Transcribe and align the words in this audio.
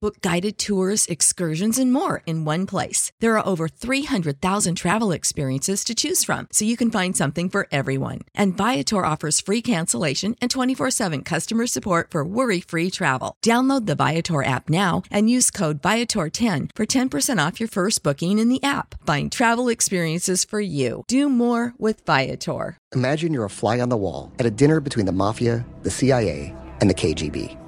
Book 0.00 0.20
guided 0.20 0.58
tours, 0.58 1.06
excursions, 1.06 1.76
and 1.76 1.92
more 1.92 2.22
in 2.24 2.44
one 2.44 2.66
place. 2.66 3.10
There 3.18 3.36
are 3.36 3.44
over 3.44 3.66
300,000 3.66 4.76
travel 4.76 5.10
experiences 5.10 5.82
to 5.82 5.92
choose 5.92 6.22
from, 6.22 6.46
so 6.52 6.64
you 6.64 6.76
can 6.76 6.92
find 6.92 7.16
something 7.16 7.48
for 7.48 7.66
everyone. 7.72 8.20
And 8.32 8.56
Viator 8.56 9.04
offers 9.04 9.40
free 9.40 9.60
cancellation 9.60 10.36
and 10.40 10.52
24 10.52 10.92
7 10.92 11.24
customer 11.24 11.66
support 11.66 12.12
for 12.12 12.24
worry 12.24 12.60
free 12.60 12.92
travel. 12.92 13.34
Download 13.44 13.86
the 13.86 13.96
Viator 13.96 14.44
app 14.44 14.70
now 14.70 15.02
and 15.10 15.28
use 15.28 15.50
code 15.50 15.82
Viator10 15.82 16.70
for 16.76 16.86
10% 16.86 17.44
off 17.44 17.58
your 17.58 17.68
first 17.68 18.04
booking 18.04 18.38
in 18.38 18.48
the 18.48 18.62
app. 18.62 18.94
Find 19.04 19.32
travel 19.32 19.68
experiences 19.68 20.44
for 20.44 20.60
you. 20.60 21.02
Do 21.08 21.28
more 21.28 21.74
with 21.76 22.06
Viator. 22.06 22.78
Imagine 22.94 23.32
you're 23.34 23.46
a 23.46 23.50
fly 23.50 23.80
on 23.80 23.88
the 23.88 23.96
wall 23.96 24.30
at 24.38 24.46
a 24.46 24.52
dinner 24.52 24.78
between 24.78 25.06
the 25.06 25.12
mafia, 25.12 25.66
the 25.82 25.90
CIA, 25.90 26.54
and 26.80 26.88
the 26.88 26.94
KGB. 26.94 27.67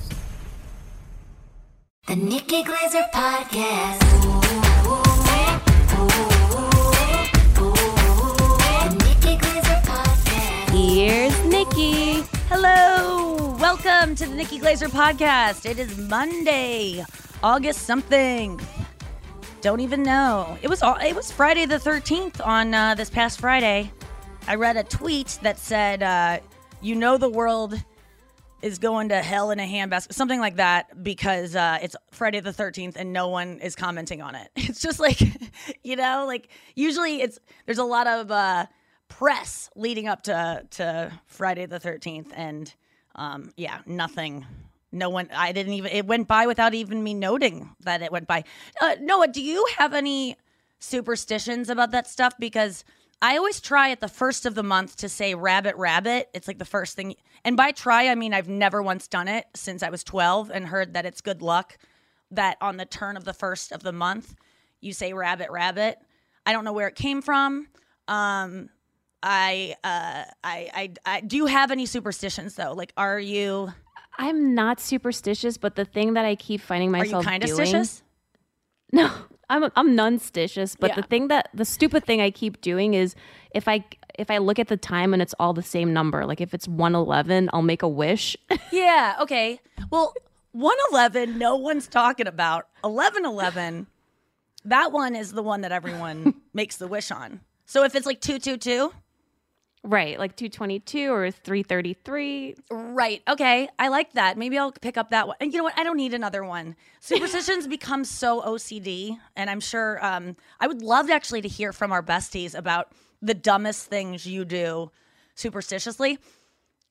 The 2.11 2.17
Nikki 2.17 2.61
Glazer 2.61 3.09
Podcast. 3.11 4.01
Here's 10.73 11.45
Nikki. 11.45 12.23
Hello. 12.49 13.55
Welcome 13.61 14.15
to 14.15 14.25
the 14.25 14.35
Nikki 14.35 14.59
Glazer 14.59 14.89
podcast. 14.89 15.65
It 15.65 15.79
is 15.79 15.97
Monday, 15.97 17.05
August 17.41 17.83
something. 17.83 18.59
Don't 19.61 19.79
even 19.79 20.03
know. 20.03 20.57
It 20.61 20.67
was 20.67 20.83
all, 20.83 20.97
it 20.97 21.15
was 21.15 21.31
Friday 21.31 21.65
the 21.65 21.77
13th 21.77 22.45
on 22.45 22.73
uh, 22.73 22.93
this 22.93 23.09
past 23.09 23.39
Friday. 23.39 23.89
I 24.49 24.55
read 24.55 24.75
a 24.75 24.83
tweet 24.83 25.39
that 25.43 25.57
said, 25.57 26.03
uh, 26.03 26.39
"You 26.81 26.95
know 26.95 27.17
the 27.17 27.29
world 27.29 27.81
is 28.61 28.79
going 28.79 29.09
to 29.09 29.21
hell 29.21 29.51
in 29.51 29.59
a 29.59 29.67
handbasket," 29.67 30.13
something 30.13 30.39
like 30.39 30.57
that, 30.57 31.03
because 31.03 31.55
uh, 31.55 31.79
it's 31.81 31.95
Friday 32.11 32.39
the 32.39 32.51
13th 32.51 32.95
and 32.95 33.13
no 33.13 33.27
one 33.27 33.59
is 33.59 33.75
commenting 33.75 34.21
on 34.21 34.35
it. 34.35 34.49
It's 34.55 34.81
just 34.81 34.99
like, 34.99 35.19
you 35.83 35.95
know, 35.95 36.25
like 36.27 36.49
usually 36.75 37.21
it's 37.21 37.39
there's 37.65 37.77
a 37.77 37.83
lot 37.83 38.07
of 38.07 38.31
uh, 38.31 38.65
press 39.07 39.69
leading 39.75 40.07
up 40.07 40.23
to 40.23 40.65
to 40.71 41.11
Friday 41.25 41.65
the 41.65 41.79
13th, 41.79 42.31
and 42.33 42.73
um, 43.15 43.51
yeah, 43.57 43.79
nothing. 43.85 44.45
No 44.93 45.09
one. 45.09 45.29
I 45.33 45.51
didn't 45.53 45.73
even. 45.73 45.91
It 45.91 46.05
went 46.05 46.27
by 46.27 46.47
without 46.47 46.73
even 46.73 47.03
me 47.03 47.13
noting 47.13 47.69
that 47.81 48.01
it 48.01 48.11
went 48.11 48.27
by. 48.27 48.43
Uh, 48.81 48.95
Noah, 48.99 49.27
do 49.27 49.41
you 49.41 49.65
have 49.77 49.93
any 49.93 50.35
superstitions 50.79 51.69
about 51.69 51.91
that 51.91 52.07
stuff? 52.07 52.33
Because 52.39 52.83
I 53.21 53.37
always 53.37 53.61
try 53.61 53.91
at 53.91 54.01
the 54.01 54.07
first 54.07 54.45
of 54.45 54.55
the 54.55 54.63
month 54.63 54.97
to 54.97 55.09
say 55.09 55.35
rabbit, 55.35 55.75
rabbit. 55.75 56.29
It's 56.33 56.47
like 56.47 56.57
the 56.57 56.65
first 56.65 56.95
thing. 56.95 57.15
And 57.45 57.55
by 57.55 57.71
try, 57.71 58.07
I 58.07 58.15
mean 58.15 58.33
I've 58.33 58.49
never 58.49 58.81
once 58.81 59.07
done 59.07 59.27
it 59.27 59.45
since 59.53 59.83
I 59.83 59.89
was 59.89 60.03
12 60.03 60.49
and 60.49 60.65
heard 60.67 60.93
that 60.95 61.05
it's 61.05 61.21
good 61.21 61.41
luck 61.41 61.77
that 62.31 62.57
on 62.61 62.77
the 62.77 62.85
turn 62.85 63.17
of 63.17 63.25
the 63.25 63.33
first 63.33 63.71
of 63.71 63.83
the 63.83 63.91
month, 63.91 64.35
you 64.79 64.93
say 64.93 65.13
rabbit, 65.13 65.51
rabbit. 65.51 65.99
I 66.45 66.53
don't 66.53 66.65
know 66.65 66.73
where 66.73 66.87
it 66.87 66.95
came 66.95 67.21
from. 67.21 67.67
Um, 68.07 68.69
I, 69.21 69.75
uh, 69.83 70.23
I, 70.43 70.69
I, 70.73 70.91
I, 71.05 71.21
do 71.21 71.37
you 71.37 71.45
have 71.45 71.69
any 71.69 71.85
superstitions 71.85 72.55
though? 72.55 72.73
Like, 72.73 72.91
are 72.97 73.19
you, 73.19 73.71
I'm 74.17 74.55
not 74.55 74.79
superstitious, 74.79 75.57
but 75.57 75.75
the 75.75 75.85
thing 75.85 76.13
that 76.13 76.25
I 76.25 76.35
keep 76.35 76.61
finding 76.61 76.89
myself 76.89 77.25
are 77.25 77.33
you 77.33 77.39
kind 77.39 77.43
of 77.43 77.49
stitious? 77.51 78.01
No, 78.93 79.09
I'm 79.51 79.69
I'm 79.75 79.95
non-stitious, 79.95 80.75
but 80.79 80.91
Yeah. 80.91 80.95
the 80.95 81.03
thing 81.03 81.27
that 81.27 81.49
the 81.53 81.65
stupid 81.65 82.05
thing 82.05 82.21
I 82.21 82.31
keep 82.31 82.61
doing 82.61 82.93
is 82.95 83.13
if 83.53 83.67
I 83.67 83.83
if 84.17 84.31
I 84.31 84.37
look 84.39 84.57
at 84.59 84.67
the 84.67 84.77
time 84.77 85.13
and 85.13 85.21
it's 85.21 85.35
all 85.39 85.53
the 85.53 85.61
same 85.61 85.93
number, 85.93 86.25
like 86.25 86.41
if 86.41 86.53
it's 86.53 86.67
111, 86.67 87.49
I'll 87.53 87.61
make 87.61 87.83
a 87.83 87.87
wish. 87.87 88.35
Yeah. 88.71 89.17
Okay. 89.21 89.59
Well, 89.91 90.13
111, 90.53 91.37
no 91.37 91.55
one's 91.55 91.87
talking 91.87 92.27
about. 92.27 92.67
1111, 92.81 93.87
that 94.65 94.91
one 94.91 95.15
is 95.15 95.31
the 95.33 95.43
one 95.43 95.61
that 95.61 95.71
everyone 95.71 96.35
makes 96.53 96.77
the 96.77 96.87
wish 96.87 97.11
on. 97.11 97.39
So 97.65 97.83
if 97.83 97.95
it's 97.95 98.05
like 98.05 98.21
222, 98.21 98.91
right, 99.83 100.17
like 100.19 100.35
222 100.35 101.11
or 101.11 101.31
333. 101.31 102.55
right. 102.69 103.21
Okay. 103.27 103.67
I 103.79 103.87
like 103.89 104.13
that. 104.13 104.37
Maybe 104.37 104.57
I'll 104.57 104.71
pick 104.71 104.97
up 104.97 105.09
that 105.11 105.27
one. 105.27 105.37
And 105.39 105.51
you 105.51 105.57
know 105.57 105.63
what? 105.63 105.77
I 105.77 105.83
don't 105.83 105.97
need 105.97 106.13
another 106.13 106.43
one. 106.43 106.75
Superstitions 106.99 107.67
become 107.77 108.03
so 108.05 108.41
OCD. 108.41 109.17
And 109.35 109.49
I'm 109.49 109.59
sure 109.59 110.03
um, 110.05 110.35
I 110.59 110.67
would 110.67 110.81
love 110.81 111.09
actually 111.09 111.41
to 111.41 111.47
hear 111.47 111.73
from 111.73 111.91
our 111.91 112.03
besties 112.03 112.55
about 112.57 112.91
the 113.21 113.33
dumbest 113.33 113.87
things 113.87 114.25
you 114.25 114.45
do 114.45 114.91
superstitiously. 115.35 116.17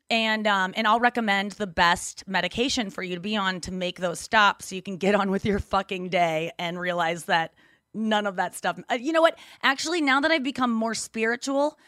and 0.08 0.46
um, 0.46 0.72
and 0.76 0.86
I'll 0.86 1.00
recommend 1.00 1.52
the 1.52 1.66
best 1.66 2.24
medication 2.26 2.90
for 2.90 3.02
you 3.02 3.14
to 3.14 3.20
be 3.20 3.36
on 3.36 3.60
to 3.62 3.72
make 3.72 4.00
those 4.00 4.18
stop, 4.18 4.62
so 4.62 4.74
you 4.74 4.82
can 4.82 4.96
get 4.96 5.14
on 5.14 5.30
with 5.30 5.44
your 5.44 5.58
fucking 5.60 6.08
day 6.08 6.50
and 6.58 6.78
realize 6.80 7.24
that 7.26 7.54
none 7.94 8.26
of 8.26 8.36
that 8.36 8.54
stuff. 8.56 8.78
Uh, 8.90 8.94
you 8.94 9.12
know 9.12 9.20
what? 9.22 9.38
Actually, 9.62 10.00
now 10.00 10.20
that 10.20 10.30
I've 10.30 10.42
become 10.42 10.72
more 10.72 10.94
spiritual, 10.94 11.78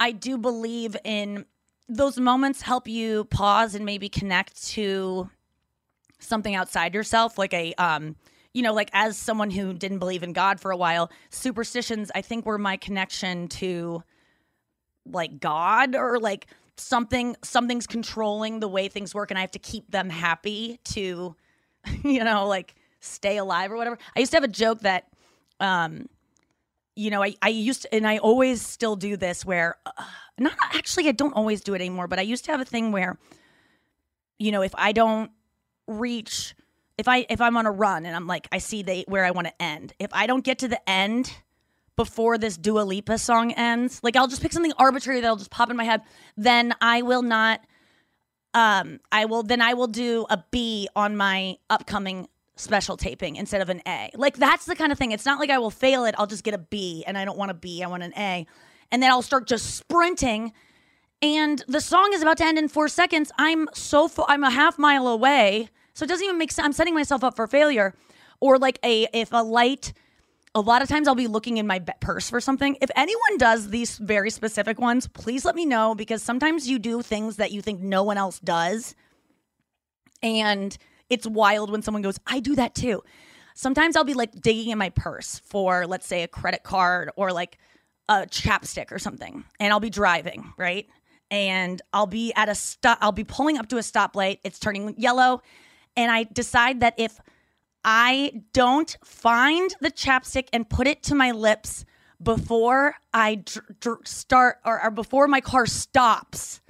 I 0.00 0.12
do 0.12 0.38
believe 0.38 0.96
in 1.04 1.44
those 1.88 2.18
moments 2.18 2.62
help 2.62 2.86
you 2.86 3.24
pause 3.24 3.74
and 3.74 3.84
maybe 3.84 4.08
connect 4.08 4.66
to 4.68 5.30
something 6.18 6.54
outside 6.54 6.94
yourself, 6.94 7.38
like 7.38 7.54
a 7.54 7.74
um, 7.74 8.16
you 8.52 8.62
know, 8.62 8.72
like 8.72 8.90
as 8.92 9.16
someone 9.16 9.50
who 9.50 9.72
didn't 9.72 9.98
believe 9.98 10.22
in 10.22 10.32
God 10.32 10.60
for 10.60 10.70
a 10.70 10.76
while, 10.76 11.10
superstitions 11.30 12.10
I 12.14 12.22
think 12.22 12.46
were 12.46 12.58
my 12.58 12.76
connection 12.76 13.48
to 13.48 14.02
like 15.10 15.40
God 15.40 15.94
or 15.94 16.18
like 16.18 16.46
something 16.76 17.36
something's 17.42 17.86
controlling 17.86 18.60
the 18.60 18.68
way 18.68 18.88
things 18.88 19.14
work 19.14 19.30
and 19.30 19.38
I 19.38 19.40
have 19.40 19.50
to 19.52 19.58
keep 19.58 19.90
them 19.90 20.10
happy 20.10 20.78
to 20.84 21.34
you 22.04 22.24
know, 22.24 22.46
like 22.46 22.74
stay 23.00 23.36
alive 23.36 23.72
or 23.72 23.76
whatever. 23.76 23.98
I 24.16 24.20
used 24.20 24.32
to 24.32 24.36
have 24.36 24.44
a 24.44 24.48
joke 24.48 24.80
that 24.80 25.08
um 25.60 26.08
you 26.98 27.10
know, 27.10 27.22
I, 27.22 27.36
I 27.40 27.50
used 27.50 27.82
to, 27.82 27.94
and 27.94 28.04
I 28.06 28.18
always 28.18 28.60
still 28.60 28.96
do 28.96 29.16
this 29.16 29.44
where, 29.44 29.76
uh, 29.86 30.04
not 30.36 30.54
actually, 30.74 31.08
I 31.08 31.12
don't 31.12 31.32
always 31.32 31.60
do 31.60 31.74
it 31.74 31.76
anymore, 31.76 32.08
but 32.08 32.18
I 32.18 32.22
used 32.22 32.44
to 32.46 32.50
have 32.50 32.60
a 32.60 32.64
thing 32.64 32.90
where, 32.90 33.16
you 34.36 34.50
know, 34.50 34.62
if 34.62 34.74
I 34.76 34.90
don't 34.90 35.30
reach, 35.86 36.56
if 36.98 37.06
I 37.06 37.24
if 37.30 37.40
I'm 37.40 37.56
on 37.56 37.66
a 37.66 37.70
run 37.70 38.04
and 38.04 38.16
I'm 38.16 38.26
like, 38.26 38.48
I 38.50 38.58
see 38.58 38.82
the 38.82 39.04
where 39.06 39.24
I 39.24 39.30
want 39.30 39.46
to 39.46 39.62
end. 39.62 39.94
If 40.00 40.10
I 40.12 40.26
don't 40.26 40.42
get 40.42 40.58
to 40.58 40.68
the 40.68 40.90
end 40.90 41.32
before 41.94 42.36
this 42.36 42.56
Dua 42.56 42.80
Lipa 42.80 43.16
song 43.18 43.52
ends, 43.52 44.00
like 44.02 44.16
I'll 44.16 44.26
just 44.26 44.42
pick 44.42 44.52
something 44.52 44.72
arbitrary 44.76 45.20
that'll 45.20 45.36
just 45.36 45.52
pop 45.52 45.70
in 45.70 45.76
my 45.76 45.84
head, 45.84 46.02
then 46.36 46.74
I 46.80 47.02
will 47.02 47.22
not. 47.22 47.60
Um, 48.54 48.98
I 49.12 49.26
will 49.26 49.44
then 49.44 49.62
I 49.62 49.74
will 49.74 49.86
do 49.86 50.26
a 50.30 50.42
B 50.50 50.88
on 50.96 51.16
my 51.16 51.58
upcoming 51.70 52.26
special 52.58 52.96
taping 52.96 53.36
instead 53.36 53.60
of 53.60 53.68
an 53.68 53.82
A. 53.86 54.10
Like 54.14 54.36
that's 54.36 54.64
the 54.64 54.76
kind 54.76 54.92
of 54.92 54.98
thing. 54.98 55.12
It's 55.12 55.26
not 55.26 55.38
like 55.38 55.50
I 55.50 55.58
will 55.58 55.70
fail 55.70 56.04
it. 56.04 56.14
I'll 56.18 56.26
just 56.26 56.44
get 56.44 56.54
a 56.54 56.58
B 56.58 57.04
and 57.06 57.16
I 57.16 57.24
don't 57.24 57.38
want 57.38 57.50
a 57.50 57.54
B. 57.54 57.82
I 57.82 57.86
want 57.86 58.02
an 58.02 58.12
A. 58.16 58.46
And 58.90 59.02
then 59.02 59.10
I'll 59.10 59.22
start 59.22 59.46
just 59.46 59.76
sprinting 59.76 60.52
and 61.20 61.64
the 61.66 61.80
song 61.80 62.10
is 62.14 62.22
about 62.22 62.36
to 62.38 62.44
end 62.44 62.58
in 62.58 62.68
4 62.68 62.88
seconds. 62.88 63.32
I'm 63.38 63.68
so 63.74 64.06
fu- 64.06 64.24
I'm 64.28 64.44
a 64.44 64.50
half 64.50 64.78
mile 64.78 65.08
away. 65.08 65.68
So 65.94 66.04
it 66.04 66.08
doesn't 66.08 66.24
even 66.24 66.38
make 66.38 66.52
sense. 66.52 66.64
I'm 66.64 66.72
setting 66.72 66.94
myself 66.94 67.24
up 67.24 67.34
for 67.34 67.46
failure. 67.48 67.94
Or 68.40 68.56
like 68.58 68.78
a 68.84 69.08
if 69.12 69.32
a 69.32 69.42
light 69.42 69.92
a 70.54 70.60
lot 70.60 70.82
of 70.82 70.88
times 70.88 71.06
I'll 71.06 71.14
be 71.14 71.26
looking 71.26 71.58
in 71.58 71.66
my 71.66 71.78
purse 72.00 72.30
for 72.30 72.40
something. 72.40 72.76
If 72.80 72.90
anyone 72.96 73.36
does 73.36 73.68
these 73.68 73.98
very 73.98 74.30
specific 74.30 74.78
ones, 74.80 75.06
please 75.06 75.44
let 75.44 75.54
me 75.54 75.66
know 75.66 75.94
because 75.94 76.22
sometimes 76.22 76.68
you 76.68 76.78
do 76.78 77.02
things 77.02 77.36
that 77.36 77.52
you 77.52 77.62
think 77.62 77.80
no 77.80 78.02
one 78.02 78.16
else 78.16 78.38
does. 78.40 78.94
And 80.22 80.76
it's 81.10 81.26
wild 81.26 81.70
when 81.70 81.82
someone 81.82 82.02
goes, 82.02 82.18
I 82.26 82.40
do 82.40 82.54
that 82.56 82.74
too. 82.74 83.02
Sometimes 83.54 83.96
I'll 83.96 84.04
be 84.04 84.14
like 84.14 84.40
digging 84.40 84.70
in 84.70 84.78
my 84.78 84.90
purse 84.90 85.40
for, 85.44 85.86
let's 85.86 86.06
say, 86.06 86.22
a 86.22 86.28
credit 86.28 86.62
card 86.62 87.10
or 87.16 87.32
like 87.32 87.58
a 88.08 88.26
chapstick 88.26 88.92
or 88.92 88.98
something, 88.98 89.44
and 89.60 89.72
I'll 89.72 89.80
be 89.80 89.90
driving, 89.90 90.52
right? 90.56 90.86
And 91.30 91.82
I'll 91.92 92.06
be 92.06 92.32
at 92.34 92.48
a 92.48 92.54
stop, 92.54 92.98
I'll 93.00 93.12
be 93.12 93.24
pulling 93.24 93.58
up 93.58 93.68
to 93.68 93.76
a 93.76 93.80
stoplight, 93.80 94.38
it's 94.44 94.58
turning 94.58 94.94
yellow, 94.96 95.42
and 95.96 96.10
I 96.10 96.24
decide 96.24 96.80
that 96.80 96.94
if 96.96 97.20
I 97.84 98.42
don't 98.52 98.96
find 99.04 99.74
the 99.80 99.90
chapstick 99.90 100.48
and 100.52 100.68
put 100.68 100.86
it 100.86 101.02
to 101.04 101.14
my 101.14 101.32
lips 101.32 101.84
before 102.22 102.94
I 103.12 103.36
dr- 103.36 103.80
dr- 103.80 104.06
start 104.06 104.58
or, 104.64 104.82
or 104.82 104.90
before 104.90 105.28
my 105.28 105.40
car 105.40 105.66
stops, 105.66 106.60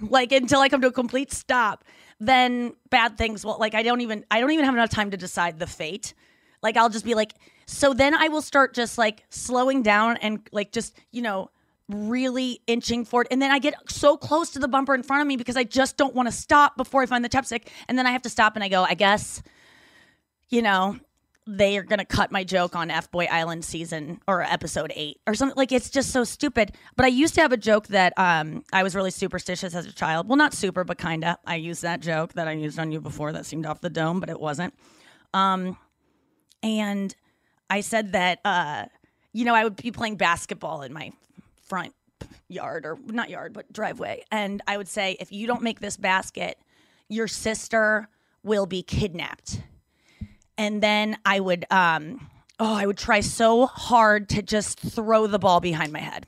like 0.00 0.32
until 0.32 0.60
I 0.60 0.68
come 0.68 0.80
to 0.82 0.88
a 0.88 0.92
complete 0.92 1.32
stop, 1.32 1.84
then 2.20 2.74
bad 2.90 3.18
things 3.18 3.44
will 3.44 3.58
like 3.58 3.74
I 3.74 3.82
don't 3.82 4.00
even 4.00 4.24
I 4.30 4.40
don't 4.40 4.50
even 4.50 4.64
have 4.64 4.74
enough 4.74 4.90
time 4.90 5.10
to 5.10 5.16
decide 5.16 5.58
the 5.58 5.66
fate. 5.66 6.14
Like 6.62 6.76
I'll 6.76 6.88
just 6.88 7.04
be 7.04 7.14
like 7.14 7.32
so 7.66 7.92
then 7.92 8.14
I 8.14 8.28
will 8.28 8.42
start 8.42 8.74
just 8.74 8.96
like 8.96 9.24
slowing 9.28 9.82
down 9.82 10.16
and 10.18 10.40
like 10.52 10.72
just, 10.72 10.96
you 11.10 11.20
know, 11.20 11.50
really 11.88 12.60
inching 12.66 13.04
forward. 13.04 13.26
And 13.30 13.42
then 13.42 13.50
I 13.50 13.58
get 13.58 13.74
so 13.88 14.16
close 14.16 14.50
to 14.50 14.60
the 14.60 14.68
bumper 14.68 14.94
in 14.94 15.02
front 15.02 15.22
of 15.22 15.26
me 15.26 15.36
because 15.36 15.56
I 15.56 15.64
just 15.64 15.96
don't 15.96 16.14
want 16.14 16.28
to 16.28 16.32
stop 16.32 16.76
before 16.76 17.02
I 17.02 17.06
find 17.06 17.24
the 17.24 17.28
chapstick. 17.28 17.66
And 17.88 17.98
then 17.98 18.06
I 18.06 18.12
have 18.12 18.22
to 18.22 18.30
stop 18.30 18.54
and 18.54 18.62
I 18.62 18.68
go, 18.68 18.84
I 18.84 18.94
guess 18.94 19.42
you 20.48 20.62
know, 20.62 20.96
they 21.46 21.78
are 21.78 21.84
going 21.84 22.00
to 22.00 22.04
cut 22.04 22.32
my 22.32 22.42
joke 22.42 22.74
on 22.74 22.90
F 22.90 23.10
Boy 23.10 23.26
Island 23.30 23.64
season 23.64 24.20
or 24.26 24.42
episode 24.42 24.92
eight 24.96 25.20
or 25.26 25.34
something. 25.34 25.56
Like, 25.56 25.70
it's 25.70 25.90
just 25.90 26.10
so 26.10 26.24
stupid. 26.24 26.72
But 26.96 27.04
I 27.04 27.08
used 27.08 27.34
to 27.36 27.40
have 27.40 27.52
a 27.52 27.56
joke 27.56 27.86
that 27.88 28.12
um, 28.18 28.64
I 28.72 28.82
was 28.82 28.96
really 28.96 29.12
superstitious 29.12 29.74
as 29.74 29.86
a 29.86 29.92
child. 29.92 30.28
Well, 30.28 30.36
not 30.36 30.54
super, 30.54 30.82
but 30.82 30.98
kind 30.98 31.24
of. 31.24 31.36
I 31.46 31.56
used 31.56 31.82
that 31.82 32.00
joke 32.00 32.32
that 32.32 32.48
I 32.48 32.52
used 32.52 32.78
on 32.78 32.90
you 32.90 33.00
before 33.00 33.32
that 33.32 33.46
seemed 33.46 33.64
off 33.64 33.80
the 33.80 33.90
dome, 33.90 34.18
but 34.18 34.28
it 34.28 34.40
wasn't. 34.40 34.74
Um, 35.32 35.76
and 36.62 37.14
I 37.70 37.80
said 37.80 38.12
that, 38.12 38.40
uh, 38.44 38.86
you 39.32 39.44
know, 39.44 39.54
I 39.54 39.62
would 39.62 39.76
be 39.76 39.92
playing 39.92 40.16
basketball 40.16 40.82
in 40.82 40.92
my 40.92 41.12
front 41.62 41.94
yard 42.48 42.86
or 42.86 42.98
not 43.06 43.30
yard, 43.30 43.52
but 43.52 43.72
driveway. 43.72 44.24
And 44.32 44.62
I 44.66 44.76
would 44.76 44.88
say, 44.88 45.16
if 45.20 45.30
you 45.30 45.46
don't 45.46 45.62
make 45.62 45.78
this 45.78 45.96
basket, 45.96 46.58
your 47.08 47.28
sister 47.28 48.08
will 48.42 48.66
be 48.66 48.82
kidnapped 48.82 49.60
and 50.58 50.82
then 50.82 51.18
I 51.24 51.40
would 51.40 51.66
um 51.70 52.28
oh 52.58 52.74
I 52.74 52.86
would 52.86 52.98
try 52.98 53.20
so 53.20 53.66
hard 53.66 54.28
to 54.30 54.42
just 54.42 54.80
throw 54.80 55.26
the 55.26 55.38
ball 55.38 55.60
behind 55.60 55.92
my 55.92 56.00
head. 56.00 56.26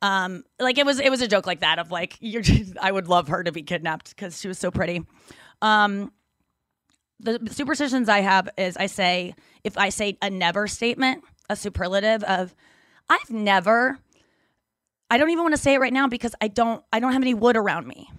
Um 0.00 0.44
like 0.58 0.78
it 0.78 0.86
was 0.86 0.98
it 1.00 1.10
was 1.10 1.22
a 1.22 1.28
joke 1.28 1.46
like 1.46 1.60
that 1.60 1.78
of 1.78 1.90
like 1.90 2.16
you're 2.20 2.42
just, 2.42 2.76
I 2.80 2.92
would 2.92 3.08
love 3.08 3.28
her 3.28 3.42
to 3.42 3.52
be 3.52 3.62
kidnapped 3.62 4.16
cuz 4.16 4.40
she 4.40 4.48
was 4.48 4.58
so 4.58 4.70
pretty. 4.70 5.04
Um 5.60 6.12
the 7.20 7.40
superstitions 7.50 8.08
I 8.08 8.20
have 8.20 8.48
is 8.58 8.76
I 8.76 8.86
say 8.86 9.34
if 9.62 9.78
I 9.78 9.90
say 9.90 10.18
a 10.20 10.28
never 10.28 10.66
statement, 10.66 11.22
a 11.48 11.54
superlative 11.56 12.24
of 12.24 12.54
I've 13.08 13.30
never 13.30 13.98
I 15.10 15.18
don't 15.18 15.30
even 15.30 15.44
want 15.44 15.54
to 15.54 15.60
say 15.60 15.74
it 15.74 15.78
right 15.78 15.92
now 15.92 16.08
because 16.08 16.34
I 16.40 16.48
don't 16.48 16.82
I 16.92 17.00
don't 17.00 17.12
have 17.12 17.22
any 17.22 17.34
wood 17.34 17.56
around 17.56 17.86
me. 17.86 18.10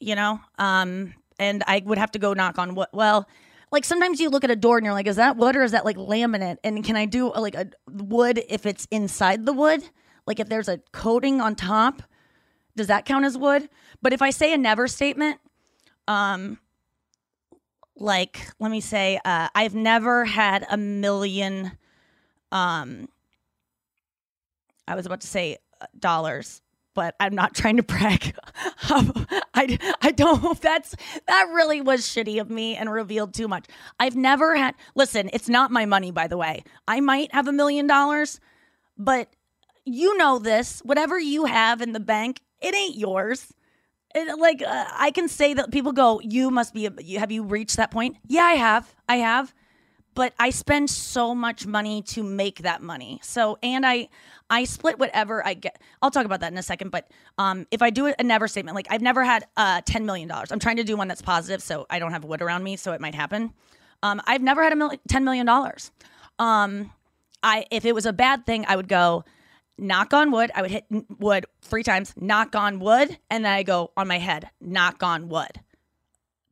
You 0.00 0.14
know? 0.14 0.40
Um 0.58 1.14
and 1.38 1.62
I 1.66 1.82
would 1.84 1.98
have 1.98 2.10
to 2.12 2.18
go 2.18 2.34
knock 2.34 2.58
on 2.58 2.74
wood. 2.74 2.88
Well, 2.92 3.26
like 3.72 3.84
sometimes 3.84 4.20
you 4.20 4.30
look 4.30 4.44
at 4.44 4.50
a 4.50 4.56
door 4.56 4.78
and 4.78 4.84
you're 4.84 4.94
like, 4.94 5.06
is 5.06 5.16
that 5.16 5.36
wood 5.36 5.56
or 5.56 5.62
is 5.62 5.72
that 5.72 5.84
like 5.84 5.96
laminate? 5.96 6.58
And 6.64 6.84
can 6.84 6.96
I 6.96 7.06
do 7.06 7.32
like 7.32 7.54
a 7.54 7.68
wood 7.88 8.42
if 8.48 8.66
it's 8.66 8.86
inside 8.90 9.46
the 9.46 9.52
wood? 9.52 9.82
Like 10.26 10.40
if 10.40 10.48
there's 10.48 10.68
a 10.68 10.78
coating 10.92 11.40
on 11.40 11.54
top, 11.54 12.02
does 12.76 12.88
that 12.88 13.04
count 13.04 13.24
as 13.24 13.38
wood? 13.38 13.68
But 14.02 14.12
if 14.12 14.22
I 14.22 14.30
say 14.30 14.52
a 14.52 14.58
never 14.58 14.88
statement, 14.88 15.38
um, 16.08 16.58
like 17.96 18.40
let 18.58 18.70
me 18.70 18.80
say, 18.80 19.20
uh, 19.24 19.48
I've 19.54 19.74
never 19.74 20.24
had 20.24 20.66
a 20.70 20.76
million, 20.76 21.72
um, 22.50 23.08
I 24.88 24.94
was 24.94 25.06
about 25.06 25.20
to 25.20 25.26
say 25.28 25.58
uh, 25.80 25.86
dollars, 25.98 26.62
but 27.00 27.16
I'm 27.18 27.34
not 27.34 27.54
trying 27.54 27.78
to 27.78 27.82
brag. 27.82 28.34
I, 29.54 29.78
I 30.02 30.10
don't, 30.10 30.60
that's, 30.60 30.94
that 31.26 31.48
really 31.50 31.80
was 31.80 32.02
shitty 32.02 32.38
of 32.38 32.50
me 32.50 32.76
and 32.76 32.92
revealed 32.92 33.32
too 33.32 33.48
much. 33.48 33.64
I've 33.98 34.16
never 34.16 34.54
had, 34.54 34.74
listen, 34.94 35.30
it's 35.32 35.48
not 35.48 35.70
my 35.70 35.86
money, 35.86 36.10
by 36.10 36.26
the 36.26 36.36
way. 36.36 36.62
I 36.86 37.00
might 37.00 37.32
have 37.32 37.48
a 37.48 37.52
million 37.52 37.86
dollars, 37.86 38.38
but 38.98 39.30
you 39.86 40.14
know 40.18 40.38
this. 40.38 40.80
Whatever 40.80 41.18
you 41.18 41.46
have 41.46 41.80
in 41.80 41.92
the 41.92 42.00
bank, 42.00 42.42
it 42.60 42.74
ain't 42.74 42.96
yours. 42.96 43.50
It, 44.14 44.38
like, 44.38 44.60
uh, 44.60 44.84
I 44.92 45.10
can 45.10 45.26
say 45.26 45.54
that 45.54 45.70
people 45.70 45.92
go, 45.92 46.20
you 46.22 46.50
must 46.50 46.74
be, 46.74 46.84
a, 46.84 47.18
have 47.18 47.32
you 47.32 47.44
reached 47.44 47.78
that 47.78 47.90
point? 47.90 48.18
Yeah, 48.28 48.42
I 48.42 48.56
have. 48.56 48.94
I 49.08 49.16
have 49.16 49.54
but 50.20 50.34
I 50.38 50.50
spend 50.50 50.90
so 50.90 51.34
much 51.34 51.66
money 51.66 52.02
to 52.08 52.22
make 52.22 52.58
that 52.58 52.82
money. 52.82 53.20
So, 53.22 53.56
and 53.62 53.86
I, 53.86 54.10
I 54.50 54.64
split 54.64 54.98
whatever 54.98 55.42
I 55.46 55.54
get. 55.54 55.80
I'll 56.02 56.10
talk 56.10 56.26
about 56.26 56.40
that 56.40 56.52
in 56.52 56.58
a 56.58 56.62
second. 56.62 56.90
But 56.90 57.10
um, 57.38 57.66
if 57.70 57.80
I 57.80 57.88
do 57.88 58.12
a 58.18 58.22
never 58.22 58.46
statement, 58.46 58.74
like 58.74 58.86
I've 58.90 59.00
never 59.00 59.24
had 59.24 59.46
uh, 59.56 59.80
$10 59.80 60.04
million. 60.04 60.30
I'm 60.30 60.58
trying 60.58 60.76
to 60.76 60.84
do 60.84 60.94
one 60.94 61.08
that's 61.08 61.22
positive 61.22 61.62
so 61.62 61.86
I 61.88 61.98
don't 61.98 62.12
have 62.12 62.24
wood 62.24 62.42
around 62.42 62.64
me, 62.64 62.76
so 62.76 62.92
it 62.92 63.00
might 63.00 63.14
happen. 63.14 63.54
Um, 64.02 64.20
I've 64.26 64.42
never 64.42 64.62
had 64.62 64.74
a 64.74 64.76
mil- 64.76 64.92
$10 65.08 65.22
million. 65.22 65.48
Um, 66.38 66.92
I, 67.42 67.64
if 67.70 67.86
it 67.86 67.94
was 67.94 68.04
a 68.04 68.12
bad 68.12 68.44
thing, 68.44 68.66
I 68.68 68.76
would 68.76 68.88
go, 68.88 69.24
knock 69.78 70.12
on 70.12 70.32
wood. 70.32 70.50
I 70.54 70.60
would 70.60 70.70
hit 70.70 70.84
wood 71.18 71.46
three 71.62 71.82
times, 71.82 72.12
knock 72.20 72.54
on 72.54 72.78
wood, 72.78 73.16
and 73.30 73.42
then 73.42 73.52
I 73.54 73.62
go 73.62 73.90
on 73.96 74.06
my 74.06 74.18
head, 74.18 74.50
knock 74.60 75.02
on 75.02 75.30
wood. 75.30 75.62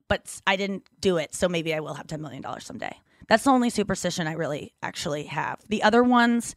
But 0.09 0.41
I 0.47 0.57
didn't 0.57 0.85
do 1.03 1.19
it, 1.19 1.35
so 1.35 1.51
maybe 1.51 1.75
I 1.75 1.81
will 1.81 1.93
have 1.93 2.07
$10 2.07 2.21
million 2.21 2.43
someday. 2.61 2.97
That's 3.29 3.45
the 3.45 3.51
only 3.51 3.71
superstition 3.71 4.27
I 4.27 4.33
really 4.33 4.73
actually 4.83 5.25
have. 5.25 5.61
The 5.69 5.83
other 5.83 6.03
ones, 6.03 6.55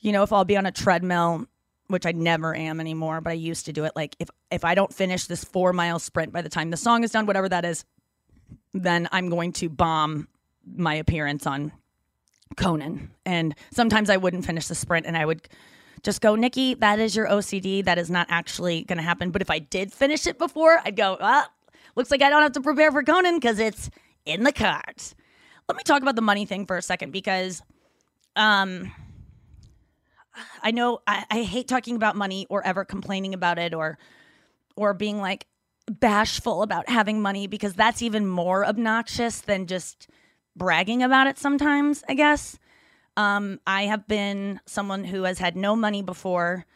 you 0.00 0.12
know, 0.12 0.22
if 0.22 0.32
I'll 0.32 0.44
be 0.44 0.56
on 0.56 0.66
a 0.66 0.72
treadmill, 0.72 1.46
which 1.88 2.06
I 2.06 2.12
never 2.12 2.54
am 2.54 2.80
anymore, 2.80 3.20
but 3.20 3.30
I 3.30 3.34
used 3.34 3.66
to 3.66 3.72
do 3.72 3.84
it. 3.84 3.92
Like 3.96 4.16
if 4.18 4.28
if 4.50 4.64
I 4.64 4.74
don't 4.74 4.92
finish 4.92 5.26
this 5.26 5.44
four 5.44 5.72
mile 5.72 5.98
sprint 5.98 6.32
by 6.32 6.42
the 6.42 6.48
time 6.48 6.70
the 6.70 6.76
song 6.76 7.04
is 7.04 7.10
done, 7.10 7.26
whatever 7.26 7.48
that 7.48 7.64
is, 7.64 7.84
then 8.72 9.08
I'm 9.12 9.28
going 9.28 9.52
to 9.54 9.68
bomb 9.68 10.28
my 10.66 10.94
appearance 10.94 11.46
on 11.46 11.72
Conan. 12.56 13.10
And 13.24 13.54
sometimes 13.72 14.10
I 14.10 14.16
wouldn't 14.16 14.46
finish 14.46 14.68
the 14.68 14.74
sprint 14.74 15.06
and 15.06 15.16
I 15.16 15.24
would 15.24 15.48
just 16.02 16.20
go, 16.20 16.34
Nikki, 16.34 16.74
that 16.74 16.98
is 16.98 17.16
your 17.16 17.26
OCD. 17.26 17.84
That 17.84 17.98
is 17.98 18.10
not 18.10 18.26
actually 18.28 18.84
going 18.84 18.98
to 18.98 19.02
happen. 19.02 19.30
But 19.30 19.40
if 19.40 19.50
I 19.50 19.58
did 19.58 19.92
finish 19.92 20.26
it 20.26 20.38
before, 20.38 20.80
I'd 20.84 20.96
go, 20.96 21.16
well, 21.18 21.46
looks 21.96 22.10
like 22.10 22.22
I 22.22 22.28
don't 22.28 22.42
have 22.42 22.52
to 22.52 22.60
prepare 22.60 22.92
for 22.92 23.02
Conan 23.02 23.36
because 23.36 23.58
it's 23.58 23.90
in 24.26 24.44
the 24.44 24.52
cards. 24.52 25.14
Let 25.68 25.76
me 25.76 25.82
talk 25.82 26.02
about 26.02 26.16
the 26.16 26.22
money 26.22 26.44
thing 26.44 26.66
for 26.66 26.76
a 26.76 26.82
second 26.82 27.10
because 27.10 27.62
um, 28.36 28.92
I 30.62 30.70
know 30.70 31.00
I, 31.06 31.24
I 31.30 31.42
hate 31.42 31.68
talking 31.68 31.96
about 31.96 32.16
money 32.16 32.46
or 32.50 32.64
ever 32.66 32.84
complaining 32.84 33.34
about 33.34 33.58
it 33.58 33.74
or 33.74 33.98
or 34.76 34.92
being 34.92 35.20
like 35.20 35.46
bashful 35.90 36.62
about 36.62 36.88
having 36.88 37.20
money 37.20 37.46
because 37.46 37.74
that's 37.74 38.02
even 38.02 38.26
more 38.26 38.64
obnoxious 38.66 39.40
than 39.40 39.66
just 39.66 40.08
bragging 40.56 41.02
about 41.02 41.26
it 41.26 41.38
sometimes, 41.38 42.02
I 42.08 42.14
guess. 42.14 42.58
Um, 43.16 43.60
I 43.66 43.84
have 43.84 44.08
been 44.08 44.60
someone 44.66 45.04
who 45.04 45.22
has 45.24 45.38
had 45.38 45.56
no 45.56 45.76
money 45.76 46.02
before 46.02 46.66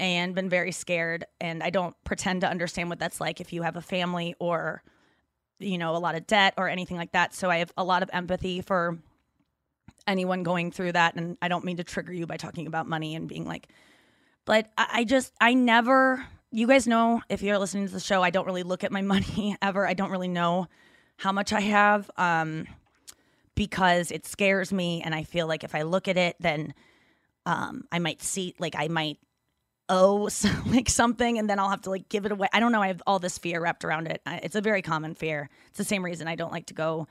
and 0.00 0.34
been 0.34 0.48
very 0.48 0.72
scared. 0.72 1.24
And 1.40 1.62
I 1.62 1.70
don't 1.70 1.94
pretend 2.04 2.40
to 2.40 2.48
understand 2.48 2.88
what 2.90 2.98
that's 2.98 3.20
like 3.20 3.40
if 3.40 3.52
you 3.52 3.62
have 3.62 3.76
a 3.76 3.82
family 3.82 4.34
or, 4.40 4.82
you 5.58 5.78
know, 5.78 5.96
a 5.96 5.98
lot 5.98 6.14
of 6.14 6.26
debt 6.26 6.54
or 6.56 6.68
anything 6.68 6.96
like 6.96 7.12
that. 7.12 7.34
So 7.34 7.50
I 7.50 7.58
have 7.58 7.72
a 7.76 7.84
lot 7.84 8.02
of 8.02 8.10
empathy 8.12 8.60
for 8.60 8.98
anyone 10.06 10.42
going 10.42 10.70
through 10.70 10.92
that. 10.92 11.14
And 11.16 11.36
I 11.40 11.48
don't 11.48 11.64
mean 11.64 11.78
to 11.78 11.84
trigger 11.84 12.12
you 12.12 12.26
by 12.26 12.36
talking 12.36 12.66
about 12.66 12.86
money 12.88 13.14
and 13.14 13.28
being 13.28 13.46
like, 13.46 13.68
but 14.44 14.70
I, 14.76 14.86
I 14.92 15.04
just, 15.04 15.32
I 15.40 15.54
never, 15.54 16.24
you 16.50 16.66
guys 16.66 16.86
know 16.86 17.22
if 17.28 17.42
you're 17.42 17.58
listening 17.58 17.86
to 17.86 17.92
the 17.92 18.00
show, 18.00 18.22
I 18.22 18.30
don't 18.30 18.46
really 18.46 18.62
look 18.62 18.84
at 18.84 18.92
my 18.92 19.02
money 19.14 19.56
ever. 19.62 19.86
I 19.86 19.94
don't 19.94 20.10
really 20.10 20.28
know 20.28 20.68
how 21.16 21.32
much 21.32 21.52
I 21.52 21.60
have 21.60 22.10
um, 22.16 22.66
because 23.54 24.10
it 24.10 24.26
scares 24.26 24.72
me. 24.72 25.02
And 25.02 25.14
I 25.14 25.22
feel 25.24 25.46
like 25.46 25.64
if 25.64 25.74
I 25.74 25.82
look 25.82 26.08
at 26.08 26.16
it, 26.16 26.36
then 26.40 26.74
um, 27.46 27.84
I 27.92 27.98
might 27.98 28.22
see, 28.22 28.54
like, 28.58 28.74
I 28.76 28.88
might 28.88 29.18
owe 29.88 30.28
some, 30.40 30.70
like 30.72 30.88
something 30.88 31.38
and 31.38 31.48
then 31.48 31.58
I'll 31.58 31.70
have 31.70 31.82
to 31.82 31.90
like 31.90 32.08
give 32.08 32.26
it 32.26 32.32
away. 32.32 32.48
I 32.52 32.60
don't 32.60 32.72
know. 32.72 32.82
I 32.82 32.88
have 32.88 33.02
all 33.06 33.18
this 33.18 33.38
fear 33.38 33.60
wrapped 33.60 33.84
around 33.84 34.06
it. 34.08 34.20
I- 34.26 34.40
It's 34.42 34.56
a 34.56 34.60
very 34.60 34.82
common 34.82 35.14
fear. 35.14 35.48
It's 35.68 35.78
the 35.78 35.84
same 35.84 36.04
reason 36.04 36.28
I 36.28 36.36
don't 36.36 36.52
like 36.52 36.66
to 36.66 36.74
go, 36.74 37.06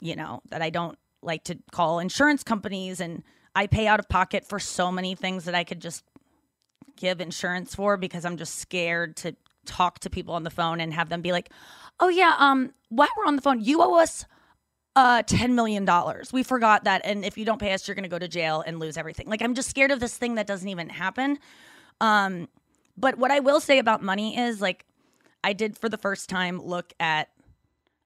you 0.00 0.16
know, 0.16 0.40
that 0.50 0.62
I 0.62 0.70
don't 0.70 0.98
like 1.22 1.44
to 1.44 1.58
call 1.72 1.98
insurance 1.98 2.42
companies 2.44 3.00
and 3.00 3.22
I 3.54 3.66
pay 3.66 3.86
out 3.88 3.98
of 3.98 4.08
pocket 4.08 4.46
for 4.46 4.60
so 4.60 4.92
many 4.92 5.14
things 5.16 5.44
that 5.46 5.54
I 5.54 5.64
could 5.64 5.80
just 5.80 6.04
give 6.96 7.20
insurance 7.20 7.74
for 7.74 7.96
because 7.96 8.24
I'm 8.24 8.36
just 8.36 8.56
scared 8.56 9.16
to 9.18 9.34
talk 9.66 9.98
to 10.00 10.10
people 10.10 10.34
on 10.34 10.44
the 10.44 10.50
phone 10.50 10.80
and 10.80 10.94
have 10.94 11.08
them 11.08 11.20
be 11.22 11.32
like, 11.32 11.50
"Oh 12.00 12.08
yeah, 12.08 12.34
um 12.38 12.72
while 12.88 13.08
we're 13.16 13.26
on 13.26 13.36
the 13.36 13.42
phone, 13.42 13.60
you 13.60 13.82
owe 13.82 13.98
us 14.00 14.24
uh 14.96 15.22
10 15.22 15.54
million 15.54 15.84
dollars. 15.84 16.32
We 16.32 16.42
forgot 16.42 16.84
that 16.84 17.02
and 17.04 17.24
if 17.24 17.36
you 17.36 17.44
don't 17.44 17.58
pay 17.60 17.72
us, 17.72 17.86
you're 17.88 17.94
going 17.94 18.04
to 18.04 18.08
go 18.08 18.18
to 18.18 18.28
jail 18.28 18.62
and 18.66 18.78
lose 18.78 18.96
everything." 18.96 19.28
Like 19.28 19.42
I'm 19.42 19.54
just 19.54 19.68
scared 19.70 19.90
of 19.90 19.98
this 20.00 20.16
thing 20.16 20.36
that 20.36 20.46
doesn't 20.46 20.68
even 20.68 20.88
happen. 20.88 21.38
Um 22.00 22.48
but 22.96 23.18
what 23.18 23.30
I 23.30 23.40
will 23.40 23.60
say 23.60 23.78
about 23.78 24.02
money 24.02 24.36
is 24.36 24.60
like 24.60 24.84
I 25.44 25.52
did 25.52 25.78
for 25.78 25.88
the 25.88 25.98
first 25.98 26.28
time 26.28 26.60
look 26.60 26.92
at 26.98 27.28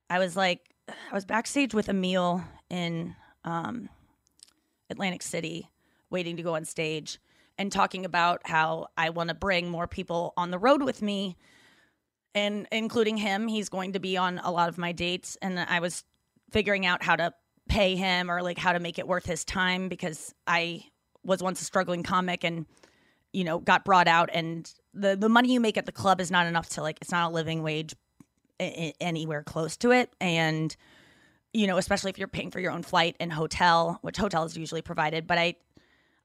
I 0.09 0.19
was 0.19 0.35
like 0.35 0.61
I 0.87 1.13
was 1.13 1.25
backstage 1.25 1.73
with 1.73 1.89
Emil 1.89 2.43
in 2.69 3.15
um 3.43 3.89
Atlantic 4.89 5.23
City 5.23 5.69
waiting 6.09 6.37
to 6.37 6.43
go 6.43 6.55
on 6.55 6.65
stage 6.65 7.19
and 7.57 7.71
talking 7.71 8.05
about 8.05 8.41
how 8.45 8.87
I 8.97 9.09
want 9.09 9.29
to 9.29 9.35
bring 9.35 9.69
more 9.69 9.87
people 9.87 10.33
on 10.37 10.51
the 10.51 10.59
road 10.59 10.83
with 10.83 11.01
me 11.01 11.37
and 12.35 12.67
including 12.71 13.17
him. 13.17 13.47
He's 13.47 13.69
going 13.69 13.93
to 13.93 13.99
be 13.99 14.17
on 14.17 14.39
a 14.43 14.51
lot 14.51 14.69
of 14.69 14.77
my 14.77 14.91
dates 14.91 15.37
and 15.41 15.59
I 15.59 15.79
was 15.79 16.03
figuring 16.51 16.85
out 16.85 17.03
how 17.03 17.15
to 17.15 17.33
pay 17.67 17.95
him 17.95 18.29
or 18.29 18.41
like 18.41 18.57
how 18.57 18.73
to 18.73 18.79
make 18.79 18.99
it 18.99 19.07
worth 19.07 19.25
his 19.25 19.43
time 19.43 19.89
because 19.89 20.33
I 20.45 20.85
was 21.23 21.41
once 21.41 21.61
a 21.61 21.65
struggling 21.65 22.03
comic 22.03 22.43
and 22.43 22.65
you 23.33 23.43
know 23.43 23.59
got 23.59 23.83
brought 23.83 24.07
out 24.07 24.29
and 24.31 24.71
the 24.93 25.15
the 25.15 25.29
money 25.29 25.51
you 25.51 25.59
make 25.59 25.77
at 25.77 25.85
the 25.85 25.91
club 25.91 26.21
is 26.21 26.31
not 26.31 26.45
enough 26.47 26.69
to 26.69 26.81
like 26.81 26.99
it's 27.01 27.11
not 27.11 27.31
a 27.31 27.33
living 27.33 27.63
wage 27.63 27.95
a- 28.61 28.93
anywhere 29.01 29.43
close 29.43 29.75
to 29.77 29.91
it. 29.91 30.13
And 30.21 30.75
you 31.53 31.67
know 31.67 31.77
especially 31.77 32.09
if 32.11 32.17
you're 32.17 32.27
paying 32.27 32.51
for 32.51 32.59
your 32.59 32.71
own 32.71 32.83
flight 32.83 33.15
and 33.19 33.33
hotel 33.33 33.99
which 34.01 34.17
hotel 34.17 34.43
is 34.43 34.57
usually 34.57 34.81
provided. 34.81 35.27
But 35.27 35.37
i 35.37 35.55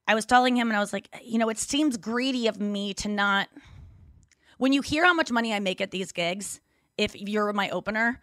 i 0.06 0.14
was 0.14 0.24
telling 0.24 0.56
him 0.56 0.68
and 0.68 0.76
i 0.76 0.80
was 0.80 0.92
like 0.92 1.08
you 1.22 1.38
know 1.38 1.48
it 1.50 1.58
seems 1.58 1.96
greedy 1.96 2.46
of 2.46 2.58
me 2.60 2.94
to 2.94 3.08
not 3.08 3.48
when 4.56 4.72
you 4.72 4.80
hear 4.82 5.04
how 5.04 5.12
much 5.12 5.30
money 5.30 5.52
i 5.52 5.60
make 5.60 5.80
at 5.82 5.90
these 5.90 6.12
gigs 6.12 6.60
if 6.96 7.14
you're 7.14 7.52
my 7.52 7.68
opener 7.70 8.20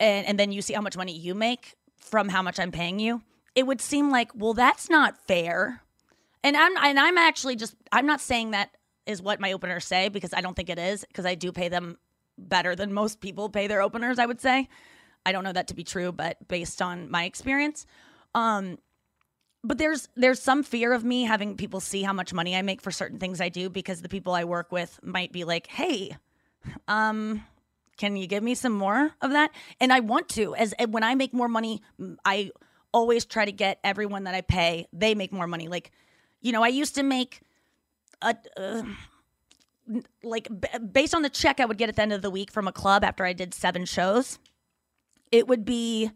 and 0.00 0.26
and 0.26 0.38
then 0.38 0.50
you 0.50 0.60
see 0.60 0.72
how 0.74 0.80
much 0.80 0.96
money 0.96 1.16
you 1.16 1.32
make 1.34 1.76
from 1.96 2.28
how 2.28 2.42
much 2.42 2.58
i'm 2.58 2.72
paying 2.72 2.98
you 2.98 3.22
it 3.54 3.66
would 3.66 3.80
seem 3.80 4.10
like 4.10 4.30
well 4.34 4.52
that's 4.52 4.90
not 4.90 5.16
fair 5.28 5.80
and 6.46 6.56
i'm 6.56 6.76
and 6.78 6.98
i'm 6.98 7.18
actually 7.18 7.56
just 7.56 7.74
i'm 7.92 8.06
not 8.06 8.20
saying 8.20 8.52
that 8.52 8.70
is 9.04 9.20
what 9.20 9.40
my 9.40 9.52
openers 9.52 9.84
say 9.84 10.08
because 10.08 10.32
i 10.32 10.40
don't 10.40 10.54
think 10.54 10.70
it 10.70 10.78
is 10.78 11.04
because 11.08 11.26
i 11.26 11.34
do 11.34 11.52
pay 11.52 11.68
them 11.68 11.96
better 12.38 12.74
than 12.76 12.92
most 12.92 13.20
people 13.20 13.48
pay 13.48 13.66
their 13.66 13.82
openers 13.82 14.18
i 14.18 14.26
would 14.26 14.40
say. 14.40 14.68
I 15.26 15.32
don't 15.32 15.42
know 15.42 15.52
that 15.52 15.66
to 15.68 15.74
be 15.74 15.82
true 15.82 16.12
but 16.12 16.46
based 16.46 16.80
on 16.80 17.10
my 17.10 17.24
experience. 17.24 17.84
Um 18.34 18.78
but 19.64 19.78
there's 19.78 20.08
there's 20.14 20.40
some 20.40 20.62
fear 20.62 20.92
of 20.92 21.02
me 21.02 21.24
having 21.24 21.56
people 21.56 21.80
see 21.80 22.02
how 22.02 22.12
much 22.12 22.32
money 22.32 22.54
i 22.54 22.62
make 22.62 22.80
for 22.80 22.92
certain 22.92 23.18
things 23.18 23.40
i 23.40 23.48
do 23.48 23.68
because 23.68 24.00
the 24.00 24.08
people 24.08 24.32
i 24.32 24.44
work 24.44 24.70
with 24.70 25.00
might 25.02 25.32
be 25.32 25.42
like 25.42 25.66
hey 25.66 26.16
um 26.86 27.42
can 27.98 28.16
you 28.16 28.28
give 28.28 28.42
me 28.42 28.54
some 28.54 28.72
more 28.72 29.10
of 29.20 29.32
that? 29.32 29.50
And 29.80 29.92
i 29.92 30.00
want 30.00 30.28
to 30.30 30.54
as 30.54 30.72
when 30.88 31.02
i 31.02 31.16
make 31.16 31.34
more 31.34 31.48
money 31.48 31.82
I 32.24 32.52
always 32.92 33.24
try 33.24 33.44
to 33.44 33.52
get 33.52 33.80
everyone 33.82 34.24
that 34.24 34.34
i 34.36 34.42
pay 34.42 34.86
they 34.92 35.16
make 35.16 35.32
more 35.32 35.48
money. 35.48 35.66
Like 35.66 35.90
you 36.46 36.52
know 36.52 36.62
i 36.62 36.68
used 36.68 36.94
to 36.94 37.02
make 37.02 37.40
a 38.22 38.34
uh, 38.56 38.82
like 40.22 40.48
b- 40.48 40.78
based 40.92 41.14
on 41.14 41.22
the 41.22 41.30
check 41.30 41.60
i 41.60 41.64
would 41.64 41.78
get 41.78 41.88
at 41.88 41.96
the 41.96 42.02
end 42.02 42.12
of 42.12 42.22
the 42.22 42.30
week 42.30 42.50
from 42.50 42.66
a 42.68 42.72
club 42.72 43.04
after 43.04 43.24
i 43.24 43.32
did 43.32 43.52
seven 43.54 43.84
shows 43.84 44.38
it 45.32 45.46
would 45.48 45.64
be 45.64 46.10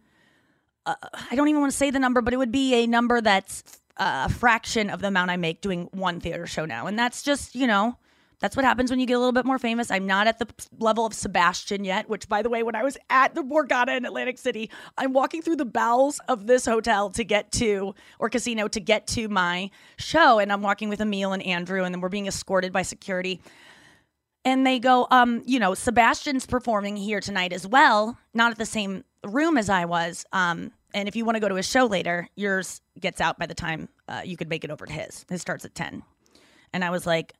uh, 0.87 0.95
i 1.31 1.35
don't 1.35 1.49
even 1.49 1.61
want 1.61 1.73
to 1.73 1.77
say 1.77 1.91
the 1.91 1.99
number 1.99 2.21
but 2.21 2.33
it 2.33 2.37
would 2.37 2.53
be 2.53 2.75
a 2.75 2.87
number 2.87 3.21
that's 3.21 3.81
uh, 3.97 4.27
a 4.29 4.33
fraction 4.33 4.89
of 4.89 5.01
the 5.01 5.09
amount 5.09 5.31
i 5.31 5.37
make 5.37 5.61
doing 5.61 5.89
one 5.93 6.21
theater 6.21 6.47
show 6.47 6.65
now. 6.65 6.87
And 6.87 6.99
that's 6.99 7.23
just 7.23 7.55
you 7.55 7.67
know 7.67 7.97
that's 8.41 8.57
what 8.57 8.65
happens 8.65 8.91
when 8.91 8.99
you 8.99 9.07
get 9.07 9.15
a 9.15 9.19
little 9.19 9.33
bit 9.33 9.45
more 9.45 9.59
famous. 9.59 9.91
I'm 9.91 10.07
not 10.07 10.27
at 10.27 10.39
the 10.39 10.49
level 10.79 11.07
of 11.07 11.15
Sebastian 11.15 11.85
yet, 11.85 12.09
which, 12.09 12.29
by 12.29 12.43
the 12.43 12.49
way, 12.49 12.63
when 12.63 12.75
I 12.75 12.83
was 12.83 12.97
at 13.11 13.35
the 13.35 13.43
Borgata 13.43 13.97
in 13.97 14.07
Atlantic 14.07 14.39
City, 14.39 14.71
I'm 14.97 15.13
walking 15.13 15.43
through 15.43 15.57
the 15.57 15.67
bowels 15.67 16.21
of 16.27 16.47
this 16.47 16.65
hotel 16.65 17.11
to 17.11 17.23
get 17.23 17.53
to, 17.53 17.95
or 18.19 18.31
casino 18.31 18.67
to 18.69 18.81
get 18.81 19.07
to 19.09 19.29
my 19.29 19.71
show. 19.99 20.39
And 20.39 20.51
I'm 20.51 20.63
walking 20.63 20.89
with 20.89 21.01
Emil 21.01 21.33
and 21.33 21.43
Andrew, 21.43 21.85
and 21.85 21.95
then 21.95 22.01
we're 22.01 22.09
being 22.09 22.27
escorted 22.27 22.73
by 22.73 22.83
security. 22.83 23.41
And 24.45 24.67
they 24.67 24.79
go, 24.79 25.07
um, 25.11 25.43
you 25.45 25.59
know, 25.59 25.75
Sebastian's 25.75 26.47
performing 26.47 26.97
here 26.97 27.21
tonight 27.21 27.53
as 27.53 27.67
well, 27.67 28.19
not 28.33 28.51
at 28.51 28.59
the 28.59 28.65
same 28.65 29.05
room 29.23 29.59
as 29.59 29.69
I 29.69 29.85
was. 29.85 30.25
Um, 30.33 30.73
and 30.95 31.09
if 31.09 31.15
you 31.15 31.27
want 31.27 31.37
to 31.37 31.41
go 31.41 31.49
to 31.49 31.57
his 31.57 31.69
show 31.69 31.85
later, 31.85 32.27
yours 32.37 32.81
gets 32.99 33.21
out 33.21 33.39
by 33.39 33.45
the 33.45 33.55
time 33.55 33.91
uh, 34.09 34.23
you 34.25 34.39
could 34.39 34.49
make 34.49 34.65
it 34.65 34.71
over 34.71 34.87
to 34.87 34.93
his. 34.93 35.27
His 35.29 35.43
starts 35.43 35.67
at 35.67 35.75
10. 35.75 36.03
And 36.73 36.85
I 36.85 36.91
was 36.91 37.07
like, 37.07 37.35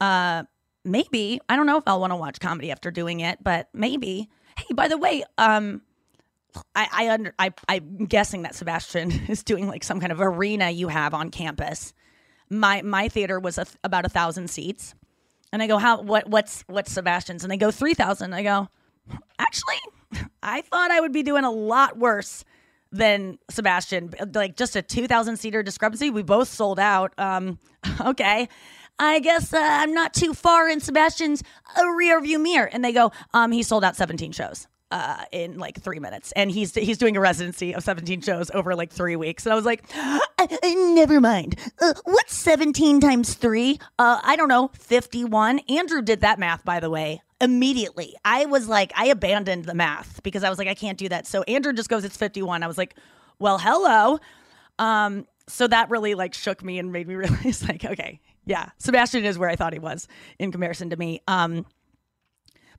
uh, 0.00 0.44
maybe 0.84 1.40
I 1.48 1.56
don't 1.56 1.66
know 1.66 1.76
if 1.76 1.84
I'll 1.86 2.00
want 2.00 2.12
to 2.12 2.16
watch 2.16 2.40
comedy 2.40 2.70
after 2.70 2.90
doing 2.90 3.20
it, 3.20 3.42
but 3.42 3.68
maybe. 3.72 4.28
Hey, 4.56 4.74
by 4.74 4.88
the 4.88 4.98
way, 4.98 5.22
um, 5.36 5.82
I 6.74 6.88
I 6.92 7.08
under 7.10 7.34
I 7.38 7.52
I'm 7.68 8.06
guessing 8.06 8.42
that 8.42 8.54
Sebastian 8.54 9.10
is 9.28 9.42
doing 9.42 9.68
like 9.68 9.84
some 9.84 10.00
kind 10.00 10.12
of 10.12 10.20
arena 10.20 10.70
you 10.70 10.88
have 10.88 11.14
on 11.14 11.30
campus. 11.30 11.92
My 12.50 12.82
my 12.82 13.08
theater 13.08 13.38
was 13.38 13.58
a, 13.58 13.66
about 13.84 14.06
a 14.06 14.08
thousand 14.08 14.48
seats, 14.48 14.94
and 15.52 15.62
I 15.62 15.66
go, 15.66 15.78
how 15.78 16.02
what 16.02 16.28
what's 16.28 16.64
what's 16.66 16.92
Sebastian's? 16.92 17.44
And 17.44 17.50
they 17.50 17.56
go 17.56 17.70
three 17.70 17.94
thousand. 17.94 18.32
I 18.32 18.42
go, 18.42 18.68
actually, 19.38 19.76
I 20.42 20.62
thought 20.62 20.90
I 20.90 21.00
would 21.00 21.12
be 21.12 21.22
doing 21.22 21.44
a 21.44 21.50
lot 21.50 21.98
worse 21.98 22.44
than 22.90 23.38
Sebastian. 23.50 24.14
Like 24.34 24.56
just 24.56 24.76
a 24.76 24.82
two 24.82 25.06
thousand 25.06 25.36
seater 25.36 25.62
discrepancy. 25.62 26.10
We 26.10 26.22
both 26.22 26.48
sold 26.48 26.78
out. 26.80 27.12
Um, 27.18 27.58
okay. 28.00 28.48
I 28.98 29.20
guess 29.20 29.52
uh, 29.52 29.58
I'm 29.60 29.94
not 29.94 30.14
too 30.14 30.34
far 30.34 30.68
in 30.68 30.80
Sebastian's 30.80 31.42
uh, 31.78 31.86
rear 31.88 32.20
view 32.20 32.38
mirror. 32.38 32.68
And 32.70 32.84
they 32.84 32.92
go, 32.92 33.12
um, 33.32 33.52
he 33.52 33.62
sold 33.62 33.84
out 33.84 33.96
17 33.96 34.32
shows 34.32 34.66
uh, 34.90 35.24
in 35.32 35.58
like 35.58 35.80
three 35.80 36.00
minutes, 36.00 36.32
and 36.32 36.50
he's 36.50 36.74
he's 36.74 36.98
doing 36.98 37.16
a 37.16 37.20
residency 37.20 37.74
of 37.74 37.82
17 37.84 38.20
shows 38.22 38.50
over 38.52 38.74
like 38.74 38.90
three 38.90 39.16
weeks. 39.16 39.44
And 39.44 39.52
I 39.52 39.56
was 39.56 39.64
like, 39.64 39.84
"Uh, 39.94 40.20
uh, 40.38 40.46
never 40.94 41.20
mind. 41.20 41.56
Uh, 41.80 41.94
what's 42.04 42.34
17 42.34 43.00
times 43.00 43.34
three? 43.34 43.78
Uh, 43.98 44.20
I 44.22 44.36
don't 44.36 44.48
know, 44.48 44.70
51. 44.74 45.60
Andrew 45.68 46.02
did 46.02 46.22
that 46.22 46.38
math, 46.38 46.64
by 46.64 46.80
the 46.80 46.90
way. 46.90 47.22
Immediately, 47.40 48.16
I 48.24 48.46
was 48.46 48.66
like, 48.68 48.92
I 48.96 49.06
abandoned 49.06 49.66
the 49.66 49.74
math 49.74 50.22
because 50.22 50.42
I 50.42 50.50
was 50.50 50.58
like, 50.58 50.68
I 50.68 50.74
can't 50.74 50.98
do 50.98 51.08
that. 51.10 51.26
So 51.26 51.42
Andrew 51.42 51.72
just 51.72 51.88
goes, 51.88 52.04
it's 52.04 52.16
51. 52.16 52.62
I 52.62 52.66
was 52.66 52.78
like, 52.78 52.96
well, 53.38 53.58
hello. 53.58 54.18
Um, 54.78 55.26
so 55.46 55.66
that 55.68 55.90
really 55.90 56.14
like 56.14 56.34
shook 56.34 56.64
me 56.64 56.78
and 56.78 56.92
made 56.92 57.06
me 57.06 57.14
realize 57.16 57.62
like, 57.68 57.84
okay, 57.84 58.20
yeah, 58.48 58.70
Sebastian 58.78 59.24
is 59.24 59.38
where 59.38 59.50
I 59.50 59.56
thought 59.56 59.74
he 59.74 59.78
was 59.78 60.08
in 60.38 60.50
comparison 60.50 60.88
to 60.90 60.96
me. 60.96 61.20
Um, 61.28 61.66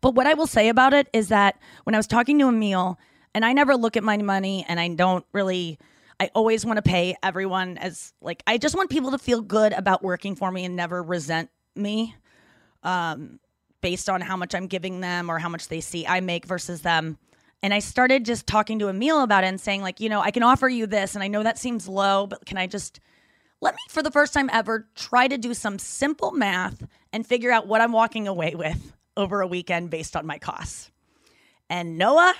but 0.01 0.15
what 0.15 0.25
I 0.25 0.33
will 0.33 0.47
say 0.47 0.69
about 0.69 0.93
it 0.93 1.07
is 1.13 1.27
that 1.27 1.59
when 1.83 1.93
I 1.93 1.99
was 1.99 2.07
talking 2.07 2.39
to 2.39 2.49
Emil, 2.49 2.97
and 3.35 3.45
I 3.45 3.53
never 3.53 3.75
look 3.75 3.95
at 3.95 4.03
my 4.03 4.17
money 4.17 4.65
and 4.67 4.79
I 4.79 4.87
don't 4.87 5.23
really, 5.31 5.77
I 6.19 6.31
always 6.33 6.65
want 6.65 6.77
to 6.77 6.81
pay 6.81 7.15
everyone 7.21 7.77
as 7.77 8.13
like, 8.19 8.41
I 8.47 8.57
just 8.57 8.75
want 8.75 8.89
people 8.89 9.11
to 9.11 9.19
feel 9.19 9.41
good 9.41 9.71
about 9.73 10.03
working 10.03 10.35
for 10.35 10.51
me 10.51 10.65
and 10.65 10.75
never 10.75 11.03
resent 11.03 11.51
me 11.75 12.15
um, 12.81 13.39
based 13.81 14.09
on 14.09 14.21
how 14.21 14.35
much 14.35 14.55
I'm 14.55 14.65
giving 14.65 15.01
them 15.01 15.29
or 15.29 15.37
how 15.37 15.49
much 15.49 15.67
they 15.67 15.81
see 15.81 16.07
I 16.07 16.21
make 16.21 16.45
versus 16.45 16.81
them. 16.81 17.19
And 17.61 17.71
I 17.71 17.79
started 17.79 18.25
just 18.25 18.47
talking 18.47 18.79
to 18.79 18.87
Emil 18.87 19.21
about 19.21 19.43
it 19.43 19.47
and 19.47 19.61
saying, 19.61 19.83
like, 19.83 19.99
you 19.99 20.09
know, 20.09 20.21
I 20.21 20.31
can 20.31 20.43
offer 20.43 20.67
you 20.67 20.87
this, 20.87 21.13
and 21.13 21.23
I 21.23 21.27
know 21.27 21.43
that 21.43 21.59
seems 21.59 21.89
low, 21.89 22.25
but 22.25 22.45
can 22.45 22.57
I 22.57 22.67
just 22.67 23.01
let 23.61 23.73
me, 23.73 23.79
for 23.89 24.01
the 24.01 24.11
first 24.11 24.33
time 24.33 24.49
ever, 24.51 24.87
try 24.95 25.27
to 25.27 25.37
do 25.37 25.53
some 25.53 25.79
simple 25.79 26.31
math 26.31 26.83
and 27.11 27.25
figure 27.25 27.51
out 27.51 27.67
what 27.67 27.81
I'm 27.81 27.91
walking 27.91 28.27
away 28.27 28.55
with 28.55 28.93
over 29.17 29.41
a 29.41 29.47
weekend 29.47 29.89
based 29.89 30.15
on 30.15 30.25
my 30.25 30.37
costs. 30.37 30.91
And 31.69 31.97
Noah, 31.97 32.33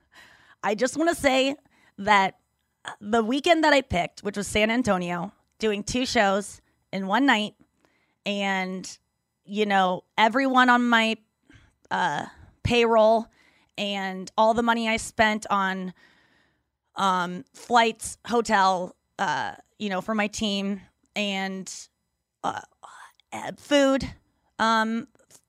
I 0.62 0.74
just 0.74 0.96
want 0.96 1.10
to 1.10 1.16
say 1.16 1.56
that 1.98 2.38
the 3.00 3.22
weekend 3.22 3.64
that 3.64 3.72
I 3.72 3.80
picked, 3.80 4.20
which 4.20 4.36
was 4.36 4.46
San 4.46 4.70
Antonio, 4.70 5.32
doing 5.58 5.82
two 5.82 6.06
shows 6.06 6.60
in 6.92 7.06
one 7.06 7.26
night, 7.26 7.54
and 8.26 8.98
you 9.44 9.66
know 9.66 10.04
everyone 10.16 10.70
on 10.70 10.88
my 10.88 11.16
uh, 11.90 12.26
payroll 12.62 13.26
and 13.76 14.30
all 14.38 14.54
the 14.54 14.62
money 14.62 14.88
I 14.88 14.96
spent 14.96 15.46
on 15.50 15.92
um, 16.96 17.44
flights, 17.52 18.18
hotel, 18.26 18.94
uh, 19.18 19.54
you 19.84 19.90
know, 19.90 20.00
for 20.00 20.14
my 20.14 20.28
team 20.28 20.80
and 21.14 21.70
uh, 22.42 22.62
uh, 23.34 23.52
food. 23.58 24.08
Um, 24.58 25.08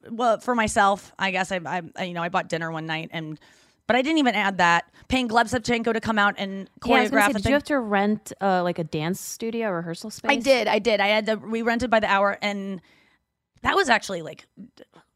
well, 0.10 0.40
for 0.42 0.54
myself, 0.56 1.14
I 1.18 1.32
guess 1.32 1.54
I, 1.54 1.62
I, 1.66 2.04
you 2.04 2.14
know, 2.14 2.22
I 2.22 2.28
bought 2.28 2.50
dinner 2.50 2.70
one 2.70 2.86
night 2.86 3.12
and, 3.14 3.40
but 3.88 3.96
I 3.96 4.02
didn't 4.02 4.18
even 4.18 4.36
add 4.36 4.58
that. 4.58 4.92
Paying 5.08 5.30
Gleb 5.30 5.46
Savchenko 5.46 5.94
to 5.94 6.02
come 6.02 6.20
out 6.20 6.36
and 6.38 6.70
choreograph. 6.82 7.12
Yeah, 7.14 7.28
say, 7.28 7.34
did 7.34 7.44
thing. 7.44 7.50
you 7.52 7.54
have 7.54 7.64
to 7.66 7.80
rent 7.80 8.34
uh, 8.42 8.62
like 8.62 8.78
a 8.78 8.84
dance 8.84 9.22
studio 9.22 9.70
rehearsal 9.70 10.10
space? 10.10 10.32
I 10.32 10.36
did. 10.36 10.68
I 10.68 10.80
did. 10.80 11.00
I 11.00 11.08
had 11.08 11.28
to. 11.28 11.36
We 11.36 11.62
rented 11.62 11.90
by 11.90 12.02
the 12.02 12.08
hour, 12.08 12.38
and 12.42 12.82
that 13.62 13.76
was 13.76 13.88
actually 13.88 14.24
like 14.24 14.48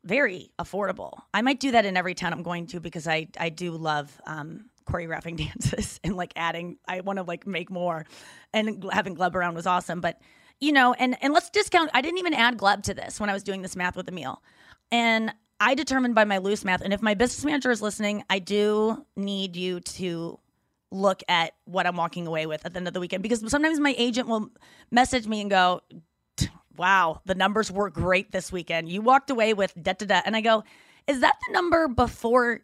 very 0.04 0.52
affordable. 0.60 1.14
I 1.34 1.42
might 1.42 1.60
do 1.60 1.72
that 1.72 1.84
in 1.84 1.98
every 1.98 2.14
town 2.14 2.32
I'm 2.32 2.44
going 2.44 2.68
to 2.68 2.80
because 2.80 3.08
I 3.08 3.28
I 3.40 3.50
do 3.50 3.72
love 3.72 4.22
um, 4.28 4.66
choreographing 4.90 5.38
dances 5.48 6.00
and 6.04 6.16
like 6.16 6.34
adding. 6.36 6.78
I 6.88 7.02
want 7.02 7.18
to 7.18 7.24
like 7.24 7.46
make 7.48 7.70
more, 7.70 8.06
and 8.54 8.84
having 8.92 9.16
Gleb 9.16 9.36
around 9.36 9.56
was 9.56 9.68
awesome. 9.68 10.02
But 10.02 10.20
you 10.60 10.72
know, 10.72 10.94
and 10.94 11.18
and 11.22 11.34
let's 11.34 11.50
discount. 11.50 11.92
I 11.94 12.02
didn't 12.02 12.20
even 12.20 12.34
add 12.34 12.58
Gleb 12.58 12.84
to 12.84 12.94
this 12.94 13.20
when 13.20 13.30
I 13.30 13.34
was 13.34 13.44
doing 13.44 13.62
this 13.62 13.76
math 13.76 13.96
with 13.96 14.08
Emil, 14.08 14.42
and 14.92 15.34
I 15.60 15.76
determined 15.76 16.16
by 16.16 16.26
my 16.26 16.38
loose 16.38 16.64
math. 16.64 16.82
And 16.82 16.94
if 16.94 17.02
my 17.02 17.14
business 17.14 17.44
manager 17.46 17.72
is 17.72 17.82
listening, 17.82 18.24
I 18.30 18.40
do 18.40 19.06
need 19.16 19.56
you 19.56 19.82
to 19.82 20.40
look 20.92 21.22
at 21.28 21.54
what 21.66 21.86
I'm 21.86 21.96
walking 21.96 22.26
away 22.26 22.46
with 22.48 22.66
at 22.66 22.74
the 22.74 22.78
end 22.78 22.88
of 22.88 22.94
the 22.94 23.00
weekend 23.00 23.22
because 23.22 23.48
sometimes 23.52 23.80
my 23.80 23.94
agent 23.98 24.28
will 24.28 24.50
message 24.90 25.28
me 25.28 25.42
and 25.42 25.50
go, 25.50 25.82
wow, 26.80 27.22
the 27.26 27.36
numbers 27.36 27.72
were 27.72 27.90
great 27.90 28.32
this 28.32 28.52
weekend. 28.52 28.90
You 28.90 29.02
walked 29.02 29.30
away 29.30 29.54
with 29.54 29.74
da 29.80 29.94
da 29.94 30.06
da. 30.06 30.22
And 30.26 30.36
I 30.36 30.42
go, 30.42 30.64
is 31.08 31.20
that 31.20 31.36
the 31.48 31.54
number 31.54 31.88
before, 31.88 32.62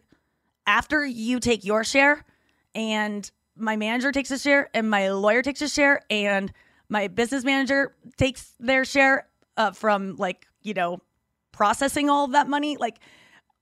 after 0.67 1.05
you 1.05 1.39
take 1.39 1.63
your 1.63 1.83
share 1.83 2.25
and 2.73 3.29
my 3.55 3.75
manager 3.75 4.11
takes 4.11 4.31
a 4.31 4.39
share 4.39 4.69
and 4.73 4.89
my 4.89 5.09
lawyer 5.09 5.41
takes 5.41 5.61
a 5.61 5.69
share 5.69 6.01
and 6.09 6.51
my 6.89 7.07
business 7.07 7.43
manager 7.43 7.95
takes 8.17 8.53
their 8.59 8.85
share 8.85 9.27
uh, 9.57 9.71
from 9.71 10.15
like, 10.17 10.45
you 10.61 10.73
know, 10.73 10.99
processing 11.51 12.09
all 12.09 12.25
of 12.25 12.31
that 12.33 12.47
money? 12.49 12.77
Like, 12.77 12.99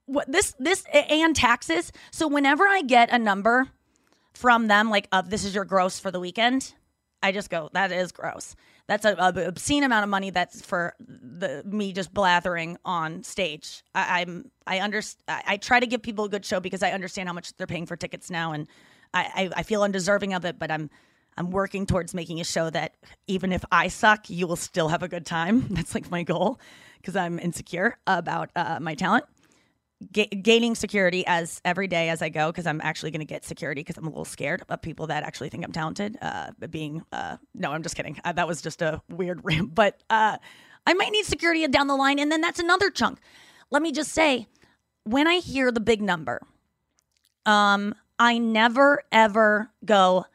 what 0.06 0.30
this, 0.30 0.54
this, 0.60 0.84
and 0.92 1.36
taxes. 1.36 1.92
So 2.12 2.28
whenever 2.28 2.68
I 2.68 2.82
get 2.82 3.10
a 3.12 3.20
number, 3.20 3.70
from 4.34 4.68
them 4.68 4.90
like 4.90 5.08
of 5.12 5.30
this 5.30 5.46
is 5.46 5.56
your 5.56 5.66
gross 5.66 6.00
for 6.00 6.12
the 6.12 6.20
weekend 6.20 6.74
i 7.22 7.32
just 7.32 7.50
go 7.50 7.70
that 7.74 7.92
is 7.92 8.12
gross 8.12 8.56
that's 8.88 9.06
a, 9.06 9.16
a 9.18 9.48
obscene 9.48 9.84
amount 9.84 10.04
of 10.04 10.10
money 10.10 10.30
that's 10.30 10.62
for 10.62 10.94
the 11.00 11.64
me 11.66 11.94
just 11.94 12.14
blathering 12.14 12.78
on 12.84 13.24
stage. 13.24 13.84
I, 13.96 14.22
i'm 14.22 14.52
i 14.68 14.80
understand 14.80 15.24
I, 15.28 15.54
I 15.54 15.58
try 15.58 15.80
to 15.80 15.88
give 15.88 16.02
people 16.02 16.26
a 16.26 16.30
good 16.30 16.46
show 16.46 16.60
because 16.60 16.84
i 16.84 16.92
understand 16.92 17.28
how 17.30 17.34
much 17.34 17.56
they're 17.58 17.68
paying 17.68 17.86
for 17.86 17.96
tickets 17.96 18.30
now 18.30 18.52
and 18.54 18.68
I, 19.14 19.50
I 19.56 19.60
i 19.60 19.64
feel 19.64 19.84
undeserving 19.84 20.34
of 20.34 20.46
it 20.46 20.60
but 20.60 20.72
i'm 20.72 20.90
i'm 21.38 21.52
working 21.52 21.86
towards 21.86 22.14
making 22.14 22.40
a 22.40 22.44
show 22.44 22.70
that 22.70 22.96
even 23.28 23.52
if 23.52 23.64
i 23.72 23.88
suck 23.88 24.30
you 24.30 24.48
will 24.48 24.56
still 24.56 24.90
have 24.90 25.04
a 25.04 25.08
good 25.08 25.26
time. 25.26 25.68
That's 25.70 25.94
like 25.94 26.12
my 26.12 26.24
goal 26.24 26.60
because 26.98 27.16
i'm 27.16 27.40
insecure 27.40 27.98
about 28.08 28.50
uh, 28.56 28.80
my 28.82 28.96
talent 28.96 29.26
ga- 30.12 30.28
gaining 30.28 30.76
security 30.76 31.24
as 31.28 31.62
every 31.64 31.88
day 31.88 32.10
as 32.10 32.22
I 32.22 32.30
go 32.30 32.52
because 32.52 32.68
I'm 32.68 32.82
actually 32.82 33.12
going 33.12 33.22
to 33.22 33.26
get 33.26 33.46
security 33.46 33.82
because 33.82 33.98
I'm 33.98 34.06
a 34.06 34.10
little 34.10 34.26
scared 34.26 34.64
of 34.70 34.82
people 34.82 35.08
that 35.08 35.24
actually 35.24 35.50
think 35.50 35.64
I'm 35.64 35.72
talented. 35.72 36.18
Uh, 36.22 36.52
being 36.70 37.04
uh, 37.12 37.38
no, 37.54 37.72
I'm 37.72 37.84
just 37.84 37.96
kidding. 37.96 38.20
Uh, 38.24 38.34
that 38.34 38.48
was 38.48 38.62
just 38.62 38.82
a 38.82 39.02
weird 39.10 39.42
rant, 39.44 39.74
but 39.74 40.02
uh, 40.10 40.38
I 40.86 40.94
might 40.94 41.12
need 41.12 41.26
security 41.26 41.66
down 41.68 41.88
the 41.88 41.96
line, 41.96 42.20
and 42.20 42.32
then 42.32 42.42
that's 42.42 42.60
another 42.60 42.90
chunk. 42.90 43.20
Let 43.72 43.82
me 43.82 43.92
just 43.92 44.12
say, 44.12 44.48
when 45.04 45.28
I 45.28 45.36
hear 45.36 45.72
the 45.72 45.80
big 45.80 46.02
number, 46.02 46.42
um, 47.46 47.96
I 48.20 48.38
never 48.38 49.04
ever 49.12 49.70
go. 49.84 50.26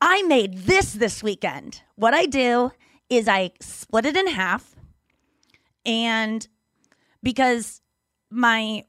I 0.00 0.22
made 0.22 0.58
this 0.58 0.92
this 0.92 1.22
weekend. 1.22 1.82
What 1.96 2.14
I 2.14 2.26
do 2.26 2.72
is 3.08 3.28
I 3.28 3.52
split 3.60 4.06
it 4.06 4.16
in 4.16 4.28
half, 4.28 4.74
and 5.84 6.46
because 7.22 7.80
my 8.30 8.84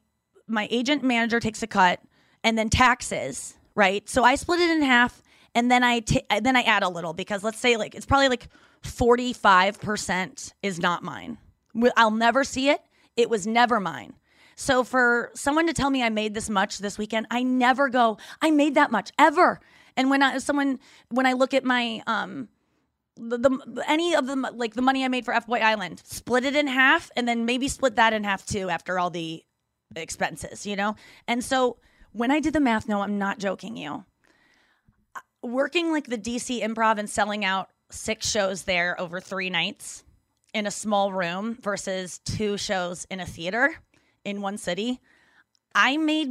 my 0.47 0.67
agent 0.71 1.03
manager 1.03 1.39
takes 1.39 1.63
a 1.63 1.67
cut 1.67 1.99
and 2.43 2.57
then 2.57 2.69
taxes 2.69 3.55
right? 3.75 4.07
So 4.09 4.23
i 4.23 4.35
split 4.35 4.59
it 4.61 4.69
in 4.71 4.81
half 4.81 5.21
and 5.53 5.69
then 5.69 5.83
i 5.83 5.99
ta- 5.99 6.39
then 6.41 6.55
i 6.55 6.61
add 6.61 6.81
a 6.83 6.89
little 6.89 7.13
because 7.13 7.43
let's 7.43 7.59
say 7.59 7.77
like 7.77 7.93
it's 7.93 8.05
probably 8.05 8.29
like 8.29 8.47
45% 8.83 10.53
is 10.61 10.79
not 10.79 11.01
mine. 11.01 11.39
I'll 11.97 12.11
never 12.11 12.43
see 12.43 12.69
it. 12.69 12.81
It 13.17 13.31
was 13.31 13.47
never 13.47 13.79
mine. 13.79 14.13
So 14.55 14.83
for 14.83 15.31
someone 15.33 15.65
to 15.67 15.73
tell 15.73 15.89
me 15.89 16.01
i 16.01 16.09
made 16.09 16.33
this 16.33 16.49
much 16.49 16.79
this 16.79 16.97
weekend 16.97 17.27
i 17.29 17.43
never 17.43 17.89
go 17.89 18.17
i 18.41 18.49
made 18.51 18.75
that 18.75 18.91
much 18.91 19.11
ever. 19.19 19.59
And 19.97 20.09
when 20.09 20.23
i 20.23 20.37
someone 20.39 20.79
when 21.09 21.25
i 21.25 21.33
look 21.33 21.53
at 21.53 21.63
my 21.63 22.01
um 22.07 22.47
the, 23.15 23.37
the 23.37 23.83
any 23.87 24.15
of 24.15 24.27
the 24.27 24.35
like 24.35 24.73
the 24.73 24.81
money 24.81 25.03
I 25.05 25.07
made 25.07 25.25
for 25.25 25.33
F 25.33 25.47
Boy 25.47 25.59
Island, 25.59 26.01
split 26.05 26.45
it 26.45 26.55
in 26.55 26.67
half, 26.67 27.09
and 27.15 27.27
then 27.27 27.45
maybe 27.45 27.67
split 27.67 27.95
that 27.95 28.13
in 28.13 28.23
half 28.23 28.45
too 28.45 28.69
after 28.69 28.99
all 28.99 29.09
the 29.09 29.43
expenses, 29.95 30.65
you 30.65 30.75
know. 30.75 30.95
And 31.27 31.43
so 31.43 31.77
when 32.11 32.31
I 32.31 32.39
did 32.39 32.53
the 32.53 32.59
math, 32.59 32.87
no, 32.87 33.01
I'm 33.01 33.17
not 33.17 33.39
joking 33.39 33.77
you. 33.77 34.05
Uh, 35.15 35.19
working 35.41 35.91
like 35.91 36.07
the 36.07 36.17
DC 36.17 36.61
Improv 36.61 36.97
and 36.97 37.09
selling 37.09 37.45
out 37.45 37.69
six 37.91 38.29
shows 38.29 38.63
there 38.63 38.99
over 38.99 39.19
three 39.19 39.49
nights 39.49 40.03
in 40.53 40.65
a 40.65 40.71
small 40.71 41.11
room 41.11 41.57
versus 41.61 42.19
two 42.19 42.57
shows 42.57 43.05
in 43.09 43.19
a 43.19 43.25
theater 43.25 43.75
in 44.23 44.41
one 44.41 44.57
city, 44.57 44.99
I 45.75 45.97
made 45.97 46.29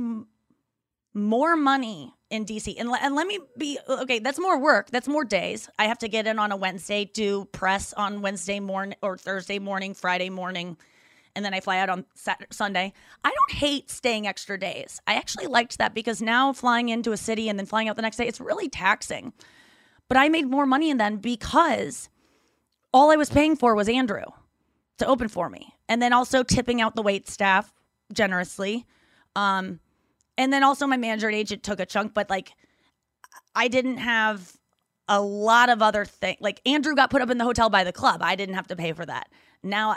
more 1.12 1.56
money 1.56 2.14
in 2.34 2.44
DC. 2.44 2.74
And, 2.78 2.90
and 2.90 3.14
let 3.14 3.26
me 3.26 3.38
be 3.56 3.78
okay, 3.88 4.18
that's 4.18 4.40
more 4.40 4.58
work. 4.58 4.90
That's 4.90 5.06
more 5.06 5.24
days. 5.24 5.68
I 5.78 5.84
have 5.86 5.98
to 5.98 6.08
get 6.08 6.26
in 6.26 6.38
on 6.38 6.50
a 6.50 6.56
Wednesday, 6.56 7.04
do 7.04 7.44
press 7.46 7.92
on 7.92 8.22
Wednesday 8.22 8.58
morning 8.58 8.96
or 9.02 9.16
Thursday 9.16 9.60
morning, 9.60 9.94
Friday 9.94 10.30
morning, 10.30 10.76
and 11.36 11.44
then 11.44 11.54
I 11.54 11.60
fly 11.60 11.78
out 11.78 11.88
on 11.88 12.04
Saturday, 12.14 12.48
Sunday. 12.52 12.92
I 13.22 13.30
don't 13.30 13.58
hate 13.58 13.90
staying 13.90 14.26
extra 14.26 14.58
days. 14.58 15.00
I 15.06 15.14
actually 15.14 15.46
liked 15.46 15.78
that 15.78 15.94
because 15.94 16.20
now 16.20 16.52
flying 16.52 16.88
into 16.88 17.12
a 17.12 17.16
city 17.16 17.48
and 17.48 17.58
then 17.58 17.66
flying 17.66 17.88
out 17.88 17.96
the 17.96 18.02
next 18.02 18.16
day, 18.16 18.26
it's 18.26 18.40
really 18.40 18.68
taxing. 18.68 19.32
But 20.08 20.16
I 20.16 20.28
made 20.28 20.48
more 20.48 20.66
money 20.66 20.90
in 20.90 20.96
then 20.98 21.16
because 21.16 22.08
all 22.92 23.10
I 23.10 23.16
was 23.16 23.30
paying 23.30 23.56
for 23.56 23.74
was 23.74 23.88
Andrew 23.88 24.24
to 24.98 25.06
open 25.06 25.28
for 25.28 25.48
me. 25.48 25.74
And 25.88 26.02
then 26.02 26.12
also 26.12 26.42
tipping 26.42 26.80
out 26.80 26.96
the 26.96 27.02
wait 27.02 27.28
staff 27.28 27.72
generously. 28.12 28.86
Um, 29.36 29.80
and 30.36 30.52
then 30.52 30.62
also 30.62 30.86
my 30.86 30.96
manager 30.96 31.28
and 31.28 31.36
agent 31.36 31.62
took 31.62 31.80
a 31.80 31.86
chunk, 31.86 32.14
but 32.14 32.30
like 32.30 32.52
I 33.54 33.68
didn't 33.68 33.98
have 33.98 34.56
a 35.08 35.20
lot 35.20 35.68
of 35.68 35.82
other 35.82 36.04
things. 36.04 36.38
Like 36.40 36.60
Andrew 36.66 36.94
got 36.94 37.10
put 37.10 37.22
up 37.22 37.30
in 37.30 37.38
the 37.38 37.44
hotel 37.44 37.70
by 37.70 37.84
the 37.84 37.92
club. 37.92 38.20
I 38.22 38.36
didn't 38.36 38.54
have 38.54 38.68
to 38.68 38.76
pay 38.76 38.92
for 38.92 39.06
that. 39.06 39.28
Now, 39.62 39.96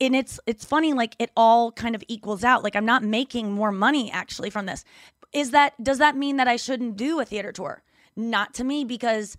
and 0.00 0.16
it's 0.16 0.40
it's 0.46 0.64
funny. 0.64 0.92
Like 0.92 1.14
it 1.18 1.30
all 1.36 1.72
kind 1.72 1.94
of 1.94 2.02
equals 2.08 2.44
out. 2.44 2.64
Like 2.64 2.76
I'm 2.76 2.86
not 2.86 3.02
making 3.02 3.52
more 3.52 3.72
money 3.72 4.10
actually 4.10 4.50
from 4.50 4.66
this. 4.66 4.84
Is 5.32 5.50
that 5.50 5.74
does 5.82 5.98
that 5.98 6.16
mean 6.16 6.36
that 6.36 6.48
I 6.48 6.56
shouldn't 6.56 6.96
do 6.96 7.20
a 7.20 7.24
theater 7.24 7.52
tour? 7.52 7.82
Not 8.16 8.54
to 8.54 8.64
me 8.64 8.84
because 8.84 9.36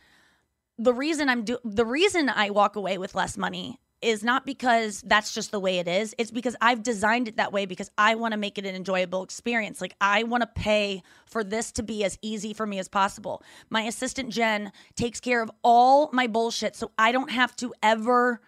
the 0.77 0.93
reason 0.93 1.29
I'm 1.29 1.43
do 1.43 1.57
the 1.63 1.85
reason 1.85 2.29
I 2.29 2.49
walk 2.49 2.75
away 2.75 2.97
with 2.97 3.15
less 3.15 3.37
money 3.37 3.79
is 4.01 4.23
not 4.23 4.45
because 4.45 5.01
that's 5.01 5.33
just 5.33 5.51
the 5.51 5.59
way 5.59 5.79
it 5.79 5.87
is. 5.87 6.13
It's 6.17 6.31
because 6.31 6.55
I've 6.61 6.83
designed 6.83 7.27
it 7.27 7.37
that 7.37 7.51
way 7.51 7.65
because 7.65 7.89
I 7.97 8.15
want 8.15 8.33
to 8.33 8.37
make 8.37 8.57
it 8.57 8.65
an 8.65 8.75
enjoyable 8.75 9.23
experience. 9.23 9.81
Like 9.81 9.95
I 9.99 10.23
want 10.23 10.41
to 10.41 10.47
pay 10.47 11.01
for 11.25 11.43
this 11.43 11.71
to 11.73 11.83
be 11.83 12.03
as 12.03 12.17
easy 12.21 12.53
for 12.53 12.67
me 12.67 12.77
as 12.79 12.87
possible. 12.87 13.41
My 13.69 13.81
assistant 13.81 14.29
Jen 14.29 14.71
takes 14.95 15.19
care 15.19 15.41
of 15.41 15.49
all 15.63 16.09
my 16.13 16.27
bullshit 16.27 16.75
so 16.75 16.91
I 16.97 17.11
don't 17.11 17.31
have 17.31 17.55
to 17.57 17.73
ever 17.81 18.41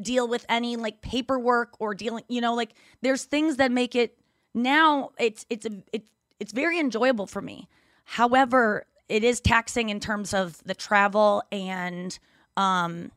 deal 0.00 0.28
with 0.28 0.44
any 0.48 0.76
like 0.76 1.00
paperwork 1.00 1.74
or 1.80 1.94
dealing, 1.94 2.24
you 2.28 2.40
know, 2.40 2.54
like 2.54 2.72
there's 3.00 3.24
things 3.24 3.56
that 3.56 3.72
make 3.72 3.94
it 3.94 4.18
now 4.54 5.10
it's 5.18 5.46
it's 5.50 5.66
a 5.66 5.82
it, 5.92 6.04
it's 6.40 6.52
very 6.52 6.78
enjoyable 6.78 7.26
for 7.26 7.40
me. 7.42 7.68
However, 8.04 8.86
it 9.08 9.24
is 9.24 9.40
taxing 9.40 9.88
in 9.88 10.00
terms 10.00 10.34
of 10.34 10.62
the 10.64 10.74
travel 10.74 11.42
and 11.50 12.18
um 12.56 13.10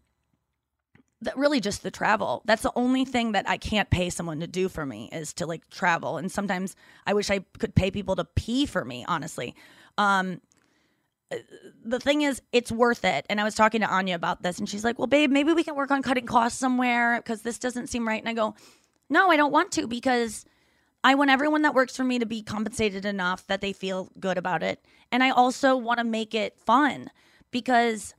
that 1.22 1.38
really 1.38 1.60
just 1.60 1.84
the 1.84 1.92
travel. 1.92 2.42
That's 2.46 2.64
the 2.64 2.72
only 2.76 3.06
thing 3.06 3.34
that 3.34 3.48
I 3.48 3.58
can't 3.58 3.90
pay 3.90 4.10
someone 4.10 4.40
to 4.40 4.48
do 4.48 4.70
for 4.70 4.86
me 4.86 5.10
is 5.12 5.34
to 5.36 5.46
like 5.46 5.70
travel. 5.70 6.18
And 6.18 6.32
sometimes 6.32 6.76
I 7.06 7.14
wish 7.14 7.30
I 7.30 7.40
could 7.60 7.76
pay 7.76 7.92
people 7.92 8.16
to 8.16 8.26
pee 8.26 8.66
for 8.66 8.84
me, 8.84 9.06
honestly. 9.08 9.56
Um 9.98 10.42
the 11.84 12.00
thing 12.00 12.22
is, 12.24 12.42
it's 12.52 12.72
worth 12.72 13.06
it. 13.06 13.26
And 13.30 13.40
I 13.40 13.44
was 13.44 13.56
talking 13.56 13.82
to 13.82 13.88
Anya 13.88 14.16
about 14.16 14.44
this, 14.44 14.60
and 14.60 14.68
she's 14.68 14.84
like, 14.84 15.00
Well, 15.00 15.08
babe, 15.08 15.32
maybe 15.32 15.54
we 15.54 15.64
can 15.64 15.76
work 15.76 15.92
on 15.92 16.02
cutting 16.02 16.26
costs 16.26 16.60
somewhere 16.60 17.18
because 17.18 17.42
this 17.42 17.60
doesn't 17.60 17.88
seem 17.88 18.08
right. 18.08 18.22
And 18.22 18.30
I 18.30 18.34
go, 18.34 18.56
No, 19.10 19.32
I 19.32 19.38
don't 19.38 19.52
want 19.52 19.72
to 19.74 19.88
because 19.88 20.46
I 21.04 21.16
want 21.16 21.32
everyone 21.32 21.64
that 21.64 21.74
works 21.74 21.96
for 21.96 22.04
me 22.04 22.20
to 22.20 22.26
be 22.26 22.42
compensated 22.44 23.06
enough 23.06 23.48
that 23.48 23.62
they 23.62 23.74
feel 23.74 24.10
good 24.20 24.38
about 24.38 24.62
it. 24.62 24.84
And 25.12 25.24
I 25.24 25.32
also 25.32 25.76
want 25.76 25.98
to 25.98 26.04
make 26.04 26.36
it 26.36 26.60
fun 26.60 27.10
because 27.50 28.14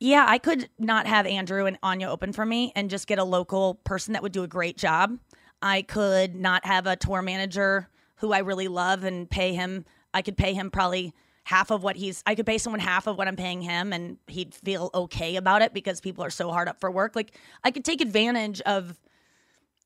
yeah, 0.00 0.24
I 0.28 0.38
could 0.38 0.68
not 0.78 1.06
have 1.06 1.26
Andrew 1.26 1.66
and 1.66 1.78
Anya 1.82 2.08
open 2.08 2.32
for 2.32 2.44
me 2.44 2.72
and 2.74 2.90
just 2.90 3.06
get 3.06 3.18
a 3.18 3.24
local 3.24 3.76
person 3.84 4.12
that 4.12 4.22
would 4.22 4.32
do 4.32 4.42
a 4.42 4.48
great 4.48 4.76
job. 4.76 5.18
I 5.62 5.82
could 5.82 6.34
not 6.34 6.66
have 6.66 6.86
a 6.86 6.96
tour 6.96 7.22
manager 7.22 7.88
who 8.16 8.32
I 8.32 8.38
really 8.38 8.68
love 8.68 9.04
and 9.04 9.28
pay 9.28 9.54
him. 9.54 9.84
I 10.12 10.22
could 10.22 10.36
pay 10.36 10.52
him 10.52 10.70
probably 10.70 11.14
half 11.44 11.70
of 11.70 11.82
what 11.82 11.96
he's, 11.96 12.22
I 12.26 12.34
could 12.34 12.46
pay 12.46 12.58
someone 12.58 12.80
half 12.80 13.06
of 13.06 13.16
what 13.16 13.28
I'm 13.28 13.36
paying 13.36 13.62
him 13.62 13.92
and 13.92 14.18
he'd 14.26 14.54
feel 14.54 14.90
okay 14.94 15.36
about 15.36 15.62
it 15.62 15.74
because 15.74 16.00
people 16.00 16.24
are 16.24 16.30
so 16.30 16.50
hard 16.50 16.68
up 16.68 16.80
for 16.80 16.90
work. 16.90 17.14
Like, 17.14 17.38
I 17.62 17.70
could 17.70 17.84
take 17.84 18.00
advantage 18.00 18.60
of 18.62 18.98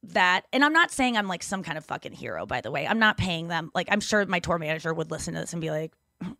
that. 0.02 0.42
And 0.52 0.64
I'm 0.64 0.72
not 0.72 0.90
saying 0.90 1.16
I'm 1.16 1.28
like 1.28 1.42
some 1.42 1.62
kind 1.62 1.76
of 1.76 1.84
fucking 1.84 2.12
hero, 2.12 2.46
by 2.46 2.60
the 2.60 2.70
way. 2.70 2.86
I'm 2.86 3.00
not 3.00 3.16
paying 3.16 3.48
them. 3.48 3.70
Like, 3.74 3.88
I'm 3.90 4.00
sure 4.00 4.24
my 4.26 4.38
tour 4.38 4.58
manager 4.58 4.94
would 4.94 5.10
listen 5.10 5.34
to 5.34 5.40
this 5.40 5.52
and 5.52 5.60
be 5.60 5.70
like, 5.70 5.92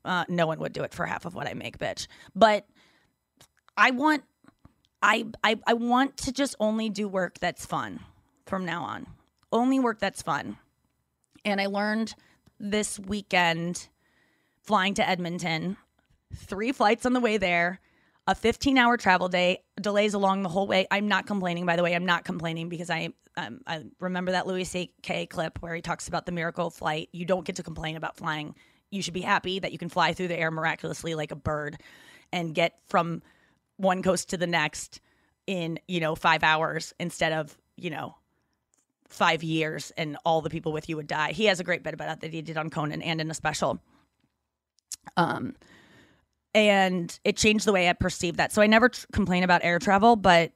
uh, 0.05 0.25
no 0.29 0.47
one 0.47 0.59
would 0.61 0.73
do 0.73 0.83
it 0.83 0.95
for 0.95 1.07
half 1.07 1.25
of 1.25 1.35
what 1.35 1.47
I 1.49 1.55
make, 1.55 1.79
bitch. 1.79 2.07
But 2.35 2.67
I 3.79 3.93
want 3.93 4.25
I, 5.01 5.27
I 5.45 5.57
I 5.67 5.75
want 5.75 6.17
to 6.19 6.33
just 6.33 6.57
only 6.59 6.91
do 6.91 7.09
work 7.09 7.38
that's 7.38 7.64
fun 7.64 8.01
from 8.45 8.67
now 8.67 8.83
on. 8.83 9.07
Only 9.53 9.79
work 9.79 10.01
that's 10.01 10.21
fun. 10.21 10.59
And 11.45 11.61
I 11.61 11.67
learned 11.67 12.14
this 12.59 12.99
weekend 12.99 13.88
flying 14.64 14.95
to 14.95 15.09
Edmonton, 15.09 15.77
three 16.35 16.73
flights 16.73 17.07
on 17.07 17.12
the 17.12 17.21
way 17.21 17.37
there, 17.37 17.81
a 18.27 18.35
15 18.35 18.77
hour 18.77 18.97
travel 18.97 19.29
day, 19.29 19.62
delays 19.81 20.12
along 20.12 20.43
the 20.43 20.49
whole 20.49 20.67
way. 20.67 20.88
I'm 20.91 21.07
not 21.07 21.27
complaining, 21.27 21.64
by 21.64 21.77
the 21.77 21.85
way. 21.85 21.95
I'm 21.95 22.05
not 22.05 22.25
complaining 22.25 22.69
because 22.69 22.91
I 22.91 23.11
um, 23.37 23.61
I 23.64 23.85
remember 24.01 24.33
that 24.33 24.49
Louis 24.49 24.64
C.K. 24.64 25.27
clip 25.27 25.62
where 25.62 25.77
he 25.77 25.81
talks 25.81 26.09
about 26.09 26.27
the 26.27 26.33
miracle 26.33 26.71
flight. 26.71 27.11
You 27.12 27.25
don't 27.25 27.47
get 27.47 27.57
to 27.57 27.62
complain 27.62 27.97
about 27.97 28.17
flying. 28.17 28.57
You 28.91 29.03
should 29.03 29.14
be 29.14 29.21
happy 29.21 29.61
that 29.61 29.71
you 29.71 29.79
can 29.79 29.88
fly 29.88 30.14
through 30.14 30.29
the 30.29 30.38
air 30.38 30.51
miraculously 30.51 31.14
like 31.14 31.31
a 31.31 31.37
bird 31.37 31.81
and 32.33 32.53
get 32.55 32.81
from 32.88 33.23
one 33.79 34.03
coast 34.03 34.29
to 34.31 34.37
the 34.37 34.47
next 34.47 35.01
in 35.47 35.79
you 35.88 35.99
know 35.99 36.14
five 36.14 36.45
hours 36.45 36.93
instead 37.01 37.33
of 37.33 37.57
you 37.77 37.88
know 37.88 38.14
five 39.09 39.43
years 39.43 39.91
and 39.97 40.19
all 40.25 40.43
the 40.43 40.51
people 40.51 40.73
with 40.73 40.88
you 40.88 40.97
would 40.97 41.07
die. 41.07 41.33
He 41.33 41.47
has 41.47 41.61
a 41.61 41.64
great 41.64 41.83
bit 41.83 41.95
about 41.95 42.09
that 42.09 42.21
that 42.21 42.35
he 42.35 42.43
did 42.43 42.59
on 42.59 42.69
conan 42.69 43.01
and 43.01 43.21
in 43.21 43.31
a 43.31 43.35
special. 43.35 43.81
Um 45.17 45.57
and 46.55 47.19
it 47.25 47.37
changed 47.37 47.67
the 47.67 47.73
way 47.73 47.88
i 47.88 47.93
perceived 47.95 48.37
that. 48.37 48.53
So 48.53 48.61
i 48.61 48.67
never 48.67 48.91
tr- 48.91 49.07
complain 49.12 49.43
about 49.43 49.64
air 49.64 49.79
travel 49.79 50.17
but 50.17 50.53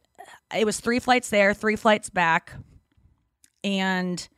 it 0.54 0.66
was 0.66 0.78
three 0.78 0.98
flights 0.98 1.30
there 1.30 1.54
three 1.54 1.76
flights 1.76 2.11
back 2.11 2.52
and 3.64 4.28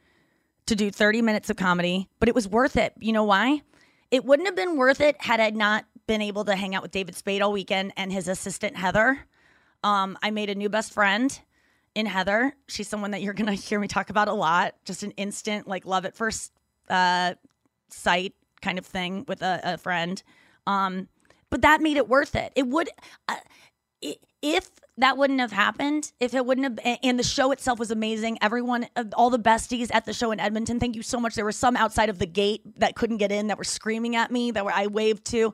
to 0.66 0.76
do 0.76 0.90
30 0.90 1.22
minutes 1.22 1.50
of 1.50 1.56
comedy 1.56 2.08
but 2.20 2.28
it 2.28 2.34
was 2.34 2.46
worth 2.46 2.76
it. 2.76 2.92
You 3.00 3.12
know 3.12 3.24
why? 3.24 3.62
It 4.10 4.24
wouldn't 4.24 4.46
have 4.46 4.56
been 4.56 4.76
worth 4.76 5.00
it 5.00 5.20
had 5.20 5.40
i 5.40 5.50
not 5.50 5.84
been 6.06 6.22
able 6.22 6.44
to 6.44 6.54
hang 6.54 6.74
out 6.74 6.82
with 6.82 6.90
David 6.90 7.14
Spade 7.16 7.42
all 7.42 7.52
weekend 7.52 7.92
and 7.96 8.12
his 8.12 8.28
assistant 8.28 8.76
Heather. 8.76 9.18
Um, 9.82 10.18
I 10.22 10.30
made 10.30 10.50
a 10.50 10.54
new 10.54 10.68
best 10.68 10.92
friend 10.92 11.38
in 11.94 12.06
Heather. 12.06 12.54
She's 12.68 12.88
someone 12.88 13.12
that 13.12 13.22
you're 13.22 13.34
gonna 13.34 13.54
hear 13.54 13.80
me 13.80 13.88
talk 13.88 14.10
about 14.10 14.28
a 14.28 14.34
lot. 14.34 14.74
Just 14.84 15.02
an 15.02 15.12
instant 15.12 15.66
like 15.66 15.86
love 15.86 16.04
at 16.04 16.14
first 16.14 16.52
uh, 16.88 17.34
sight 17.88 18.34
kind 18.60 18.78
of 18.78 18.86
thing 18.86 19.24
with 19.28 19.42
a, 19.42 19.60
a 19.62 19.78
friend. 19.78 20.22
Um, 20.66 21.08
but 21.50 21.62
that 21.62 21.80
made 21.80 21.96
it 21.96 22.08
worth 22.08 22.34
it. 22.34 22.52
It 22.56 22.66
would, 22.66 22.88
uh, 23.28 23.36
if 24.42 24.70
that 24.96 25.16
wouldn't 25.16 25.40
have 25.40 25.52
happened, 25.52 26.12
if 26.20 26.34
it 26.34 26.44
wouldn't 26.44 26.80
have, 26.80 26.98
and 27.02 27.18
the 27.18 27.24
show 27.24 27.52
itself 27.52 27.78
was 27.78 27.90
amazing. 27.90 28.38
Everyone, 28.40 28.86
uh, 28.96 29.04
all 29.14 29.30
the 29.30 29.38
besties 29.38 29.90
at 29.92 30.04
the 30.04 30.12
show 30.12 30.30
in 30.30 30.40
Edmonton, 30.40 30.78
thank 30.78 30.96
you 30.96 31.02
so 31.02 31.18
much. 31.18 31.34
There 31.34 31.44
were 31.44 31.52
some 31.52 31.76
outside 31.76 32.08
of 32.08 32.18
the 32.18 32.26
gate 32.26 32.62
that 32.78 32.94
couldn't 32.94 33.18
get 33.18 33.32
in 33.32 33.48
that 33.48 33.58
were 33.58 33.64
screaming 33.64 34.16
at 34.16 34.30
me 34.30 34.50
that 34.52 34.64
were 34.64 34.72
I 34.72 34.86
waved 34.86 35.24
to. 35.26 35.52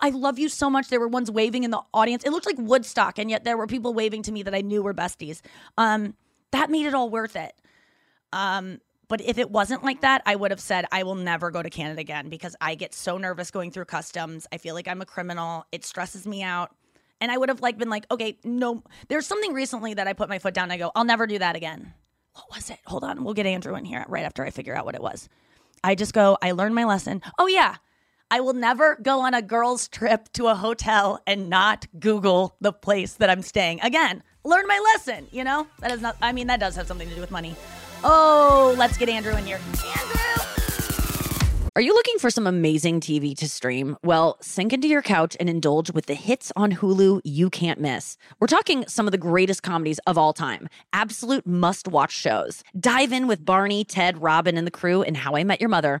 I 0.00 0.10
love 0.10 0.38
you 0.38 0.48
so 0.48 0.70
much. 0.70 0.88
There 0.88 1.00
were 1.00 1.08
ones 1.08 1.30
waving 1.30 1.64
in 1.64 1.70
the 1.70 1.82
audience. 1.92 2.24
It 2.24 2.30
looked 2.30 2.46
like 2.46 2.56
Woodstock, 2.58 3.18
and 3.18 3.30
yet 3.30 3.44
there 3.44 3.56
were 3.56 3.66
people 3.66 3.94
waving 3.94 4.22
to 4.24 4.32
me 4.32 4.42
that 4.42 4.54
I 4.54 4.60
knew 4.60 4.82
were 4.82 4.94
besties. 4.94 5.40
Um, 5.76 6.14
that 6.50 6.70
made 6.70 6.86
it 6.86 6.94
all 6.94 7.10
worth 7.10 7.36
it. 7.36 7.54
Um, 8.32 8.80
but 9.08 9.20
if 9.20 9.36
it 9.36 9.50
wasn't 9.50 9.84
like 9.84 10.00
that, 10.00 10.22
I 10.24 10.36
would 10.36 10.50
have 10.50 10.60
said 10.60 10.86
I 10.90 11.02
will 11.02 11.14
never 11.14 11.50
go 11.50 11.62
to 11.62 11.68
Canada 11.68 12.00
again 12.00 12.28
because 12.28 12.56
I 12.60 12.74
get 12.74 12.94
so 12.94 13.18
nervous 13.18 13.50
going 13.50 13.70
through 13.70 13.84
customs. 13.86 14.46
I 14.52 14.58
feel 14.58 14.74
like 14.74 14.88
I'm 14.88 15.02
a 15.02 15.06
criminal. 15.06 15.66
It 15.70 15.84
stresses 15.84 16.26
me 16.26 16.42
out. 16.42 16.74
And 17.20 17.30
I 17.30 17.36
would 17.36 17.50
have 17.50 17.60
like 17.60 17.78
been 17.78 17.90
like, 17.90 18.06
okay, 18.10 18.38
no. 18.42 18.82
There's 19.08 19.26
something 19.26 19.52
recently 19.52 19.94
that 19.94 20.08
I 20.08 20.12
put 20.12 20.28
my 20.28 20.38
foot 20.38 20.54
down. 20.54 20.70
I 20.70 20.78
go, 20.78 20.90
I'll 20.94 21.04
never 21.04 21.26
do 21.26 21.38
that 21.38 21.56
again. 21.56 21.92
What 22.34 22.46
was 22.54 22.70
it? 22.70 22.78
Hold 22.86 23.04
on, 23.04 23.22
we'll 23.22 23.34
get 23.34 23.46
Andrew 23.46 23.74
in 23.74 23.84
here 23.84 24.04
right 24.08 24.24
after 24.24 24.44
I 24.44 24.50
figure 24.50 24.74
out 24.74 24.86
what 24.86 24.94
it 24.94 25.02
was. 25.02 25.28
I 25.84 25.94
just 25.94 26.14
go, 26.14 26.38
I 26.40 26.52
learned 26.52 26.74
my 26.74 26.84
lesson. 26.84 27.20
Oh 27.38 27.46
yeah, 27.46 27.76
I 28.32 28.40
will 28.40 28.54
never 28.54 28.96
go 28.96 29.20
on 29.20 29.34
a 29.34 29.42
girls' 29.42 29.88
trip 29.88 30.32
to 30.32 30.46
a 30.46 30.54
hotel 30.54 31.20
and 31.26 31.50
not 31.50 31.86
Google 32.00 32.56
the 32.62 32.72
place 32.72 33.12
that 33.16 33.28
I'm 33.28 33.42
staying. 33.42 33.82
Again, 33.82 34.22
learn 34.42 34.66
my 34.66 34.80
lesson, 34.94 35.26
you 35.30 35.44
know? 35.44 35.66
That 35.80 35.90
is 35.90 36.00
not, 36.00 36.16
I 36.22 36.32
mean, 36.32 36.46
that 36.46 36.58
does 36.58 36.74
have 36.76 36.86
something 36.86 37.10
to 37.10 37.14
do 37.14 37.20
with 37.20 37.30
money. 37.30 37.54
Oh, 38.02 38.74
let's 38.78 38.96
get 38.96 39.10
Andrew 39.10 39.36
in 39.36 39.44
here. 39.44 39.60
Andrew! 39.98 40.22
Are 41.76 41.82
you 41.82 41.92
looking 41.92 42.18
for 42.18 42.30
some 42.30 42.46
amazing 42.46 43.00
TV 43.00 43.36
to 43.36 43.46
stream? 43.46 43.98
Well, 44.02 44.38
sink 44.40 44.72
into 44.72 44.88
your 44.88 45.02
couch 45.02 45.36
and 45.38 45.50
indulge 45.50 45.90
with 45.90 46.06
the 46.06 46.14
hits 46.14 46.52
on 46.56 46.72
Hulu 46.72 47.20
you 47.24 47.50
can't 47.50 47.80
miss. 47.80 48.16
We're 48.40 48.46
talking 48.46 48.84
some 48.88 49.06
of 49.06 49.12
the 49.12 49.18
greatest 49.18 49.62
comedies 49.62 49.98
of 50.06 50.16
all 50.16 50.32
time, 50.32 50.68
absolute 50.94 51.46
must 51.46 51.86
watch 51.86 52.12
shows. 52.12 52.62
Dive 52.78 53.12
in 53.12 53.26
with 53.26 53.44
Barney, 53.44 53.84
Ted, 53.84 54.22
Robin, 54.22 54.56
and 54.56 54.66
the 54.66 54.70
crew 54.70 55.02
in 55.02 55.16
How 55.16 55.34
I 55.34 55.44
Met 55.44 55.60
Your 55.60 55.70
Mother. 55.70 56.00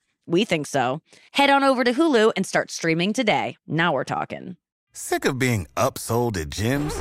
We 0.31 0.45
think 0.45 0.65
so. 0.65 1.01
Head 1.33 1.49
on 1.49 1.61
over 1.61 1.83
to 1.83 1.91
Hulu 1.91 2.31
and 2.37 2.45
start 2.45 2.71
streaming 2.71 3.11
today. 3.11 3.57
Now 3.67 3.91
we're 3.91 4.05
talking. 4.05 4.55
Sick 4.93 5.25
of 5.25 5.37
being 5.37 5.67
upsold 5.75 6.37
at 6.37 6.49
gyms? 6.49 6.95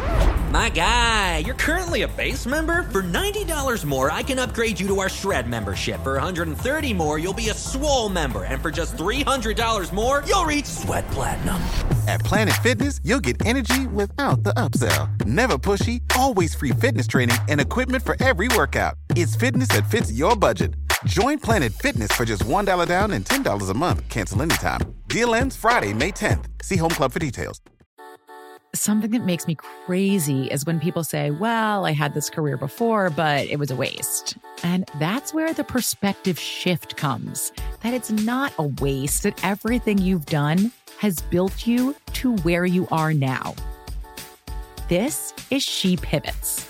My 0.50 0.68
guy, 0.68 1.38
you're 1.38 1.54
currently 1.54 2.02
a 2.02 2.08
base 2.08 2.44
member. 2.44 2.82
For 2.90 3.02
$90 3.02 3.84
more, 3.84 4.10
I 4.10 4.24
can 4.24 4.40
upgrade 4.40 4.80
you 4.80 4.88
to 4.88 4.98
our 4.98 5.08
Shred 5.08 5.48
membership. 5.48 6.02
For 6.02 6.18
$130 6.18 6.96
more, 6.96 7.20
you'll 7.20 7.32
be 7.32 7.50
a 7.50 7.54
Swole 7.54 8.08
member. 8.08 8.42
And 8.42 8.60
for 8.60 8.72
just 8.72 8.96
$300 8.96 9.92
more, 9.92 10.24
you'll 10.26 10.44
reach 10.44 10.66
Sweat 10.66 11.06
Platinum. 11.12 11.62
At 12.08 12.24
Planet 12.24 12.54
Fitness, 12.64 12.98
you'll 13.04 13.20
get 13.20 13.46
energy 13.46 13.86
without 13.86 14.42
the 14.42 14.54
upsell. 14.54 15.24
Never 15.24 15.56
pushy, 15.56 16.02
always 16.16 16.56
free 16.56 16.72
fitness 16.72 17.06
training 17.06 17.36
and 17.48 17.60
equipment 17.60 18.02
for 18.02 18.16
every 18.18 18.48
workout. 18.56 18.96
It's 19.10 19.36
fitness 19.36 19.68
that 19.68 19.88
fits 19.88 20.10
your 20.10 20.34
budget. 20.34 20.74
Join 21.06 21.38
Planet 21.38 21.72
Fitness 21.72 22.12
for 22.12 22.24
just 22.24 22.42
$1 22.42 22.86
down 22.86 23.12
and 23.12 23.24
$10 23.24 23.70
a 23.70 23.74
month. 23.74 24.08
Cancel 24.08 24.42
anytime. 24.42 24.80
Deal 25.08 25.34
ends 25.34 25.56
Friday, 25.56 25.94
May 25.94 26.12
10th. 26.12 26.44
See 26.62 26.76
Home 26.76 26.90
Club 26.90 27.12
for 27.12 27.18
details. 27.18 27.60
Something 28.72 29.10
that 29.10 29.24
makes 29.24 29.48
me 29.48 29.56
crazy 29.56 30.46
is 30.46 30.64
when 30.64 30.78
people 30.78 31.02
say, 31.02 31.32
Well, 31.32 31.84
I 31.86 31.90
had 31.90 32.14
this 32.14 32.30
career 32.30 32.56
before, 32.56 33.10
but 33.10 33.46
it 33.48 33.58
was 33.58 33.72
a 33.72 33.74
waste. 33.74 34.36
And 34.62 34.88
that's 35.00 35.34
where 35.34 35.52
the 35.52 35.64
perspective 35.64 36.38
shift 36.38 36.96
comes 36.96 37.50
that 37.82 37.94
it's 37.94 38.12
not 38.12 38.52
a 38.58 38.64
waste, 38.64 39.24
that 39.24 39.42
everything 39.44 39.98
you've 39.98 40.26
done 40.26 40.70
has 40.98 41.20
built 41.20 41.66
you 41.66 41.96
to 42.12 42.36
where 42.38 42.66
you 42.66 42.86
are 42.92 43.12
now. 43.12 43.54
This 44.88 45.32
is 45.50 45.64
She 45.64 45.96
Pivots, 45.96 46.69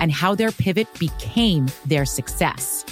and 0.00 0.10
how 0.10 0.34
their 0.34 0.50
pivot 0.50 0.88
became 0.98 1.68
their 1.86 2.04
success. 2.04 2.84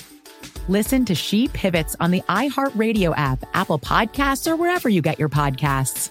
Listen 0.69 1.05
to 1.07 1.15
She 1.15 1.49
Pivots 1.49 1.97
on 1.99 2.11
the 2.11 2.21
iHeartRadio 2.29 3.15
app, 3.17 3.43
Apple 3.55 3.79
Podcasts, 3.79 4.47
or 4.47 4.55
wherever 4.55 4.89
you 4.89 5.03
get 5.03 5.19
your 5.19 5.31
podcasts. 5.31 6.11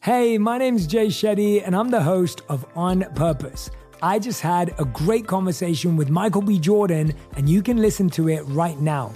Hey, 0.00 0.36
my 0.36 0.58
name's 0.58 0.86
Jay 0.86 1.06
Shetty, 1.06 1.62
and 1.64 1.74
I'm 1.74 1.90
the 1.90 2.02
host 2.02 2.42
of 2.48 2.66
On 2.76 3.02
Purpose. 3.14 3.70
I 4.02 4.18
just 4.18 4.42
had 4.42 4.74
a 4.78 4.84
great 4.84 5.26
conversation 5.26 5.96
with 5.96 6.10
Michael 6.10 6.42
B. 6.42 6.58
Jordan, 6.58 7.14
and 7.36 7.48
you 7.48 7.62
can 7.62 7.78
listen 7.78 8.10
to 8.10 8.28
it 8.28 8.42
right 8.42 8.78
now. 8.80 9.12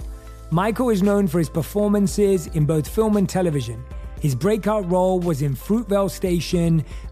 Michael 0.49 0.89
is 0.89 1.03
known 1.03 1.27
for 1.27 1.37
his 1.37 1.49
performances 1.49 2.47
in 2.47 2.65
both 2.65 2.87
film 2.87 3.17
and 3.17 3.29
television. 3.29 3.83
His 4.19 4.33
breakout 4.33 4.89
role 4.89 5.19
was 5.19 5.43
in 5.43 5.55
Fruitvale 5.55 6.09
Station, 6.09 6.83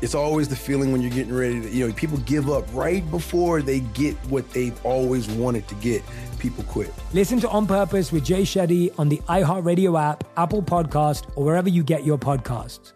It's 0.00 0.14
always 0.14 0.46
the 0.48 0.56
feeling 0.56 0.92
when 0.92 1.02
you're 1.02 1.10
getting 1.10 1.34
ready 1.34 1.60
to, 1.60 1.68
you 1.68 1.86
know, 1.86 1.92
people 1.92 2.18
give 2.18 2.48
up 2.48 2.64
right 2.72 3.08
before 3.10 3.62
they 3.62 3.80
get 3.80 4.14
what 4.26 4.48
they've 4.52 4.78
always 4.86 5.28
wanted 5.28 5.66
to 5.68 5.74
get. 5.76 6.02
People 6.38 6.62
quit. 6.64 6.92
Listen 7.12 7.40
to 7.40 7.48
On 7.48 7.66
Purpose 7.66 8.12
with 8.12 8.24
Jay 8.24 8.42
Shetty 8.42 8.96
on 8.96 9.08
the 9.08 9.16
iHeartRadio 9.28 10.00
app, 10.00 10.22
Apple 10.36 10.62
Podcast, 10.62 11.28
or 11.34 11.44
wherever 11.44 11.68
you 11.68 11.82
get 11.82 12.04
your 12.04 12.16
podcasts. 12.16 12.92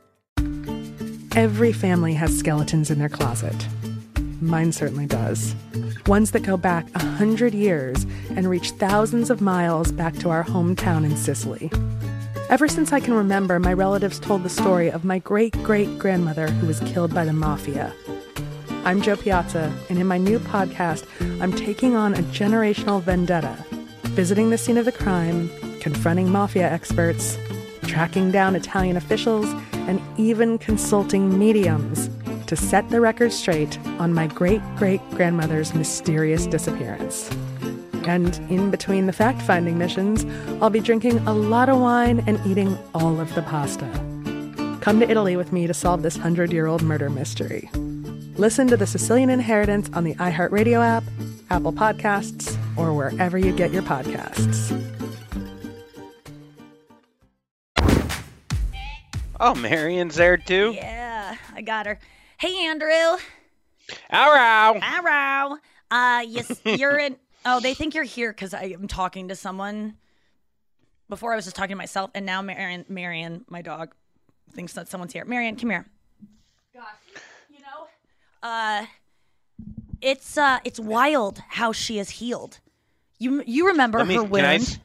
Every 1.34 1.72
family 1.72 2.14
has 2.14 2.38
skeletons 2.38 2.90
in 2.90 2.98
their 2.98 3.08
closet. 3.08 3.66
Mine 4.40 4.70
certainly 4.70 5.06
does. 5.06 5.56
Ones 6.06 6.30
that 6.32 6.40
go 6.40 6.56
back 6.56 6.86
a 6.94 7.04
hundred 7.04 7.54
years 7.54 8.04
and 8.30 8.48
reach 8.48 8.70
thousands 8.72 9.30
of 9.30 9.40
miles 9.40 9.90
back 9.90 10.14
to 10.18 10.30
our 10.30 10.44
hometown 10.44 11.04
in 11.04 11.16
Sicily. 11.16 11.70
Ever 12.48 12.68
since 12.68 12.92
I 12.92 13.00
can 13.00 13.14
remember, 13.14 13.58
my 13.58 13.72
relatives 13.72 14.18
told 14.18 14.42
the 14.42 14.50
story 14.50 14.90
of 14.90 15.04
my 15.04 15.18
great 15.20 15.52
great 15.62 15.98
grandmother 15.98 16.48
who 16.48 16.66
was 16.66 16.80
killed 16.80 17.14
by 17.14 17.24
the 17.24 17.32
mafia. 17.32 17.92
I'm 18.84 19.00
Jo 19.00 19.16
Piazza, 19.16 19.72
and 19.88 19.98
in 19.98 20.06
my 20.06 20.18
new 20.18 20.38
podcast, 20.38 21.06
I'm 21.40 21.52
taking 21.52 21.96
on 21.96 22.14
a 22.14 22.22
generational 22.24 23.00
vendetta, 23.00 23.56
visiting 24.08 24.50
the 24.50 24.58
scene 24.58 24.76
of 24.76 24.84
the 24.84 24.92
crime, 24.92 25.50
confronting 25.80 26.30
mafia 26.30 26.70
experts, 26.70 27.38
tracking 27.86 28.30
down 28.30 28.54
Italian 28.54 28.96
officials, 28.96 29.46
and 29.72 30.00
even 30.18 30.58
consulting 30.58 31.38
mediums 31.38 32.10
to 32.46 32.56
set 32.56 32.88
the 32.90 33.00
record 33.00 33.32
straight 33.32 33.78
on 33.98 34.12
my 34.12 34.26
great 34.26 34.60
great 34.76 35.00
grandmother's 35.12 35.74
mysterious 35.74 36.46
disappearance. 36.46 37.30
And 38.06 38.36
in 38.50 38.70
between 38.70 39.06
the 39.06 39.12
fact 39.12 39.42
finding 39.42 39.78
missions, 39.78 40.24
I'll 40.62 40.70
be 40.70 40.80
drinking 40.80 41.18
a 41.26 41.32
lot 41.32 41.68
of 41.68 41.80
wine 41.80 42.22
and 42.26 42.40
eating 42.46 42.78
all 42.94 43.20
of 43.20 43.34
the 43.34 43.42
pasta. 43.42 43.86
Come 44.80 45.00
to 45.00 45.08
Italy 45.08 45.36
with 45.36 45.52
me 45.52 45.66
to 45.66 45.74
solve 45.74 46.02
this 46.02 46.16
100 46.16 46.52
year 46.52 46.66
old 46.66 46.82
murder 46.82 47.08
mystery. 47.08 47.70
Listen 48.36 48.66
to 48.68 48.76
The 48.76 48.86
Sicilian 48.86 49.30
Inheritance 49.30 49.90
on 49.92 50.04
the 50.04 50.14
iHeartRadio 50.14 50.84
app, 50.84 51.04
Apple 51.50 51.72
Podcasts, 51.72 52.56
or 52.76 52.92
wherever 52.92 53.38
you 53.38 53.52
get 53.52 53.72
your 53.72 53.82
podcasts. 53.82 54.70
Oh, 59.38 59.54
Marion's 59.54 60.14
there 60.14 60.36
too? 60.36 60.72
Yeah, 60.74 61.36
I 61.54 61.62
got 61.62 61.86
her. 61.86 61.98
Hey, 62.38 62.66
Andrew. 62.66 63.18
Arrow. 64.10 64.80
Arrow. 64.80 65.58
Uh, 65.90 66.24
yes, 66.26 66.60
you're 66.64 66.98
in. 66.98 67.16
Oh, 67.44 67.60
they 67.60 67.74
think 67.74 67.94
you're 67.94 68.04
here 68.04 68.30
because 68.30 68.54
I 68.54 68.64
am 68.64 68.88
talking 68.88 69.28
to 69.28 69.36
someone. 69.36 69.96
Before 71.08 71.32
I 71.32 71.36
was 71.36 71.44
just 71.44 71.56
talking 71.56 71.74
to 71.74 71.76
myself, 71.76 72.10
and 72.14 72.24
now 72.24 72.40
Marion, 72.40 72.86
Marion, 72.88 73.44
my 73.48 73.60
dog, 73.60 73.94
thinks 74.52 74.72
that 74.74 74.88
someone's 74.88 75.12
here. 75.12 75.24
Marion, 75.24 75.56
come 75.56 75.68
here. 75.68 75.86
Gosh, 76.72 76.84
you 77.50 77.58
know, 77.58 78.48
uh, 78.48 78.86
it's 80.00 80.38
uh, 80.38 80.60
it's 80.64 80.80
wild 80.80 81.42
how 81.48 81.72
she 81.72 81.98
is 81.98 82.10
healed. 82.10 82.60
You 83.18 83.42
you 83.46 83.68
remember 83.68 83.98
Let 83.98 84.08
me, 84.08 84.14
her 84.14 84.22
can, 84.22 84.30
wound? 84.30 84.80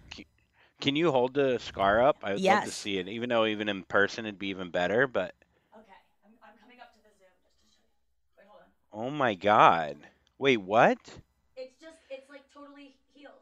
Can 0.79 0.95
you 0.95 1.11
hold 1.11 1.33
the 1.33 1.57
scar 1.59 2.03
up? 2.03 2.17
I 2.23 2.33
would 2.33 2.41
love 2.41 2.65
to 2.65 2.71
see 2.71 2.99
it. 2.99 3.07
Even 3.07 3.29
though 3.29 3.45
even 3.45 3.67
in 3.67 3.83
person 3.83 4.25
it'd 4.25 4.37
be 4.37 4.49
even 4.49 4.69
better, 4.69 5.07
but 5.07 5.33
Okay, 5.75 5.83
I'm, 6.25 6.33
I'm 6.43 6.55
coming 6.61 6.79
up 6.79 6.93
to 6.93 6.99
the 6.99 7.09
zoom. 7.17 7.33
Wait, 8.37 8.45
hold 8.47 8.61
on. 9.05 9.07
Oh 9.07 9.15
my 9.15 9.33
god. 9.33 9.97
Wait, 10.37 10.57
what? 10.57 10.99
It's 11.55 11.81
just 11.81 11.97
it's 12.11 12.29
like 12.29 12.43
totally 12.53 12.95
healed. 13.15 13.33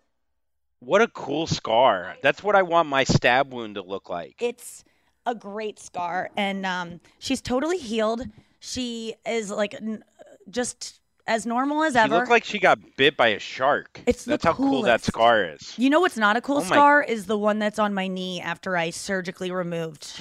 What 0.79 1.01
a 1.01 1.07
cool 1.07 1.47
scar. 1.47 2.15
That's 2.21 2.43
what 2.43 2.55
I 2.55 2.61
want 2.61 2.87
my 2.89 3.03
stab 3.03 3.53
wound 3.53 3.75
to 3.75 3.81
look 3.81 4.09
like. 4.09 4.35
It's 4.39 4.83
a 5.25 5.33
great 5.33 5.79
scar, 5.79 6.29
and 6.37 6.65
um, 6.65 6.99
she's 7.19 7.41
totally 7.41 7.77
healed. 7.77 8.21
She 8.59 9.15
is 9.25 9.49
like 9.49 9.73
n- 9.75 10.03
just 10.49 10.99
as 11.27 11.45
normal 11.45 11.83
as 11.83 11.93
She 11.93 11.99
ever. 11.99 12.15
looked 12.17 12.29
like 12.29 12.43
she 12.43 12.59
got 12.59 12.77
bit 12.97 13.17
by 13.17 13.29
a 13.29 13.39
shark. 13.39 13.99
It's 14.05 14.25
That's 14.25 14.43
how 14.43 14.53
cool 14.53 14.83
that 14.83 15.03
scar 15.03 15.43
is. 15.43 15.73
You 15.77 15.89
know 15.89 15.99
what's 16.01 16.17
not 16.17 16.37
a 16.37 16.41
cool 16.41 16.57
Oh 16.57 16.61
my- 16.61 16.65
scar 16.67 17.01
is 17.01 17.25
the 17.25 17.37
one 17.37 17.57
that's 17.57 17.79
on 17.79 17.93
my 17.95 18.07
knee 18.07 18.39
after 18.41 18.77
I 18.77 18.91
surgically 18.91 19.49
removed 19.51 20.19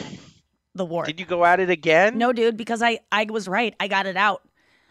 the 0.74 0.84
wart. 0.86 1.06
Did 1.06 1.20
you 1.20 1.26
go 1.26 1.44
at 1.44 1.60
it 1.60 1.68
again? 1.68 2.16
No, 2.16 2.32
dude, 2.32 2.56
because 2.56 2.82
I 2.82 3.00
I 3.12 3.26
was 3.30 3.46
right. 3.48 3.74
I 3.78 3.88
got 3.88 4.06
it 4.06 4.16
out. 4.16 4.42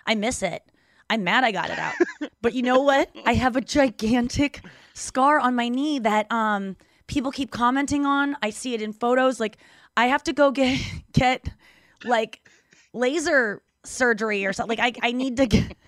I 0.05 0.13
miss 0.15 0.43
it. 0.43 0.61
I'm 1.09 1.23
mad 1.23 1.43
I 1.43 1.51
got 1.51 1.69
it 1.71 1.79
out. 1.79 1.93
but 2.41 2.53
you 2.53 2.61
know 2.61 2.81
what? 2.81 3.09
I 3.25 3.33
have 3.33 3.55
a 3.55 3.61
gigantic 3.61 4.61
scar 4.93 5.39
on 5.39 5.55
my 5.55 5.69
knee 5.69 5.99
that 5.99 6.31
um 6.31 6.75
people 7.07 7.31
keep 7.31 7.51
commenting 7.51 8.05
on. 8.05 8.35
I 8.41 8.49
see 8.51 8.73
it 8.73 8.81
in 8.81 8.93
photos. 8.93 9.39
Like 9.39 9.57
I 9.97 10.07
have 10.07 10.23
to 10.23 10.33
go 10.33 10.51
get 10.51 10.79
get 11.13 11.47
like 12.03 12.47
laser 12.93 13.61
surgery 13.83 14.45
or 14.45 14.53
something. 14.53 14.77
Like 14.77 14.95
I 15.03 15.07
I 15.09 15.11
need 15.11 15.37
to 15.37 15.45
get. 15.47 15.75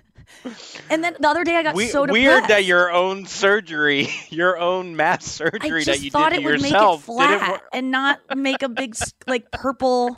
And 0.89 1.03
then 1.03 1.15
the 1.19 1.27
other 1.27 1.43
day 1.43 1.55
I 1.55 1.63
got 1.63 1.75
We- 1.75 1.87
so 1.87 2.05
depressed. 2.05 2.13
weird 2.23 2.43
that 2.49 2.65
your 2.65 2.91
own 2.91 3.25
surgery, 3.27 4.09
your 4.29 4.57
own 4.57 4.95
mass 4.95 5.23
surgery 5.25 5.83
that 5.83 6.01
you 6.01 6.09
thought 6.11 6.31
did 6.31 6.39
it 6.39 6.41
to 6.41 6.45
would 6.49 6.61
yourself 6.61 7.07
make 7.07 7.13
it 7.29 7.39
flat 7.39 7.61
and 7.71 7.91
not 7.91 8.19
make 8.35 8.63
a 8.63 8.69
big 8.69 8.95
like 9.27 9.51
purple 9.51 10.17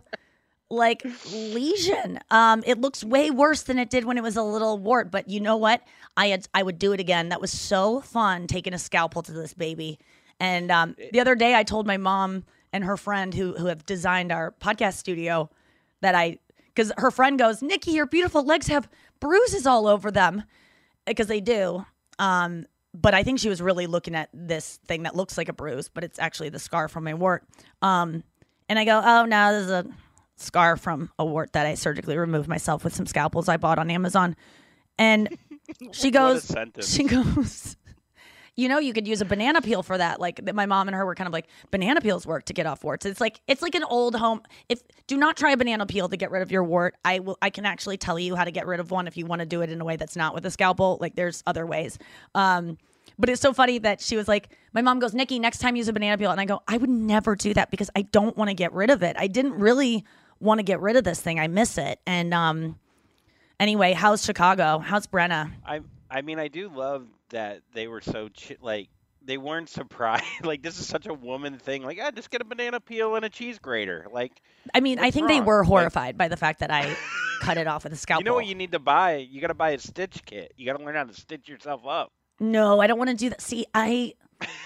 like 0.70 1.04
lesion. 1.32 2.20
Um, 2.30 2.64
it 2.66 2.80
looks 2.80 3.04
way 3.04 3.32
worse 3.32 3.64
than 3.64 3.80
it 3.80 3.90
did 3.90 4.06
when 4.06 4.18
it 4.18 4.24
was 4.24 4.36
a 4.36 4.44
little 4.44 4.78
wart. 4.78 5.12
But 5.12 5.30
you 5.30 5.40
know 5.40 5.58
what? 5.58 5.82
I 6.16 6.28
had 6.28 6.48
I 6.54 6.64
would 6.64 6.80
do 6.80 6.94
it 6.94 7.00
again. 7.00 7.30
That 7.30 7.42
was 7.42 7.52
so 7.52 8.02
fun 8.02 8.48
taking 8.48 8.74
a 8.74 8.80
scalpel 8.80 9.22
to 9.24 9.32
this 9.32 9.54
baby. 9.54 10.00
And 10.40 10.72
um, 10.72 10.96
the 11.12 11.20
other 11.20 11.36
day 11.36 11.56
I 11.56 11.64
told 11.64 11.88
my 11.88 11.98
mom 11.98 12.44
and 12.74 12.84
her 12.84 12.98
friend 12.98 13.34
who 13.34 13.54
who 13.54 13.68
have 13.68 13.86
designed 13.86 14.32
our 14.32 14.52
podcast 14.52 14.96
studio 14.96 15.50
that 16.02 16.16
I 16.16 16.40
because 16.74 16.92
her 16.98 17.12
friend 17.12 17.40
goes, 17.40 17.62
Nikki, 17.62 17.92
your 17.92 18.06
beautiful 18.06 18.44
legs 18.44 18.68
have 18.68 18.88
bruises 19.20 19.66
all 19.66 19.88
over 19.88 20.12
them 20.12 20.44
because 21.06 21.28
they 21.28 21.42
do. 21.42 21.86
Um, 22.20 22.68
but 22.94 23.14
I 23.14 23.24
think 23.24 23.40
she 23.40 23.50
was 23.50 23.62
really 23.62 23.88
looking 23.88 24.16
at 24.16 24.30
this 24.34 24.80
thing 24.88 25.04
that 25.04 25.16
looks 25.16 25.38
like 25.38 25.50
a 25.50 25.54
bruise, 25.54 25.90
but 25.90 26.04
it's 26.04 26.20
actually 26.20 26.50
the 26.50 26.60
scar 26.60 26.88
from 26.88 27.04
my 27.04 27.14
wart. 27.14 27.44
Um, 27.82 28.24
and 28.70 28.78
I 28.78 28.86
go, 28.86 29.02
oh 29.04 29.26
no, 29.26 29.54
this 29.54 29.66
is 29.66 29.72
a 29.72 29.86
scar 30.38 30.78
from 30.78 31.12
a 31.20 31.26
wart 31.26 31.54
that 31.54 31.66
I 31.66 31.74
surgically 31.74 32.18
removed 32.18 32.48
myself 32.48 32.84
with 32.84 32.96
some 32.96 33.06
scalpels 33.06 33.50
I 33.50 33.58
bought 33.58 33.80
on 33.80 33.92
Amazon. 33.92 34.36
And 34.98 35.38
she 35.92 36.12
goes, 36.12 36.54
she 36.82 37.04
goes, 37.04 37.76
you 38.58 38.68
know, 38.68 38.80
you 38.80 38.92
could 38.92 39.08
use 39.08 39.22
a 39.22 39.26
banana 39.26 39.62
peel 39.62 39.84
for 39.84 39.98
that. 39.98 40.20
Like 40.20 40.42
my 40.54 40.66
mom 40.66 40.88
and 40.88 40.96
her 40.96 41.06
were 41.06 41.14
kind 41.14 41.28
of 41.28 41.34
like 41.34 41.48
banana 41.70 42.02
peels 42.02 42.26
work 42.26 42.46
to 42.46 42.54
get 42.54 42.66
off 42.66 42.84
warts. 42.84 43.06
It's 43.06 43.22
like 43.22 43.40
it's 43.48 43.62
like 43.62 43.76
an 43.76 43.84
old 43.84 44.16
home. 44.16 44.42
If 44.68 44.82
do 45.06 45.16
not 45.16 45.38
try 45.38 45.52
a 45.52 45.58
banana 45.58 45.86
peel 45.86 46.10
to 46.10 46.18
get 46.18 46.32
rid 46.32 46.42
of 46.42 46.52
your 46.52 46.64
wart. 46.64 46.96
I 47.06 47.20
will. 47.20 47.38
I 47.42 47.52
can 47.52 47.66
actually 47.66 47.98
tell 47.98 48.18
you 48.18 48.36
how 48.36 48.44
to 48.44 48.52
get 48.52 48.66
rid 48.66 48.80
of 48.80 48.90
one 48.90 49.08
if 49.08 49.16
you 49.16 49.28
want 49.28 49.42
to 49.42 49.46
do 49.46 49.62
it 49.62 49.70
in 49.70 49.80
a 49.80 49.86
way 49.86 49.96
that's 49.96 50.16
not 50.16 50.34
with 50.34 50.46
a 50.46 50.52
scalpel. 50.52 50.98
Like 51.00 51.16
there's 51.16 51.44
other 51.46 51.68
ways. 51.68 52.00
Um, 52.34 52.78
but 53.20 53.30
it's 53.30 53.42
so 53.42 53.54
funny 53.54 53.78
that 53.80 54.02
she 54.02 54.16
was 54.18 54.28
like, 54.28 54.50
my 54.74 54.82
mom 54.82 55.00
goes, 55.00 55.14
Nikki, 55.14 55.40
next 55.40 55.60
time 55.60 55.76
use 55.76 55.88
a 55.88 55.94
banana 55.94 56.18
peel, 56.18 56.32
and 56.32 56.42
I 56.42 56.46
go, 56.46 56.62
I 56.68 56.78
would 56.78 56.90
never 56.90 57.36
do 57.36 57.54
that 57.54 57.72
because 57.72 57.90
I 57.96 58.04
don't 58.04 58.38
want 58.38 58.50
to 58.50 58.54
get 58.54 58.74
rid 58.74 58.90
of 58.90 59.02
it. 59.02 59.16
I 59.18 59.28
didn't 59.28 59.54
really 59.54 60.04
want 60.40 60.60
to 60.60 60.64
get 60.64 60.80
rid 60.80 60.96
of 60.96 61.04
this 61.04 61.22
thing. 61.22 61.40
I 61.40 61.48
miss 61.48 61.78
it. 61.78 62.00
And 62.06 62.34
um, 62.34 62.78
anyway, 63.60 63.94
how's 63.94 64.24
Chicago? 64.24 64.80
How's 64.80 65.08
Brenna? 65.08 65.52
I 65.66 65.82
I 66.10 66.22
mean, 66.22 66.40
I 66.40 66.48
do 66.48 66.70
love 66.70 67.06
that 67.30 67.62
they 67.74 67.88
were 67.88 68.02
so 68.02 68.30
like 68.62 68.90
they 69.24 69.38
weren't 69.38 69.70
surprised. 69.70 70.24
like 70.44 70.62
this 70.64 70.80
is 70.80 70.88
such 70.88 71.06
a 71.08 71.14
woman 71.14 71.58
thing. 71.60 71.84
Like, 71.84 72.00
ah, 72.02 72.12
just 72.12 72.30
get 72.30 72.42
a 72.42 72.46
banana 72.46 72.80
peel 72.80 73.16
and 73.16 73.26
a 73.26 73.30
cheese 73.30 73.60
grater. 73.60 74.08
Like, 74.12 74.42
I 74.74 74.80
mean, 74.80 75.00
I 75.00 75.12
think 75.12 75.28
they 75.28 75.38
wrong? 75.40 75.46
were 75.46 75.60
Like, 75.60 75.68
horrified 75.68 76.18
by 76.18 76.28
the 76.30 76.38
fact 76.38 76.60
that 76.60 76.72
I 76.72 76.96
cut 77.42 77.58
it 77.58 77.68
off 77.68 77.84
with 77.84 77.94
a 77.94 77.98
scalpel. 77.98 78.22
you 78.22 78.26
know 78.26 78.36
what 78.36 78.46
you 78.46 78.56
need 78.56 78.72
to 78.72 78.80
buy? 78.80 79.18
You 79.18 79.42
got 79.42 79.48
to 79.48 79.54
buy 79.54 79.72
a 79.72 79.80
stitch 79.80 80.24
kit. 80.26 80.54
You 80.56 80.66
got 80.66 80.78
to 80.78 80.84
learn 80.86 80.96
how 80.96 81.04
to 81.04 81.14
stitch 81.14 81.50
yourself 81.50 81.86
up. 81.86 82.12
No, 82.40 82.80
I 82.80 82.88
don't 82.88 82.98
want 82.98 83.10
to 83.10 83.16
do 83.16 83.30
that. 83.30 83.42
See, 83.42 83.66
I 83.74 84.14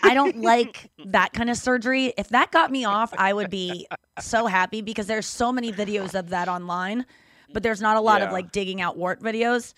I 0.03 0.13
don't 0.13 0.37
like 0.41 0.89
that 1.05 1.33
kind 1.33 1.49
of 1.49 1.57
surgery. 1.57 2.13
If 2.17 2.29
that 2.29 2.51
got 2.51 2.71
me 2.71 2.85
off, 2.85 3.13
I 3.17 3.33
would 3.33 3.49
be 3.49 3.87
so 4.19 4.45
happy 4.47 4.81
because 4.81 5.07
there's 5.07 5.25
so 5.25 5.51
many 5.51 5.71
videos 5.71 6.17
of 6.17 6.29
that 6.29 6.47
online, 6.47 7.05
but 7.53 7.63
there's 7.63 7.81
not 7.81 7.97
a 7.97 8.01
lot 8.01 8.21
of 8.21 8.31
like 8.31 8.51
digging 8.51 8.81
out 8.81 8.97
wart 8.97 9.21
videos. 9.21 9.73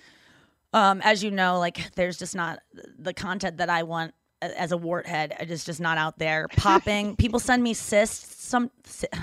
Um, 0.73 1.01
as 1.03 1.23
you 1.23 1.29
know, 1.29 1.59
like 1.59 1.93
there's 1.95 2.17
just 2.17 2.35
not 2.35 2.59
the 2.97 3.13
content 3.13 3.57
that 3.57 3.69
I 3.69 3.83
want 3.83 4.13
as 4.41 4.71
a 4.71 4.77
wart 4.77 5.05
head. 5.05 5.35
It 5.39 5.51
is 5.51 5.63
just 5.63 5.79
not 5.79 5.97
out 5.97 6.17
there. 6.17 6.47
Popping. 6.57 7.15
People 7.15 7.39
send 7.39 7.63
me 7.63 7.73
cysts. 7.73 8.43
Some 8.43 8.71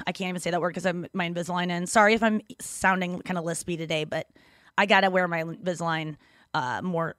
I 0.06 0.12
can't 0.12 0.28
even 0.28 0.40
say 0.40 0.50
that 0.50 0.60
word 0.60 0.70
because 0.70 0.86
I'm 0.86 1.06
my 1.12 1.28
Invisalign 1.28 1.70
in. 1.70 1.86
Sorry 1.86 2.14
if 2.14 2.22
I'm 2.22 2.40
sounding 2.60 3.20
kind 3.22 3.38
of 3.38 3.44
lispy 3.44 3.76
today, 3.76 4.04
but 4.04 4.28
I 4.78 4.86
gotta 4.86 5.10
wear 5.10 5.28
my 5.28 5.42
Invisalign 5.42 6.16
uh, 6.54 6.80
more 6.82 7.16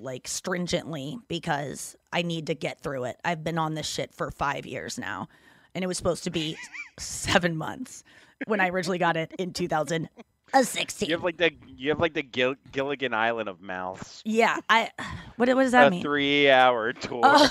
like 0.00 0.28
stringently 0.28 1.18
because 1.28 1.96
I 2.12 2.22
need 2.22 2.46
to 2.46 2.54
get 2.54 2.80
through 2.80 3.04
it. 3.04 3.16
I've 3.24 3.44
been 3.44 3.58
on 3.58 3.74
this 3.74 3.86
shit 3.86 4.14
for 4.14 4.30
five 4.30 4.66
years 4.66 4.98
now, 4.98 5.28
and 5.74 5.84
it 5.84 5.86
was 5.86 5.96
supposed 5.96 6.24
to 6.24 6.30
be 6.30 6.56
seven 6.98 7.56
months 7.56 8.02
when 8.46 8.60
I 8.60 8.68
originally 8.68 8.98
got 8.98 9.16
it 9.16 9.32
in 9.38 9.52
2016. 9.52 11.08
You 11.08 11.14
have 11.14 11.24
like 11.24 11.36
the 11.36 11.52
you 11.66 11.90
have 11.90 12.00
like 12.00 12.14
the 12.14 12.22
Gil- 12.22 12.56
Gilligan 12.72 13.14
Island 13.14 13.48
of 13.48 13.60
mouths. 13.60 14.22
Yeah, 14.24 14.58
I. 14.68 14.90
What, 15.36 15.48
what 15.54 15.62
does 15.62 15.72
that 15.72 15.88
a 15.88 15.90
mean? 15.90 16.02
three-hour 16.02 16.94
tour. 16.94 17.20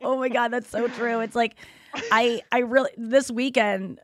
oh 0.00 0.16
my 0.18 0.28
god, 0.28 0.48
that's 0.48 0.70
so 0.70 0.88
true. 0.88 1.20
It's 1.20 1.36
like 1.36 1.56
I 2.10 2.42
I 2.52 2.60
really 2.60 2.90
this 2.96 3.30
weekend 3.30 4.00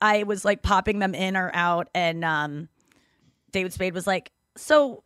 I 0.00 0.24
was 0.24 0.44
like 0.44 0.62
popping 0.62 0.98
them 0.98 1.14
in 1.14 1.36
or 1.36 1.50
out 1.54 1.88
and 1.94 2.24
um 2.24 2.68
David 3.50 3.72
Spade 3.72 3.94
was 3.94 4.06
like, 4.06 4.30
"So 4.58 5.04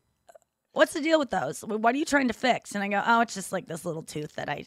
what's 0.73 0.93
the 0.93 1.01
deal 1.01 1.19
with 1.19 1.31
those? 1.31 1.61
What 1.63 1.95
are 1.95 1.99
you 1.99 2.05
trying 2.05 2.29
to 2.29 2.35
fix?" 2.35 2.75
And 2.75 2.83
I 2.83 2.89
go, 2.89 3.03
"Oh, 3.05 3.21
it's 3.21 3.35
just 3.35 3.53
like 3.53 3.67
this 3.67 3.85
little 3.85 4.03
tooth 4.03 4.35
that 4.37 4.49
I 4.49 4.67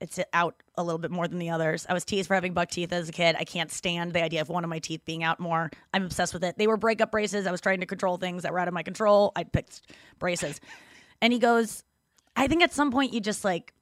it's 0.00 0.18
out 0.32 0.62
a 0.76 0.82
little 0.82 0.98
bit 0.98 1.10
more 1.10 1.28
than 1.28 1.38
the 1.38 1.50
others. 1.50 1.84
I 1.88 1.92
was 1.92 2.06
teased 2.06 2.28
for 2.28 2.34
having 2.34 2.54
buck 2.54 2.70
teeth 2.70 2.92
as 2.92 3.08
a 3.08 3.12
kid. 3.12 3.36
I 3.38 3.44
can't 3.44 3.70
stand 3.70 4.14
the 4.14 4.22
idea 4.22 4.40
of 4.40 4.48
one 4.48 4.64
of 4.64 4.70
my 4.70 4.78
teeth 4.78 5.02
being 5.04 5.22
out 5.22 5.38
more. 5.38 5.70
I'm 5.92 6.04
obsessed 6.04 6.32
with 6.32 6.42
it. 6.42 6.56
They 6.56 6.66
were 6.66 6.78
breakup 6.78 7.10
braces. 7.10 7.46
I 7.46 7.50
was 7.50 7.60
trying 7.60 7.80
to 7.80 7.86
control 7.86 8.16
things 8.16 8.42
that 8.42 8.52
were 8.52 8.58
out 8.58 8.68
of 8.68 8.72
my 8.72 8.82
control. 8.82 9.30
I 9.36 9.44
picked 9.44 9.82
braces. 10.18 10.58
And 11.20 11.34
he 11.34 11.38
goes, 11.38 11.84
I 12.34 12.48
think 12.48 12.62
at 12.62 12.72
some 12.72 12.90
point 12.90 13.12
you 13.12 13.20
just 13.20 13.44
like 13.44 13.74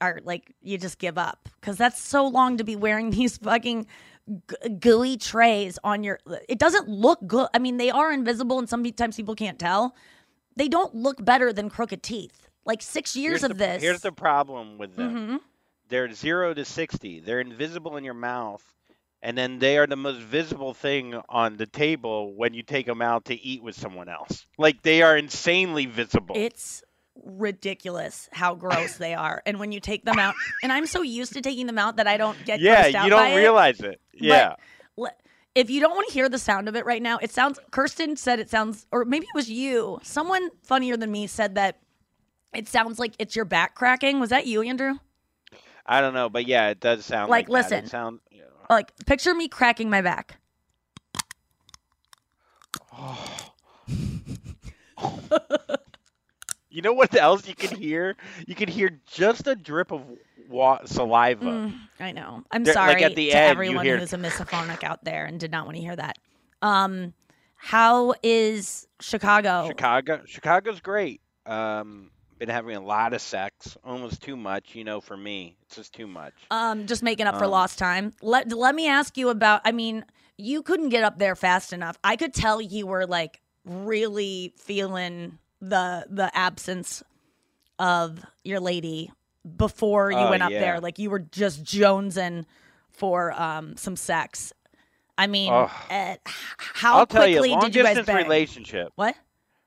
are 0.00 0.20
like 0.24 0.54
you 0.60 0.78
just 0.78 0.98
give 0.98 1.18
up 1.18 1.48
because 1.60 1.76
that's 1.76 2.00
so 2.00 2.26
long 2.26 2.56
to 2.58 2.64
be 2.64 2.76
wearing 2.76 3.10
these 3.10 3.38
fucking 3.38 3.86
g- 4.28 4.68
gooey 4.80 5.16
trays 5.16 5.78
on 5.84 6.04
your. 6.04 6.18
It 6.48 6.58
doesn't 6.58 6.88
look 6.88 7.18
good. 7.26 7.48
I 7.54 7.58
mean, 7.58 7.76
they 7.76 7.90
are 7.90 8.12
invisible, 8.12 8.58
and 8.58 8.68
sometimes 8.68 9.16
people 9.16 9.34
can't 9.34 9.58
tell. 9.58 9.94
They 10.56 10.68
don't 10.68 10.94
look 10.94 11.24
better 11.24 11.52
than 11.52 11.68
crooked 11.68 12.02
teeth. 12.02 12.48
Like 12.64 12.80
six 12.80 13.16
years 13.16 13.40
here's 13.40 13.42
of 13.44 13.48
the, 13.50 13.64
this. 13.64 13.82
Here's 13.82 14.00
the 14.00 14.12
problem 14.12 14.78
with 14.78 14.96
them. 14.96 15.14
Mhm. 15.14 15.40
They're 15.88 16.12
zero 16.12 16.54
to 16.54 16.64
sixty. 16.64 17.20
They're 17.20 17.40
invisible 17.40 17.96
in 17.96 18.04
your 18.04 18.14
mouth, 18.14 18.62
and 19.20 19.36
then 19.36 19.58
they 19.58 19.76
are 19.78 19.86
the 19.86 19.96
most 19.96 20.20
visible 20.20 20.72
thing 20.72 21.20
on 21.28 21.56
the 21.56 21.66
table 21.66 22.32
when 22.34 22.54
you 22.54 22.62
take 22.62 22.86
them 22.86 23.02
out 23.02 23.26
to 23.26 23.34
eat 23.34 23.62
with 23.62 23.74
someone 23.76 24.08
else. 24.08 24.46
Like 24.56 24.82
they 24.82 25.02
are 25.02 25.16
insanely 25.16 25.86
visible. 25.86 26.36
It's 26.38 26.82
ridiculous 27.22 28.28
how 28.32 28.54
gross 28.54 28.96
they 28.96 29.14
are. 29.14 29.42
And 29.46 29.58
when 29.58 29.72
you 29.72 29.80
take 29.80 30.04
them 30.04 30.18
out, 30.18 30.34
and 30.62 30.72
I'm 30.72 30.86
so 30.86 31.02
used 31.02 31.32
to 31.34 31.40
taking 31.40 31.66
them 31.66 31.78
out 31.78 31.96
that 31.96 32.06
I 32.06 32.16
don't 32.16 32.42
get 32.44 32.60
yeah, 32.60 32.88
grossed 32.90 32.94
out 32.94 33.04
you 33.04 33.10
don't 33.10 33.32
it. 33.32 33.36
realize 33.36 33.80
it. 33.80 34.00
But 34.12 34.20
Yeah. 34.20 34.54
le- 34.96 35.12
if 35.54 35.70
you 35.70 35.80
don't 35.80 35.94
want 35.94 36.08
to 36.08 36.14
hear 36.14 36.28
the 36.28 36.38
sound 36.38 36.68
of 36.68 36.76
it 36.76 36.84
right 36.84 37.02
now, 37.02 37.18
it 37.22 37.30
sounds. 37.30 37.60
Kirsten 37.70 38.16
said 38.16 38.40
it 38.40 38.50
sounds, 38.50 38.86
or 38.90 39.04
maybe 39.04 39.26
it 39.26 39.34
was 39.36 39.50
you. 39.50 40.00
Someone 40.02 40.50
funnier 40.64 40.96
than 40.96 41.12
me 41.12 41.26
said 41.26 41.54
that 41.54 41.78
it 42.52 42.68
sounds 42.68 42.98
like 42.98 43.14
it's 43.18 43.36
your 43.36 43.44
back 43.44 43.74
cracking. 43.74 44.20
Was 44.20 44.30
that 44.30 44.46
you, 44.46 44.62
Andrew? 44.62 44.94
I 45.86 46.00
don't 46.00 46.14
know, 46.14 46.28
but 46.28 46.46
yeah, 46.46 46.68
it 46.70 46.80
does 46.80 47.04
sound 47.04 47.30
Like, 47.30 47.48
like, 47.48 47.68
that. 47.68 47.70
listen. 47.70 47.84
It 47.84 47.90
sound, 47.90 48.20
Like, 48.70 48.92
picture 49.06 49.34
me 49.34 49.48
cracking 49.48 49.90
my 49.90 50.02
back. 50.02 50.38
You 56.74 56.82
know 56.82 56.92
what 56.92 57.14
else 57.14 57.46
you 57.46 57.54
can 57.54 57.76
hear? 57.78 58.16
You 58.48 58.56
can 58.56 58.68
hear 58.68 58.98
just 59.06 59.46
a 59.46 59.54
drip 59.54 59.92
of 59.92 60.02
wa- 60.48 60.84
saliva. 60.86 61.44
Mm, 61.44 61.78
I 62.00 62.10
know. 62.10 62.42
I'm 62.50 62.64
like, 62.64 62.74
sorry 62.74 63.04
at 63.04 63.14
the 63.14 63.30
to 63.30 63.36
end, 63.36 63.50
everyone 63.52 63.84
hear- 63.84 63.96
who's 63.98 64.12
a 64.12 64.16
misophonic 64.18 64.82
out 64.82 65.04
there 65.04 65.24
and 65.24 65.38
did 65.38 65.52
not 65.52 65.66
want 65.66 65.76
to 65.76 65.80
hear 65.82 65.94
that. 65.94 66.18
Um, 66.62 67.14
how 67.54 68.14
is 68.24 68.88
Chicago? 69.00 69.68
Chicago, 69.68 70.22
Chicago's 70.26 70.80
great. 70.80 71.20
Um, 71.46 72.10
been 72.38 72.48
having 72.48 72.74
a 72.74 72.80
lot 72.80 73.12
of 73.12 73.20
sex, 73.20 73.76
almost 73.84 74.20
too 74.20 74.36
much. 74.36 74.74
You 74.74 74.82
know, 74.82 75.00
for 75.00 75.16
me, 75.16 75.56
it's 75.62 75.76
just 75.76 75.94
too 75.94 76.08
much. 76.08 76.34
Um, 76.50 76.86
just 76.86 77.04
making 77.04 77.26
up 77.28 77.38
for 77.38 77.44
Um, 77.44 77.52
lost 77.52 77.78
time. 77.78 78.12
Let 78.20 78.50
let 78.52 78.74
me 78.74 78.88
ask 78.88 79.16
you 79.16 79.28
about. 79.28 79.60
I 79.64 79.70
mean, 79.70 80.04
you 80.38 80.62
couldn't 80.64 80.88
get 80.88 81.04
up 81.04 81.18
there 81.18 81.36
fast 81.36 81.72
enough. 81.72 81.96
I 82.02 82.16
could 82.16 82.34
tell 82.34 82.60
you 82.60 82.88
were 82.88 83.06
like 83.06 83.40
really 83.64 84.52
feeling 84.58 85.38
the 85.68 86.06
the 86.10 86.36
absence 86.36 87.02
of 87.78 88.24
your 88.44 88.60
lady 88.60 89.10
before 89.56 90.10
you 90.10 90.16
Oh, 90.18 90.30
went 90.30 90.42
up 90.42 90.50
yeah. 90.50 90.60
there. 90.60 90.80
Like 90.80 90.98
you 90.98 91.10
were 91.10 91.18
just 91.20 91.64
jonesing 91.64 92.44
for 92.90 93.32
um 93.40 93.76
some 93.76 93.96
sex. 93.96 94.52
I 95.16 95.26
mean, 95.28 95.52
uh, 95.52 95.68
how 96.56 96.98
I'll 96.98 97.06
tell 97.06 97.26
you, 97.26 97.34
quickly 97.38 97.50
long 97.50 97.60
did 97.60 97.76
you 97.76 97.82
guys 97.82 97.96
distance 97.96 98.06
bang? 98.16 98.24
relationship. 98.24 98.92
What? 98.96 99.14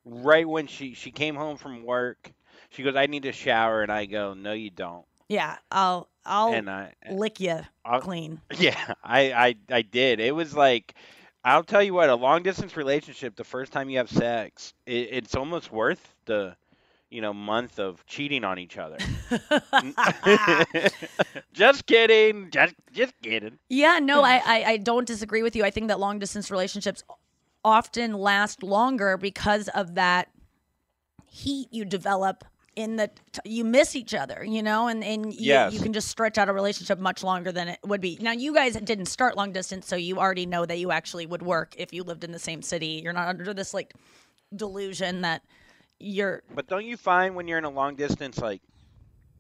Right 0.05 0.47
when 0.47 0.67
she 0.67 0.93
she 0.93 1.11
came 1.11 1.35
home 1.35 1.57
from 1.57 1.83
work, 1.83 2.31
she 2.69 2.83
goes, 2.83 2.95
"I 2.95 3.05
need 3.07 3.25
a 3.25 3.31
shower," 3.31 3.81
and 3.81 3.91
I 3.91 4.05
go, 4.05 4.33
"No, 4.33 4.51
you 4.53 4.69
don't." 4.69 5.05
Yeah, 5.29 5.57
I'll 5.71 6.09
I'll 6.25 6.53
And 6.53 6.69
I- 6.69 6.93
lick 7.11 7.39
you 7.39 7.59
I'll- 7.85 8.01
clean. 8.01 8.41
Yeah, 8.57 8.93
I, 9.03 9.31
I 9.31 9.55
I 9.69 9.81
did. 9.81 10.19
It 10.19 10.33
was 10.35 10.53
like, 10.55 10.95
I'll 11.47 11.63
tell 11.63 11.81
you 11.81 11.93
what, 11.93 12.09
a 12.09 12.15
long 12.15 12.43
distance 12.43 12.75
relationship. 12.75 13.37
The 13.37 13.43
first 13.45 13.71
time 13.71 13.89
you 13.89 13.99
have 13.99 14.09
sex, 14.09 14.73
it, 14.85 15.07
it's 15.11 15.33
almost 15.33 15.71
worth 15.71 16.13
the, 16.25 16.57
you 17.09 17.21
know, 17.21 17.33
month 17.33 17.79
of 17.79 18.05
cheating 18.05 18.43
on 18.43 18.59
each 18.59 18.77
other. 18.77 18.97
just 21.53 21.85
kidding. 21.85 22.51
Just 22.51 22.75
just 22.91 23.13
kidding. 23.23 23.57
Yeah, 23.69 23.99
no, 23.99 24.23
I, 24.23 24.41
I 24.45 24.63
I 24.71 24.77
don't 24.77 25.07
disagree 25.07 25.41
with 25.41 25.55
you. 25.55 25.63
I 25.63 25.69
think 25.69 25.87
that 25.87 26.01
long 26.01 26.19
distance 26.19 26.51
relationships 26.51 27.01
often 27.63 28.11
last 28.11 28.61
longer 28.61 29.15
because 29.15 29.69
of 29.69 29.95
that 29.95 30.27
heat 31.27 31.69
you 31.71 31.85
develop 31.85 32.43
in 32.77 32.95
the 32.95 33.09
t- 33.33 33.41
you 33.43 33.65
miss 33.65 33.95
each 33.95 34.13
other, 34.13 34.45
you 34.45 34.61
know, 34.63 34.87
and 34.87 35.03
and 35.03 35.33
you, 35.33 35.39
Yes. 35.47 35.73
you 35.73 35.79
can 35.81 35.91
just 35.93 36.07
stretch 36.07 36.37
out 36.37 36.47
a 36.47 36.53
relationship 36.53 36.99
much 36.99 37.23
longer 37.23 37.51
than 37.51 37.67
it 37.69 37.79
would 37.83 37.99
be. 37.99 38.17
Now, 38.21 38.31
you 38.31 38.53
guys 38.53 38.75
didn't 38.75 39.07
start 39.07 39.35
long 39.35 39.51
distance, 39.51 39.87
so 39.87 39.95
you 39.97 40.19
already 40.19 40.45
know 40.45 40.65
that 40.65 40.77
you 40.77 40.91
actually 40.91 41.25
would 41.25 41.41
work 41.41 41.73
if 41.77 41.91
you 41.91 42.03
lived 42.03 42.23
in 42.23 42.31
the 42.31 42.39
same 42.39 42.61
city. 42.61 43.01
You're 43.03 43.13
not 43.13 43.27
under 43.27 43.53
this 43.53 43.73
like 43.73 43.93
delusion 44.55 45.21
that 45.21 45.41
you're 45.99 46.43
But 46.53 46.67
don't 46.67 46.85
you 46.85 46.95
find 46.97 47.35
when 47.35 47.47
you're 47.47 47.57
in 47.57 47.65
a 47.65 47.69
long 47.69 47.95
distance, 47.95 48.37
like, 48.37 48.61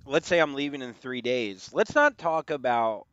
let's 0.05 0.27
say 0.27 0.39
I'm 0.39 0.55
leaving 0.55 0.81
in 0.81 0.93
three 0.93 1.21
days, 1.21 1.69
let's 1.73 1.93
not 1.95 2.17
talk 2.17 2.49
about 2.49 3.05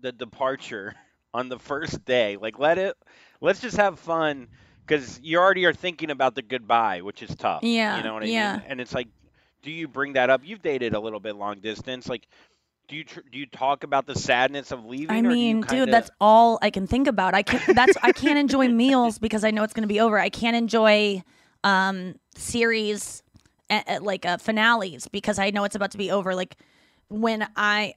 the 0.00 0.12
departure 0.12 0.94
on 1.34 1.48
the 1.48 1.58
first 1.58 2.04
day. 2.04 2.36
Like, 2.36 2.58
let 2.58 2.78
it, 2.78 2.94
let's 3.40 3.60
just 3.60 3.76
have 3.76 3.98
fun 3.98 4.48
because 4.86 5.18
you 5.22 5.38
already 5.38 5.64
are 5.66 5.72
thinking 5.72 6.10
about 6.10 6.34
the 6.34 6.42
goodbye, 6.42 7.00
which 7.02 7.22
is 7.22 7.34
tough. 7.36 7.62
Yeah, 7.62 7.96
You 7.96 8.02
know 8.04 8.14
what 8.14 8.22
I 8.22 8.26
yeah. 8.26 8.52
mean? 8.58 8.62
And 8.68 8.80
it's 8.80 8.94
like, 8.94 9.08
do 9.64 9.70
you 9.70 9.88
bring 9.88 10.12
that 10.12 10.30
up? 10.30 10.42
You've 10.44 10.62
dated 10.62 10.94
a 10.94 11.00
little 11.00 11.20
bit 11.20 11.34
long 11.36 11.58
distance. 11.60 12.08
Like, 12.08 12.28
do 12.86 12.96
you 12.96 13.04
tr- 13.04 13.20
do 13.32 13.38
you 13.38 13.46
talk 13.46 13.82
about 13.82 14.06
the 14.06 14.14
sadness 14.14 14.70
of 14.70 14.84
leaving? 14.84 15.10
I 15.10 15.18
or 15.20 15.22
do 15.22 15.28
you 15.30 15.34
mean, 15.34 15.62
kinda- 15.62 15.86
dude, 15.86 15.94
that's 15.94 16.10
all 16.20 16.58
I 16.62 16.70
can 16.70 16.86
think 16.86 17.08
about. 17.08 17.34
I 17.34 17.42
can't. 17.42 17.74
that's 17.74 17.96
I 18.02 18.12
can't 18.12 18.38
enjoy 18.38 18.68
meals 18.68 19.18
because 19.18 19.42
I 19.42 19.50
know 19.50 19.62
it's 19.64 19.72
going 19.72 19.82
to 19.82 19.92
be 19.92 20.00
over. 20.00 20.18
I 20.18 20.28
can't 20.28 20.56
enjoy 20.56 21.22
um 21.64 22.16
series 22.36 23.22
uh, 23.70 23.80
uh, 23.88 23.98
like 24.02 24.26
uh, 24.26 24.36
finales 24.36 25.08
because 25.08 25.38
I 25.38 25.50
know 25.50 25.64
it's 25.64 25.74
about 25.76 25.92
to 25.92 25.98
be 25.98 26.10
over. 26.10 26.34
Like 26.34 26.56
when 27.08 27.48
I 27.56 27.94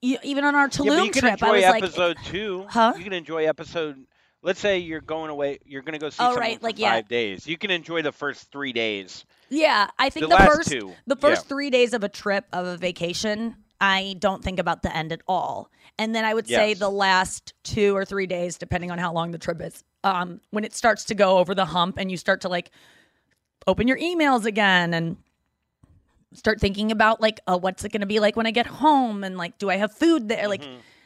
you, 0.00 0.18
even 0.22 0.44
on 0.44 0.54
our 0.54 0.64
Yeah, 0.64 0.68
Tulum 0.68 1.04
you 1.06 1.10
can 1.10 1.20
trip, 1.22 1.42
I 1.42 1.52
was 1.52 1.62
like, 1.62 1.82
episode 1.82 2.16
two. 2.24 2.66
Huh? 2.68 2.94
You 2.96 3.04
can 3.04 3.12
enjoy 3.12 3.46
episode. 3.46 4.04
Let's 4.44 4.60
say 4.60 4.78
you're 4.78 5.00
going 5.00 5.30
away. 5.30 5.58
You're 5.64 5.80
going 5.80 5.94
to 5.94 5.98
go 5.98 6.10
see 6.10 6.16
Oh, 6.20 6.26
someone 6.26 6.40
right, 6.40 6.60
for 6.60 6.66
like, 6.66 6.78
yeah. 6.78 6.92
five 6.92 7.08
days. 7.08 7.46
You 7.46 7.56
can 7.56 7.70
enjoy 7.70 8.02
the 8.02 8.12
first 8.12 8.52
three 8.52 8.74
days. 8.74 9.24
Yeah, 9.48 9.88
I 9.98 10.10
think 10.10 10.28
The 10.28 10.36
the, 10.36 10.44
first 10.44 10.68
two, 10.68 10.92
the 11.06 11.16
first 11.16 11.44
yeah. 11.44 11.48
three 11.48 11.70
days 11.70 11.94
of 11.94 12.04
a 12.04 12.10
trip 12.10 12.44
of 12.52 12.66
a 12.66 12.76
vacation, 12.76 13.56
I 13.80 14.16
don't 14.18 14.44
think 14.44 14.58
about 14.58 14.82
the 14.82 14.94
end 14.94 15.12
at 15.12 15.22
all. 15.26 15.70
And 15.98 16.14
then 16.14 16.26
I 16.26 16.34
would 16.34 16.46
say 16.46 16.74
the 16.74 16.90
last 16.90 17.54
two 17.62 17.96
or 17.96 18.04
three 18.04 18.26
days, 18.26 18.58
depending 18.58 18.90
on 18.90 18.98
how 18.98 19.14
long 19.14 19.30
the 19.30 19.38
trip 19.38 19.62
is, 19.62 19.82
um, 20.02 20.40
when 20.50 20.64
it 20.64 20.74
starts 20.74 21.04
to 21.06 21.14
go 21.14 21.38
over 21.38 21.54
the 21.54 21.64
hump 21.64 21.96
and 21.98 22.10
you 22.10 22.18
start 22.18 22.42
to 22.42 22.48
like 22.50 22.70
open 23.66 23.88
your 23.88 23.98
emails 23.98 24.44
again 24.44 24.92
and 24.92 25.16
start 26.34 26.60
thinking 26.60 26.92
about 26.92 27.20
like, 27.20 27.40
oh, 27.46 27.56
what's 27.56 27.82
it 27.84 27.92
going 27.92 28.02
to 28.02 28.06
be 28.06 28.20
like 28.20 28.36
when 28.36 28.46
I 28.46 28.50
get 28.50 28.66
home 28.66 29.24
and 29.24 29.38
like, 29.38 29.56
do 29.56 29.70
I 29.70 29.76
have 29.76 29.94
food 29.94 30.28
there? 30.28 30.48
Like. 30.48 30.62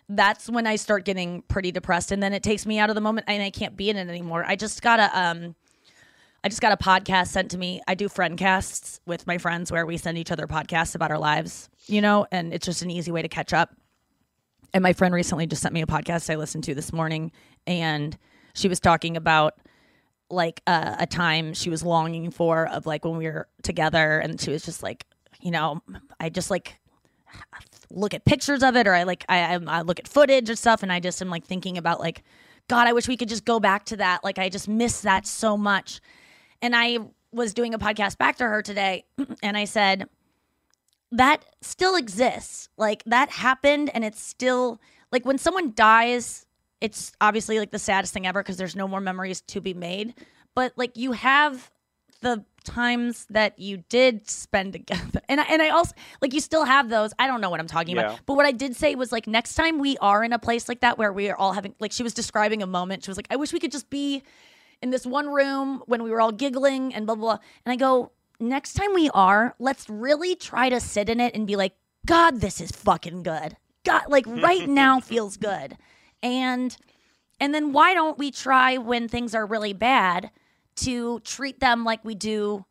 That's 0.09 0.49
when 0.49 0.67
I 0.67 0.77
start 0.77 1.05
getting 1.05 1.43
pretty 1.43 1.71
depressed, 1.71 2.13
and 2.13 2.23
then 2.23 2.33
it 2.33 2.43
takes 2.43 2.65
me 2.65 2.79
out 2.79 2.89
of 2.89 2.95
the 2.95 3.01
moment, 3.01 3.27
and 3.29 3.43
I 3.43 3.51
can't 3.51 3.77
be 3.77 3.91
in 3.91 3.97
it 3.97 4.09
anymore. 4.09 4.45
I 4.47 4.57
just 4.57 4.81
gotta 4.83 5.11
um, 5.19 5.55
I 6.43 6.49
just 6.49 6.61
got 6.61 6.73
a 6.73 6.77
podcast 6.77 7.29
sent 7.29 7.51
to 7.51 7.59
me. 7.59 7.83
I 7.87 7.95
do 7.95 8.09
friend 8.09 8.39
casts 8.39 9.01
with 9.07 9.27
my 9.27 9.39
friends 9.39 9.71
where 9.71 9.85
we 9.85 9.97
send 9.97 10.17
each 10.17 10.31
other 10.31 10.47
podcasts 10.47 10.95
about 10.95 11.11
our 11.11 11.19
lives, 11.19 11.69
you 11.87 12.01
know, 12.01 12.27
and 12.33 12.55
it's 12.55 12.65
just 12.65 12.83
an 12.83 12.91
easy 12.91 13.11
way 13.11 13.23
to 13.23 13.29
catch 13.29 13.53
up. 13.53 13.75
And 14.73 14.83
my 14.83 14.93
friend 14.93 15.13
recently 15.13 15.47
just 15.47 15.63
sent 15.63 15.75
me 15.75 15.83
a 15.83 15.87
podcast 15.87 16.31
I 16.31 16.37
listened 16.37 16.65
to 16.65 16.75
this 16.75 16.93
morning, 16.93 17.33
and 17.67 18.17
she 18.55 18.69
was 18.69 18.81
talking 18.81 19.17
about 19.17 19.55
like 20.31 20.63
uh, 20.67 20.97
a 20.99 21.07
time 21.07 21.55
she 21.55 21.71
was 21.71 21.83
longing 21.83 22.31
for 22.31 22.67
of 22.69 22.87
like 22.87 23.05
when 23.05 23.17
we 23.17 23.27
were 23.27 23.49
together 23.63 24.19
and 24.19 24.41
she 24.41 24.51
was 24.51 24.63
just 24.63 24.83
like 24.83 25.07
you 25.41 25.51
know 25.51 25.81
i 26.21 26.29
just 26.29 26.51
like 26.51 26.79
look 27.91 28.15
at 28.15 28.25
pictures 28.25 28.63
of 28.63 28.77
it 28.77 28.87
or 28.87 28.95
i 28.95 29.03
like 29.03 29.25
i, 29.29 29.55
I 29.67 29.83
look 29.83 29.99
at 29.99 30.09
footage 30.09 30.49
and 30.49 30.59
stuff 30.59 30.83
and 30.83 30.93
i 30.93 31.01
just 31.01 31.21
am 31.23 31.31
like 31.31 31.45
thinking 31.45 31.79
about 31.79 32.01
like 32.01 32.23
god 32.69 32.87
i 32.87 32.93
wish 32.93 33.09
we 33.09 33.17
could 33.17 33.29
just 33.29 33.45
go 33.45 33.61
back 33.61 33.85
to 33.87 33.97
that 33.97 34.23
like 34.25 34.39
i 34.39 34.49
just 34.49 34.69
miss 34.69 35.01
that 35.03 35.27
so 35.27 35.57
much 35.57 36.01
and 36.61 36.75
i 36.77 36.99
was 37.33 37.55
doing 37.55 37.75
a 37.75 37.79
podcast 37.79 38.19
back 38.19 38.37
to 38.37 38.45
her 38.45 38.63
today 38.63 39.05
and 39.43 39.57
i 39.57 39.65
said 39.65 40.09
that 41.13 41.45
still 41.61 41.97
exists. 41.97 42.69
Like 42.77 43.03
that 43.05 43.31
happened 43.31 43.91
and 43.95 44.05
it's 44.05 44.23
still 44.23 44.81
like 45.11 45.25
when 45.25 45.39
someone 45.39 45.73
dies, 45.75 46.47
it's 46.81 47.13
obviously 47.21 47.59
like 47.59 47.71
the 47.71 47.79
saddest 47.79 48.13
thing 48.13 48.27
ever 48.27 48.43
because 48.43 48.57
there's 48.57 48.77
no 48.77 48.89
more 48.89 49.01
memories 49.01 49.41
to 49.43 49.61
be 49.61 49.75
made. 49.75 50.15
But 50.55 50.73
like 50.77 50.97
you 50.97 51.13
have 51.13 51.71
the 52.21 52.45
times 52.65 53.27
that 53.31 53.59
you 53.59 53.79
did 53.89 54.29
spend 54.29 54.73
together. 54.75 55.21
And 55.29 55.41
I, 55.41 55.45
and 55.45 55.63
I 55.63 55.71
also 55.71 55.95
like 56.21 56.35
you 56.35 56.41
still 56.41 56.65
have 56.65 56.89
those. 56.91 57.13
I 57.19 57.27
don't 57.27 57.41
know 57.41 57.51
what 57.51 57.61
I'm 57.61 57.67
talking 57.67 57.97
Yeah. 57.97 58.03
about. 58.03 58.21
But 58.27 58.35
what 58.35 58.45
I 58.47 58.53
did 58.53 58.77
say 58.77 58.95
was 58.95 59.13
like 59.13 59.27
next 59.27 59.55
time 59.55 59.79
we 59.79 59.97
are 59.99 60.23
in 60.25 60.33
a 60.33 60.39
place 60.39 60.69
like 60.69 60.81
that 60.81 60.99
where 60.99 61.13
we 61.13 61.31
are 61.31 61.37
all 61.37 61.53
having 61.53 61.75
like 61.81 61.93
she 61.93 62.03
was 62.03 62.13
describing 62.15 62.63
a 62.63 62.67
moment. 62.67 63.05
She 63.05 63.11
was 63.11 63.17
like 63.17 63.29
I 63.31 63.37
wish 63.37 63.53
we 63.53 63.61
could 63.61 63.73
just 63.73 63.89
be 63.91 64.23
in 64.83 64.91
this 64.91 65.07
one 65.07 65.29
room 65.29 65.83
when 65.87 66.03
we 66.03 66.11
were 66.11 66.21
all 66.21 66.33
giggling 66.33 66.95
and 66.95 67.07
blah 67.07 67.15
blah. 67.15 67.37
blah. 67.37 67.39
And 67.65 67.73
I 67.73 67.77
go, 67.77 68.13
next 68.39 68.75
time 68.75 68.93
we 68.95 69.09
are, 69.11 69.55
let's 69.59 69.89
really 69.89 70.35
try 70.35 70.69
to 70.69 70.79
sit 70.81 71.09
in 71.09 71.21
it 71.21 71.35
and 71.35 71.47
be 71.47 71.57
like, 71.57 71.75
God, 72.07 72.41
this 72.41 72.61
is 72.61 72.71
fucking 72.71 73.23
good. 73.23 73.57
God, 73.85 74.03
like 74.09 74.27
right 74.27 74.69
now 74.85 75.01
feels 75.01 75.37
good. 75.37 75.77
And 76.23 76.77
and 77.41 77.55
then 77.55 77.73
why 77.73 77.95
don't 77.95 78.19
we 78.19 78.31
try 78.31 78.77
when 78.77 79.09
things 79.09 79.35
are 79.35 79.47
really 79.47 79.73
bad 79.73 80.31
to 80.83 81.21
treat 81.21 81.61
them 81.61 81.85
like 81.85 82.05
we 82.05 82.15
do 82.15 82.65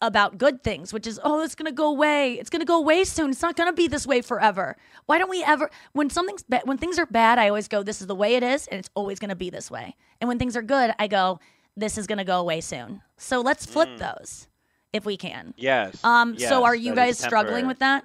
about 0.00 0.38
good 0.38 0.62
things, 0.62 0.92
which 0.92 1.06
is, 1.08 1.18
oh, 1.24 1.42
it's 1.42 1.56
gonna 1.56 1.72
go 1.72 1.88
away. 1.88 2.34
It's 2.34 2.50
gonna 2.50 2.64
go 2.64 2.78
away 2.78 3.02
soon. 3.04 3.30
It's 3.30 3.42
not 3.42 3.56
gonna 3.56 3.72
be 3.72 3.88
this 3.88 4.06
way 4.06 4.20
forever. 4.22 4.76
Why 5.06 5.18
don't 5.18 5.28
we 5.30 5.42
ever 5.42 5.70
when 5.92 6.08
something's 6.08 6.44
ba- 6.44 6.62
when 6.64 6.78
things 6.78 6.98
are 6.98 7.06
bad, 7.06 7.38
I 7.38 7.48
always 7.48 7.66
go, 7.66 7.82
this 7.82 8.00
is 8.00 8.06
the 8.06 8.14
way 8.14 8.36
it 8.36 8.42
is, 8.44 8.68
and 8.68 8.78
it's 8.78 8.90
always 8.94 9.18
gonna 9.18 9.34
be 9.34 9.50
this 9.50 9.70
way. 9.70 9.96
And 10.20 10.28
when 10.28 10.38
things 10.38 10.56
are 10.56 10.62
good, 10.62 10.94
I 10.98 11.08
go, 11.08 11.40
this 11.76 11.98
is 11.98 12.06
gonna 12.06 12.24
go 12.24 12.38
away 12.38 12.60
soon. 12.60 13.02
So 13.16 13.40
let's 13.40 13.66
flip 13.66 13.88
those 13.98 14.46
if 14.92 15.04
we 15.04 15.16
can. 15.16 15.52
Yes. 15.56 16.02
Um. 16.04 16.34
yes, 16.38 16.48
so 16.48 16.64
are 16.64 16.76
you 16.76 16.94
guys 16.94 17.18
struggling 17.18 17.66
with 17.66 17.80
that? 17.80 18.04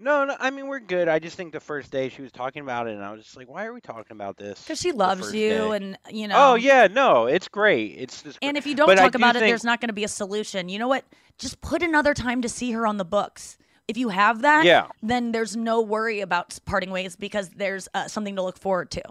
No, 0.00 0.24
no. 0.24 0.36
I 0.40 0.50
mean, 0.50 0.66
we're 0.66 0.80
good. 0.80 1.08
I 1.08 1.18
just 1.20 1.36
think 1.36 1.52
the 1.52 1.60
first 1.60 1.90
day 1.90 2.08
she 2.08 2.20
was 2.22 2.32
talking 2.32 2.62
about 2.62 2.88
it, 2.88 2.94
and 2.94 3.04
I 3.04 3.12
was 3.12 3.22
just 3.22 3.36
like, 3.36 3.48
"Why 3.48 3.64
are 3.66 3.72
we 3.72 3.80
talking 3.80 4.12
about 4.16 4.36
this?" 4.36 4.60
Because 4.60 4.80
she 4.80 4.90
loves 4.92 5.32
you, 5.32 5.48
day? 5.50 5.76
and 5.76 5.98
you 6.10 6.26
know. 6.26 6.34
Oh 6.36 6.54
yeah, 6.56 6.88
no, 6.90 7.26
it's 7.26 7.46
great. 7.46 7.94
It's 7.98 8.22
just. 8.22 8.38
And 8.42 8.56
if 8.56 8.66
you 8.66 8.74
don't 8.74 8.86
but 8.86 8.96
talk 8.96 9.12
do 9.12 9.18
about 9.18 9.36
it, 9.36 9.40
there's 9.40 9.64
not 9.64 9.80
going 9.80 9.88
to 9.88 9.94
be 9.94 10.04
a 10.04 10.08
solution. 10.08 10.68
You 10.68 10.80
know 10.80 10.88
what? 10.88 11.04
Just 11.38 11.60
put 11.60 11.82
another 11.82 12.12
time 12.12 12.42
to 12.42 12.48
see 12.48 12.72
her 12.72 12.86
on 12.86 12.96
the 12.96 13.04
books. 13.04 13.56
If 13.86 13.96
you 13.96 14.08
have 14.08 14.42
that, 14.42 14.64
Yeah. 14.64 14.88
then 15.02 15.32
there's 15.32 15.56
no 15.56 15.80
worry 15.82 16.20
about 16.20 16.58
parting 16.64 16.90
ways 16.90 17.16
because 17.16 17.50
there's 17.50 17.88
uh, 17.94 18.08
something 18.08 18.34
to 18.36 18.42
look 18.42 18.58
forward 18.58 18.90
to. 18.92 19.02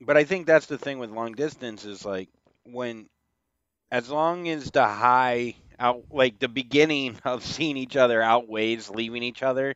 But 0.00 0.16
I 0.16 0.24
think 0.24 0.46
that's 0.46 0.66
the 0.66 0.78
thing 0.78 0.98
with 0.98 1.10
long 1.10 1.32
distance 1.32 1.84
is 1.84 2.04
like 2.04 2.28
when, 2.64 3.08
as 3.90 4.10
long 4.10 4.48
as 4.48 4.70
the 4.70 4.86
high 4.86 5.56
out, 5.80 6.04
like 6.10 6.38
the 6.38 6.48
beginning 6.48 7.18
of 7.24 7.44
seeing 7.44 7.76
each 7.76 7.96
other 7.96 8.22
outweighs 8.22 8.90
leaving 8.90 9.22
each 9.22 9.42
other, 9.42 9.74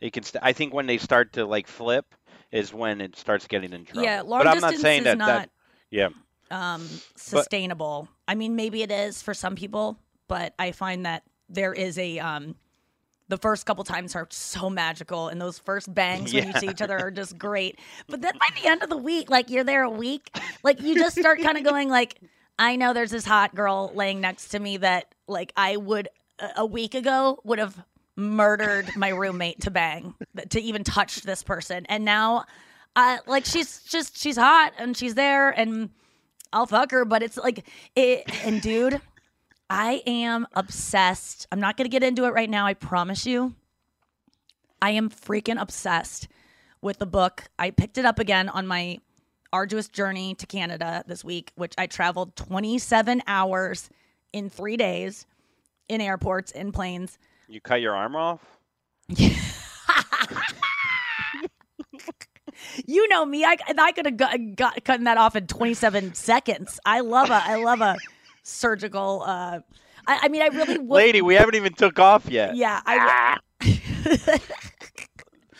it 0.00 0.12
can. 0.12 0.22
St- 0.22 0.44
I 0.44 0.52
think 0.52 0.74
when 0.74 0.86
they 0.86 0.98
start 0.98 1.32
to 1.34 1.46
like 1.46 1.66
flip 1.66 2.06
is 2.52 2.74
when 2.74 3.00
it 3.00 3.16
starts 3.16 3.46
getting 3.46 3.72
in 3.72 3.84
trouble. 3.84 4.02
Yeah, 4.02 4.20
long 4.20 4.40
but 4.40 4.48
I'm 4.48 4.60
not 4.60 4.72
distance 4.72 4.82
saying 4.82 5.00
is 5.00 5.04
that, 5.04 5.18
not 5.18 5.26
that. 5.26 5.50
Yeah. 5.90 6.08
um, 6.50 6.86
sustainable. 7.16 8.08
I 8.28 8.34
mean, 8.34 8.56
maybe 8.56 8.82
it 8.82 8.90
is 8.90 9.22
for 9.22 9.34
some 9.34 9.54
people, 9.54 9.98
but 10.28 10.54
I 10.58 10.72
find 10.72 11.06
that 11.06 11.22
there 11.48 11.72
is 11.72 11.98
a 11.98 12.18
um, 12.18 12.54
the 13.28 13.38
first 13.38 13.64
couple 13.66 13.84
times 13.84 14.14
are 14.14 14.26
so 14.30 14.68
magical, 14.68 15.28
and 15.28 15.40
those 15.40 15.58
first 15.58 15.92
bangs 15.92 16.32
when 16.32 16.46
you 16.46 16.52
see 16.58 16.68
each 16.68 16.82
other 16.82 16.98
are 16.98 17.10
just 17.10 17.38
great. 17.38 17.78
But 18.08 18.20
then 18.20 18.32
by 18.38 18.60
the 18.60 18.68
end 18.68 18.82
of 18.82 18.90
the 18.90 18.96
week, 18.96 19.30
like 19.30 19.50
you're 19.50 19.64
there 19.64 19.82
a 19.82 19.90
week, 19.90 20.30
like 20.62 20.80
you 20.80 20.94
just 20.94 21.18
start 21.18 21.40
kind 21.40 21.56
of 21.56 21.64
going 21.64 21.88
like, 21.88 22.20
I 22.58 22.76
know 22.76 22.92
there's 22.92 23.10
this 23.10 23.24
hot 23.24 23.54
girl 23.54 23.90
laying 23.94 24.20
next 24.20 24.48
to 24.48 24.58
me 24.58 24.76
that 24.78 25.14
like 25.26 25.52
I 25.56 25.76
would 25.76 26.08
a- 26.56 26.66
week 26.66 26.94
ago 26.94 27.40
would 27.44 27.58
have 27.58 27.84
murdered 28.16 28.94
my 28.96 29.08
roommate 29.08 29.60
to 29.62 29.70
bang 29.70 30.14
to 30.50 30.60
even 30.60 30.84
touch 30.84 31.22
this 31.22 31.42
person, 31.42 31.86
and 31.88 32.04
now. 32.04 32.44
Uh, 32.96 33.18
like 33.26 33.44
she's 33.44 33.82
just 33.82 34.16
she's 34.16 34.36
hot 34.36 34.72
and 34.78 34.96
she's 34.96 35.16
there 35.16 35.50
and 35.50 35.90
I'll 36.52 36.66
fuck 36.66 36.92
her, 36.92 37.04
but 37.04 37.24
it's 37.24 37.36
like 37.36 37.66
it 37.96 38.22
and 38.46 38.62
dude, 38.62 39.00
I 39.68 40.00
am 40.06 40.46
obsessed. 40.54 41.48
I'm 41.50 41.58
not 41.58 41.76
gonna 41.76 41.88
get 41.88 42.04
into 42.04 42.24
it 42.24 42.28
right 42.28 42.48
now, 42.48 42.66
I 42.66 42.74
promise 42.74 43.26
you. 43.26 43.54
I 44.80 44.90
am 44.90 45.10
freaking 45.10 45.60
obsessed 45.60 46.28
with 46.80 46.98
the 47.00 47.06
book. 47.06 47.44
I 47.58 47.72
picked 47.72 47.98
it 47.98 48.04
up 48.04 48.20
again 48.20 48.48
on 48.48 48.64
my 48.64 49.00
arduous 49.54 49.88
journey 49.88 50.34
to 50.34 50.46
Canada 50.46 51.04
this 51.06 51.24
week, 51.24 51.52
which 51.54 51.74
I 51.78 51.86
traveled 51.86 52.34
27 52.34 53.22
hours 53.28 53.88
in 54.32 54.50
three 54.50 54.76
days 54.76 55.26
in 55.88 56.00
airports, 56.00 56.50
in 56.50 56.72
planes. 56.72 57.18
You 57.46 57.60
cut 57.60 57.80
your 57.80 57.94
arm 57.94 58.16
off. 58.16 58.40
You 62.86 63.08
know 63.08 63.24
me. 63.24 63.44
I, 63.44 63.56
I 63.78 63.92
could 63.92 64.06
have 64.06 64.16
got, 64.16 64.38
got 64.56 64.84
cutting 64.84 65.04
that 65.04 65.18
off 65.18 65.36
in 65.36 65.46
27 65.46 66.14
seconds. 66.14 66.80
I 66.84 67.00
love 67.00 67.30
a 67.30 67.42
I 67.44 67.56
love 67.56 67.80
a 67.80 67.96
surgical. 68.42 69.22
Uh, 69.26 69.60
I, 70.06 70.20
I 70.22 70.28
mean, 70.28 70.42
I 70.42 70.46
really 70.46 70.78
would. 70.78 70.96
Lady, 70.96 71.20
we 71.20 71.34
haven't 71.34 71.56
even 71.56 71.74
took 71.74 71.98
off 71.98 72.28
yet. 72.28 72.56
Yeah, 72.56 72.80
I. 72.86 73.38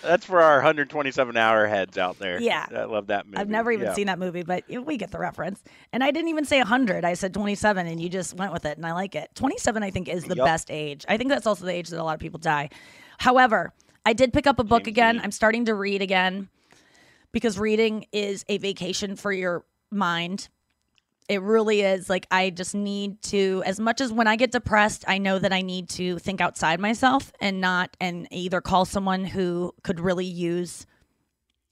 That's 0.04 0.24
for 0.26 0.40
our 0.40 0.56
127 0.56 1.36
hour 1.36 1.66
heads 1.66 1.98
out 1.98 2.18
there. 2.18 2.40
Yeah. 2.40 2.66
I 2.74 2.84
love 2.84 3.08
that 3.08 3.26
movie. 3.26 3.38
I've 3.38 3.48
never 3.48 3.72
even 3.72 3.86
Yeah. 3.86 3.94
seen 3.94 4.06
that 4.06 4.18
movie, 4.18 4.42
but 4.42 4.64
we 4.68 4.96
get 4.96 5.10
the 5.10 5.18
reference. 5.18 5.62
And 5.92 6.04
I 6.04 6.10
didn't 6.10 6.28
even 6.28 6.44
say 6.44 6.58
100. 6.60 7.04
I 7.04 7.14
said 7.14 7.32
27, 7.34 7.86
and 7.86 8.00
you 8.00 8.08
just 8.08 8.34
went 8.34 8.52
with 8.52 8.64
it, 8.64 8.76
and 8.76 8.86
I 8.86 8.92
like 8.92 9.14
it. 9.14 9.30
27, 9.34 9.82
I 9.82 9.90
think, 9.90 10.08
is 10.08 10.24
the 10.24 10.36
Yup. 10.36 10.46
best 10.46 10.70
age. 10.70 11.04
I 11.08 11.16
think 11.16 11.30
that's 11.30 11.46
also 11.46 11.64
the 11.64 11.72
age 11.72 11.88
that 11.88 12.00
a 12.00 12.04
lot 12.04 12.14
of 12.14 12.20
people 12.20 12.38
die. 12.38 12.68
However, 13.18 13.72
I 14.04 14.12
did 14.12 14.32
pick 14.32 14.46
up 14.46 14.58
a 14.58 14.64
book 14.64 14.86
again. 14.86 15.20
I'm 15.22 15.32
starting 15.32 15.64
to 15.64 15.74
read 15.74 16.02
again 16.02 16.48
because 17.32 17.58
reading 17.58 18.06
is 18.12 18.44
a 18.48 18.58
vacation 18.58 19.16
for 19.16 19.32
your 19.32 19.64
mind. 19.90 20.48
It 21.28 21.40
really 21.40 21.80
is. 21.80 22.10
Like, 22.10 22.26
I 22.30 22.50
just 22.50 22.74
need 22.74 23.22
to, 23.22 23.62
as 23.64 23.80
much 23.80 24.00
as 24.00 24.12
when 24.12 24.26
I 24.26 24.36
get 24.36 24.52
depressed, 24.52 25.04
I 25.08 25.18
know 25.18 25.38
that 25.38 25.52
I 25.52 25.62
need 25.62 25.88
to 25.90 26.18
think 26.18 26.40
outside 26.40 26.80
myself 26.80 27.32
and 27.40 27.60
not, 27.60 27.96
and 27.98 28.28
either 28.30 28.60
call 28.60 28.84
someone 28.84 29.24
who 29.24 29.72
could 29.82 30.00
really 30.00 30.26
use 30.26 30.86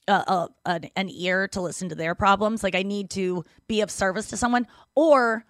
a, 0.08 0.48
a, 0.66 0.80
an, 0.96 1.10
ear 1.10 1.48
to 1.48 1.60
listen 1.60 1.90
to 1.90 1.94
their 1.94 2.14
problems. 2.14 2.62
Like, 2.62 2.74
I 2.74 2.82
need 2.82 3.10
to 3.10 3.44
be 3.68 3.82
of 3.82 3.90
service 3.90 4.28
to 4.28 4.38
someone, 4.38 4.66
or 4.94 5.44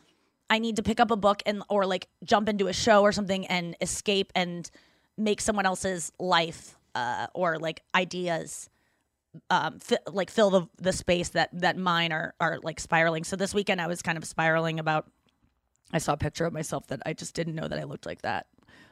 I 0.50 0.58
need 0.58 0.76
to 0.76 0.82
pick 0.82 0.98
up 0.98 1.12
a 1.12 1.16
book 1.16 1.42
and, 1.46 1.62
or 1.70 1.86
like 1.86 2.08
jump 2.24 2.48
into 2.48 2.66
a 2.66 2.72
show 2.72 3.02
or 3.02 3.12
something 3.12 3.46
and 3.46 3.76
escape 3.80 4.32
and 4.34 4.68
make 5.16 5.40
someone 5.40 5.64
else's 5.64 6.12
life 6.18 6.76
uh, 6.94 7.28
or 7.34 7.58
like 7.58 7.82
ideas 7.94 8.68
um 9.50 9.78
fi- 9.78 9.98
like 10.06 10.30
fill 10.30 10.50
the 10.50 10.66
the 10.78 10.92
space 10.92 11.30
that 11.30 11.48
that 11.52 11.76
mine 11.76 12.12
are 12.12 12.34
are 12.40 12.58
like 12.62 12.80
spiraling. 12.80 13.24
So 13.24 13.36
this 13.36 13.54
weekend 13.54 13.80
i 13.80 13.86
was 13.86 14.02
kind 14.02 14.18
of 14.18 14.24
spiraling 14.24 14.78
about 14.78 15.10
i 15.92 15.98
saw 15.98 16.12
a 16.12 16.16
picture 16.16 16.44
of 16.44 16.52
myself 16.52 16.86
that 16.88 17.00
i 17.06 17.12
just 17.12 17.34
didn't 17.34 17.54
know 17.54 17.68
that 17.68 17.78
i 17.78 17.84
looked 17.84 18.06
like 18.06 18.22
that. 18.22 18.46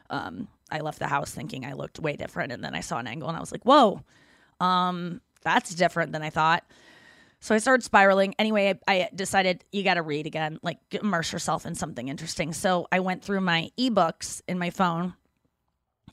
Um 0.09 0.49
i 0.71 0.81
left 0.81 0.99
the 0.99 1.09
house 1.09 1.31
thinking 1.31 1.65
i 1.65 1.75
looked 1.75 1.99
way 1.99 2.17
different 2.17 2.53
and 2.53 2.65
then 2.65 2.75
i 2.75 2.81
saw 2.81 2.99
an 2.99 3.07
angle 3.07 3.29
and 3.29 3.37
i 3.37 3.41
was 3.41 3.53
like 3.53 3.65
whoa 3.65 4.03
um 4.61 5.21
that's 5.43 5.75
different 5.75 6.13
than 6.13 6.23
i 6.23 6.31
thought. 6.31 6.65
So 7.41 7.55
i 7.55 7.59
started 7.59 7.85
spiraling. 7.85 8.35
Anyway 8.39 8.79
i, 8.89 8.95
I 8.95 9.09
decided 9.15 9.65
you 9.73 9.83
got 9.83 9.95
to 9.95 10.03
read 10.03 10.27
again 10.27 10.59
like 10.63 10.79
immerse 10.91 11.33
yourself 11.33 11.67
in 11.67 11.75
something 11.75 12.09
interesting. 12.09 12.53
So 12.53 12.87
i 12.91 13.01
went 13.01 13.23
through 13.23 13.43
my 13.43 13.71
ebooks 13.79 14.41
in 14.49 14.59
my 14.59 14.71
phone 14.71 15.15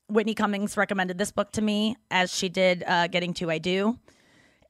Whitney 0.09 0.35
Cummings 0.35 0.77
recommended 0.77 1.17
this 1.17 1.33
book 1.33 1.53
to 1.53 1.63
me, 1.63 1.97
as 2.11 2.37
she 2.37 2.51
did 2.51 2.85
uh, 2.87 3.07
Getting 3.07 3.33
to 3.35 3.51
I 3.51 3.59
Do. 3.59 3.99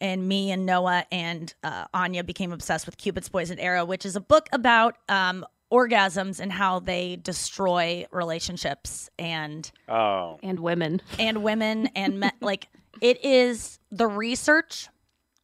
And 0.01 0.27
me 0.27 0.51
and 0.51 0.65
Noah 0.65 1.05
and 1.13 1.53
uh, 1.63 1.85
Anya 1.93 2.25
became 2.25 2.53
obsessed 2.53 2.87
with 2.87 2.97
Cupid's 2.97 3.29
Poison 3.29 3.59
Arrow, 3.59 3.85
which 3.85 4.07
is 4.07 4.17
a 4.17 4.21
book 4.21 4.49
about 4.53 4.97
um, 5.09 5.45
orgasms 5.71 6.41
and 6.41 6.51
how 6.51 6.81
they 6.81 7.17
destroy 7.17 8.07
relationships 8.11 9.11
and 9.19 9.71
Oh. 9.89 10.39
and 10.43 10.59
women 10.61 11.03
and 11.19 11.43
women 11.43 11.89
and 11.95 12.19
men. 12.21 12.33
like 12.41 12.69
it 13.01 13.25
is 13.25 13.79
the 13.91 14.07
research 14.07 14.89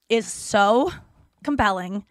is 0.09 0.27
so 0.31 0.91
compelling. 1.45 2.05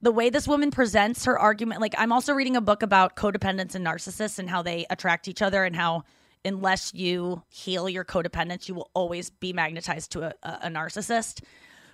The 0.00 0.10
way 0.10 0.30
this 0.30 0.48
woman 0.48 0.72
presents 0.72 1.26
her 1.26 1.38
argument, 1.38 1.80
like 1.80 1.94
I'm 1.96 2.10
also 2.12 2.34
reading 2.34 2.56
a 2.56 2.60
book 2.60 2.82
about 2.82 3.14
codependents 3.14 3.76
and 3.76 3.86
narcissists 3.86 4.38
and 4.40 4.50
how 4.50 4.62
they 4.62 4.84
attract 4.90 5.28
each 5.28 5.40
other 5.40 5.64
and 5.64 5.76
how 5.76 6.02
unless 6.44 6.92
you 6.92 7.40
heal 7.48 7.88
your 7.88 8.04
codependence, 8.04 8.68
you 8.68 8.74
will 8.74 8.90
always 8.94 9.30
be 9.30 9.52
magnetized 9.52 10.10
to 10.10 10.22
a, 10.22 10.34
a, 10.42 10.58
a 10.62 10.68
narcissist. 10.68 11.42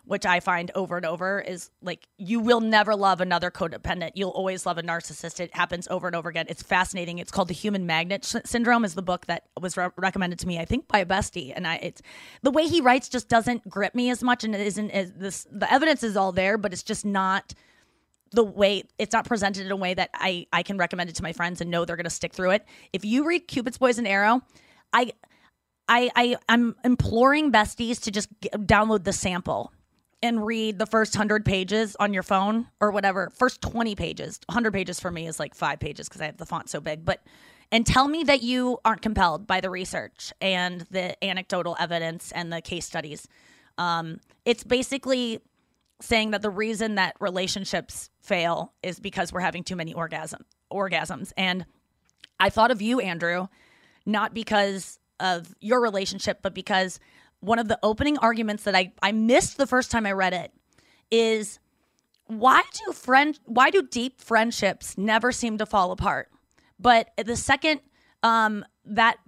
Which 0.08 0.24
I 0.24 0.40
find 0.40 0.70
over 0.74 0.96
and 0.96 1.04
over 1.04 1.38
is 1.38 1.68
like 1.82 2.08
you 2.16 2.40
will 2.40 2.62
never 2.62 2.96
love 2.96 3.20
another 3.20 3.50
codependent. 3.50 4.12
You'll 4.14 4.30
always 4.30 4.64
love 4.64 4.78
a 4.78 4.82
narcissist. 4.82 5.38
It 5.38 5.54
happens 5.54 5.86
over 5.88 6.06
and 6.06 6.16
over 6.16 6.30
again. 6.30 6.46
It's 6.48 6.62
fascinating. 6.62 7.18
It's 7.18 7.30
called 7.30 7.48
the 7.48 7.54
Human 7.54 7.84
Magnet 7.84 8.24
Sy- 8.24 8.40
Syndrome. 8.46 8.86
Is 8.86 8.94
the 8.94 9.02
book 9.02 9.26
that 9.26 9.44
was 9.60 9.76
re- 9.76 9.90
recommended 9.98 10.38
to 10.38 10.46
me, 10.46 10.58
I 10.58 10.64
think, 10.64 10.88
by 10.88 11.00
a 11.00 11.04
bestie. 11.04 11.52
And 11.54 11.66
I, 11.66 11.74
it's 11.82 12.00
the 12.42 12.50
way 12.50 12.66
he 12.66 12.80
writes 12.80 13.10
just 13.10 13.28
doesn't 13.28 13.68
grip 13.68 13.94
me 13.94 14.08
as 14.08 14.22
much, 14.22 14.44
and 14.44 14.54
it 14.54 14.62
isn't 14.62 14.90
as 14.92 15.12
this. 15.12 15.46
The 15.52 15.70
evidence 15.70 16.02
is 16.02 16.16
all 16.16 16.32
there, 16.32 16.56
but 16.56 16.72
it's 16.72 16.82
just 16.82 17.04
not 17.04 17.52
the 18.30 18.44
way 18.44 18.84
it's 18.98 19.12
not 19.12 19.26
presented 19.26 19.66
in 19.66 19.72
a 19.72 19.76
way 19.76 19.92
that 19.92 20.08
I 20.14 20.46
I 20.54 20.62
can 20.62 20.78
recommend 20.78 21.10
it 21.10 21.16
to 21.16 21.22
my 21.22 21.34
friends 21.34 21.60
and 21.60 21.70
know 21.70 21.84
they're 21.84 21.96
going 21.96 22.04
to 22.04 22.10
stick 22.10 22.32
through 22.32 22.52
it. 22.52 22.64
If 22.94 23.04
you 23.04 23.26
read 23.26 23.46
Cupid's 23.46 23.76
Poison 23.76 24.06
Arrow, 24.06 24.40
I 24.92 25.12
I 25.86 26.10
I 26.16 26.36
I'm 26.48 26.76
imploring 26.82 27.52
besties 27.52 28.00
to 28.04 28.10
just 28.10 28.28
g 28.40 28.48
download 28.54 29.04
the 29.04 29.12
sample 29.12 29.72
and 30.22 30.44
read 30.44 30.78
the 30.78 30.86
first 30.86 31.14
100 31.14 31.44
pages 31.44 31.96
on 32.00 32.12
your 32.12 32.22
phone 32.22 32.66
or 32.80 32.90
whatever. 32.90 33.30
First 33.30 33.60
20 33.62 33.94
pages. 33.94 34.40
100 34.46 34.72
pages 34.72 34.98
for 34.98 35.10
me 35.10 35.26
is 35.26 35.38
like 35.38 35.54
5 35.54 35.78
pages 35.78 36.08
cuz 36.08 36.20
I 36.20 36.26
have 36.26 36.36
the 36.36 36.46
font 36.46 36.68
so 36.68 36.80
big, 36.80 37.04
but 37.04 37.22
and 37.70 37.86
tell 37.86 38.08
me 38.08 38.24
that 38.24 38.42
you 38.42 38.78
aren't 38.84 39.02
compelled 39.02 39.46
by 39.46 39.60
the 39.60 39.70
research 39.70 40.32
and 40.40 40.82
the 40.90 41.22
anecdotal 41.22 41.76
evidence 41.78 42.32
and 42.32 42.52
the 42.52 42.62
case 42.62 42.86
studies. 42.86 43.28
Um, 43.76 44.20
it's 44.44 44.64
basically 44.64 45.40
saying 46.00 46.30
that 46.30 46.42
the 46.42 46.50
reason 46.50 46.94
that 46.94 47.16
relationships 47.20 48.10
fail 48.20 48.72
is 48.82 49.00
because 49.00 49.32
we're 49.32 49.40
having 49.40 49.64
too 49.64 49.76
many 49.76 49.92
orgasm 49.92 50.44
orgasms. 50.72 51.32
And 51.36 51.66
I 52.40 52.50
thought 52.50 52.70
of 52.70 52.80
you, 52.80 53.00
Andrew, 53.00 53.48
not 54.06 54.32
because 54.32 54.98
of 55.20 55.54
your 55.60 55.80
relationship, 55.80 56.40
but 56.42 56.54
because 56.54 57.00
one 57.40 57.58
of 57.58 57.68
the 57.68 57.78
opening 57.82 58.18
arguments 58.18 58.64
that 58.64 58.74
I, 58.74 58.92
I 59.02 59.12
missed 59.12 59.56
the 59.56 59.66
first 59.66 59.90
time 59.90 60.06
I 60.06 60.12
read 60.12 60.32
it 60.32 60.52
is 61.10 61.58
why 62.26 62.62
do 62.74 62.92
friend 62.92 63.38
why 63.44 63.70
do 63.70 63.82
deep 63.82 64.20
friendships 64.20 64.98
never 64.98 65.32
seem 65.32 65.58
to 65.58 65.66
fall 65.66 65.92
apart? 65.92 66.28
But 66.78 67.10
the 67.16 67.36
second 67.36 67.80
um 68.22 68.64
that 68.84 69.18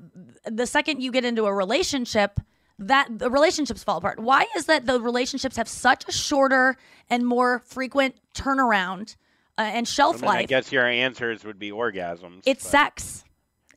the 0.44 0.66
second 0.66 1.02
you 1.02 1.12
get 1.12 1.24
into 1.24 1.46
a 1.46 1.54
relationship, 1.54 2.40
that 2.78 3.08
the 3.18 3.30
relationships 3.30 3.82
fall 3.84 3.98
apart. 3.98 4.18
Why 4.18 4.46
is 4.56 4.66
that 4.66 4.86
the 4.86 5.00
relationships 5.00 5.56
have 5.56 5.68
such 5.68 6.04
a 6.08 6.12
shorter 6.12 6.76
and 7.08 7.26
more 7.26 7.60
frequent 7.60 8.16
turnaround 8.34 9.16
uh, 9.58 9.62
and 9.62 9.86
I, 9.86 9.88
shelf 9.88 10.22
life? 10.22 10.40
I 10.40 10.44
guess 10.44 10.72
your 10.72 10.86
answers 10.86 11.44
would 11.44 11.58
be 11.58 11.70
orgasms. 11.70 12.42
It's 12.46 12.66
sex. 12.66 13.24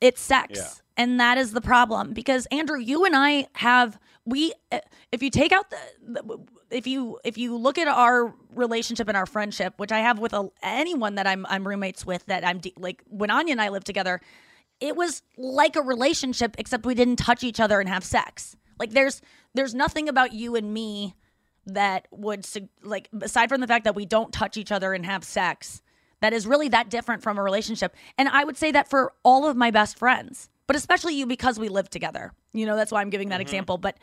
It's 0.00 0.20
sex. 0.20 0.58
Yeah. 0.58 0.68
And 0.96 1.18
that 1.18 1.38
is 1.38 1.52
the 1.52 1.60
problem 1.60 2.12
because 2.12 2.46
Andrew, 2.46 2.78
you 2.78 3.04
and 3.04 3.16
I 3.16 3.48
have 3.54 3.98
we 4.24 4.52
if 5.12 5.22
you 5.22 5.30
take 5.30 5.52
out 5.52 5.70
the, 5.70 5.78
the 6.22 6.38
if 6.70 6.86
you 6.86 7.18
if 7.24 7.36
you 7.36 7.56
look 7.56 7.78
at 7.78 7.88
our 7.88 8.34
relationship 8.54 9.08
and 9.08 9.16
our 9.16 9.26
friendship, 9.26 9.74
which 9.76 9.92
I 9.92 9.98
have 9.98 10.18
with 10.18 10.32
a, 10.32 10.48
anyone 10.62 11.16
that 11.16 11.26
I'm 11.26 11.46
I'm 11.48 11.66
roommates 11.66 12.06
with 12.06 12.24
that 12.26 12.46
I'm 12.46 12.58
de- 12.58 12.74
like 12.76 13.02
when 13.08 13.30
Anya 13.30 13.52
and 13.52 13.60
I 13.60 13.68
lived 13.70 13.86
together, 13.86 14.20
it 14.80 14.96
was 14.96 15.22
like 15.36 15.76
a 15.76 15.82
relationship 15.82 16.54
except 16.58 16.86
we 16.86 16.94
didn't 16.94 17.16
touch 17.16 17.42
each 17.42 17.60
other 17.60 17.80
and 17.80 17.88
have 17.88 18.04
sex. 18.04 18.56
Like 18.78 18.90
there's 18.90 19.20
there's 19.54 19.74
nothing 19.74 20.08
about 20.08 20.32
you 20.32 20.54
and 20.54 20.72
me 20.72 21.14
that 21.66 22.08
would 22.10 22.46
like 22.82 23.08
aside 23.20 23.48
from 23.48 23.60
the 23.60 23.66
fact 23.66 23.84
that 23.84 23.94
we 23.94 24.04
don't 24.06 24.32
touch 24.32 24.56
each 24.56 24.70
other 24.70 24.92
and 24.92 25.06
have 25.06 25.24
sex 25.24 25.82
that 26.20 26.32
is 26.32 26.46
really 26.46 26.68
that 26.68 26.90
different 26.90 27.22
from 27.22 27.38
a 27.38 27.42
relationship 27.42 27.94
and 28.18 28.28
i 28.28 28.44
would 28.44 28.56
say 28.56 28.70
that 28.70 28.88
for 28.88 29.12
all 29.22 29.48
of 29.48 29.56
my 29.56 29.70
best 29.70 29.98
friends 29.98 30.50
but 30.66 30.76
especially 30.76 31.14
you 31.14 31.26
because 31.26 31.58
we 31.58 31.68
live 31.68 31.88
together 31.88 32.32
you 32.52 32.66
know 32.66 32.76
that's 32.76 32.92
why 32.92 33.00
i'm 33.00 33.10
giving 33.10 33.28
that 33.28 33.40
example 33.40 33.78
but 33.78 33.96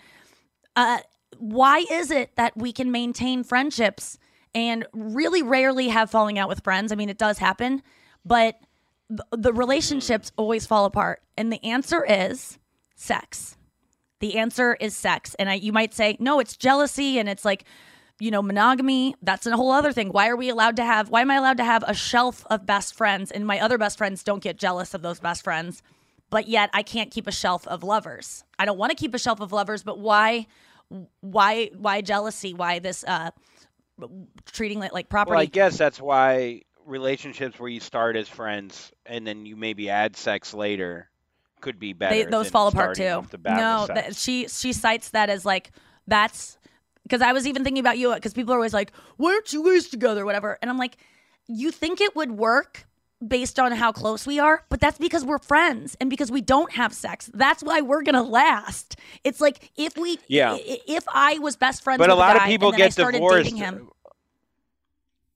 uh 0.75 0.99
why 1.37 1.85
is 1.91 2.11
it 2.11 2.35
that 2.35 2.55
we 2.57 2.71
can 2.71 2.91
maintain 2.91 3.43
friendships 3.43 4.17
and 4.53 4.85
really 4.93 5.41
rarely 5.41 5.87
have 5.87 6.09
falling 6.09 6.37
out 6.37 6.49
with 6.49 6.63
friends 6.63 6.91
i 6.91 6.95
mean 6.95 7.09
it 7.09 7.17
does 7.17 7.37
happen 7.37 7.81
but 8.25 8.59
the, 9.09 9.25
the 9.31 9.53
relationships 9.53 10.31
always 10.37 10.65
fall 10.65 10.85
apart 10.85 11.21
and 11.37 11.51
the 11.51 11.63
answer 11.63 12.05
is 12.07 12.57
sex 12.95 13.57
the 14.21 14.37
answer 14.37 14.77
is 14.79 14.95
sex. 14.95 15.35
And 15.35 15.49
I, 15.49 15.55
you 15.55 15.73
might 15.73 15.93
say, 15.93 16.15
no, 16.19 16.39
it's 16.39 16.55
jealousy 16.55 17.19
and 17.19 17.27
it's 17.27 17.43
like, 17.43 17.65
you 18.19 18.31
know, 18.31 18.43
monogamy. 18.43 19.15
That's 19.21 19.47
a 19.47 19.57
whole 19.57 19.71
other 19.71 19.91
thing. 19.91 20.09
Why 20.09 20.29
are 20.29 20.35
we 20.35 20.49
allowed 20.49 20.75
to 20.77 20.85
have, 20.85 21.09
why 21.09 21.21
am 21.21 21.31
I 21.31 21.35
allowed 21.35 21.57
to 21.57 21.65
have 21.65 21.83
a 21.87 21.95
shelf 21.95 22.45
of 22.49 22.65
best 22.65 22.93
friends 22.93 23.31
and 23.31 23.45
my 23.45 23.59
other 23.59 23.79
best 23.79 23.97
friends 23.97 24.23
don't 24.23 24.41
get 24.41 24.57
jealous 24.57 24.93
of 24.93 25.01
those 25.01 25.19
best 25.19 25.43
friends? 25.43 25.81
But 26.31 26.47
yet 26.47 26.71
I 26.73 26.81
can't 26.81 27.11
keep 27.11 27.27
a 27.27 27.31
shelf 27.31 27.67
of 27.67 27.83
lovers. 27.83 28.43
I 28.57 28.65
don't 28.65 28.77
want 28.79 28.89
to 28.89 28.95
keep 28.95 29.13
a 29.13 29.19
shelf 29.19 29.39
of 29.39 29.51
lovers, 29.51 29.83
but 29.83 29.99
why, 29.99 30.47
why, 31.19 31.69
why 31.77 32.01
jealousy? 32.01 32.53
Why 32.55 32.79
this, 32.79 33.03
uh, 33.07 33.29
treating 34.51 34.81
it 34.81 34.93
like 34.93 35.09
property? 35.09 35.31
Well, 35.35 35.41
I 35.41 35.45
guess 35.45 35.77
that's 35.77 36.01
why 36.01 36.63
relationships 36.85 37.59
where 37.59 37.69
you 37.69 37.79
start 37.79 38.15
as 38.15 38.27
friends 38.27 38.91
and 39.05 39.27
then 39.27 39.45
you 39.45 39.55
maybe 39.55 39.89
add 39.89 40.15
sex 40.17 40.53
later 40.53 41.09
could 41.59 41.79
be 41.79 41.93
better. 41.93 42.15
they, 42.15 42.23
those 42.25 42.49
fall 42.49 42.67
apart 42.67 42.95
too. 42.95 43.05
off 43.05 43.29
the 43.29 43.37
bat 43.37 43.57
No, 43.57 43.85
sex. 43.85 44.19
she 44.19 44.47
she 44.47 44.73
cites 44.73 45.09
that 45.11 45.29
as 45.29 45.45
like 45.45 45.71
that's 46.07 46.57
because 47.03 47.21
I 47.21 47.33
was 47.33 47.45
even 47.45 47.63
thinking 47.63 47.79
about 47.81 47.99
you 47.99 48.13
because 48.15 48.33
people 48.33 48.53
are 48.53 48.57
always 48.57 48.73
like, 48.73 48.91
"Why 49.17 49.33
aren't 49.33 49.53
you 49.53 49.63
guys 49.63 49.87
together?" 49.87 50.25
Whatever, 50.25 50.57
and 50.61 50.71
I'm 50.71 50.77
like, 50.77 50.97
you 51.47 51.71
think 51.71 52.01
it 52.01 52.15
would 52.15 52.31
work 52.31 52.87
based 53.25 53.59
on 53.59 53.71
how 53.71 53.91
close 53.91 54.25
we 54.25 54.39
are, 54.39 54.63
but 54.69 54.79
that's 54.79 54.97
because 54.97 55.23
we're 55.23 55.37
friends 55.39 55.95
and 56.01 56.09
because 56.09 56.31
we 56.31 56.41
don't 56.41 56.71
have 56.73 56.93
sex. 56.93 57.29
That's 57.33 57.63
why 57.63 57.81
we're 57.81 58.01
gonna 58.01 58.23
last. 58.23 58.95
It's 59.23 59.39
like 59.39 59.71
if 59.77 59.95
we, 59.97 60.19
Yeah. 60.27 60.57
if 60.59 61.03
I 61.13 61.37
was 61.39 61.55
best 61.55 61.83
friends, 61.83 61.99
But 61.99 62.09
with 62.09 62.17
a 62.17 62.19
lot 62.19 62.37
guy 62.37 62.45
of 62.45 62.49
people 62.49 62.69
and 62.69 62.73
then 62.77 62.81
I 62.81 62.85
get 62.87 62.93
started 62.93 63.17
divorced. 63.17 63.55
him. 63.55 63.89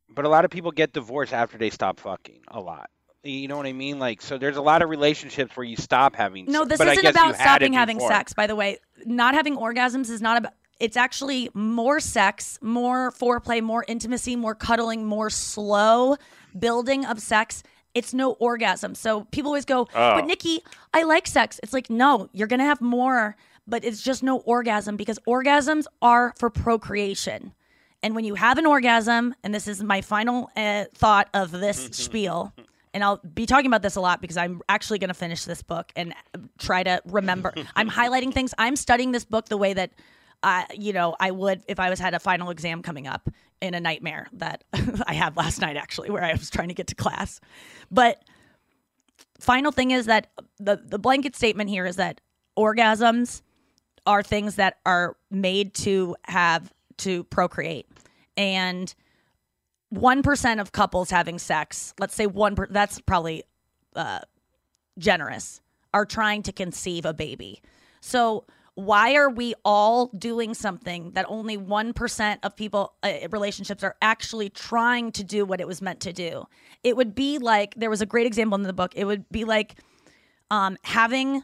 But 0.10 0.26
a 0.26 0.30
lot 0.30 0.46
of 0.46 0.52
people 0.52 0.72
get 0.72 0.94
divorced 0.94 1.34
after 1.34 1.58
they 1.58 1.70
stop 1.70 2.00
fucking. 2.00 2.40
A 2.48 2.60
lot. 2.60 2.90
You 3.24 3.48
know 3.48 3.58
what 3.58 3.66
I 3.66 3.74
mean? 3.74 4.00
Like, 4.00 4.22
so 4.22 4.38
there's 4.38 4.56
a 4.58 4.62
lot 4.62 4.82
of 4.82 4.90
relationships 4.90 5.58
where 5.58 5.64
you 5.64 5.76
stop 5.76 6.16
having. 6.16 6.46
No, 6.46 6.60
sex, 6.60 6.70
this 6.70 6.78
but 6.78 6.88
isn't 6.90 7.02
guess 7.04 7.12
about 7.14 7.36
stopping 7.36 7.74
having 7.74 8.00
sex, 8.00 8.34
by 8.34 8.48
the 8.48 8.56
way. 8.56 8.78
Not 9.06 9.34
having 9.34 9.58
orgasms 9.58 10.10
is 10.10 10.22
not 10.22 10.38
about 10.38 10.54
it's 10.80 10.98
actually 10.98 11.50
more 11.54 12.00
sex, 12.00 12.60
more 12.62 13.12
foreplay, 13.12 13.62
more 13.62 13.86
intimacy, 13.88 14.36
more 14.36 14.54
cuddling, 14.56 15.06
more 15.06 15.30
slow 15.30 16.18
building 16.58 17.06
of 17.06 17.20
sex. 17.20 17.64
It's 17.96 18.14
no 18.14 18.34
orgasm. 18.34 18.94
So 18.94 19.24
people 19.32 19.50
always 19.50 19.66
go, 19.66 19.88
Oh. 19.96 20.16
but 20.16 20.26
Nikki, 20.26 20.62
I 20.94 21.04
like 21.04 21.26
sex. 21.26 21.60
It's 21.64 21.74
like, 21.74 21.90
no, 21.90 22.30
you're 22.34 22.48
gonna 22.48 22.66
have 22.66 22.82
more, 22.82 23.36
but 23.66 23.84
it's 23.84 24.02
just 24.04 24.22
no 24.22 24.38
orgasm 24.40 24.96
because 24.98 25.18
orgasms 25.28 25.86
are 26.02 26.34
for 26.38 26.50
procreation. 26.52 27.54
And 28.04 28.14
when 28.14 28.26
you 28.26 28.36
have 28.36 28.60
an 28.60 28.66
orgasm, 28.68 29.34
and 29.44 29.56
this 29.56 29.68
is 29.68 29.82
my 29.82 30.02
final 30.02 30.52
uh, 30.56 30.86
thought 30.94 31.30
of 31.34 31.50
this 31.52 31.86
spiel, 31.92 32.54
and 32.94 33.04
I'll 33.04 33.18
be 33.34 33.46
talking 33.46 33.66
about 33.66 33.82
this 33.82 33.96
a 33.96 34.02
lot 34.02 34.22
because 34.22 34.38
I'm 34.38 34.62
actually 34.70 35.00
going 35.00 35.08
to 35.08 35.14
finish 35.16 35.44
this 35.46 35.62
book 35.64 35.92
and 35.96 36.14
try 36.60 36.84
to 36.84 37.02
remember. 37.06 37.54
I'm 37.76 37.90
highlighting 37.90 38.32
things. 38.34 38.54
I'm 38.58 38.76
studying 38.76 39.12
this 39.12 39.26
book 39.26 39.48
the 39.50 39.58
way 39.58 39.74
that, 39.74 39.92
uh, 40.46 40.64
you 40.76 40.94
know, 40.94 41.16
I 41.20 41.32
would 41.32 41.64
if 41.68 41.80
I 41.80 41.90
was 41.90 42.00
had 42.00 42.14
a 42.14 42.20
final 42.20 42.52
exam 42.52 42.84
coming 42.84 43.08
up 43.08 43.28
in 43.62 43.74
a 43.74 43.80
nightmare 43.80 44.28
that 44.34 44.64
I 45.08 45.16
had 45.16 45.36
last 45.36 45.60
night, 45.60 45.76
actually, 45.76 46.12
where 46.12 46.24
I 46.24 46.34
was 46.34 46.52
trying 46.52 46.68
to 46.68 46.76
get 46.76 46.86
to 46.88 46.96
class. 46.96 47.42
But 47.90 48.24
final 49.40 49.72
thing 49.72 49.90
is 49.90 50.06
that 50.06 50.28
the 50.60 50.80
the 50.86 51.00
blanket 51.00 51.36
statement 51.36 51.72
here 51.72 51.88
is 51.88 51.96
that 51.96 52.22
orgasms 52.56 53.42
are 54.06 54.22
things 54.22 54.56
that 54.56 54.78
are 54.86 55.18
made 55.32 55.74
to 55.74 56.16
have 56.26 56.72
to 56.98 57.24
procreate 57.26 57.88
and 58.38 58.94
1% 59.94 60.62
of 60.62 60.72
couples 60.72 61.10
having 61.10 61.40
sex 61.40 61.94
let's 62.00 62.14
say 62.14 62.28
one 62.28 62.56
per, 62.56 62.68
that's 62.68 63.02
probably 63.02 63.44
uh, 63.96 64.20
generous 65.00 65.60
are 65.92 66.06
trying 66.06 66.44
to 66.44 66.52
conceive 66.52 67.04
a 67.04 67.14
baby. 67.14 67.62
So 68.00 68.46
why 68.76 69.16
are 69.16 69.30
we 69.30 69.56
all 69.64 70.08
doing 70.08 70.54
something 70.54 71.12
that 71.12 71.26
only 71.30 71.58
1% 71.58 72.38
of 72.44 72.56
people 72.58 72.94
uh, 73.04 73.14
relationships 73.32 73.84
are 73.84 73.96
actually 74.02 74.50
trying 74.50 75.14
to 75.14 75.24
do 75.24 75.46
what 75.46 75.62
it 75.62 75.68
was 75.68 75.82
meant 75.82 76.02
to 76.02 76.12
do? 76.12 76.46
It 76.84 76.98
would 76.98 77.16
be 77.16 77.38
like 77.38 77.74
there 77.76 77.90
was 77.90 78.02
a 78.02 78.06
great 78.06 78.28
example 78.28 78.58
in 78.58 78.64
the 78.64 78.74
book. 78.74 78.92
It 78.96 79.06
would 79.06 79.28
be 79.30 79.46
like 79.46 79.76
um, 80.52 80.78
having 80.84 81.44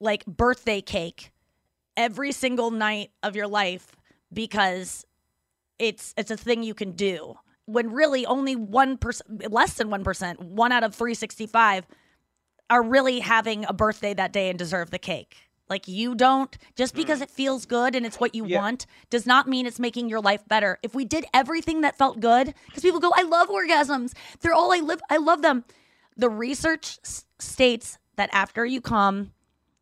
like 0.00 0.24
birthday 0.24 0.80
cake 0.80 1.30
every 1.94 2.32
single 2.32 2.70
night 2.70 3.10
of 3.22 3.36
your 3.36 3.46
life 3.46 3.94
because 4.32 5.04
it's 5.78 6.14
it's 6.16 6.30
a 6.30 6.38
thing 6.38 6.62
you 6.62 6.74
can 6.74 6.92
do. 6.92 7.34
When 7.66 7.92
really 7.92 8.24
only 8.24 8.56
1% 8.56 9.52
less 9.52 9.74
than 9.74 9.90
1% 9.90 10.40
1 10.40 10.72
out 10.72 10.84
of 10.84 10.94
365 10.94 11.86
are 12.70 12.82
really 12.82 13.20
having 13.20 13.66
a 13.66 13.74
birthday 13.74 14.14
that 14.14 14.32
day 14.32 14.48
and 14.48 14.58
deserve 14.58 14.90
the 14.90 14.98
cake 14.98 15.49
like 15.70 15.86
you 15.86 16.14
don't 16.16 16.58
just 16.74 16.94
because 16.94 17.20
mm. 17.20 17.22
it 17.22 17.30
feels 17.30 17.64
good 17.64 17.94
and 17.94 18.04
it's 18.04 18.18
what 18.18 18.34
you 18.34 18.44
want 18.44 18.86
does 19.08 19.24
not 19.24 19.48
mean 19.48 19.64
it's 19.64 19.78
making 19.78 20.08
your 20.08 20.20
life 20.20 20.46
better. 20.48 20.78
If 20.82 20.94
we 20.94 21.04
did 21.04 21.24
everything 21.32 21.82
that 21.82 21.96
felt 21.96 22.20
good 22.20 22.52
because 22.66 22.82
people 22.82 23.00
go 23.00 23.12
i 23.14 23.22
love 23.22 23.48
orgasms. 23.48 24.12
They're 24.40 24.52
all 24.52 24.72
i 24.72 24.80
live 24.80 25.00
i 25.08 25.16
love 25.16 25.42
them. 25.42 25.64
The 26.16 26.28
research 26.28 26.98
s- 27.04 27.24
states 27.38 27.98
that 28.16 28.28
after 28.32 28.66
you 28.66 28.80
come 28.80 29.32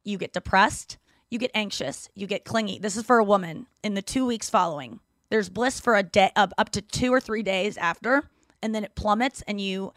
you 0.05 0.18
get 0.18 0.34
depressed 0.34 0.99
you 1.30 1.39
get 1.39 1.51
anxious 1.55 2.11
you 2.14 2.26
get 2.26 2.45
clingy. 2.45 2.78
This 2.78 2.97
is 2.97 3.05
for 3.05 3.18
a 3.18 3.24
woman 3.24 3.66
in 3.82 3.95
the 3.95 4.03
two 4.03 4.26
weeks 4.26 4.51
following. 4.51 5.01
There's 5.30 5.49
bliss 5.49 5.80
for 5.80 5.97
a 5.97 6.03
day 6.03 6.30
up, 6.36 6.53
up 6.59 6.70
to 6.70 6.82
two 6.82 7.12
or 7.12 7.20
three 7.20 7.43
days 7.43 7.76
after 7.78 8.28
and 8.62 8.74
then 8.74 8.84
it 8.84 8.95
plummets 8.95 9.43
and 9.49 9.61
you 9.61 9.93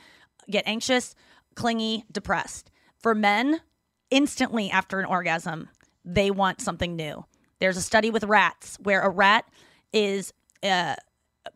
get 0.49 0.65
anxious 0.65 1.15
clingy 1.55 2.05
depressed. 2.11 2.71
For 2.97 3.13
men 3.13 3.61
instantly 4.11 4.69
after 4.69 4.99
an 4.99 5.05
orgasm 5.05 5.69
they 6.05 6.31
want 6.31 6.59
something 6.61 6.95
new 6.95 7.25
there's 7.59 7.77
a 7.77 7.81
study 7.81 8.09
with 8.09 8.23
rats 8.23 8.77
where 8.81 9.01
a 9.01 9.09
rat 9.09 9.45
is 9.93 10.33
uh, 10.63 10.95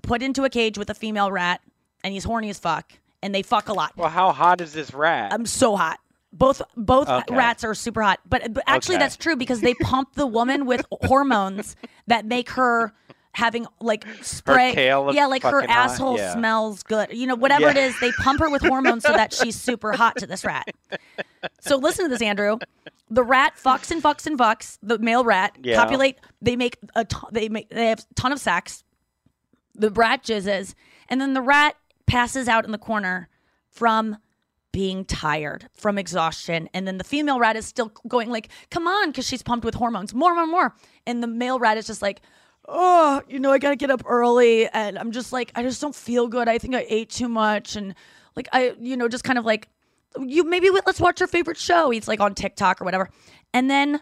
put 0.03 0.21
into 0.21 0.43
a 0.43 0.49
cage 0.49 0.77
with 0.77 0.89
a 0.89 0.93
female 0.93 1.31
rat 1.31 1.61
and 2.03 2.13
he's 2.13 2.23
horny 2.23 2.49
as 2.49 2.59
fuck 2.59 2.93
and 3.23 3.33
they 3.33 3.41
fuck 3.41 3.69
a 3.69 3.73
lot 3.73 3.93
Well, 3.97 4.09
how 4.09 4.31
hot 4.31 4.61
is 4.61 4.73
this 4.73 4.93
rat? 4.93 5.33
I'm 5.33 5.45
so 5.47 5.75
hot. 5.75 5.99
Both 6.31 6.61
both 6.75 7.07
Okay. 7.09 7.33
rats 7.35 7.63
are 7.63 7.73
super 7.73 8.01
hot, 8.03 8.19
but, 8.27 8.53
but 8.53 8.63
actually 8.67 8.95
Okay. 8.95 9.03
that's 9.05 9.15
true 9.17 9.35
because 9.35 9.61
they 9.61 9.73
pump 9.73 10.13
the 10.15 10.27
woman 10.27 10.65
with 10.65 10.85
hormones 10.91 11.75
that 12.07 12.25
make 12.25 12.49
her 12.51 12.93
having 13.35 13.67
like 13.81 14.05
spray. 14.21 14.73
yeah, 14.75 15.25
like 15.27 15.43
her 15.43 15.63
asshole 15.69 16.17
Yeah. 16.17 16.33
smells 16.33 16.83
good. 16.83 17.09
You 17.11 17.27
know, 17.27 17.35
whatever 17.35 17.69
it 17.69 17.75
Yeah. 17.75 17.85
is, 17.87 17.99
they 17.99 18.11
pump 18.13 18.39
her 18.39 18.49
with 18.49 18.61
hormones 18.61 19.03
so 19.03 19.11
that 19.11 19.33
she's 19.33 19.59
super 19.59 19.91
hot 19.93 20.15
to 20.17 20.25
this 20.27 20.43
rat. 20.43 20.67
So 21.59 21.75
listen 21.77 22.05
to 22.05 22.09
this, 22.09 22.21
Andrew. 22.21 22.57
The 23.09 23.23
rat 23.23 23.53
fucks 23.61 23.91
and 23.91 24.01
fucks 24.01 24.25
and 24.25 24.39
fucks. 24.39 24.77
The 24.81 24.97
male 24.97 25.23
rat 25.23 25.55
Yeah. 25.61 25.75
copulate. 25.75 26.17
They 26.41 26.55
make 26.55 26.77
a 26.95 27.05
ton, 27.05 27.29
they 27.33 27.49
make 27.49 27.69
they 27.69 27.87
have 27.87 27.99
a 27.99 28.13
ton 28.15 28.31
of 28.31 28.39
sex. 28.39 28.83
The 29.75 29.91
rat 29.91 30.23
jizzes, 30.23 30.73
and 31.09 31.19
then 31.19 31.33
the 31.33 31.41
rat 31.41 31.75
passes 32.07 32.47
out 32.47 32.65
in 32.65 32.71
the 32.71 32.77
corner 32.77 33.27
from 33.69 34.17
being 34.71 35.05
tired 35.05 35.69
from 35.73 35.97
exhaustion 35.97 36.67
and 36.73 36.85
then 36.85 36.97
the 36.97 37.03
female 37.05 37.39
rat 37.39 37.55
is 37.55 37.65
still 37.65 37.93
going 38.09 38.29
like 38.29 38.49
come 38.69 38.87
on 38.89 39.09
because 39.09 39.25
she's 39.25 39.41
pumped 39.41 39.63
with 39.63 39.73
hormones 39.75 40.13
more 40.13 40.35
more 40.35 40.45
more 40.45 40.75
and 41.07 41.23
the 41.23 41.27
male 41.27 41.57
rat 41.59 41.77
is 41.77 41.87
just 41.87 42.01
like 42.01 42.21
oh 42.67 43.21
you 43.27 43.39
know 43.39 43.51
i 43.51 43.57
gotta 43.57 43.75
get 43.75 43.91
up 43.91 44.01
early 44.05 44.67
and 44.69 44.97
i'm 44.97 45.11
just 45.11 45.31
like 45.31 45.51
i 45.55 45.63
just 45.63 45.81
don't 45.81 45.95
feel 45.95 46.27
good 46.27 46.47
i 46.47 46.57
think 46.57 46.75
i 46.75 46.85
ate 46.89 47.09
too 47.09 47.29
much 47.29 47.75
and 47.75 47.93
like 48.35 48.47
i 48.53 48.75
you 48.79 48.97
know 48.97 49.07
just 49.07 49.23
kind 49.23 49.37
of 49.37 49.45
like 49.45 49.67
you 50.19 50.43
maybe 50.43 50.69
let's 50.69 50.99
watch 50.99 51.19
your 51.19 51.27
favorite 51.27 51.57
show 51.57 51.89
he's 51.89 52.07
like 52.07 52.19
on 52.19 52.33
tiktok 52.33 52.81
or 52.81 52.85
whatever 52.85 53.09
and 53.53 53.69
then 53.69 54.01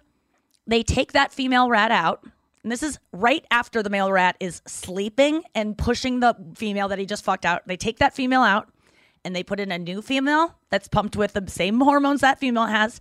they 0.66 0.84
take 0.84 1.12
that 1.12 1.32
female 1.32 1.70
rat 1.70 1.92
out 1.92 2.24
and 2.64 2.72
this 2.72 2.84
is 2.84 3.00
right 3.12 3.46
after 3.52 3.84
the 3.84 3.90
male 3.90 4.12
rat 4.12 4.38
is 4.40 4.62
sleeping 4.66 5.44
and 5.54 5.78
pushing 5.78 6.22
the 6.22 6.36
female 6.56 6.88
that 6.88 7.00
he 7.00 7.06
just 7.06 7.24
fucked 7.24 7.46
out 7.46 7.62
they 7.68 7.78
take 7.78 8.00
that 8.00 8.16
female 8.16 8.42
out 8.42 8.70
and 9.24 9.36
they 9.36 9.44
put 9.44 9.60
in 9.60 9.72
a 9.72 9.80
new 9.80 10.02
female 10.02 10.56
that's 10.70 10.88
pumped 10.88 11.16
with 11.16 11.34
the 11.34 11.50
same 11.50 11.80
hormones 11.80 12.22
that 12.22 12.40
female 12.40 12.66
has. 12.66 13.00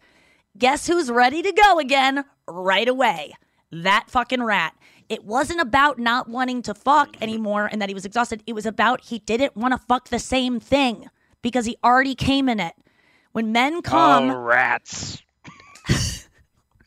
Guess 0.56 0.86
who's 0.86 1.10
ready 1.10 1.42
to 1.42 1.52
go 1.52 1.78
again 1.78 2.24
right 2.46 2.88
away? 2.88 3.34
That 3.70 4.06
fucking 4.08 4.42
rat. 4.42 4.74
It 5.12 5.24
wasn't 5.24 5.60
about 5.60 5.98
not 5.98 6.28
wanting 6.28 6.62
to 6.62 6.74
fuck 6.74 7.12
mm-hmm. 7.12 7.22
anymore 7.22 7.68
and 7.70 7.82
that 7.82 7.90
he 7.90 7.94
was 7.94 8.06
exhausted. 8.06 8.42
It 8.46 8.54
was 8.54 8.64
about 8.64 9.02
he 9.02 9.18
didn't 9.18 9.54
want 9.54 9.72
to 9.72 9.78
fuck 9.78 10.08
the 10.08 10.18
same 10.18 10.58
thing 10.58 11.10
because 11.42 11.66
he 11.66 11.76
already 11.84 12.14
came 12.14 12.48
in 12.48 12.58
it. 12.58 12.74
When 13.32 13.52
men 13.52 13.74
oh, 13.74 13.82
come, 13.82 14.30
oh, 14.30 14.38
rats. 14.38 15.22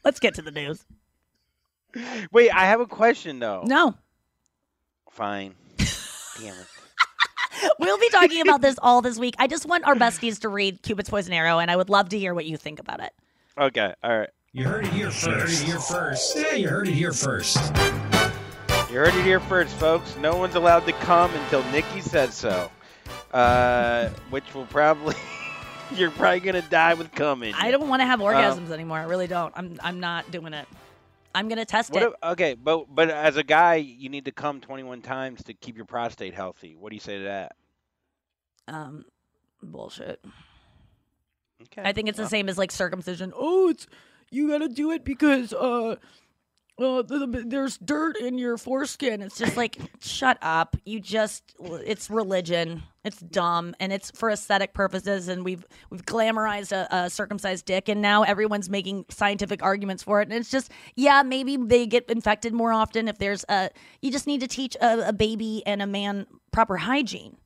let's 0.03 0.19
get 0.19 0.34
to 0.36 0.41
the 0.41 0.51
news. 0.51 0.84
Wait, 2.32 2.49
I 2.51 2.65
have 2.65 2.80
a 2.80 2.88
question 2.88 3.39
though. 3.39 3.63
No, 3.65 3.95
Fine. 5.15 5.55
Damn 5.78 6.55
it. 6.55 7.71
we'll 7.80 7.97
be 7.97 8.09
talking 8.09 8.41
about 8.41 8.61
this 8.61 8.76
all 8.82 9.01
this 9.01 9.17
week. 9.17 9.36
I 9.39 9.47
just 9.47 9.65
want 9.65 9.86
our 9.86 9.95
besties 9.95 10.41
to 10.41 10.49
read 10.49 10.82
Cupid's 10.82 11.09
Poison 11.09 11.32
Arrow, 11.32 11.59
and 11.59 11.71
I 11.71 11.76
would 11.78 11.89
love 11.89 12.09
to 12.09 12.19
hear 12.19 12.34
what 12.34 12.45
you 12.45 12.57
think 12.57 12.80
about 12.80 12.99
it. 13.01 13.13
Okay, 13.57 13.93
all 14.03 14.19
right. 14.19 14.30
You 14.51 14.65
heard 14.65 14.86
it 14.86 14.91
here 14.91 15.11
first. 15.11 15.26
You 15.26 15.32
heard 15.32 15.49
it 15.49 15.65
here 15.65 15.80
first. 15.80 16.38
Yeah, 16.38 16.53
you 16.55 16.67
heard 16.67 16.88
it 16.89 16.93
here 16.93 17.13
first. 17.13 17.57
You 18.95 19.01
heard 19.01 19.13
it 19.13 19.25
here 19.25 19.41
first, 19.41 19.75
folks. 19.75 20.15
No 20.21 20.37
one's 20.37 20.55
allowed 20.55 20.85
to 20.85 20.93
come 20.93 21.29
until 21.35 21.61
Nikki 21.69 21.99
says 21.99 22.33
so. 22.33 22.71
Uh, 23.33 24.07
which 24.29 24.53
will 24.53 24.67
probably 24.67 25.15
you're 25.97 26.11
probably 26.11 26.39
gonna 26.39 26.61
die 26.61 26.93
with 26.93 27.11
coming. 27.11 27.53
I 27.55 27.71
don't 27.71 27.89
want 27.89 27.99
to 27.99 28.05
have 28.05 28.21
Um, 28.21 28.27
orgasms 28.27 28.69
anymore. 28.69 28.97
I 28.97 29.03
really 29.03 29.27
don't. 29.27 29.51
I'm 29.57 29.77
I'm 29.83 29.99
not 29.99 30.31
doing 30.31 30.53
it. 30.53 30.65
I'm 31.35 31.49
gonna 31.49 31.65
test 31.65 31.93
it. 31.93 32.13
okay, 32.23 32.53
but 32.53 32.85
but 32.87 33.09
as 33.09 33.35
a 33.35 33.43
guy, 33.43 33.75
you 33.75 34.07
need 34.07 34.23
to 34.23 34.31
come 34.31 34.61
21 34.61 35.01
times 35.01 35.43
to 35.43 35.53
keep 35.53 35.75
your 35.75 35.83
prostate 35.83 36.33
healthy. 36.33 36.77
What 36.77 36.91
do 36.91 36.95
you 36.95 37.01
say 37.01 37.17
to 37.17 37.23
that? 37.25 37.55
um, 38.69 39.03
bullshit. 39.61 40.23
Okay. 41.63 41.81
I 41.83 41.91
think 41.91 42.07
it's 42.07 42.17
well. 42.17 42.27
the 42.27 42.29
same 42.29 42.47
as 42.47 42.57
like 42.57 42.71
circumcision. 42.71 43.33
Oh, 43.35 43.67
it's 43.71 43.87
you 44.31 44.47
gotta 44.47 44.69
do 44.69 44.91
it 44.91 45.03
because 45.03 45.51
uh, 45.51 45.97
the, 46.78 47.03
the- 47.03 47.43
there's 47.47 47.78
dirt 47.78 48.17
in 48.17 48.38
your 48.38 48.57
foreskin. 48.57 49.21
It's 49.21 49.38
just 49.38 49.55
like 49.55 49.78
shut 50.01 50.38
up. 50.41 50.76
You 50.86 50.99
just 50.99 51.55
it's 51.59 52.09
religion. 52.09 52.84
It's 53.03 53.19
dumb 53.19 53.76
and 53.80 53.93
it's 53.93 54.11
for 54.11 54.30
aesthetic 54.32 54.73
purposes. 54.73 55.28
And 55.28 55.45
we've 55.45 55.65
we've 55.89 56.05
glamorized 56.05 56.71
a, 56.71 56.88
a 56.93 57.09
circumcised 57.09 57.65
dick, 57.65 57.88
and 57.88 58.01
now 58.01 58.23
everyone's 58.23 58.69
making 58.69 59.05
scientific 59.09 59.63
arguments 59.63 60.03
for 60.03 60.21
it. 60.21 60.28
And 60.28 60.34
it's 60.38 60.51
just 60.51 60.71
yeah, 60.95 61.23
maybe 61.23 61.55
they 61.57 61.86
get 61.86 62.09
infected 62.09 62.53
more 62.53 62.73
often 62.73 63.07
if 63.07 63.17
there's 63.19 63.45
a. 63.47 63.69
You 64.01 64.11
just 64.11 64.28
need 64.28 64.41
to 64.41 64.47
teach 64.47 64.76
a, 64.82 65.09
a 65.09 65.13
baby 65.13 65.63
and 65.65 65.82
a 65.82 65.88
man 65.88 66.26
proper 66.51 66.78
hygiene. 66.78 67.38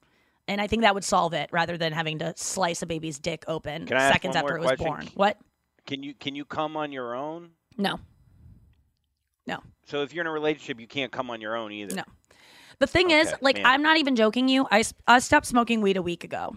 And 0.48 0.60
I 0.60 0.66
think 0.66 0.82
that 0.82 0.96
would 0.96 1.04
solve 1.04 1.34
it 1.34 1.48
rather 1.52 1.78
than 1.78 1.94
having 1.94 2.18
to 2.20 2.34
slice 2.36 2.82
a 2.82 2.88
baby's 2.88 3.20
dick 3.20 3.44
open 3.48 3.86
Can 3.86 3.98
I 3.98 4.02
ask 4.06 4.14
seconds 4.14 4.36
after 4.36 4.56
it 4.56 4.62
was 4.62 4.68
question? 4.70 4.88
born. 4.88 5.08
What? 5.14 5.38
Can 5.86 6.02
you 6.02 6.14
can 6.16 6.36
you 6.36 6.44
come 6.46 6.76
on 6.76 6.92
your 6.92 7.14
own? 7.14 7.50
No. 7.78 8.00
So 9.90 10.02
if 10.04 10.14
you're 10.14 10.22
in 10.24 10.28
a 10.28 10.32
relationship, 10.32 10.80
you 10.80 10.88
can't 10.88 11.12
come 11.12 11.30
on 11.30 11.42
your 11.42 11.56
own 11.56 11.72
either. 11.72 11.96
No. 11.96 12.04
The 12.80 12.88
thing 12.88 13.12
is, 13.12 13.34
like, 13.42 13.58
man. 13.58 13.66
I'm 13.66 13.82
not 13.82 13.98
even 13.98 14.16
joking 14.16 14.48
you. 14.48 14.68
I, 14.72 14.84
I 15.08 15.20
stopped 15.20 15.46
smoking 15.48 15.82
weed 15.82 15.98
a 15.98 16.02
week 16.02 16.24
ago. 16.24 16.56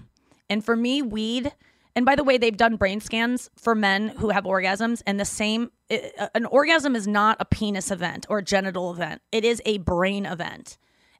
And 0.48 0.64
for 0.64 0.76
me, 0.76 1.02
weed, 1.02 1.52
and 1.96 2.04
by 2.06 2.14
the 2.14 2.22
way, 2.24 2.38
they've 2.38 2.56
done 2.56 2.76
brain 2.76 3.00
scans 3.00 3.50
for 3.56 3.74
men 3.74 4.08
who 4.08 4.28
have 4.30 4.44
orgasms, 4.44 5.02
and 5.06 5.18
the 5.18 5.24
same, 5.24 5.72
i- 5.90 6.12
uh, 6.18 6.28
an 6.34 6.46
orgasm 6.46 6.94
is 6.94 7.08
not 7.08 7.38
a 7.40 7.44
penis 7.44 7.90
event 7.90 8.26
or 8.28 8.38
a 8.38 8.42
genital 8.44 8.92
event, 8.92 9.20
it 9.32 9.44
is 9.44 9.60
a 9.64 9.78
brain 9.78 10.26
event. 10.26 10.76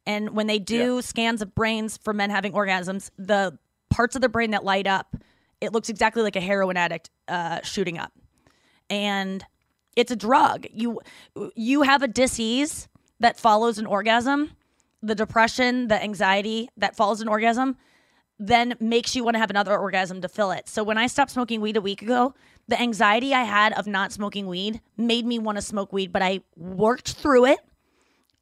And 0.07 0.31
when 0.37 0.47
they 0.49 0.59
do 0.59 1.01
scans 1.03 1.43
of 1.43 1.55
brains 1.55 1.97
for 1.97 2.13
men 2.13 2.31
having 2.31 2.53
orgasms, 2.53 3.11
the 3.19 3.59
parts 3.91 4.15
of 4.17 4.21
the 4.23 4.29
brain 4.29 4.51
that 4.51 4.65
light 4.65 4.87
up, 4.87 5.17
it 5.61 5.73
looks 5.73 5.89
exactly 5.89 6.23
like 6.23 6.37
a 6.37 6.41
heroin 6.41 6.77
addict 6.77 7.11
uh, 7.29 7.61
shooting 7.63 7.99
up. 7.99 8.13
And 8.91 9.45
it's 9.97 10.11
a 10.11 10.17
drug. 10.17 10.67
You 10.73 11.01
you 11.55 11.83
have 11.83 12.03
a 12.03 12.09
disease 12.09 12.89
that 13.21 13.39
follows 13.39 13.79
an 13.79 13.87
orgasm, 13.87 14.53
the 15.03 15.15
depression, 15.15 15.89
the 15.89 16.03
anxiety 16.03 16.69
that 16.77 16.97
follows 16.97 17.21
an 17.21 17.29
orgasm, 17.29 17.77
then 18.39 18.75
makes 18.81 19.15
you 19.15 19.23
want 19.25 19.35
to 19.35 19.39
have 19.39 19.51
another 19.51 19.77
orgasm 19.79 20.21
to 20.21 20.29
fill 20.29 20.51
it. 20.51 20.69
So 20.69 20.83
when 20.83 20.99
I 20.99 21.07
stopped 21.07 21.31
smoking 21.31 21.61
weed 21.61 21.77
a 21.77 21.81
week 21.81 22.03
ago, 22.03 22.35
the 22.69 22.81
anxiety 22.81 23.35
I 23.35 23.45
had 23.45 23.73
of 23.75 23.87
not 23.87 24.13
smoking 24.13 24.47
weed 24.47 24.81
made 24.97 25.27
me 25.27 25.39
want 25.39 25.57
to 25.57 25.63
smoke 25.63 25.93
weed, 25.93 26.13
but 26.13 26.23
I 26.23 26.41
worked 26.57 27.13
through 27.13 27.47
it 27.47 27.61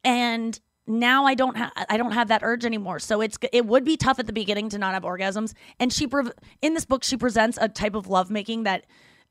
and 0.03 0.59
now 0.87 1.25
I 1.25 1.35
don't 1.35 1.57
have 1.57 1.71
I 1.89 1.97
don't 1.97 2.11
have 2.11 2.27
that 2.29 2.41
urge 2.43 2.65
anymore. 2.65 2.99
So 2.99 3.21
it's 3.21 3.37
it 3.51 3.65
would 3.65 3.83
be 3.83 3.97
tough 3.97 4.19
at 4.19 4.27
the 4.27 4.33
beginning 4.33 4.69
to 4.69 4.77
not 4.77 4.93
have 4.93 5.03
orgasms. 5.03 5.53
And 5.79 5.93
she 5.93 6.07
pre- 6.07 6.31
in 6.61 6.73
this 6.73 6.85
book 6.85 7.03
she 7.03 7.17
presents 7.17 7.57
a 7.61 7.69
type 7.69 7.95
of 7.95 8.07
lovemaking 8.07 8.63
that 8.63 8.85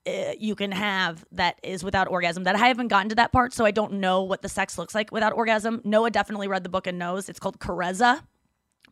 you 0.07 0.55
can 0.55 0.73
have 0.73 1.25
that 1.33 1.59
is 1.63 1.85
without 1.85 2.09
orgasm. 2.09 2.45
That 2.45 2.57
I 2.57 2.67
haven't 2.69 2.89
gotten 2.89 3.09
to 3.11 3.15
that 3.17 3.33
part, 3.33 3.53
so 3.53 3.65
I 3.65 3.71
don't 3.71 3.95
know 3.95 4.23
what 4.23 4.43
the 4.43 4.49
sex 4.49 4.79
looks 4.79 4.95
like 4.95 5.13
without 5.13 5.33
orgasm. 5.33 5.81
Noah 5.85 6.11
definitely 6.11 6.49
read 6.49 6.63
the 6.65 6.69
book 6.71 6.87
and 6.87 6.99
knows 6.99 7.29
it's 7.29 7.39
called 7.39 7.59
Karezza, 7.59 8.23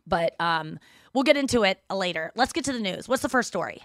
but 0.05 0.39
um, 0.39 0.79
we'll 1.13 1.23
get 1.23 1.37
into 1.37 1.63
it 1.63 1.81
later. 1.91 2.31
Let's 2.35 2.53
get 2.53 2.65
to 2.65 2.73
the 2.73 2.79
news. 2.79 3.07
What's 3.07 3.21
the 3.23 3.29
first 3.29 3.47
story? 3.47 3.81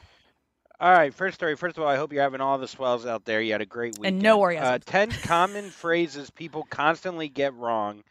All 0.80 0.92
right, 0.92 1.14
first 1.14 1.36
story. 1.36 1.56
First 1.56 1.78
of 1.78 1.84
all, 1.84 1.88
I 1.88 1.96
hope 1.96 2.12
you're 2.12 2.22
having 2.22 2.40
all 2.40 2.58
the 2.58 2.68
swells 2.68 3.06
out 3.06 3.24
there. 3.24 3.40
You 3.40 3.52
had 3.52 3.60
a 3.62 3.66
great 3.66 3.96
weekend. 3.98 4.16
And 4.16 4.22
no 4.22 4.42
Uh. 4.44 4.78
Ten 4.84 5.10
common 5.10 5.70
phrases 5.70 6.30
people 6.30 6.66
constantly 6.68 7.28
get 7.28 7.54
wrong, 7.54 8.02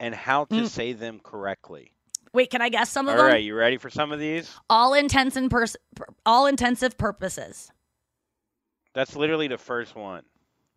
and 0.00 0.14
how 0.14 0.46
to 0.46 0.54
Mm. 0.62 0.66
say 0.68 0.92
them 0.92 1.20
correctly. 1.22 1.92
Wait, 2.32 2.50
can 2.50 2.60
I 2.62 2.68
guess 2.68 2.90
some 2.90 3.06
of 3.06 3.12
All 3.12 3.16
them? 3.18 3.26
All 3.26 3.32
right, 3.32 3.44
you 3.44 3.54
ready 3.54 3.76
for 3.76 3.90
some 3.90 4.10
of 4.10 4.18
these? 4.18 4.50
All 4.68 4.92
intents 4.94 5.36
and 5.36 5.48
pers- 5.48 5.76
all 6.26 6.46
intensive 6.46 6.98
purposes. 6.98 7.70
That's 8.94 9.14
literally 9.16 9.48
the 9.48 9.58
first 9.58 9.94
one. 9.96 10.22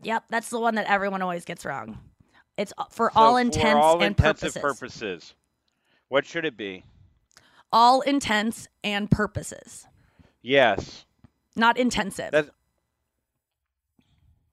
Yep, 0.04 0.26
that's 0.30 0.50
the 0.50 0.60
one 0.60 0.76
that 0.76 0.88
everyone 0.90 1.22
always 1.22 1.46
gets 1.46 1.66
wrong. 1.66 1.98
It's 2.58 2.74
for 2.92 3.12
So 3.14 3.20
all 3.20 3.34
for 3.36 3.40
intents 3.42 3.80
all 3.84 4.02
and 4.04 4.18
purposes. 4.18 4.58
purposes. 4.62 5.34
What 6.10 6.26
should 6.26 6.46
it 6.46 6.58
be? 6.58 6.84
All 7.72 8.02
intents 8.02 8.68
and 8.84 9.12
purposes, 9.12 9.86
Yes. 10.42 11.06
not 11.56 11.78
intensive. 11.78 12.32
That's. 12.32 12.50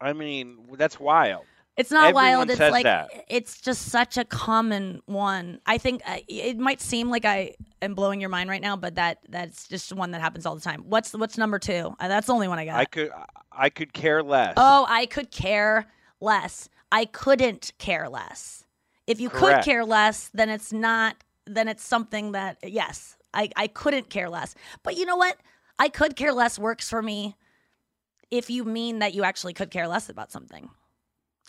I 0.00 0.12
mean, 0.12 0.66
that's 0.76 0.98
wild. 0.98 1.44
It's 1.76 1.90
not 1.90 2.04
Everyone 2.08 2.24
wild. 2.24 2.50
It's 2.50 2.60
like 2.60 2.84
that. 2.84 3.08
it's 3.28 3.60
just 3.60 3.82
such 3.86 4.16
a 4.16 4.24
common 4.24 5.00
one. 5.06 5.60
I 5.66 5.78
think 5.78 6.02
uh, 6.06 6.18
it 6.28 6.58
might 6.58 6.80
seem 6.80 7.10
like 7.10 7.24
I 7.24 7.54
am 7.82 7.94
blowing 7.94 8.20
your 8.20 8.30
mind 8.30 8.48
right 8.50 8.60
now, 8.62 8.76
but 8.76 8.94
that 8.96 9.18
that's 9.28 9.66
just 9.68 9.92
one 9.92 10.10
that 10.12 10.20
happens 10.20 10.46
all 10.46 10.54
the 10.54 10.60
time. 10.60 10.84
What's 10.86 11.12
what's 11.14 11.36
number 11.38 11.58
two? 11.58 11.94
Uh, 11.98 12.08
that's 12.08 12.26
the 12.28 12.32
only 12.34 12.46
one 12.48 12.58
I 12.58 12.64
got. 12.66 12.76
I 12.76 12.84
could. 12.84 13.10
I 13.56 13.70
could 13.70 13.92
care 13.92 14.22
less. 14.22 14.54
oh, 14.56 14.86
I 14.88 15.06
could 15.06 15.30
care 15.30 15.86
less. 16.20 16.68
I 16.92 17.04
couldn't 17.06 17.72
care 17.78 18.08
less. 18.08 18.64
If 19.06 19.20
you 19.20 19.28
could 19.30 19.62
care 19.64 19.84
less, 19.84 20.30
then 20.32 20.48
it's 20.48 20.72
not. 20.72 21.16
Then 21.46 21.68
it's 21.68 21.84
something 21.84 22.32
that 22.32 22.56
yes, 22.62 23.16
I 23.34 23.50
I 23.56 23.66
couldn't 23.66 24.08
care 24.10 24.30
less. 24.30 24.54
But 24.82 24.96
you 24.96 25.04
know 25.04 25.16
what? 25.16 25.36
I 25.78 25.88
could 25.88 26.16
care 26.16 26.32
less 26.32 26.58
works 26.58 26.88
for 26.88 27.02
me. 27.02 27.36
If 28.30 28.48
you 28.50 28.64
mean 28.64 29.00
that 29.00 29.12
you 29.14 29.22
actually 29.24 29.52
could 29.52 29.70
care 29.70 29.86
less 29.86 30.08
about 30.08 30.32
something. 30.32 30.70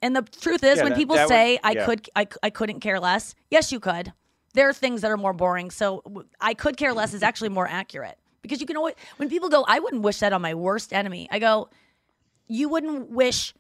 And 0.02 0.16
the 0.16 0.22
truth 0.24 0.64
is, 0.64 0.78
Yeah, 0.78 0.84
when 0.84 0.92
that- 0.92 0.98
people 0.98 1.16
that 1.16 1.24
would- 1.24 1.30
say 1.30 1.58
I 1.64 1.72
yeah. 1.72 1.86
could, 1.86 2.10
I, 2.16 2.28
I 2.44 2.50
couldn't 2.50 2.82
care 2.82 3.00
less. 3.00 3.34
Yes, 3.50 3.72
you 3.72 3.80
could. 3.80 4.12
There 4.54 4.68
are 4.70 4.74
things 4.74 5.02
that 5.02 5.10
are 5.10 5.18
more 5.18 5.34
boring. 5.34 5.72
So 5.72 6.04
I 6.42 6.54
could 6.54 6.76
care 6.78 6.94
less 6.94 7.14
is 7.14 7.24
actually 7.24 7.50
more 7.50 7.68
accurate 7.68 8.18
because 8.42 8.60
you 8.60 8.68
can 8.68 8.76
always. 8.78 8.96
When 9.18 9.30
people 9.30 9.50
go, 9.50 9.64
I 9.68 9.80
wouldn't 9.80 10.02
wish 10.04 10.20
that 10.20 10.34
on 10.34 10.42
my 10.42 10.54
worst 10.54 10.92
enemy. 10.94 11.28
I 11.32 11.40
go, 11.40 11.70
you 12.48 12.70
wouldn't 12.70 13.10
wish 13.12 13.54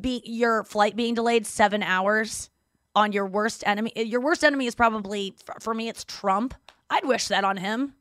be 0.00 0.22
your 0.24 0.64
flight 0.64 0.94
being 0.96 1.14
delayed 1.14 1.46
seven 1.46 1.82
hours 1.82 2.50
on 2.94 3.12
your 3.12 3.26
worst 3.26 3.62
enemy. 3.66 3.92
Your 3.96 4.20
worst 4.20 4.44
enemy 4.44 4.66
is 4.66 4.74
probably 4.74 5.34
for- 5.60 5.74
me. 5.74 5.88
It's 5.88 6.04
Trump. 6.04 6.54
I'd 6.90 7.04
wish 7.04 7.28
that 7.28 7.44
on 7.44 7.56
him. 7.56 7.94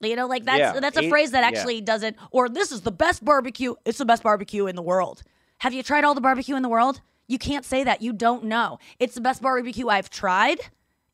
You 0.00 0.14
know, 0.14 0.26
like 0.26 0.44
that's 0.44 0.58
Yeah, 0.74 0.80
that's 0.80 0.96
a 0.96 1.08
phrase 1.08 1.32
that 1.32 1.40
yeah. 1.40 1.48
actually 1.58 1.80
doesn't. 1.80 2.16
Or 2.30 2.48
this 2.48 2.70
is 2.70 2.82
the 2.82 2.92
best 2.92 3.24
barbecue. 3.24 3.74
It's 3.84 3.98
the 3.98 4.04
best 4.04 4.22
barbecue 4.22 4.66
in 4.66 4.76
the 4.76 4.82
world. 4.82 5.22
Have 5.58 5.72
you 5.74 5.82
tried 5.82 6.04
all 6.04 6.14
the 6.14 6.20
barbecue 6.20 6.54
in 6.54 6.62
the 6.62 6.68
world? 6.68 7.00
You 7.26 7.36
can't 7.38 7.64
say 7.64 7.82
that. 7.84 8.00
You 8.00 8.12
don't 8.12 8.44
know. 8.44 8.78
It's 9.00 9.14
the 9.16 9.20
best 9.20 9.42
barbecue 9.42 9.88
I've 9.88 10.08
tried 10.08 10.60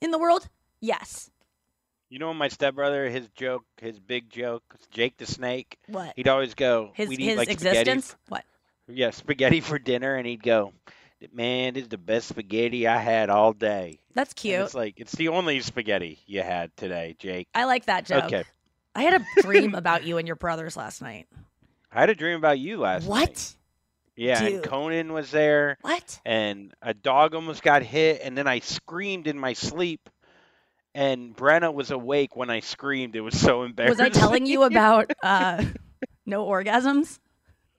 in 0.02 0.10
the 0.10 0.18
world. 0.18 0.48
Yes. 0.80 1.30
You 2.10 2.18
know 2.18 2.32
my 2.34 2.48
stepbrother, 2.48 3.08
his 3.08 3.26
joke, 3.34 3.64
his 3.80 3.98
big 3.98 4.28
joke, 4.30 4.62
Jake 4.90 5.16
the 5.16 5.26
Snake. 5.26 5.78
What? 5.88 6.12
He'd 6.14 6.28
always 6.28 6.54
go. 6.54 6.90
His 6.94 7.08
his 7.10 7.36
like 7.38 7.50
spaghetti 7.50 7.78
existence. 7.80 8.10
f- 8.12 8.18
What? 8.28 8.44
Yeah, 8.88 9.10
spaghetti 9.10 9.60
for 9.60 9.78
dinner, 9.78 10.14
and 10.16 10.26
he'd 10.26 10.42
go, 10.42 10.72
"Man, 11.32 11.74
this 11.74 11.84
is 11.84 11.88
the 11.88 11.98
best 11.98 12.28
spaghetti 12.28 12.86
I 12.86 12.98
had 12.98 13.30
all 13.30 13.52
day." 13.52 14.00
That's 14.14 14.32
And 14.32 14.36
cute. 14.36 14.60
it's 14.60 14.74
like 14.74 14.94
it's 15.00 15.12
the 15.12 15.28
only 15.28 15.60
spaghetti 15.60 16.20
you 16.26 16.42
had 16.42 16.76
today, 16.76 17.16
Jake. 17.18 17.48
I 17.54 17.64
like 17.64 17.86
that 17.86 18.06
joke. 18.06 18.24
Okay. 18.24 18.44
I 18.94 19.02
had 19.02 19.20
a 19.20 19.24
dream 19.42 19.74
about 19.74 20.04
you 20.04 20.18
and 20.18 20.26
your 20.26 20.36
brothers 20.36 20.76
last 20.76 21.02
night. 21.02 21.26
I 21.92 22.00
had 22.00 22.10
a 22.10 22.14
dream 22.14 22.36
about 22.36 22.58
you 22.58 22.78
last 22.78 23.06
What? 23.06 23.18
night. 23.20 23.28
What? 23.30 23.54
Yeah, 24.16 24.40
Dude. 24.40 24.52
and 24.54 24.62
Conan 24.62 25.12
was 25.12 25.32
there. 25.32 25.76
What? 25.80 26.20
And 26.24 26.72
a 26.80 26.94
dog 26.94 27.34
almost 27.34 27.64
got 27.64 27.82
hit, 27.82 28.20
and 28.22 28.38
then 28.38 28.46
I 28.46 28.60
screamed 28.60 29.26
in 29.26 29.36
my 29.38 29.54
sleep. 29.54 30.08
And 30.94 31.34
Brenna 31.36 31.74
was 31.74 31.90
awake 31.90 32.36
when 32.36 32.48
I 32.50 32.60
screamed. 32.60 33.16
It 33.16 33.20
was 33.22 33.36
so 33.36 33.64
embarrassing. 33.64 34.04
Was. 34.04 34.16
I 34.16 34.20
telling 34.20 34.46
you 34.46 34.62
about 34.62 35.10
uh, 35.24 35.64
no 36.24 36.46
orgasms? 36.46 37.18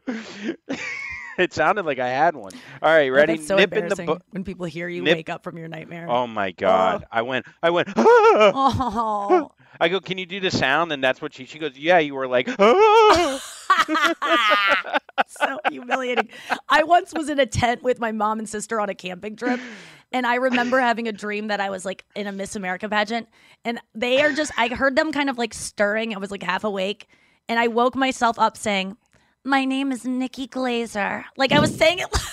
it 1.38 1.54
sounded 1.54 1.86
like 1.86 2.00
I 2.00 2.08
had 2.10 2.36
one. 2.36 2.52
All 2.82 2.94
right, 2.94 3.10
Oh, 3.10 3.14
ready? 3.14 3.36
that's 3.36 3.48
so 3.48 3.56
Nip 3.58 3.72
in 3.74 3.80
the 3.80 3.84
embarrassing 3.84 4.06
book. 4.06 4.22
when 4.32 4.44
people 4.44 4.66
hear 4.66 4.88
you 4.88 5.02
Nip- 5.02 5.18
wake 5.18 5.30
up 5.30 5.44
from 5.44 5.58
your 5.58 5.68
nightmare. 5.68 6.08
Oh 6.10 6.28
my 6.28 6.52
god! 6.52 7.06
I 7.12 7.22
went. 7.24 7.46
I 7.62 7.70
went. 7.72 7.90
Oh. 7.96 9.52
I 9.82 9.90
go. 9.90 10.00
Can 10.00 10.18
you 10.18 10.26
do 10.26 10.40
the 10.40 10.52
sound? 10.52 10.92
And 10.94 11.04
that's 11.04 11.22
what 11.22 11.34
she. 11.34 11.46
She 11.46 11.60
goes. 11.60 11.78
Yeah. 11.78 12.00
You 12.00 12.16
were 12.16 12.28
like. 12.28 12.48
so 15.28 15.60
humiliating. 15.70 16.30
I 16.70 16.84
once 16.84 17.14
was 17.14 17.30
in 17.30 17.40
a 17.40 17.46
tent 17.46 17.84
with 17.84 18.00
my 18.00 18.12
mom 18.12 18.40
and 18.40 18.48
sister 18.48 18.80
on 18.80 18.90
a 18.90 18.96
camping 18.96 19.36
trip. 19.36 19.60
And 20.12 20.26
I 20.26 20.36
remember 20.36 20.80
having 20.80 21.08
a 21.08 21.12
dream 21.12 21.48
that 21.48 21.60
I 21.60 21.70
was 21.70 21.84
like 21.86 22.06
in 22.16 22.28
a 22.28 22.32
Miss 22.32 22.56
America 22.56 22.88
pageant. 22.88 23.28
And 23.66 23.80
they 23.94 24.22
are 24.22 24.32
just, 24.32 24.52
I 24.58 24.70
heard 24.70 24.96
them 24.96 25.12
kind 25.12 25.30
of 25.30 25.38
like 25.38 25.54
stirring. 25.54 26.16
I 26.16 26.20
was 26.20 26.32
like 26.32 26.44
half 26.44 26.64
awake. 26.64 27.08
And 27.50 27.60
I 27.60 27.68
woke 27.68 27.96
myself 27.96 28.40
up 28.40 28.56
saying, 28.58 28.98
My 29.48 29.64
name 29.64 29.92
is 29.92 30.06
Nikki 30.06 30.48
Glazer. 30.48 31.24
Like 31.38 31.52
I 31.52 31.60
was 31.60 31.76
saying 31.76 32.00
it 32.00 32.08
like 32.12 32.24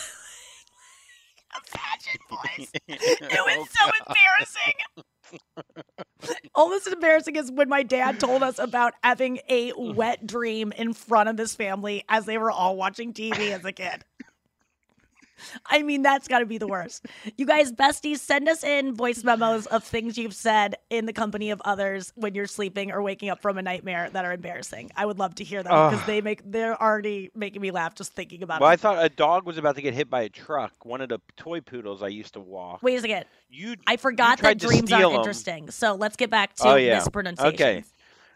a 1.54 1.76
pageant 1.76 2.22
voice. 2.30 2.72
It 2.88 3.30
was 3.30 3.68
oh, 3.82 3.90
so 3.90 3.90
embarrassing. 4.06 4.72
Almost 6.54 6.86
as 6.86 6.94
embarrassing 6.94 7.36
as 7.36 7.52
when 7.52 7.68
my 7.68 7.82
dad 7.82 8.18
told 8.18 8.42
us 8.42 8.58
about 8.58 8.94
having 9.02 9.40
a 9.50 9.74
wet 9.76 10.26
dream 10.26 10.72
in 10.72 10.94
front 10.94 11.28
of 11.28 11.36
his 11.36 11.54
family 11.54 12.02
as 12.08 12.24
they 12.24 12.38
were 12.38 12.50
all 12.50 12.76
watching 12.76 13.12
TV 13.12 13.52
as 13.52 13.66
a 13.66 13.72
kid. 13.72 14.04
I 15.66 15.82
mean, 15.82 16.02
that's 16.02 16.28
got 16.28 16.40
to 16.40 16.46
be 16.46 16.58
the 16.58 16.66
worst. 16.66 17.06
You 17.36 17.46
guys, 17.46 17.72
besties, 17.72 18.18
send 18.18 18.48
us 18.48 18.64
in 18.64 18.94
voice 18.94 19.24
memos 19.24 19.66
of 19.66 19.84
things 19.84 20.18
you've 20.18 20.34
said 20.34 20.76
in 20.90 21.06
the 21.06 21.12
company 21.12 21.50
of 21.50 21.60
others 21.64 22.12
when 22.16 22.34
you're 22.34 22.46
sleeping 22.46 22.92
or 22.92 23.02
waking 23.02 23.28
up 23.28 23.40
from 23.40 23.58
a 23.58 23.62
nightmare 23.62 24.10
that 24.10 24.24
are 24.24 24.32
embarrassing. 24.32 24.90
I 24.96 25.06
would 25.06 25.18
love 25.18 25.34
to 25.36 25.44
hear 25.44 25.62
them 25.62 25.90
because 25.90 26.04
they 26.06 26.20
make 26.20 26.42
they're 26.44 26.80
already 26.80 27.30
making 27.34 27.62
me 27.62 27.70
laugh 27.70 27.94
just 27.94 28.12
thinking 28.14 28.42
about 28.42 28.56
it. 28.56 28.62
Well, 28.62 28.70
I 28.70 28.76
thought 28.76 29.04
a 29.04 29.08
dog 29.08 29.46
was 29.46 29.58
about 29.58 29.76
to 29.76 29.82
get 29.82 29.94
hit 29.94 30.10
by 30.10 30.22
a 30.22 30.28
truck. 30.28 30.84
One 30.84 31.00
of 31.00 31.08
the 31.08 31.20
toy 31.36 31.60
poodles 31.60 32.02
I 32.02 32.08
used 32.08 32.34
to 32.34 32.40
walk. 32.40 32.82
Wait 32.82 32.96
a 32.96 33.00
second. 33.00 33.24
You 33.50 33.76
I 33.86 33.96
forgot 33.96 34.38
tried 34.38 34.60
that 34.60 34.66
dreams 34.66 34.92
'em. 34.92 35.00
interesting. 35.12 35.70
So 35.70 35.94
let's 35.94 36.16
get 36.16 36.30
back 36.30 36.54
to 36.56 36.68
oh 36.68 36.74
yeah. 36.76 36.94
mispronunciation. 36.94 37.54
Okay. 37.54 37.84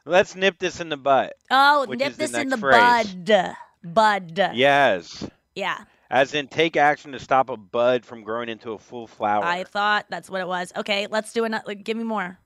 Let's 0.05 0.37
nip 0.37 0.59
this 0.59 0.81
in 0.81 0.89
the 0.89 0.97
butt. 0.97 1.35
Oh, 1.51 1.85
nip 1.89 2.15
this 2.15 2.31
the 2.31 2.41
in 2.41 2.49
the 2.49 2.57
phrase. 2.57 3.13
bud. 3.13 3.57
Bud. 3.83 4.51
Yes. 4.55 5.29
Yeah. 5.55 5.79
As 6.11 6.35
in, 6.35 6.47
take 6.47 6.77
action 6.77 7.13
to 7.13 7.19
stop 7.19 7.51
a 7.51 7.57
bud 7.57 8.05
from 8.05 8.23
growing 8.23 8.49
into 8.49 8.73
a 8.73 8.79
full 8.79 9.07
flower. 9.07 9.45
I 9.45 9.65
thought 9.65 10.07
that's 10.09 10.31
what 10.31 10.41
it 10.41 10.47
was. 10.47 10.73
Okay, 10.77 11.09
let's 11.11 11.33
do 11.33 11.45
another. 11.45 11.65
Like, 11.67 11.83
give 11.85 11.97
me 11.97 12.05
more. 12.05 12.39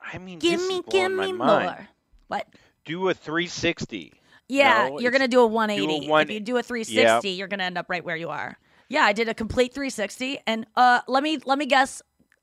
I 0.00 0.18
mean, 0.18 0.38
Give 0.38 0.60
me, 0.66 0.82
give 0.90 1.12
me 1.12 1.32
more. 1.32 1.88
What? 2.28 2.48
Do 2.84 3.08
a 3.08 3.14
360. 3.14 4.14
Yeah, 4.48 4.88
No, 4.88 4.98
you're 4.98 5.12
gonna 5.12 5.28
do 5.28 5.40
a 5.40 5.46
180. 5.46 6.08
one- 6.08 6.22
If 6.22 6.30
you 6.30 6.40
do 6.40 6.56
a 6.56 6.62
360, 6.62 7.30
you're 7.30 7.46
gonna 7.46 7.62
end 7.64 7.78
up 7.78 7.86
right 7.88 8.04
where 8.04 8.16
you 8.16 8.30
are. 8.30 8.58
Yeah, 8.88 9.02
I 9.02 9.12
did 9.12 9.28
a 9.28 9.34
complete 9.34 9.72
360, 9.72 10.40
and 10.46 10.66
uh, 10.74 11.02
let 11.06 11.22
me 11.22 11.38
let 11.44 11.58
me 11.58 11.66
guess. 11.66 12.02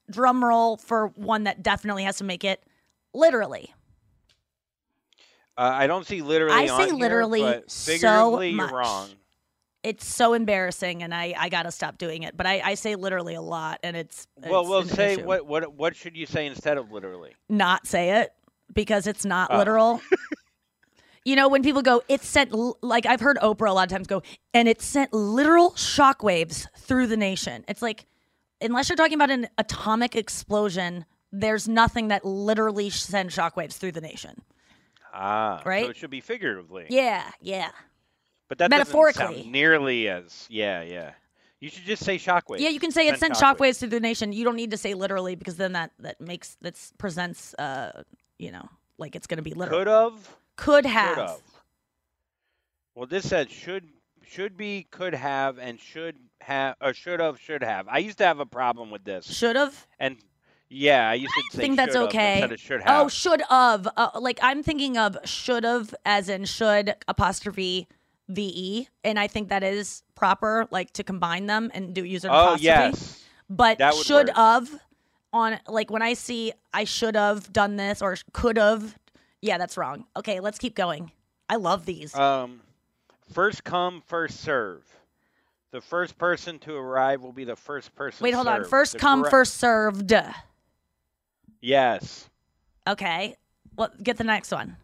Drum 0.10 0.42
roll 0.42 0.78
for 0.78 1.08
one 1.16 1.44
that 1.44 1.62
definitely 1.62 2.04
has 2.06 2.16
to 2.20 2.24
make 2.24 2.46
it 2.46 2.64
literally. 3.14 3.74
Uh, 5.58 5.72
I 5.74 5.88
don't 5.88 6.06
see 6.06 6.22
literally. 6.22 6.54
I 6.56 6.68
say 6.68 6.86
here, 6.86 6.94
literally 6.96 7.42
but 7.42 7.70
so 7.70 7.92
figuratively, 7.92 8.54
much. 8.54 8.70
you're 8.70 8.80
wrong. 8.80 9.10
It's 9.88 10.06
so 10.06 10.34
embarrassing, 10.34 11.02
and 11.04 11.14
I 11.14 11.34
I 11.38 11.50
gotta 11.50 11.72
stop 11.72 11.98
doing 11.98 12.24
it. 12.24 12.36
But 12.36 12.46
I, 12.46 12.62
I 12.62 12.74
say 12.74 12.96
literally 12.96 13.36
a 13.36 13.42
lot, 13.42 13.80
and 13.84 13.96
it's, 13.96 14.28
Well, 14.36 14.62
it's 14.62 14.70
well, 14.70 14.80
an 14.82 14.88
say 14.90 15.14
issue. 15.14 15.24
what 15.26 15.46
what 15.48 15.74
what 15.74 15.96
should 15.96 16.18
you 16.18 16.26
say 16.26 16.46
instead 16.46 16.78
of 16.78 16.92
literally? 16.92 17.34
not 17.50 17.88
say 17.88 18.22
it 18.22 18.34
because 18.74 19.08
it's 19.08 19.24
not 19.26 19.50
Oh. 19.52 19.58
literal. 19.58 20.02
you 21.26 21.36
know, 21.36 21.48
when 21.50 21.64
people 21.64 21.82
go, 21.82 22.02
it 22.10 22.22
sent, 22.22 22.54
like 22.84 23.06
I've 23.06 23.20
heard 23.22 23.38
Oprah 23.38 23.70
a 23.70 23.74
lot 23.74 23.84
of 23.84 23.90
times 23.90 24.08
go, 24.08 24.22
and 24.54 24.68
it 24.68 24.82
sent 24.82 25.14
literal 25.14 25.72
shockwaves 25.72 26.68
through 26.78 27.08
the 27.08 27.18
nation. 27.18 27.64
It's 27.68 27.82
like, 27.82 28.06
unless 28.62 28.90
you're 28.90 28.96
talking 28.98 29.14
about 29.16 29.30
an 29.32 29.48
atomic 29.58 30.16
explosion, 30.16 31.06
there's 31.32 31.68
nothing 31.68 32.10
that 32.10 32.26
literally 32.26 32.90
sends 32.90 33.36
shockwaves 33.36 33.74
through 33.74 33.92
the 33.94 34.02
nation. 34.02 34.42
Ah, 35.14 35.62
Right? 35.66 35.86
So 35.86 35.90
it 35.92 35.98
should 35.98 36.10
be 36.12 36.22
figuratively. 36.22 36.86
Yeah, 36.90 37.30
yeah. 37.42 37.70
But 38.50 38.60
that 38.60 38.70
Metaphorically. 38.70 39.48
nearly 39.50 40.08
as 40.08 40.48
yeah, 40.50 40.82
yeah. 40.82 41.12
You 41.60 41.70
should 41.70 41.86
just 41.86 42.04
say 42.04 42.18
shockwave. 42.18 42.60
Yeah, 42.60 42.70
you 42.70 42.80
can 42.80 42.92
say 42.92 43.08
it 43.08 43.18
Send 43.18 43.36
sent 43.36 43.58
shockwaves 43.58 43.80
through 43.80 43.90
the 43.90 44.00
nation. 44.00 44.32
You 44.32 44.44
don't 44.46 44.56
need 44.56 44.72
to 44.72 44.78
say 44.78 44.94
literally 44.94 45.36
because 45.36 45.58
then 45.58 45.74
that 45.74 45.92
that 46.00 46.22
makes 46.22 46.56
that 46.62 46.80
presents 46.98 47.54
uh 47.56 48.04
you 48.38 48.52
know 48.52 48.70
like 48.98 49.16
it's 49.16 49.28
going 49.28 49.38
to 49.38 49.44
be 49.44 49.54
literal. 49.54 49.80
Could 49.80 49.88
have. 49.88 50.36
Could 50.56 50.86
have. 50.86 51.16
Could 51.16 51.28
have. 51.28 51.42
Well, 52.96 53.08
this 53.08 53.28
said 53.28 53.52
should 53.52 53.86
should 54.24 54.58
be, 54.58 54.88
could 54.92 55.14
have, 55.14 55.58
and 55.58 55.80
should 55.80 56.16
have, 56.42 56.76
or 56.82 56.94
should 56.94 57.20
have, 57.20 57.40
should 57.40 57.64
have. 57.64 57.88
I 57.88 58.00
used 58.00 58.18
to 58.18 58.26
have 58.26 58.40
a 58.40 58.46
problem 58.46 58.92
with 58.92 59.04
this. 59.04 59.26
Should 59.26 59.56
have. 59.56 59.88
And 60.00 60.18
Yeah, 60.70 61.10
I 61.10 61.14
used 61.14 61.34
to 61.34 61.58
say 61.58 61.62
think 61.62 61.78
that's 61.78 61.96
okay. 61.96 62.48
Should 62.58 62.82
have. 62.82 63.06
Oh, 63.06 63.08
should 63.08 63.42
of. 63.50 63.88
Uh, 63.96 64.10
like 64.20 64.40
I'm 64.42 64.64
thinking 64.64 64.98
of 64.98 65.18
should 65.24 65.64
have 65.64 65.96
as 66.06 66.28
in 66.28 66.46
should 66.46 66.96
apostrophe 67.08 67.88
ve, 68.28 68.88
and 69.04 69.20
I 69.20 69.28
think 69.28 69.50
that 69.50 69.64
is 69.64 70.04
proper, 70.16 70.68
like 70.72 70.92
to 70.94 71.04
combine 71.04 71.46
them 71.46 71.72
and 71.74 71.94
do 71.94 72.04
user. 72.04 72.30
Oh, 72.30 72.54
apostrophe. 72.56 72.64
yes. 72.64 73.24
But 73.50 73.80
should 73.96 74.28
work. 74.28 74.38
of 74.38 74.70
on 75.34 75.60
like 75.68 75.90
when 75.90 76.02
I 76.02 76.14
see 76.14 76.54
I 76.74 76.84
should 76.84 77.16
have 77.16 77.52
done 77.54 77.76
this 77.76 78.02
or 78.02 78.18
could 78.34 78.58
have, 78.58 78.98
yeah, 79.42 79.58
that's 79.58 79.78
wrong. 79.78 80.06
Okay, 80.16 80.40
let's 80.40 80.60
keep 80.60 80.76
going. 80.76 81.12
I 81.50 81.56
love 81.56 81.86
these. 81.86 82.14
Um, 82.16 82.62
first 83.34 83.64
come, 83.64 84.02
first 84.06 84.42
serve. 84.42 84.84
The 85.72 85.82
first 85.82 86.18
person 86.18 86.60
to 86.60 86.76
arrive 86.76 87.22
will 87.22 87.34
be 87.34 87.44
the 87.44 87.56
first 87.56 87.94
person. 87.96 88.24
Wait, 88.24 88.34
hold 88.34 88.48
on. 88.48 88.66
First 88.66 88.94
The 88.94 89.00
come, 89.00 89.22
correct- 89.22 89.32
first 89.32 89.56
served. 89.56 90.14
Yes, 91.62 92.30
Okay, 92.88 93.36
well, 93.76 93.92
get 94.02 94.18
the 94.18 94.24
next 94.24 94.52
one. 94.52 94.78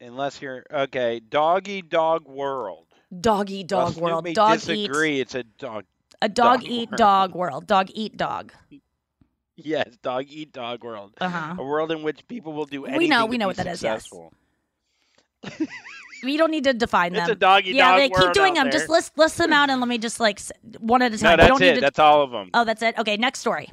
Unless 0.00 0.40
you're 0.42 0.64
okay. 0.72 1.20
Doggy 1.20 1.82
dog 1.82 2.26
world. 2.28 2.86
Doggy 3.20 3.64
dog 3.64 3.96
world. 3.96 4.26
Dog 4.34 4.54
disagree. 4.60 5.20
It's 5.20 5.34
a 5.34 5.42
dog. 5.44 5.84
A 6.20 6.28
dog, 6.28 6.60
Dog 6.60 6.68
eat 6.68 6.90
world. 6.90 6.98
dog 6.98 7.34
world. 7.34 7.66
Dog 7.66 7.88
eat 7.94 8.16
dog. 8.16 8.52
Yes, 9.60 9.96
dog 10.04 10.26
eat 10.28 10.52
dog 10.52 10.84
world. 10.84 11.14
Uh-huh. 11.20 11.56
A 11.58 11.64
world 11.64 11.90
in 11.90 12.04
which 12.04 12.24
people 12.28 12.52
will 12.52 12.64
do 12.64 12.84
anything. 12.84 12.98
We 12.98 13.08
know- 13.08 13.26
we 13.26 13.38
know 13.38 13.48
what 13.48 13.56
that 13.56 13.66
is, 13.66 13.82
yes. 13.82 14.08
We 16.22 16.36
don't 16.36 16.52
need 16.52 16.62
to 16.62 16.72
define 16.74 17.12
It's 17.14 17.26
them. 17.26 17.32
a 17.32 17.34
doggy 17.34 17.70
yeah, 17.72 17.90
dog 17.90 17.98
they 17.98 18.08
keep 18.08 18.32
doing 18.34 18.54
them. 18.54 18.70
Just 18.70 18.88
list 18.88 19.18
list 19.18 19.36
them 19.36 19.52
out 19.52 19.68
and 19.68 19.80
let 19.80 19.88
me 19.88 19.98
just 19.98 20.20
like 20.20 20.40
one 20.78 21.02
at 21.02 21.12
a 21.12 21.16
No, 21.16 21.20
time. 21.22 21.32
we 21.32 21.36
that's 21.38 21.48
don't 21.48 21.60
need 21.60 21.66
it. 21.68 21.74
to. 21.76 21.80
That's 21.80 21.98
all 21.98 22.22
of 22.22 22.30
them. 22.30 22.50
Oh, 22.54 22.64
that's 22.64 22.82
it. 22.82 22.96
Okay, 22.98 23.16
next 23.16 23.40
story. 23.40 23.70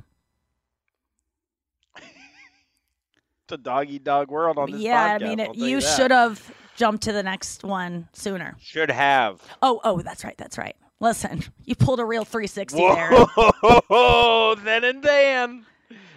It's 3.47 3.53
a 3.53 3.99
dog 3.99 4.31
world 4.31 4.57
on 4.57 4.71
this 4.71 4.81
yeah, 4.81 5.19
podcast. 5.19 5.23
I 5.23 5.27
mean, 5.27 5.39
it, 5.39 5.55
you 5.55 5.79
should 5.79 6.09
have 6.09 6.51
jumped 6.75 7.03
to 7.03 7.11
the 7.11 7.21
next 7.21 7.63
one 7.63 8.07
sooner. 8.11 8.55
Should 8.59 8.89
have. 8.89 9.39
Oh, 9.61 9.79
oh, 9.83 10.01
that's 10.01 10.23
right. 10.23 10.35
That's 10.37 10.57
right. 10.57 10.75
Listen, 10.99 11.43
you 11.63 11.75
pulled 11.75 11.99
a 11.99 12.05
real 12.05 12.25
360 12.25 12.79
there. 12.79 13.11
Whoa, 13.11 14.55
then 14.63 14.83
and 14.83 15.03
Dan. 15.03 15.65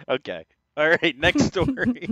Okay. 0.09 0.45
All 0.75 0.89
right. 0.89 1.17
Next 1.19 1.43
story. 1.45 2.09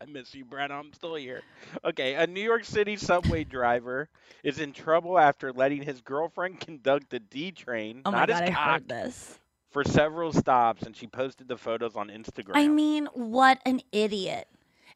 I 0.00 0.06
miss 0.06 0.34
you, 0.34 0.46
Brett. 0.46 0.72
I'm 0.72 0.94
still 0.94 1.16
here. 1.16 1.42
Okay. 1.84 2.14
A 2.14 2.26
New 2.26 2.40
York 2.42 2.64
City 2.64 2.96
subway 2.96 3.44
driver 3.44 4.08
is 4.42 4.60
in 4.60 4.72
trouble 4.72 5.18
after 5.18 5.52
letting 5.52 5.82
his 5.82 6.00
girlfriend 6.00 6.60
conduct 6.60 7.10
the 7.10 7.20
D 7.20 7.52
train, 7.52 8.00
Oh 8.06 8.10
my 8.10 8.20
not 8.20 8.28
god, 8.28 8.42
I 8.44 8.50
cock, 8.50 8.72
heard 8.72 8.88
this. 8.88 9.38
For 9.74 9.84
several 9.84 10.32
stops, 10.32 10.84
and 10.84 10.96
she 10.96 11.08
posted 11.08 11.48
the 11.48 11.56
photos 11.56 11.96
on 11.96 12.08
Instagram. 12.08 12.52
I 12.54 12.68
mean, 12.68 13.06
what 13.12 13.58
an 13.66 13.80
idiot. 13.90 14.48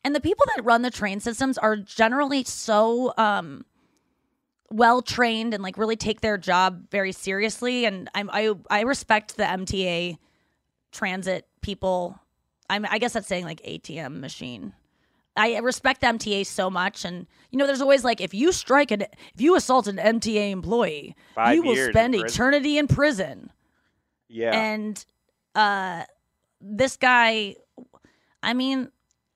And 0.05 0.15
the 0.15 0.21
people 0.21 0.47
that 0.55 0.65
run 0.65 0.83
the 0.83 0.91
train 0.91 1.19
systems 1.19 1.59
are 1.59 1.77
generally 1.77 2.45
so 2.45 3.13
um 3.19 3.67
well 4.71 5.03
trained 5.03 5.53
and 5.53 5.63
like 5.63 5.77
really 5.77 5.97
take 5.97 6.21
their 6.21 6.39
job 6.39 6.89
very 6.91 7.11
seriously 7.11 7.85
and 7.87 8.09
I'm 8.15 8.31
I 8.33 8.55
I 8.71 8.83
respect 8.83 9.37
the 9.37 9.43
MTA 9.43 10.17
transit 10.93 11.47
people. 11.61 12.19
I'm 12.71 12.87
I 12.89 12.99
guess 12.99 13.15
that's 13.15 13.27
saying 13.27 13.45
like 13.45 13.61
ATM 13.63 14.21
machine. 14.21 14.75
I 15.37 15.59
respect 15.59 16.01
the 16.01 16.09
MTA 16.09 16.47
so 16.47 16.71
much 16.71 17.05
and 17.05 17.27
you 17.51 17.59
know 17.59 17.67
there's 17.67 17.81
always 17.81 18.05
like 18.05 18.21
if 18.21 18.33
you 18.33 18.53
strike 18.53 18.93
an 18.93 19.03
if 19.03 19.41
you 19.41 19.57
assault 19.57 19.89
an 19.89 19.97
MTA 19.97 20.51
employee, 20.53 21.17
Five 21.35 21.57
you 21.57 21.63
will 21.63 21.75
years 21.75 21.89
in 21.89 21.93
spend 21.95 22.15
eternity 22.15 22.79
in 22.79 22.87
prison. 22.87 23.51
Yeah. 24.29 24.53
And 24.53 25.05
uh 25.55 26.05
this 26.61 26.97
guy 26.97 27.57
I 28.43 28.55
mean, 28.55 28.91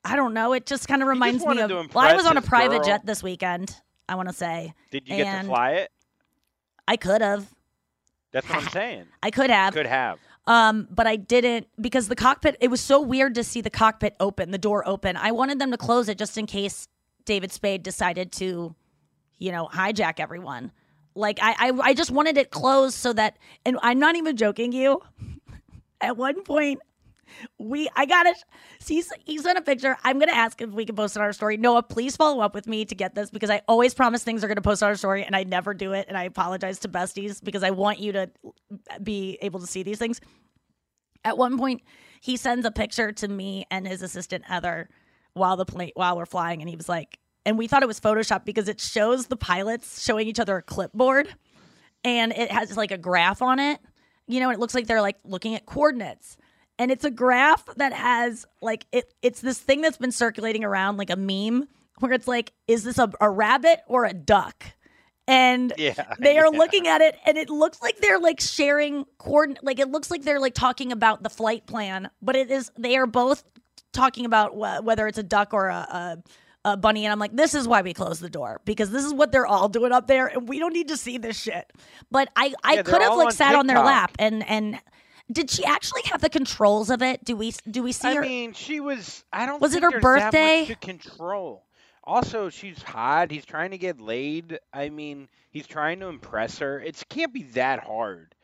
I 0.04 0.16
don't 0.16 0.34
know, 0.34 0.52
it 0.52 0.66
just 0.66 0.88
kind 0.88 1.02
of 1.02 1.08
reminds 1.08 1.44
me 1.44 1.60
of 1.60 1.70
Well, 1.94 2.04
I 2.04 2.14
was 2.14 2.26
on 2.26 2.36
a 2.36 2.42
private 2.42 2.78
girl. 2.78 2.84
jet 2.84 3.06
this 3.06 3.22
weekend, 3.22 3.76
I 4.08 4.14
want 4.14 4.28
to 4.28 4.34
say. 4.34 4.74
Did 4.90 5.08
you 5.08 5.16
get 5.16 5.42
to 5.42 5.46
fly 5.46 5.70
it? 5.72 5.90
I 6.86 6.96
could 6.96 7.20
have. 7.20 7.46
That's 8.32 8.48
what 8.48 8.62
I'm 8.62 8.68
saying. 8.70 9.06
I 9.22 9.30
could 9.30 9.50
have. 9.50 9.74
Could 9.74 9.86
have. 9.86 10.18
Um, 10.46 10.88
but 10.90 11.06
I 11.06 11.16
didn't 11.16 11.68
because 11.80 12.08
the 12.08 12.16
cockpit. 12.16 12.56
It 12.60 12.68
was 12.68 12.80
so 12.80 13.00
weird 13.00 13.34
to 13.36 13.44
see 13.44 13.60
the 13.60 13.70
cockpit 13.70 14.16
open, 14.18 14.50
the 14.50 14.58
door 14.58 14.86
open. 14.88 15.16
I 15.16 15.30
wanted 15.30 15.58
them 15.60 15.70
to 15.70 15.76
close 15.76 16.08
it 16.08 16.18
just 16.18 16.36
in 16.36 16.46
case 16.46 16.88
David 17.24 17.52
Spade 17.52 17.82
decided 17.84 18.32
to, 18.32 18.74
you 19.38 19.52
know, 19.52 19.68
hijack 19.72 20.18
everyone. 20.18 20.72
Like 21.14 21.38
I, 21.42 21.54
I, 21.58 21.72
I 21.82 21.94
just 21.94 22.10
wanted 22.10 22.36
it 22.38 22.50
closed 22.50 22.94
so 22.94 23.12
that, 23.12 23.36
and 23.64 23.78
I'm 23.82 23.98
not 23.98 24.16
even 24.16 24.36
joking 24.36 24.72
you. 24.72 25.00
At 26.00 26.16
one 26.16 26.42
point, 26.42 26.80
we, 27.58 27.88
I 27.94 28.06
got 28.06 28.26
it. 28.26 28.36
See, 28.80 29.02
he 29.24 29.38
sent 29.38 29.58
a 29.58 29.62
picture. 29.62 29.96
I'm 30.04 30.18
gonna 30.18 30.32
ask 30.32 30.60
if 30.60 30.70
we 30.70 30.84
can 30.84 30.96
post 30.96 31.16
it 31.16 31.20
on 31.20 31.24
our 31.24 31.32
story. 31.32 31.56
Noah, 31.56 31.82
please 31.82 32.16
follow 32.16 32.42
up 32.42 32.54
with 32.54 32.66
me 32.66 32.84
to 32.86 32.94
get 32.94 33.14
this 33.14 33.30
because 33.30 33.50
I 33.50 33.62
always 33.68 33.94
promise 33.94 34.22
things 34.24 34.42
are 34.42 34.48
gonna 34.48 34.60
post 34.62 34.82
on 34.82 34.88
our 34.88 34.96
story 34.96 35.24
and 35.24 35.36
I 35.36 35.44
never 35.44 35.74
do 35.74 35.92
it. 35.92 36.06
And 36.08 36.16
I 36.16 36.24
apologize 36.24 36.80
to 36.80 36.88
besties 36.88 37.42
because 37.42 37.62
I 37.62 37.70
want 37.70 38.00
you 38.00 38.12
to 38.12 38.30
be 39.02 39.38
able 39.42 39.60
to 39.60 39.66
see 39.66 39.82
these 39.82 39.98
things. 39.98 40.20
At 41.24 41.38
one 41.38 41.56
point, 41.56 41.82
he 42.20 42.36
sends 42.36 42.66
a 42.66 42.70
picture 42.70 43.12
to 43.12 43.28
me 43.28 43.64
and 43.70 43.86
his 43.86 44.02
assistant 44.02 44.44
Heather 44.44 44.88
while 45.34 45.56
the 45.56 45.64
plane 45.64 45.92
while 45.94 46.16
we're 46.16 46.26
flying, 46.26 46.60
and 46.60 46.68
he 46.68 46.76
was 46.76 46.88
like, 46.88 47.18
and 47.44 47.58
we 47.58 47.66
thought 47.66 47.82
it 47.82 47.86
was 47.86 48.00
Photoshop 48.00 48.44
because 48.44 48.68
it 48.68 48.80
shows 48.80 49.26
the 49.26 49.36
pilots 49.36 50.02
showing 50.02 50.28
each 50.28 50.40
other 50.40 50.56
a 50.56 50.62
clipboard, 50.62 51.28
and 52.04 52.32
it 52.32 52.50
has 52.50 52.76
like 52.76 52.90
a 52.90 52.98
graph 52.98 53.42
on 53.42 53.58
it, 53.58 53.80
you 54.26 54.40
know, 54.40 54.48
and 54.50 54.56
it 54.56 54.60
looks 54.60 54.74
like 54.74 54.86
they're 54.86 55.02
like 55.02 55.18
looking 55.24 55.54
at 55.54 55.66
coordinates. 55.66 56.36
And 56.78 56.90
it's 56.90 57.04
a 57.04 57.10
graph 57.10 57.64
that 57.76 57.92
has 57.92 58.46
like 58.60 58.86
it 58.92 59.12
it's 59.22 59.40
this 59.40 59.58
thing 59.58 59.82
that's 59.82 59.98
been 59.98 60.12
circulating 60.12 60.64
around 60.64 60.96
like 60.96 61.10
a 61.10 61.16
meme 61.16 61.68
where 62.00 62.12
it's 62.12 62.26
like, 62.26 62.52
is 62.66 62.82
this 62.82 62.98
a, 62.98 63.10
a 63.20 63.30
rabbit 63.30 63.80
or 63.86 64.04
a 64.04 64.12
duck? 64.12 64.64
And 65.28 65.72
Yeah, 65.78 66.14
they 66.18 66.38
are 66.38 66.52
yeah. 66.52 66.58
looking 66.58 66.88
at 66.88 67.00
it 67.00 67.16
and 67.24 67.38
it 67.38 67.48
looks 67.48 67.80
like 67.80 67.98
they're 67.98 68.18
like 68.18 68.40
sharing 68.40 69.04
coordinate 69.18 69.62
like 69.62 69.78
it 69.78 69.88
looks 69.88 70.10
like 70.10 70.22
they're 70.22 70.40
like 70.40 70.54
talking 70.54 70.90
about 70.90 71.22
the 71.22 71.30
flight 71.30 71.64
plan 71.66 72.10
but 72.20 72.34
it 72.34 72.50
is 72.50 72.72
they 72.76 72.96
are 72.96 73.06
both 73.06 73.44
talking 73.92 74.24
about 74.26 74.50
wh- 74.52 74.84
whether 74.84 75.06
it's 75.06 75.18
a 75.18 75.22
duck 75.22 75.54
or 75.54 75.68
a, 75.68 75.74
a, 75.76 76.18
a 76.64 76.76
bunny 76.76 77.04
and 77.04 77.12
i'm 77.12 77.18
like 77.18 77.34
this 77.34 77.54
is 77.54 77.66
why 77.66 77.82
we 77.82 77.92
closed 77.92 78.20
the 78.22 78.30
door 78.30 78.60
because 78.64 78.90
this 78.90 79.04
is 79.04 79.12
what 79.12 79.32
they're 79.32 79.46
all 79.46 79.68
doing 79.68 79.92
up 79.92 80.06
there 80.06 80.26
and 80.28 80.48
we 80.48 80.58
don't 80.58 80.72
need 80.72 80.88
to 80.88 80.96
see 80.96 81.18
this 81.18 81.36
shit 81.40 81.72
but 82.10 82.28
i 82.36 82.54
i 82.62 82.74
Yeah, 82.74 82.82
could 82.82 83.02
have 83.02 83.16
like 83.16 83.26
on 83.28 83.32
sat 83.32 83.54
on 83.54 83.66
their 83.66 83.80
lap 83.80 84.12
and 84.18 84.46
and 84.48 84.78
did 85.30 85.50
she 85.50 85.64
actually 85.64 86.02
have 86.06 86.20
the 86.20 86.28
controls 86.28 86.90
of 86.90 87.02
it 87.02 87.24
do 87.24 87.34
we 87.36 87.52
do 87.70 87.82
we 87.82 87.92
see 87.92 88.08
I 88.08 88.14
her 88.14 88.22
I 88.22 88.28
mean, 88.28 88.52
she 88.52 88.80
was. 88.80 89.24
I 89.32 89.46
don't. 89.46 89.60
Was 89.60 89.74
it 89.74 89.82
her 89.82 90.00
birthday? 90.00 90.64
to 90.66 90.74
control. 90.76 91.64
Also, 92.04 92.50
she's 92.50 92.82
hot. 92.82 93.30
He's 93.30 93.44
trying 93.44 93.70
to 93.70 93.78
get 93.78 94.00
laid. 94.00 94.58
I 94.72 94.88
mean, 94.90 95.28
he's 95.50 95.66
trying 95.66 96.00
to 96.00 96.06
impress 96.08 96.58
her. 96.58 96.80
It 96.80 97.02
can't 97.08 97.32
be 97.32 97.44
that 97.54 97.80
hard 97.80 98.34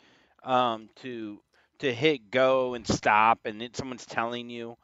um, 0.45 0.89
to 1.03 1.41
to 1.81 1.93
hit 1.93 2.31
go 2.31 2.75
and 2.75 2.87
stop, 2.87 3.41
and 3.45 3.61
it, 3.63 3.77
someone's 3.77 4.07
telling 4.07 4.49
you. 4.49 4.77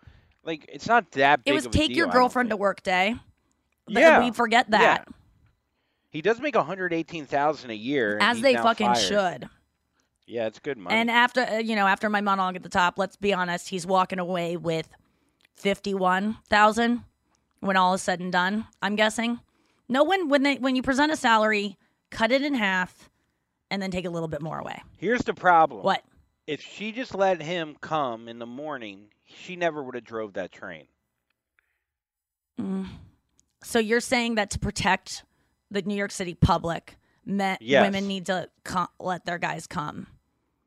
Like, 0.44 0.68
it's 0.72 0.86
not 0.86 1.10
that 1.12 1.44
big. 1.44 1.52
it 1.52 1.54
was 1.54 1.66
of 1.66 1.74
a 1.74 1.78
take 1.78 1.88
deal, 1.88 1.96
your 1.96 2.06
girlfriend 2.08 2.50
to 2.50 2.56
work 2.56 2.82
day 2.82 3.16
Yeah, 3.88 4.22
we 4.22 4.30
forget 4.30 4.66
yeah. 4.70 4.78
that 4.78 5.08
He 6.10 6.22
does 6.22 6.40
make 6.40 6.54
one 6.54 6.66
hundred 6.66 6.92
eighteen 6.92 7.26
thousand 7.26 7.70
a 7.70 7.74
year, 7.74 8.18
as 8.20 8.40
they 8.40 8.54
fucking 8.54 8.94
fired. 8.94 8.98
should 8.98 9.48
Yeah, 10.26 10.46
it's 10.46 10.58
good 10.58 10.78
money. 10.78 10.96
And 10.96 11.10
after 11.10 11.40
uh, 11.42 11.58
you 11.58 11.74
know, 11.76 11.86
after 11.86 12.08
my 12.08 12.20
monologue 12.20 12.56
at 12.56 12.62
the 12.62 12.68
top, 12.68 12.98
let's 12.98 13.16
be 13.16 13.32
honest, 13.32 13.68
he's 13.68 13.86
walking 13.86 14.18
away 14.18 14.56
with 14.56 14.88
fifty-one 15.54 16.36
thousand 16.48 17.04
when 17.60 17.76
all 17.76 17.94
is 17.94 18.02
said 18.02 18.20
and 18.20 18.30
done. 18.32 18.66
I'm 18.82 18.96
guessing. 18.96 19.40
No 19.88 20.02
one 20.02 20.28
when 20.28 20.42
they 20.42 20.56
when 20.56 20.76
you 20.76 20.82
present 20.82 21.12
a 21.12 21.16
salary, 21.16 21.76
cut 22.10 22.32
it 22.32 22.42
in 22.42 22.54
half, 22.54 23.10
and 23.70 23.82
then 23.82 23.90
take 23.90 24.04
a 24.04 24.10
little 24.10 24.28
bit 24.28 24.40
more 24.42 24.58
away. 24.58 24.82
Here's 24.98 25.22
the 25.22 25.34
problem. 25.34 25.82
What? 25.82 26.02
If 26.46 26.60
she 26.60 26.92
just 26.92 27.14
let 27.14 27.40
him 27.42 27.76
come 27.80 28.28
in 28.28 28.38
the 28.38 28.46
morning, 28.46 29.06
she 29.24 29.56
never 29.56 29.82
would 29.82 29.94
have 29.94 30.04
drove 30.04 30.34
that 30.34 30.52
train. 30.52 30.86
Mm. 32.60 32.86
So 33.62 33.78
you're 33.78 34.00
saying 34.00 34.36
that 34.36 34.50
to 34.50 34.58
protect 34.58 35.24
the 35.70 35.82
New 35.82 35.94
York 35.96 36.10
City 36.12 36.34
public, 36.34 36.96
men, 37.24 37.56
Yes. 37.60 37.82
women 37.84 38.06
need 38.06 38.26
to 38.26 38.48
co- 38.64 38.88
let 39.00 39.24
their 39.24 39.38
guys 39.38 39.66
come. 39.66 40.06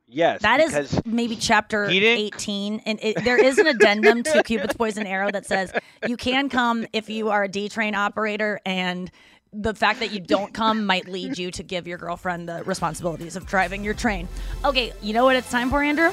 Yes, 0.10 0.42
That 0.42 0.62
is 0.62 1.02
maybe 1.06 1.36
chapter 1.36 1.86
18. 1.90 2.82
And 2.86 2.98
it, 3.02 3.24
there 3.26 3.38
is 3.38 3.58
an 3.58 3.68
addendum 3.68 4.24
to 4.24 4.42
Cupid's 4.44 4.74
Poison 4.74 5.06
Arrow 5.06 5.30
that 5.32 5.46
says 5.46 5.74
you 6.08 6.16
can 6.16 6.48
come 6.48 6.88
if 6.94 7.10
you 7.10 7.30
are 7.30 7.44
a 7.44 7.50
D 7.50 7.68
train 7.68 7.94
operator, 7.94 8.62
and 8.66 9.12
the 9.52 9.74
fact 9.74 10.00
that 10.00 10.12
you 10.12 10.22
don't 10.22 10.54
come 10.54 10.86
might 10.86 11.10
lead 11.10 11.38
you 11.38 11.52
to 11.52 11.62
give 11.64 11.88
your 11.88 11.98
girlfriend 11.98 12.48
the 12.48 12.64
responsibilities 12.64 13.36
of 13.36 13.46
driving 13.48 13.84
your 13.84 13.94
train. 13.94 14.30
Okay, 14.64 14.94
you 15.02 15.14
know 15.14 15.26
what 15.26 15.36
it's 15.36 15.52
time 15.52 15.70
for, 15.70 15.84
Andrew? 15.84 16.12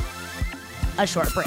A 0.98 1.06
short 1.06 1.32
break. 1.32 1.46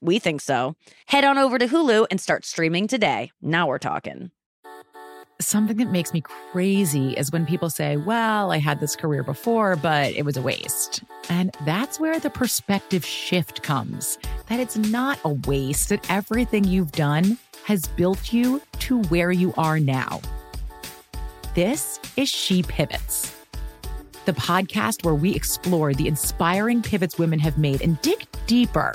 We 0.00 0.18
think 0.18 0.40
so. 0.40 0.76
Head 1.06 1.24
on 1.24 1.38
over 1.38 1.58
to 1.58 1.66
Hulu 1.66 2.06
and 2.10 2.20
start 2.20 2.44
streaming 2.44 2.86
today. 2.86 3.32
Now 3.40 3.66
we're 3.66 3.78
talking. 3.78 4.30
Something 5.40 5.76
that 5.76 5.90
makes 5.90 6.14
me 6.14 6.22
crazy 6.22 7.12
is 7.12 7.30
when 7.30 7.44
people 7.44 7.68
say, 7.68 7.96
Well, 7.96 8.52
I 8.52 8.58
had 8.58 8.80
this 8.80 8.96
career 8.96 9.22
before, 9.22 9.76
but 9.76 10.12
it 10.12 10.24
was 10.24 10.36
a 10.36 10.42
waste. 10.42 11.02
And 11.28 11.54
that's 11.64 12.00
where 12.00 12.18
the 12.18 12.30
perspective 12.30 13.04
shift 13.04 13.62
comes 13.62 14.18
that 14.48 14.60
it's 14.60 14.76
not 14.76 15.18
a 15.24 15.30
waste, 15.30 15.88
that 15.90 16.10
everything 16.10 16.64
you've 16.64 16.92
done 16.92 17.36
has 17.64 17.86
built 17.86 18.32
you 18.32 18.62
to 18.78 19.02
where 19.04 19.32
you 19.32 19.52
are 19.58 19.80
now. 19.80 20.20
This 21.54 21.98
is 22.16 22.28
She 22.28 22.62
Pivots, 22.62 23.34
the 24.24 24.32
podcast 24.32 25.04
where 25.04 25.14
we 25.14 25.34
explore 25.34 25.92
the 25.94 26.06
inspiring 26.06 26.80
pivots 26.80 27.18
women 27.18 27.38
have 27.40 27.58
made 27.58 27.82
and 27.82 28.00
dig 28.02 28.26
deeper 28.46 28.94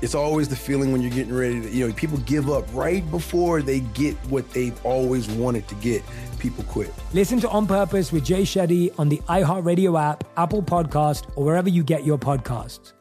It's 0.00 0.14
always 0.14 0.48
the 0.48 0.56
feeling 0.56 0.92
when 0.92 1.02
you're 1.02 1.10
getting 1.10 1.34
ready 1.34 1.60
to, 1.60 1.70
you 1.70 1.86
know, 1.86 1.92
people 1.92 2.18
give 2.18 2.48
up 2.48 2.64
right 2.72 3.08
before 3.10 3.62
they 3.62 3.80
get 3.80 4.14
what 4.30 4.48
they've 4.52 4.78
always 4.86 5.28
wanted 5.28 5.66
to 5.68 5.74
get. 5.76 6.02
People 6.38 6.62
quit. 6.64 6.94
Listen 7.12 7.40
to 7.40 7.48
On 7.48 7.66
Purpose 7.66 8.12
with 8.12 8.24
Jay 8.24 8.42
Shetty 8.42 8.96
on 8.98 9.08
the 9.08 9.18
iHeartRadio 9.28 10.00
app, 10.00 10.22
Apple 10.36 10.62
Podcast, 10.62 11.28
or 11.34 11.44
wherever 11.44 11.68
you 11.68 11.82
get 11.82 12.04
your 12.04 12.18
podcasts. 12.18 12.92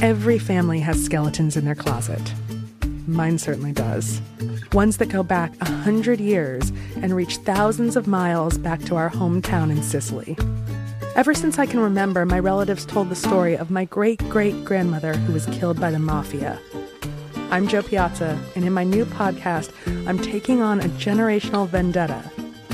Every 0.00 0.38
family 0.38 0.80
has 0.80 1.04
skeletons 1.04 1.56
in 1.56 1.66
their 1.66 1.74
closet. 1.74 2.32
Mine 3.06 3.36
certainly 3.36 3.72
does. 3.72 4.22
Ones 4.72 4.96
that 4.98 5.08
go 5.10 5.22
back 5.22 5.52
a 5.60 5.70
hundred 5.70 6.20
years 6.20 6.70
and 6.96 7.14
reach 7.14 7.36
thousands 7.38 7.96
of 7.96 8.06
miles 8.06 8.56
back 8.56 8.80
to 8.84 8.96
our 8.96 9.10
hometown 9.10 9.70
in 9.70 9.82
Sicily. 9.82 10.36
Ever 11.18 11.34
since 11.34 11.58
I 11.58 11.66
can 11.66 11.80
remember, 11.80 12.24
my 12.24 12.38
relatives 12.38 12.86
told 12.86 13.08
the 13.08 13.16
story 13.16 13.56
of 13.56 13.72
my 13.72 13.86
great 13.86 14.20
great 14.28 14.64
grandmother 14.64 15.14
who 15.14 15.32
was 15.32 15.46
killed 15.46 15.80
by 15.80 15.90
the 15.90 15.98
mafia. 15.98 16.60
I'm 17.50 17.66
Jo 17.66 17.82
Piazza, 17.82 18.38
and 18.54 18.64
in 18.64 18.72
my 18.72 18.84
new 18.84 19.04
podcast, 19.04 19.72
I'm 20.06 20.20
taking 20.20 20.62
on 20.62 20.78
a 20.78 20.88
generational 20.90 21.66
vendetta, 21.66 22.22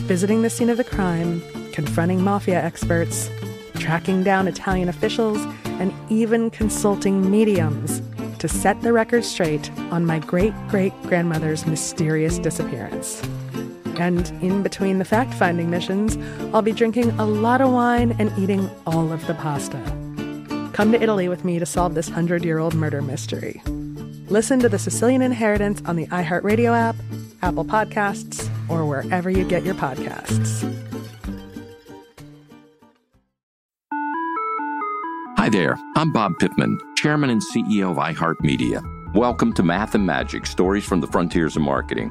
visiting 0.01 0.43
the 0.43 0.51
scene 0.51 0.69
of 0.69 0.77
the 0.77 0.85
crime, 0.85 1.43
confronting 1.73 2.23
mafia 2.23 2.63
experts, 2.63 3.31
tracking 3.77 4.23
down 4.23 4.47
Italian 4.47 4.91
officials, 4.91 5.39
and 5.81 5.91
even 6.11 6.51
consulting 6.51 7.31
mediums 7.31 8.03
to 8.41 8.47
set 8.47 8.79
the 8.83 8.93
record 8.93 9.25
straight 9.25 9.71
on 9.91 10.05
my 10.05 10.19
great 10.19 10.53
great 10.69 10.93
grandmother's 11.05 11.67
mysterious 11.67 12.39
disappearance. 12.39 13.23
And 13.97 14.29
in 14.43 14.63
between 14.63 14.99
the 14.99 15.05
fact 15.05 15.35
finding 15.35 15.71
missions, 15.71 16.17
I'll 16.55 16.63
be 16.63 16.73
drinking 16.73 17.11
a 17.19 17.25
lot 17.25 17.61
of 17.61 17.73
wine 17.73 18.17
and 18.19 18.37
eating 18.39 18.71
all 18.87 19.13
of 19.13 19.27
the 19.27 19.35
pasta. 19.35 19.79
Come 20.73 20.91
to 20.93 21.01
Italy 21.01 21.29
with 21.29 21.45
me 21.45 21.59
to 21.59 21.67
solve 21.67 21.95
this 21.95 22.09
hundred 22.09 22.45
year 22.45 22.59
old 22.59 22.75
murder 22.75 23.01
mystery. 23.01 23.63
Listen 24.29 24.59
to 24.61 24.69
The 24.69 24.79
Sicilian 24.79 25.23
Inheritance 25.23 25.83
on 25.87 25.97
the 25.97 26.07
iHeartRadio 26.07 26.77
app, 26.77 26.97
Apple 27.43 27.65
Podcasts, 27.65 28.49
or 28.69 28.85
wherever 28.87 29.31
you 29.31 29.45
get 29.45 29.65
your 29.65 29.75
podcasts. 29.75 30.63
Hi 35.37 35.51
there, 35.51 35.77
I'm 35.95 36.11
Bob 36.11 36.39
Pittman, 36.39 36.79
Chairman 36.97 37.29
and 37.29 37.43
CEO 37.43 37.91
of 37.91 37.99
iHeartMedia. 37.99 39.15
Welcome 39.15 39.53
to 39.53 39.63
Math 39.63 39.95
and 39.95 40.07
Magic 40.07 40.47
Stories 40.47 40.85
from 40.85 41.01
the 41.03 41.07
Frontiers 41.07 41.55
of 41.55 41.63
Marketing. 41.63 42.11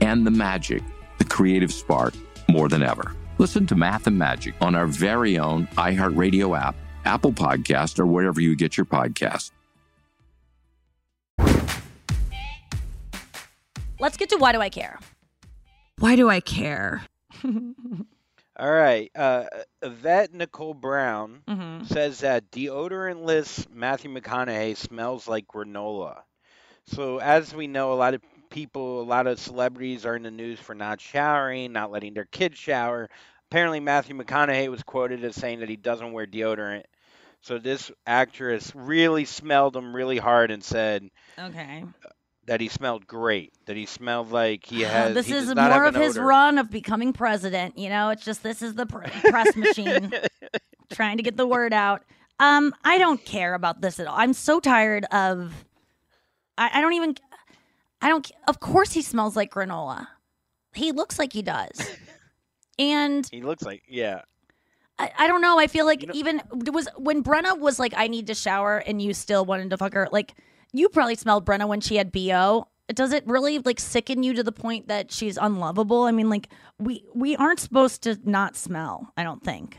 and 0.00 0.26
the 0.26 0.30
magic, 0.30 0.82
the 1.18 1.24
creative 1.24 1.72
spark, 1.72 2.14
more 2.48 2.68
than 2.68 2.82
ever. 2.82 3.14
Listen 3.38 3.66
to 3.66 3.74
Math 3.76 4.06
and 4.06 4.18
Magic 4.18 4.54
on 4.60 4.74
our 4.74 4.86
very 4.86 5.38
own 5.38 5.66
iHeartRadio 5.76 6.58
app, 6.58 6.74
Apple 7.04 7.32
Podcast, 7.32 7.98
or 7.98 8.06
wherever 8.06 8.40
you 8.40 8.56
get 8.56 8.76
your 8.76 8.86
podcasts. 8.86 9.50
Let's 14.00 14.16
get 14.16 14.28
to 14.30 14.36
why 14.36 14.52
do 14.52 14.60
I 14.60 14.68
care? 14.68 14.98
Why 15.98 16.14
do 16.16 16.28
I 16.28 16.40
care? 16.40 17.02
All 17.44 18.70
right. 18.72 19.10
Uh, 19.14 19.44
Yvette 19.82 20.32
Nicole 20.34 20.74
Brown 20.74 21.42
Mm-hmm. 21.48 21.84
says 21.84 22.20
that 22.20 22.50
deodorantless 22.50 23.68
Matthew 23.72 24.12
McConaughey 24.12 24.76
smells 24.76 25.26
like 25.28 25.46
granola. 25.48 26.18
So, 26.86 27.18
as 27.18 27.54
we 27.54 27.66
know, 27.66 27.92
a 27.92 27.94
lot 27.94 28.14
of 28.14 28.22
people, 28.50 29.00
a 29.00 29.04
lot 29.04 29.26
of 29.26 29.38
celebrities 29.38 30.04
are 30.06 30.16
in 30.16 30.22
the 30.22 30.30
news 30.30 30.58
for 30.58 30.74
not 30.74 31.00
showering, 31.00 31.72
not 31.72 31.90
letting 31.90 32.14
their 32.14 32.24
kids 32.26 32.58
shower. 32.58 33.08
Apparently, 33.50 33.80
Matthew 33.80 34.16
McConaughey 34.16 34.68
was 34.70 34.82
quoted 34.82 35.24
as 35.24 35.34
saying 35.34 35.60
that 35.60 35.68
he 35.68 35.76
doesn't 35.76 36.12
wear 36.12 36.26
deodorant. 36.26 36.82
So 37.40 37.58
this 37.58 37.90
actress 38.06 38.72
really 38.74 39.24
smelled 39.24 39.76
him 39.76 39.94
really 39.94 40.18
hard 40.18 40.50
and 40.50 40.62
said 40.62 41.08
Okay. 41.38 41.84
that 42.46 42.60
he 42.60 42.68
smelled 42.68 43.06
great. 43.06 43.52
That 43.66 43.76
he 43.76 43.86
smelled 43.86 44.32
like 44.32 44.66
he 44.66 44.80
has. 44.82 45.14
this 45.14 45.26
he 45.26 45.34
is 45.34 45.54
more 45.54 45.84
of 45.84 45.94
his 45.94 46.16
odor. 46.18 46.26
run 46.26 46.58
of 46.58 46.70
becoming 46.70 47.12
president. 47.12 47.78
You 47.78 47.88
know, 47.90 48.10
it's 48.10 48.24
just 48.24 48.42
this 48.42 48.60
is 48.60 48.74
the 48.74 48.86
press 48.86 49.54
machine 49.56 50.12
trying 50.92 51.16
to 51.18 51.22
get 51.22 51.36
the 51.36 51.46
word 51.46 51.72
out. 51.72 52.02
Um, 52.40 52.74
I 52.84 52.98
don't 52.98 53.24
care 53.24 53.54
about 53.54 53.80
this 53.80 53.98
at 54.00 54.06
all. 54.06 54.16
I'm 54.18 54.32
so 54.32 54.60
tired 54.60 55.04
of. 55.06 55.64
I, 56.56 56.70
I 56.74 56.80
don't 56.80 56.92
even. 56.94 57.14
I 58.00 58.08
don't. 58.08 58.30
Of 58.46 58.60
course, 58.60 58.92
he 58.92 59.02
smells 59.02 59.36
like 59.36 59.52
granola. 59.52 60.06
He 60.74 60.92
looks 60.92 61.18
like 61.18 61.32
he 61.32 61.42
does, 61.42 61.96
and 62.78 63.28
He 63.30 63.42
looks 63.42 63.62
like 63.62 63.82
yeah. 63.88 64.22
I, 64.98 65.12
I 65.18 65.28
don't 65.28 65.40
know. 65.40 65.58
I 65.58 65.66
feel 65.66 65.86
like 65.86 66.04
even 66.14 66.42
it 66.66 66.72
was 66.72 66.88
when 66.96 67.22
Brenna 67.22 67.58
was 67.58 67.78
like, 67.78 67.94
"I 67.96 68.08
need 68.08 68.26
to 68.28 68.34
shower," 68.34 68.78
and 68.78 69.00
you 69.00 69.14
still 69.14 69.44
wanted 69.44 69.70
to 69.70 69.76
fuck 69.76 69.94
her. 69.94 70.08
Like 70.12 70.34
you 70.72 70.88
probably 70.88 71.14
smelled 71.14 71.46
Brenna 71.46 71.66
when 71.68 71.80
she 71.80 71.96
had 71.96 72.12
bo. 72.12 72.68
Does 72.88 73.12
it 73.12 73.26
really 73.26 73.58
like 73.58 73.80
sicken 73.80 74.22
you 74.22 74.32
to 74.34 74.42
the 74.42 74.52
point 74.52 74.88
that 74.88 75.12
she's 75.12 75.36
unlovable? 75.36 76.04
I 76.04 76.10
mean, 76.10 76.30
like 76.30 76.48
we 76.78 77.04
we 77.14 77.36
aren't 77.36 77.60
supposed 77.60 78.02
to 78.02 78.18
not 78.24 78.56
smell. 78.56 79.12
I 79.16 79.24
don't 79.24 79.42
think. 79.42 79.78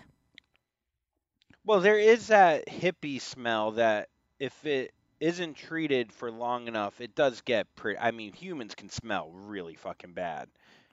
Well, 1.65 1.81
there 1.81 1.99
is 1.99 2.27
that 2.27 2.67
hippie 2.67 3.21
smell 3.21 3.71
that 3.71 4.09
if 4.39 4.65
it 4.65 4.91
isn't 5.19 5.55
treated 5.55 6.11
for 6.13 6.31
long 6.31 6.67
enough, 6.67 7.01
it 7.01 7.15
does 7.15 7.41
get 7.41 7.73
pretty. 7.75 7.99
I 7.99 8.11
mean, 8.11 8.33
humans 8.33 8.75
can 8.75 8.89
smell 8.89 9.31
really 9.31 9.75
fucking 9.75 10.13
bad 10.13 10.49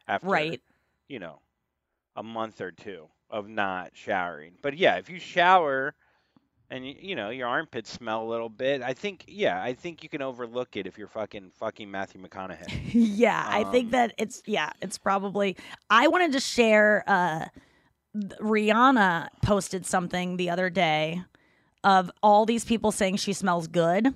after, 0.08 0.42
Right. 0.42 0.60
you 1.08 1.18
know, 1.18 1.40
a 2.16 2.22
month 2.22 2.60
or 2.60 2.72
two 2.72 3.08
of 3.30 3.48
not 3.48 3.92
showering. 3.94 4.54
But 4.62 4.76
yeah, 4.78 4.96
if 4.96 5.10
you 5.10 5.18
shower 5.20 5.94
and 6.70 6.86
you, 6.86 7.14
know 7.16 7.30
your 7.30 7.48
armpits 7.48 7.90
smell 7.90 8.24
a 8.24 8.30
little 8.30 8.48
bit, 8.50 8.82
I 8.82 8.94
think 8.94 9.24
yeah, 9.28 9.62
I 9.62 9.74
think 9.74 10.02
you 10.02 10.08
can 10.08 10.22
overlook 10.22 10.76
it 10.76 10.86
if 10.86 10.98
you're 10.98 11.08
fucking 11.08 11.52
fucking 11.58 11.90
Matthew 11.90 12.22
McConaughey. 12.22 12.70
yeah, 12.92 13.46
I 13.48 13.64
think 13.64 13.90
Um, 13.90 13.92
that 13.92 14.12
it's 14.18 14.42
yeah, 14.46 14.70
it's 14.80 14.98
probably. 14.98 15.56
I 15.90 16.08
wanted 16.08 16.32
to 16.32 16.40
share. 16.40 17.04
uh 17.06 17.46
Rihanna 18.40 19.28
posted 19.42 19.86
something 19.86 20.36
the 20.38 20.50
other 20.50 20.70
day 20.70 21.22
of 21.86 22.10
all 22.22 22.44
these 22.44 22.64
people 22.66 22.92
saying 22.92 23.16
she 23.16 23.32
smells 23.32 23.66
good, 23.68 24.12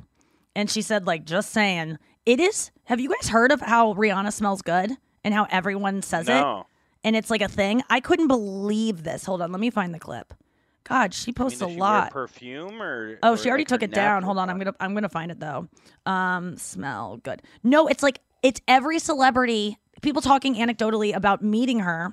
and 0.55 0.69
she 0.71 0.83
said 0.83 1.07
like, 1.07 1.25
just 1.25 1.51
saying, 1.53 1.97
it 2.27 2.39
is. 2.41 2.71
Have 2.85 3.01
you 3.01 3.09
guys 3.09 3.29
heard 3.31 3.53
of 3.53 3.61
how 3.63 3.95
Rihanna 3.95 4.33
smells 4.33 4.61
good 4.61 4.91
and 5.25 5.33
how 5.33 5.47
everyone 5.51 6.03
says 6.03 6.27
No. 6.27 6.61
it, 6.61 6.67
and 7.05 7.15
it's 7.17 7.31
like 7.31 7.41
a 7.41 7.49
thing? 7.49 7.83
I 7.89 8.01
couldn't 8.01 8.27
believe 8.29 9.05
this. 9.05 9.25
Hold 9.25 9.41
on, 9.41 9.53
let 9.53 9.61
me 9.61 9.71
find 9.71 9.95
the 9.95 10.01
clip. 10.01 10.35
God, 10.83 11.15
she 11.15 11.29
I 11.29 11.31
mean, 11.31 11.35
posts 11.35 11.63
a 11.63 11.69
she 11.69 11.77
lot. 11.77 12.11
perfume 12.11 12.83
or 12.83 13.19
Oh, 13.23 13.35
or, 13.35 13.37
she 13.37 13.49
already 13.49 13.63
like, 13.63 13.69
took 13.69 13.83
it 13.85 13.93
down. 13.93 14.25
Hold 14.25 14.39
on, 14.39 14.51
I'm 14.51 14.59
gonna 14.59 14.75
I'm 14.81 14.93
gonna 14.95 15.09
find 15.09 15.31
it 15.31 15.39
though. 15.39 15.69
Um, 16.07 16.57
smell 16.57 17.19
good. 17.19 17.43
No, 17.63 17.87
it's 17.87 18.03
like 18.03 18.19
it's 18.43 18.61
every 18.67 18.99
celebrity. 18.99 19.79
People 20.03 20.23
talking 20.23 20.57
anecdotally 20.57 21.15
about 21.15 21.43
meeting 21.45 21.81
her, 21.81 22.13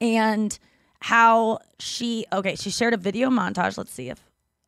and 0.00 0.56
how 1.00 1.58
she. 1.80 2.26
Okay, 2.32 2.54
she 2.54 2.70
shared 2.70 2.94
a 2.94 2.98
video 2.98 3.28
montage. 3.30 3.76
Let's 3.76 3.90
see 3.92 4.08
if. 4.10 4.22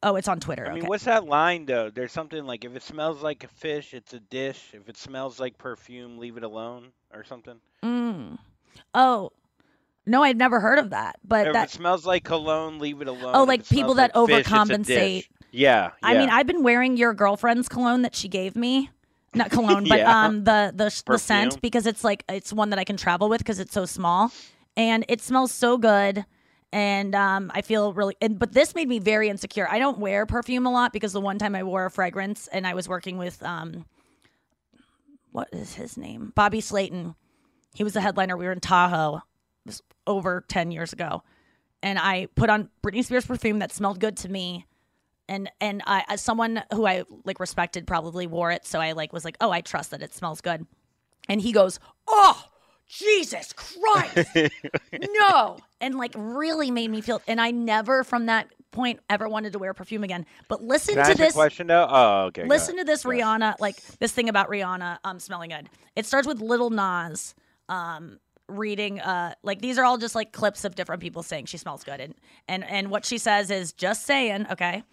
Oh, 0.07 0.15
it's 0.15 0.29
on 0.29 0.39
Twitter. 0.39 0.67
I 0.67 0.69
mean, 0.69 0.79
okay. 0.85 0.89
what's 0.89 1.03
that 1.05 1.25
line 1.25 1.67
though? 1.67 1.91
There's 1.91 2.13
something 2.13 2.45
like 2.47 2.65
if 2.65 2.77
it 2.77 2.83
smells 2.85 3.23
like 3.25 3.43
a 3.43 3.49
fish, 3.49 3.93
it's 3.93 4.15
a 4.15 4.21
dish. 4.21 4.71
If 4.73 4.89
it 4.89 4.97
smells 4.97 5.41
like 5.41 5.59
perfume, 5.59 6.19
leave 6.19 6.37
it 6.37 6.45
alone, 6.45 6.93
or 7.13 7.25
something. 7.25 7.57
Mm. 7.83 8.39
Oh, 8.95 9.33
no, 10.07 10.23
I'd 10.23 10.39
never 10.39 10.61
heard 10.61 10.79
of 10.79 10.91
that. 10.91 11.17
But 11.25 11.49
if 11.49 11.53
that 11.55 11.71
it 11.71 11.73
smells 11.73 12.07
like 12.07 12.23
cologne, 12.23 12.79
leave 12.79 13.01
it 13.01 13.09
alone. 13.09 13.33
Oh, 13.35 13.43
If 13.43 13.49
like 13.49 13.69
people 13.69 13.95
that 13.95 14.15
like 14.15 14.29
fish, 14.29 14.47
overcompensate. 14.47 14.85
dish. 14.87 15.31
Yeah, 15.51 15.91
I 16.05 16.17
mean. 16.17 16.31
I've 16.31 16.47
been 16.47 16.63
wearing 16.63 16.97
your 16.97 17.13
girlfriend's 17.13 17.69
cologne 17.69 18.03
that 18.03 18.15
she 18.15 18.29
gave 18.29 18.55
me. 18.55 18.91
Not 19.35 19.51
cologne, 19.59 19.89
but 19.89 19.99
Yeah. 19.99 20.27
um 20.27 20.45
the 20.45 20.73
the 20.73 21.03
the 21.05 21.19
scent 21.19 21.61
because 21.61 21.85
it's 21.85 22.05
like 22.05 22.23
it's 22.29 22.53
one 22.53 22.71
that 22.71 22.79
I 22.79 22.85
can 22.85 22.97
travel 22.97 23.29
with 23.29 23.39
because 23.39 23.59
it's 23.59 23.73
so 23.73 23.87
small 23.87 24.31
and 24.77 25.05
it 25.09 25.21
smells 25.21 25.51
so 25.51 25.77
good 25.79 26.25
and 26.73 27.15
um 27.15 27.51
I 27.55 27.63
feel 27.63 27.93
really 27.93 28.17
and 28.21 28.39
but 28.39 28.53
this 28.53 28.75
made 28.75 28.89
me 28.89 28.99
very 28.99 29.29
insecure. 29.29 29.69
I 29.71 29.79
don't 29.79 29.99
wear 29.99 30.27
perfume 30.27 30.67
a 30.67 30.73
lot 30.73 30.93
because 30.93 31.13
the 31.13 31.21
one 31.21 31.39
time 31.39 31.55
I 31.55 31.63
wore 31.63 31.87
a 31.87 31.91
fragrance 31.91 32.49
and 32.49 32.67
I 32.67 32.75
was 32.75 32.89
working 32.89 33.19
with 33.19 33.43
um 33.43 33.85
what 35.33 35.49
is 35.53 35.75
his 35.75 35.99
name? 35.99 36.33
Bobby 36.35 36.63
Slayton. 36.63 37.15
He 37.75 37.85
was 37.85 37.93
the 37.93 38.01
headliner. 38.01 38.39
We 38.39 38.47
were 38.47 38.53
in 38.53 38.61
Tahoe. 38.61 39.17
It 39.17 39.23
was 39.67 39.83
over 40.07 40.47
10 40.49 40.71
years 40.71 40.95
ago. 40.95 41.23
And 41.83 41.99
I 41.99 42.29
put 42.37 42.49
on 42.49 42.71
Britney 42.83 43.05
Spears 43.05 43.27
perfume 43.27 43.59
that 43.59 43.71
smelled 43.71 44.01
good 44.01 44.17
to 44.19 44.31
me. 44.31 44.65
And 45.29 45.51
and 45.61 45.83
I 45.87 46.05
as 46.09 46.23
someone 46.23 46.63
who 46.73 46.87
I 46.87 47.05
like 47.25 47.39
respected 47.41 47.87
probably 47.87 48.27
wore 48.27 48.51
it, 48.51 48.65
so 48.65 48.81
I 48.81 48.93
like 48.93 49.13
was 49.13 49.25
like, 49.25 49.37
"Oh, 49.41 49.51
I 49.51 49.61
trust 49.61 49.91
that 49.91 50.01
it 50.01 50.15
smells 50.15 50.41
good." 50.41 50.67
And 51.29 51.41
he 51.41 51.51
goes, 51.53 51.81
"Oh, 52.07 52.45
Jesus 52.89 53.53
Christ. 53.53 54.29
no." 54.93 55.59
And 55.81 55.97
like 55.97 56.13
really 56.17 56.71
made 56.71 56.91
me 56.91 57.01
feel 57.01 57.21
and 57.27 57.41
I 57.41 57.51
never 57.51 58.05
from 58.05 58.27
that 58.27 58.49
point 58.77 59.01
ever 59.09 59.29
wanted 59.29 59.53
to 59.55 59.59
wear 59.59 59.75
perfume 59.75 60.05
again. 60.05 60.27
But 60.49 60.63
listen 60.63 60.95
Can 60.95 61.03
I 61.03 61.05
to 61.07 61.11
ask 61.11 61.19
this 61.19 61.33
a 61.33 61.35
question 61.35 61.67
though? 61.67 61.87
Oh, 61.89 62.25
okay. 62.27 62.45
Listen 62.45 62.77
to 62.77 62.85
this 62.85 63.05
Rihanna, 63.05 63.59
like 63.59 63.77
this 63.99 64.13
thing 64.13 64.29
about 64.29 64.49
Rihanna 64.49 64.99
um 65.03 65.19
smelling 65.19 65.51
good. 65.51 65.69
It 65.97 66.07
starts 66.07 66.29
with 66.29 66.41
Little 66.41 66.71
Nas 66.71 67.35
um 67.69 68.19
reading 68.49 69.01
uh 69.01 69.35
like 69.43 69.61
these 69.61 69.77
are 69.79 69.85
all 69.85 69.99
just 69.99 70.15
like 70.15 70.31
clips 70.31 70.65
of 70.65 70.77
different 70.77 71.03
people 71.03 71.23
saying 71.25 71.47
she 71.47 71.57
smells 71.57 71.83
good 71.83 72.01
and 72.01 72.15
and 72.47 72.65
and 72.65 72.91
what 72.91 73.05
she 73.05 73.19
says 73.19 73.51
is 73.51 73.73
just 73.73 74.05
saying, 74.07 74.47
okay? 74.53 74.85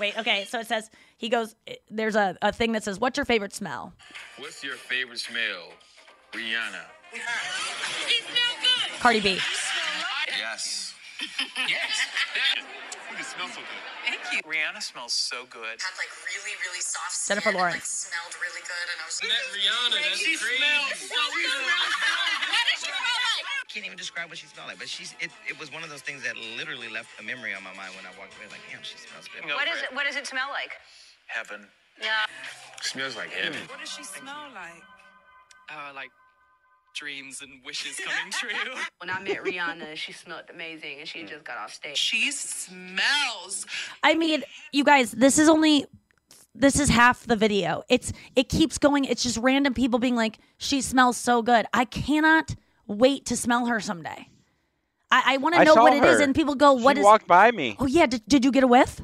Wait, 0.00 0.18
okay. 0.18 0.44
So 0.48 0.58
it 0.58 0.66
says 0.66 0.90
he 1.18 1.28
goes 1.28 1.54
there's 1.90 2.16
a, 2.16 2.36
a 2.40 2.52
thing 2.52 2.72
that 2.72 2.84
says 2.84 2.98
what's 2.98 3.18
your 3.18 3.26
favorite 3.26 3.54
smell? 3.54 3.92
What's 4.38 4.64
your 4.64 4.76
favorite 4.76 5.18
smell? 5.18 5.72
Rihanna. 6.32 6.84
Cardi 9.00 9.20
B. 9.20 9.38
Yes. 10.38 10.94
yes. 11.68 11.92
It 13.12 13.24
smells 13.28 13.52
so 13.52 13.60
good. 13.60 13.82
Thank 14.08 14.20
you. 14.32 14.40
Rihanna 14.48 14.82
smells 14.82 15.12
so 15.12 15.44
good. 15.52 15.76
Had 15.76 15.92
like 16.00 16.08
really, 16.24 16.56
really 16.64 16.80
soft 16.80 17.12
Jennifer 17.28 17.52
Lawrence. 17.52 18.08
smelled 18.08 18.32
really 18.40 18.64
good, 18.64 18.86
and 18.88 18.98
I 18.98 19.04
was. 19.04 19.20
Rihanna, 19.20 19.98
that's 20.08 20.18
She 20.18 20.34
crazy. 20.40 20.56
smells 20.56 20.98
so 21.12 21.20
good. 21.36 21.62
What 22.48 22.64
does 22.64 22.80
she 22.80 22.88
smell 22.88 23.20
like? 23.36 23.68
Can't 23.68 23.86
even 23.86 23.96
describe 24.00 24.28
what 24.32 24.38
she 24.40 24.46
smelled 24.48 24.68
like, 24.72 24.78
but 24.80 24.88
she's 24.88 25.14
it, 25.20 25.30
it 25.48 25.56
was 25.60 25.72
one 25.72 25.84
of 25.84 25.90
those 25.92 26.02
things 26.02 26.24
that 26.24 26.36
literally 26.56 26.88
left 26.88 27.08
a 27.20 27.22
memory 27.22 27.52
on 27.52 27.62
my 27.62 27.72
mind 27.76 27.92
when 27.96 28.08
I 28.08 28.12
walked 28.16 28.32
away. 28.40 28.48
Like, 28.48 28.64
damn, 28.72 28.80
she 28.82 28.96
smells 28.96 29.28
good. 29.28 29.44
What 29.52 29.68
is 29.68 29.84
it? 29.84 29.92
What 29.92 30.08
does 30.08 30.16
it 30.16 30.26
smell 30.26 30.48
like? 30.48 30.72
Heaven. 31.28 31.68
Yeah. 32.00 32.24
Smells 32.80 33.16
like 33.16 33.30
heaven. 33.30 33.60
What 33.68 33.78
does 33.84 33.92
she 33.92 34.02
smell 34.02 34.48
like? 34.56 34.80
uh, 35.70 35.92
like 35.94 36.10
dreams 36.92 37.42
and 37.42 37.60
wishes 37.64 37.98
coming 37.98 38.32
true. 38.32 38.50
When 38.98 39.10
I 39.10 39.20
met 39.20 39.38
Rihanna, 39.38 39.96
she 39.96 40.12
smelled 40.12 40.44
amazing, 40.52 41.00
and 41.00 41.08
she 41.08 41.24
just 41.24 41.44
got 41.44 41.58
off 41.58 41.72
stage. 41.72 41.96
She 41.96 42.30
smells. 42.30 43.66
I 44.02 44.14
mean, 44.14 44.42
you 44.72 44.84
guys, 44.84 45.12
this 45.12 45.38
is 45.38 45.48
only 45.48 45.86
this 46.54 46.78
is 46.78 46.88
half 46.88 47.26
the 47.26 47.36
video. 47.36 47.82
It's 47.88 48.12
it 48.36 48.48
keeps 48.48 48.78
going. 48.78 49.04
It's 49.04 49.22
just 49.22 49.38
random 49.38 49.74
people 49.74 49.98
being 49.98 50.16
like, 50.16 50.38
"She 50.58 50.80
smells 50.80 51.16
so 51.16 51.42
good." 51.42 51.66
I 51.72 51.84
cannot 51.84 52.54
wait 52.86 53.26
to 53.26 53.36
smell 53.36 53.66
her 53.66 53.80
someday. 53.80 54.28
I, 55.10 55.34
I 55.34 55.36
want 55.38 55.54
to 55.54 55.64
know 55.64 55.74
saw 55.74 55.82
what 55.82 55.94
it 55.94 56.04
is, 56.04 56.20
and 56.20 56.34
people 56.34 56.54
go, 56.54 56.74
"What 56.74 56.96
she 56.96 57.00
is?" 57.00 57.04
walked 57.04 57.26
by 57.26 57.50
me. 57.50 57.76
Oh 57.78 57.86
yeah, 57.86 58.06
did, 58.06 58.22
did 58.26 58.44
you 58.44 58.52
get 58.52 58.64
a 58.64 58.66
whiff? 58.66 59.00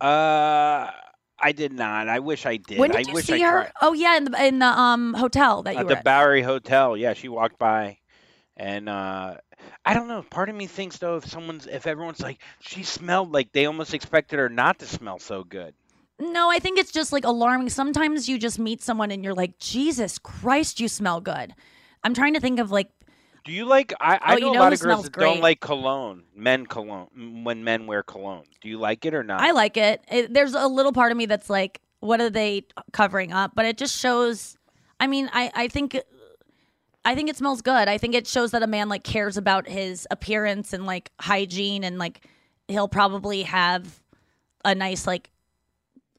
Uh, 0.00 0.90
I 1.38 1.52
did 1.52 1.72
not. 1.72 2.08
I 2.08 2.18
wish 2.20 2.46
I 2.46 2.56
did. 2.56 2.78
when 2.78 2.92
I 2.92 2.98
did 2.98 3.08
you 3.08 3.14
wish 3.14 3.26
see 3.26 3.42
I 3.42 3.46
her? 3.46 3.62
tried. 3.64 3.72
Oh 3.82 3.92
yeah, 3.92 4.16
in 4.16 4.24
the 4.24 4.46
in 4.46 4.58
the 4.58 4.66
um 4.66 5.14
hotel 5.14 5.62
that 5.62 5.74
you 5.74 5.80
At 5.80 5.86
were 5.86 5.92
the 5.92 5.98
at. 5.98 6.04
Bowery 6.04 6.42
Hotel. 6.42 6.96
Yeah, 6.96 7.12
she 7.14 7.28
walked 7.28 7.58
by, 7.58 7.98
and 8.56 8.88
uh, 8.88 9.36
I 9.84 9.94
don't 9.94 10.08
know. 10.08 10.22
Part 10.22 10.48
of 10.48 10.56
me 10.56 10.66
thinks 10.66 10.98
though, 10.98 11.16
if 11.16 11.26
someone's, 11.26 11.66
if 11.66 11.86
everyone's 11.86 12.20
like, 12.20 12.40
she 12.60 12.82
smelled 12.82 13.32
like 13.32 13.52
they 13.52 13.66
almost 13.66 13.94
expected 13.94 14.38
her 14.38 14.48
not 14.48 14.78
to 14.80 14.86
smell 14.86 15.18
so 15.18 15.44
good. 15.44 15.74
No, 16.18 16.50
I 16.50 16.58
think 16.58 16.78
it's 16.78 16.92
just 16.92 17.12
like 17.12 17.24
alarming. 17.24 17.68
Sometimes 17.68 18.28
you 18.28 18.38
just 18.38 18.58
meet 18.58 18.82
someone 18.82 19.10
and 19.10 19.22
you're 19.22 19.34
like, 19.34 19.58
Jesus 19.58 20.18
Christ, 20.18 20.80
you 20.80 20.88
smell 20.88 21.20
good. 21.20 21.54
I'm 22.02 22.14
trying 22.14 22.34
to 22.34 22.40
think 22.40 22.58
of 22.58 22.70
like, 22.70 22.88
Do 23.46 23.52
you 23.52 23.64
like? 23.64 23.94
I, 24.00 24.18
I 24.20 24.34
Oh, 24.34 24.38
know 24.38 24.52
you 24.52 24.58
a 24.58 24.60
lot 24.60 24.72
of 24.72 24.80
girls 24.80 25.04
that 25.04 25.12
great? 25.12 25.24
don't 25.24 25.40
like 25.40 25.60
cologne. 25.60 26.24
Men 26.34 26.66
cologne 26.66 27.42
when 27.44 27.64
men 27.64 27.86
wear 27.86 28.02
cologne. 28.02 28.44
Do 28.60 28.68
you 28.68 28.78
like 28.78 29.06
it 29.06 29.14
or 29.14 29.22
not? 29.22 29.40
I 29.40 29.52
like 29.52 29.76
it. 29.76 30.04
it. 30.10 30.34
There's 30.34 30.52
a 30.54 30.66
little 30.66 30.92
part 30.92 31.12
of 31.12 31.16
me 31.18 31.26
that's 31.26 31.48
like, 31.48 31.80
what 32.00 32.20
are 32.20 32.28
they 32.28 32.64
covering 32.92 33.32
up? 33.32 33.52
But 33.54 33.64
it 33.64 33.78
just 33.78 33.96
shows. 33.96 34.56
I 35.00 35.06
mean, 35.06 35.30
I 35.32 35.50
I 35.54 35.68
think. 35.68 35.96
I 37.04 37.14
think 37.14 37.30
it 37.30 37.36
smells 37.36 37.62
good. 37.62 37.86
I 37.88 37.98
think 37.98 38.16
it 38.16 38.26
shows 38.26 38.50
that 38.50 38.64
a 38.64 38.66
man 38.66 38.88
like 38.88 39.04
cares 39.04 39.36
about 39.36 39.68
his 39.68 40.08
appearance 40.10 40.72
and 40.72 40.86
like 40.86 41.12
hygiene 41.20 41.84
and 41.84 41.98
like 41.98 42.26
he'll 42.66 42.88
probably 42.88 43.44
have 43.44 44.00
a 44.64 44.74
nice 44.74 45.06
like 45.06 45.30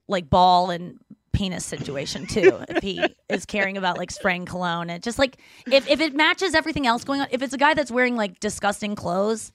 like 0.08 0.30
ball 0.30 0.70
and 0.70 0.98
penis 1.38 1.64
situation 1.66 2.26
too 2.26 2.60
if 2.68 2.82
he 2.82 3.00
is 3.30 3.46
caring 3.46 3.78
about 3.78 3.98
like 3.98 4.10
spraying 4.10 4.46
cologne 4.46 4.90
and 4.90 5.04
just 5.04 5.20
like 5.20 5.38
if, 5.72 5.88
if 5.88 6.02
it 6.02 6.16
matches 6.16 6.56
everything 6.56 6.88
else 6.88 7.04
going 7.04 7.22
on 7.22 7.28
if 7.32 7.42
it's 7.42 7.54
a 7.54 7.58
guy 7.58 7.74
that's 7.74 7.92
wearing 7.92 8.16
like 8.16 8.40
disgusting 8.40 8.96
clothes 8.96 9.52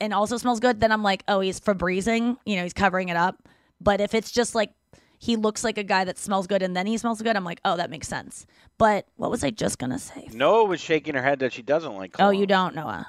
and 0.00 0.14
also 0.14 0.36
smells 0.36 0.60
good, 0.60 0.80
then 0.80 0.90
I'm 0.90 1.02
like, 1.02 1.22
oh, 1.28 1.40
he's 1.40 1.60
Febrezing, 1.60 2.38
you 2.44 2.56
know, 2.56 2.62
he's 2.62 2.72
covering 2.72 3.10
it 3.10 3.16
up. 3.16 3.48
But 3.80 4.00
if 4.00 4.14
it's 4.14 4.30
just 4.30 4.54
like 4.54 4.72
he 5.18 5.36
looks 5.36 5.62
like 5.62 5.76
a 5.76 5.84
guy 5.84 6.04
that 6.04 6.18
smells 6.18 6.46
good 6.46 6.62
and 6.62 6.74
then 6.74 6.86
he 6.86 6.96
smells 6.96 7.20
good, 7.20 7.36
I'm 7.36 7.44
like, 7.44 7.60
oh, 7.64 7.76
that 7.76 7.90
makes 7.90 8.08
sense. 8.08 8.46
But 8.78 9.06
what 9.16 9.30
was 9.30 9.44
I 9.44 9.50
just 9.50 9.78
gonna 9.78 9.98
say? 9.98 10.28
Noah 10.32 10.64
was 10.64 10.80
shaking 10.80 11.14
her 11.14 11.22
head 11.22 11.40
that 11.40 11.52
she 11.52 11.62
doesn't 11.62 11.94
like. 11.94 12.14
Cologne. 12.14 12.28
Oh, 12.28 12.38
you 12.38 12.46
don't, 12.46 12.74
Noah. 12.74 13.06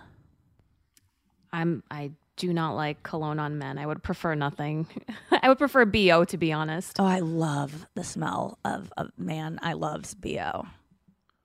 I'm 1.54 1.84
I 1.90 2.12
do 2.38 2.54
not 2.54 2.76
like 2.76 3.04
cologne 3.04 3.40
on 3.40 3.58
men. 3.58 3.78
I 3.78 3.86
would 3.86 4.04
prefer 4.04 4.36
nothing. 4.36 4.88
I 5.32 5.50
would 5.50 5.58
prefer 5.58 5.86
BO 5.86 6.26
to 6.26 6.38
be 6.38 6.52
honest. 6.52 7.00
Oh, 7.00 7.06
I 7.06 7.20
love 7.20 7.86
the 7.96 8.04
smell 8.04 8.58
of 8.66 8.92
a 8.98 9.08
man. 9.18 9.60
I 9.62 9.74
loves 9.74 10.14
bo. 10.14 10.66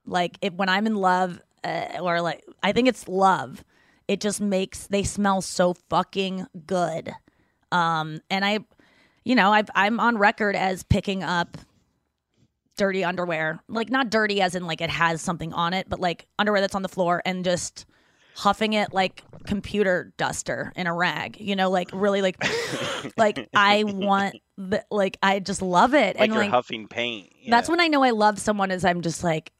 Like 0.05 0.37
if 0.41 0.53
when 0.53 0.69
I'm 0.69 0.87
in 0.87 0.95
love, 0.95 1.41
uh, 1.63 1.99
or 2.01 2.21
like 2.21 2.43
I 2.63 2.71
think 2.71 2.87
it's 2.87 3.07
love. 3.07 3.63
It 4.07 4.21
just 4.21 4.39
makes 4.39 4.87
they 4.87 5.03
smell 5.03 5.41
so 5.41 5.73
fucking 5.89 6.47
good. 6.65 7.11
Um, 7.71 8.21
and 8.29 8.45
I, 8.45 8.59
you 9.25 9.35
know, 9.35 9.51
I've, 9.51 9.69
I'm 9.75 9.99
on 9.99 10.17
record 10.17 10.55
as 10.55 10.83
picking 10.83 11.23
up 11.23 11.57
dirty 12.77 13.03
underwear, 13.03 13.59
like 13.67 13.89
not 13.89 14.09
dirty 14.09 14.41
as 14.41 14.55
in 14.55 14.65
like 14.65 14.81
it 14.81 14.89
has 14.89 15.21
something 15.21 15.51
on 15.51 15.73
it, 15.73 15.89
but 15.89 15.99
like 15.99 16.25
underwear 16.39 16.61
that's 16.61 16.75
on 16.75 16.83
the 16.83 16.89
floor 16.89 17.21
and 17.25 17.43
just 17.43 17.85
huffing 18.37 18.73
it 18.73 18.93
like 18.93 19.23
computer 19.47 20.13
duster 20.17 20.71
in 20.75 20.85
a 20.85 20.93
rag. 20.93 21.37
You 21.39 21.55
know, 21.55 21.71
like 21.71 21.89
really 21.91 22.21
like 22.21 22.37
like 23.17 23.49
I 23.55 23.83
want 23.83 24.35
the, 24.57 24.85
like 24.91 25.17
I 25.23 25.39
just 25.39 25.63
love 25.63 25.95
it 25.95 26.15
Like 26.15 26.25
and 26.25 26.33
you're 26.33 26.43
like 26.43 26.51
huffing 26.51 26.87
paint. 26.87 27.33
that's 27.49 27.67
when 27.67 27.79
I 27.79 27.87
know 27.87 28.03
I 28.03 28.11
love 28.11 28.37
someone 28.37 28.69
is 28.69 28.85
I'm 28.85 29.01
just 29.01 29.23
like, 29.23 29.51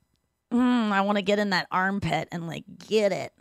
mm, 0.53 0.91
I 0.91 1.01
want 1.01 1.17
to 1.17 1.23
get 1.23 1.39
in 1.39 1.49
that 1.49 1.67
armpit 1.71 2.27
and 2.31 2.47
like 2.47 2.65
get 2.87 3.11
it. 3.11 3.33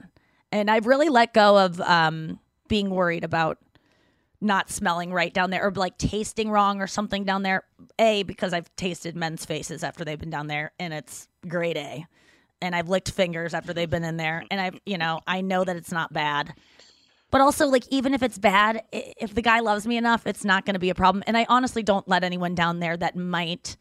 And 0.51 0.71
I've 0.71 0.87
really 0.87 1.11
let 1.11 1.35
go 1.35 1.59
of 1.59 1.81
um, 1.83 2.41
being 2.69 2.89
worried 2.89 3.25
about 3.25 3.59
not 4.41 4.71
smelling 4.71 5.13
right 5.13 5.35
down 5.35 5.51
there 5.51 5.67
or 5.67 5.71
like 5.73 5.99
tasting 5.99 6.51
wrong 6.51 6.81
or 6.81 6.87
something 6.87 7.25
down 7.25 7.43
there. 7.43 7.65
A, 7.99 8.23
because 8.23 8.55
I've 8.55 8.75
tasted 8.77 9.17
men's 9.17 9.45
faces 9.45 9.85
after 9.85 10.03
they've 10.03 10.19
been 10.19 10.31
down 10.31 10.47
there 10.47 10.73
and 10.79 10.95
it's 10.95 11.29
grade 11.47 11.77
A. 11.77 12.07
And 12.63 12.75
I've 12.75 12.89
licked 12.89 13.11
fingers 13.11 13.55
after 13.55 13.73
they've 13.73 13.91
been 13.91 14.05
in 14.05 14.17
there. 14.17 14.45
And 14.51 14.61
I've, 14.61 14.81
you 14.87 14.99
know, 14.99 15.21
I 15.27 15.41
know 15.41 15.65
that 15.65 15.77
it's 15.77 15.93
not 15.93 16.13
bad. 16.13 16.55
But 17.31 17.41
also, 17.41 17.67
like, 17.67 17.85
even 17.91 18.15
if 18.15 18.23
it's 18.23 18.39
bad, 18.39 18.83
if 18.93 19.35
the 19.35 19.43
guy 19.43 19.61
loves 19.61 19.87
me 19.87 19.97
enough, 19.97 20.27
it's 20.27 20.45
not 20.45 20.65
going 20.65 20.75
to 20.75 20.81
be 20.81 20.91
a 20.91 20.95
problem. 20.95 21.25
And 21.27 21.37
I 21.37 21.45
honestly 21.49 21.83
don't 21.83 22.07
let 22.09 22.25
anyone 22.25 22.55
down 22.55 22.79
there 22.79 22.97
that 22.97 23.17
might 23.17 23.77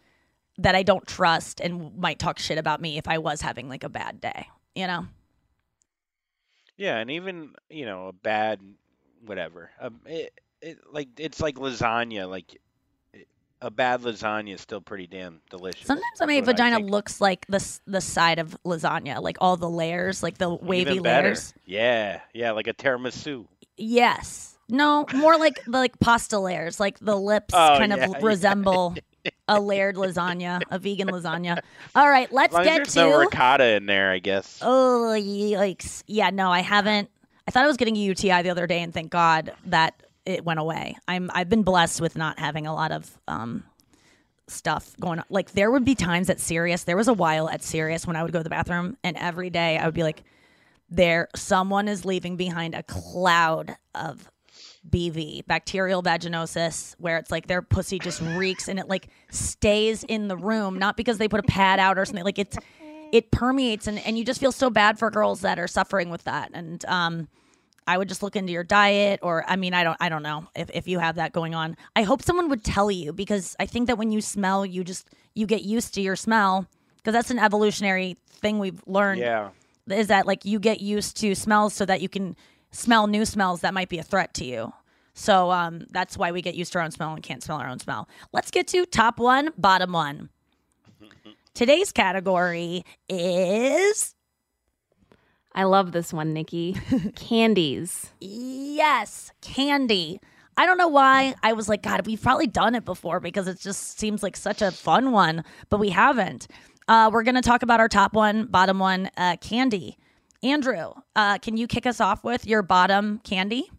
that 0.58 0.76
I 0.76 0.84
don't 0.84 1.06
trust 1.06 1.60
and 1.60 1.98
might 1.98 2.18
talk 2.18 2.40
shit 2.40 2.58
about 2.58 2.82
me 2.82 2.98
if 2.98 3.08
I 3.08 3.18
was 3.18 3.42
having 3.42 3.68
like 3.68 3.84
a 3.84 3.90
bad 3.90 4.22
day, 4.22 4.48
you 4.74 4.88
know? 4.88 5.06
Yeah, 6.78 6.98
and 6.98 7.12
even 7.12 7.54
you 7.70 7.86
know 7.86 8.08
a 8.08 8.14
bad 8.14 8.60
whatever. 9.26 9.72
Um, 9.80 10.02
it, 10.06 10.40
it 10.62 10.80
like 10.92 11.08
it's 11.18 11.40
like 11.40 11.56
lasagna. 11.56 12.30
Like 12.30 12.60
a 13.61 13.72
bad 13.72 14.02
lasagna 14.02 14.53
is 14.53 14.61
still 14.61 14.82
pretty 14.82 15.07
damn 15.07 15.41
delicious. 15.49 15.86
Sometimes 15.88 16.03
my 16.19 16.26
That's 16.36 16.48
what 16.48 16.60
I 16.60 16.69
vagina 16.69 16.80
looks 16.80 17.22
like 17.22 17.45
the 17.48 17.64
the 17.88 18.02
side 18.02 18.40
of 18.40 18.57
lasagna, 18.65 19.22
like 19.22 19.38
all 19.41 19.57
the 19.57 19.69
layers, 19.69 20.22
like 20.22 20.38
the 20.38 20.53
wavy 20.53 20.91
Even 20.91 21.03
better. 21.03 21.27
layers. 21.30 21.53
Yeah, 21.65 22.22
yeah, 22.34 22.52
like 22.52 22.68
a 22.68 22.73
tiramisu. 22.73 23.45
Yes. 23.77 24.57
No, 24.68 25.06
more 25.14 25.38
like 25.38 25.64
the 25.65 25.72
like 25.80 25.99
pasta 25.99 26.40
layers, 26.40 26.80
like 26.80 26.99
the 26.99 27.15
lips 27.18 27.53
Oh, 27.53 27.76
kind 27.77 27.91
yeah, 27.95 28.06
of 28.06 28.10
yeah. 28.11 28.19
resemble 28.22 28.95
a 29.48 29.60
layered 29.60 29.95
lasagna, 29.95 30.61
a 30.69 30.80
vegan 30.80 31.07
lasagna. 31.10 31.60
All 31.95 32.10
right, 32.10 32.32
let's 32.32 32.56
get 32.56 32.65
there's 32.65 32.95
no 32.95 33.11
to 33.11 33.18
ricotta 33.18 33.76
in 33.76 33.86
there, 33.86 34.11
I 34.11 34.19
guess. 34.19 34.60
Oh, 34.61 35.14
yikes. 35.18 36.03
Yeah, 36.07 36.30
no, 36.32 36.52
I 36.52 36.61
haven't. 36.61 37.10
I 37.48 37.52
thought 37.52 37.64
I 37.64 37.68
was 37.68 37.77
getting 37.77 37.95
a 37.95 37.99
UTI 37.99 38.41
the 38.41 38.49
other 38.49 38.65
day, 38.65 38.82
and 38.82 38.91
thank 38.94 39.11
God 39.11 39.53
that 39.65 40.02
it 40.26 40.44
went 40.44 40.60
away. 40.60 40.98
I'm 41.08 41.30
I've 41.34 41.50
been 41.50 41.64
blessed 41.64 42.02
with 42.02 42.16
not 42.16 42.40
having 42.40 42.68
a 42.68 42.74
lot 42.74 42.92
of 42.92 43.18
um 43.28 43.64
stuff 44.48 44.96
going 45.00 45.20
on. 45.20 45.26
Like 45.30 45.52
there 45.52 45.72
would 45.72 45.86
be 45.86 45.96
times 45.96 46.30
at 46.30 46.40
Sirius. 46.40 46.84
There 46.84 46.98
was 46.98 47.08
a 47.08 47.14
while 47.14 47.50
at 47.50 47.64
Sirius 47.64 48.06
when 48.06 48.16
I 48.16 48.24
would 48.24 48.32
go 48.32 48.40
to 48.40 48.44
the 48.44 48.50
bathroom, 48.50 48.98
and 49.04 49.18
every 49.18 49.50
day 49.50 49.78
I 49.78 49.86
would 49.86 49.94
be 49.94 50.04
like, 50.04 50.24
"There, 50.90 51.30
someone 51.36 51.88
is 51.88 52.06
leaving 52.06 52.36
behind 52.38 52.76
a 52.76 52.84
cloud 52.84 53.76
of." 53.94 54.30
BV, 54.88 55.48
bacterial 55.48 56.04
vaginosis, 56.04 56.94
where 57.00 57.18
it's 57.18 57.32
like 57.32 57.48
their 57.48 57.64
pussy 57.64 57.98
just 57.98 58.22
reeks 58.22 58.68
and 58.68 58.78
it 58.78 58.88
like 58.88 59.08
stays 59.32 60.04
in 60.04 60.28
the 60.28 60.38
room, 60.38 60.78
not 60.78 60.96
because 60.96 61.18
they 61.18 61.28
put 61.28 61.40
a 61.40 61.44
pad 61.44 61.80
out 61.80 61.98
or 61.98 62.06
something. 62.06 62.24
Like 62.24 62.38
it's 62.38 62.56
it 63.12 63.32
permeates 63.32 63.88
and, 63.88 63.98
and 64.06 64.18
you 64.18 64.24
just 64.24 64.40
feel 64.40 64.52
so 64.52 64.70
bad 64.70 65.00
for 65.00 65.10
girls 65.10 65.42
that 65.42 65.58
are 65.58 65.68
suffering 65.68 66.10
with 66.12 66.24
that. 66.26 66.52
And 66.54 66.86
um 66.86 67.28
I 67.88 67.98
would 67.98 68.07
just 68.10 68.24
look 68.24 68.36
into 68.36 68.52
your 68.52 68.64
diet 68.64 69.20
or 69.22 69.44
I 69.48 69.56
mean 69.56 69.74
I 69.74 69.84
don't 69.84 69.98
I 69.99 70.10
don't 70.10 70.24
know 70.24 70.48
if, 70.56 70.70
if 70.74 70.88
you 70.88 70.99
have 70.99 71.16
that 71.16 71.34
going 71.34 71.53
on. 71.56 71.78
I 71.95 72.03
hope 72.03 72.22
someone 72.22 72.49
would 72.49 72.64
tell 72.64 72.90
you 72.90 73.14
because 73.14 73.56
I 73.60 73.66
think 73.66 73.88
that 73.88 73.98
when 73.98 74.12
you 74.12 74.22
smell 74.22 74.66
you 74.66 74.84
just 74.84 75.07
you 75.34 75.45
get 75.45 75.64
used 75.64 75.94
to 75.95 76.02
your 76.02 76.16
smell 76.16 76.68
because 76.98 77.14
that's 77.14 77.30
an 77.32 77.40
evolutionary 77.40 78.18
thing 78.30 78.57
we've 78.60 78.82
learned 78.88 79.22
Yeah. 79.22 79.49
is 79.90 80.07
that 80.07 80.26
like 80.26 80.45
you 80.45 80.60
get 80.60 80.82
used 80.82 81.18
to 81.18 81.36
smells 81.36 81.74
so 81.74 81.86
that 81.86 82.02
you 82.02 82.10
can 82.10 82.36
smell 82.72 83.06
new 83.07 83.24
smells 83.26 83.62
that 83.62 83.74
might 83.74 83.90
be 83.90 83.99
a 83.99 84.03
threat 84.03 84.34
to 84.36 84.45
you. 84.45 84.74
So 85.14 85.52
um, 85.52 85.86
that's 85.91 86.18
why 86.18 86.32
we 86.32 86.41
get 86.41 86.56
used 86.56 86.74
to 86.74 86.80
our 86.80 86.84
own 86.84 86.91
smell 86.91 87.14
and 87.14 87.22
can't 87.24 87.44
smell 87.44 87.60
our 87.60 87.70
own 87.70 87.80
smell. 87.80 88.10
Let's 88.34 88.52
get 88.52 88.68
to 88.70 88.86
top 88.86 89.20
one, 89.20 89.52
bottom 89.57 89.91
one. 89.94 90.30
Today's 91.53 91.91
category 91.91 92.84
is 93.07 94.15
I 95.56 95.64
love 95.64 95.94
this 95.94 96.11
one, 96.11 96.34
Nikki. 96.34 96.73
Candies. 97.15 98.11
yes, 98.19 99.32
candy. 99.41 100.19
I 100.57 100.65
don't 100.65 100.77
know 100.77 100.90
why 100.90 101.34
I 101.44 101.53
was 101.53 101.68
like, 101.69 101.82
God, 101.82 102.06
we've 102.06 102.22
probably 102.22 102.48
done 102.48 102.76
it 102.76 102.84
before 102.86 103.19
because 103.22 103.48
it 103.48 103.60
just 103.60 103.98
seems 103.98 104.22
like 104.22 104.36
such 104.38 104.61
a 104.61 104.69
fun 104.72 105.11
one, 105.14 105.44
but 105.69 105.80
we 105.80 105.90
haven't. 105.90 106.48
Uh, 106.88 107.10
we're 107.11 107.23
going 107.23 107.36
to 107.36 107.41
talk 107.41 107.64
about 107.64 107.80
our 107.80 107.88
top 107.88 108.14
one, 108.14 108.45
bottom 108.48 108.80
one, 108.80 109.10
uh, 109.18 109.38
candy. 109.38 109.98
Andrew, 110.44 110.91
uh, 111.15 111.38
can 111.40 111.57
you 111.57 111.68
kick 111.68 111.86
us 111.86 111.99
off 111.99 112.23
with 112.23 112.45
your 112.45 112.61
bottom 112.61 113.19
candy? 113.23 113.69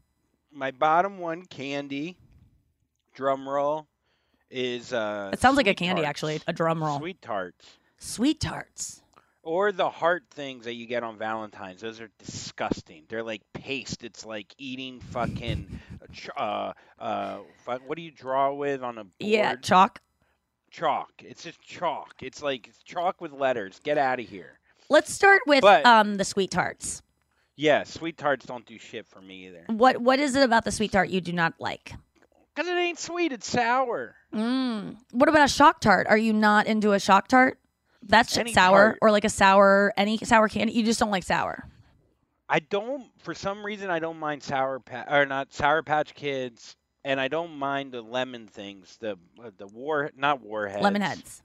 My 0.51 0.71
bottom 0.71 1.19
one 1.19 1.45
candy, 1.45 2.17
drum 3.15 3.47
roll, 3.49 3.87
is 4.51 4.93
uh. 4.93 5.31
It 5.33 5.41
sounds 5.41 5.57
like 5.59 5.67
a 5.67 5.75
candy, 5.75 6.03
Tarts. 6.03 6.09
actually, 6.09 6.41
a 6.47 6.53
drum 6.53 6.83
roll. 6.83 6.99
Sweet 6.99 7.21
tarts. 7.23 7.67
Sweet 7.99 8.41
tarts. 8.41 9.03
Or 9.47 9.71
the 9.71 9.89
heart 9.89 10.25
things 10.33 10.65
that 10.65 10.75
you 10.75 10.87
get 10.87 11.05
on 11.05 11.17
Valentine's. 11.19 11.81
Those 11.81 12.01
are 12.01 12.11
disgusting. 12.19 13.05
They're 13.09 13.23
like 13.23 13.43
paste. 13.53 14.03
It's 14.03 14.27
like 14.27 14.53
eating 14.59 14.99
fucking, 14.99 15.79
uh, 16.37 16.73
uh, 16.99 17.39
what 17.87 17.95
do 17.97 18.03
you 18.03 18.11
draw 18.11 18.53
with 18.53 18.83
on 18.83 18.99
a 18.99 19.05
board? 19.05 19.13
Yeah, 19.21 19.55
chalk. 19.55 20.01
Chalk. 20.73 21.13
It's 21.21 21.45
just 21.45 21.61
chalk. 21.63 22.15
It's 22.21 22.43
like 22.43 22.67
it's 22.67 22.83
chalk 22.83 23.21
with 23.21 23.31
letters. 23.33 23.81
Get 23.85 23.99
out 23.99 24.19
of 24.19 24.27
here. 24.29 24.59
Let's 24.89 25.13
start 25.13 25.43
with 25.47 25.63
But- 25.63 25.87
um, 25.87 26.17
the 26.17 26.25
sweet 26.25 26.51
tarts. 26.51 27.03
Yeah, 27.55 27.85
sweet 27.85 28.19
tarts 28.19 28.45
don't 28.47 28.67
do 28.67 28.79
shit 28.81 29.07
for 29.07 29.21
me 29.21 29.47
either. 29.47 29.65
What 29.69 29.99
What 29.99 30.19
is 30.19 30.35
it 30.35 30.43
about 30.43 30.65
the 30.65 30.73
sweet 30.73 30.91
tart 30.91 31.09
you 31.09 31.21
do 31.21 31.33
not 31.33 31.55
like? 31.61 31.93
Because 32.53 32.69
it 32.69 32.77
ain't 32.77 32.99
sweet. 32.99 33.31
It's 33.33 33.49
sour. 33.49 34.17
Mm. 34.35 34.97
What 35.13 35.29
about 35.29 35.45
a 35.45 35.49
shock 35.53 35.81
tart? 35.81 36.09
Are 36.09 36.19
you 36.19 36.33
not 36.33 36.67
into 36.67 36.93
a 36.93 36.99
shock 36.99 37.29
tart? 37.29 37.59
That's 38.03 38.33
sour 38.53 38.91
tart. 38.91 38.99
or 39.03 39.11
like 39.11 39.25
a 39.25 39.29
sour 39.29 39.93
any 39.97 40.19
sour 40.19 40.49
candy. 40.49 40.73
You 40.73 40.85
just 40.85 41.01
don't 41.01 41.11
like 41.11 41.25
sour. 41.25 41.69
I 42.49 42.61
don't, 42.61 43.05
for 43.19 43.35
some 43.35 43.65
reason, 43.65 43.91
I 43.91 43.99
don't 43.99 44.19
mind 44.19 44.43
sour 44.43 44.79
patch 44.79 45.07
or 45.11 45.27
not 45.27 45.53
sour 45.53 45.83
patch 45.83 46.15
kids, 46.15 46.77
and 47.05 47.21
I 47.21 47.29
don't 47.29 47.59
mind 47.59 47.93
the 47.93 48.03
lemon 48.03 48.47
things. 48.47 48.97
The 49.01 49.19
uh, 49.43 49.51
the 49.57 49.67
war, 49.67 50.11
not 50.17 50.41
warheads. 50.43 50.83
Lemon 50.83 51.03
heads. 51.03 51.43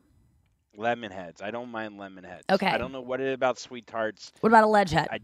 Lemon 0.78 1.12
heads. 1.12 1.42
I 1.42 1.52
don't 1.52 1.70
mind 1.70 1.98
lemon 1.98 2.24
heads. 2.24 2.46
Okay. 2.50 2.68
I 2.68 2.78
don't 2.78 2.92
know 2.92 3.02
what 3.02 3.20
it 3.20 3.28
is 3.28 3.34
about 3.34 3.58
sweet 3.60 3.88
tarts. 3.88 4.32
What 4.42 4.50
about 4.50 4.64
a 4.64 4.68
ledge 4.68 4.92
head? 4.92 5.08
I, 5.12 5.20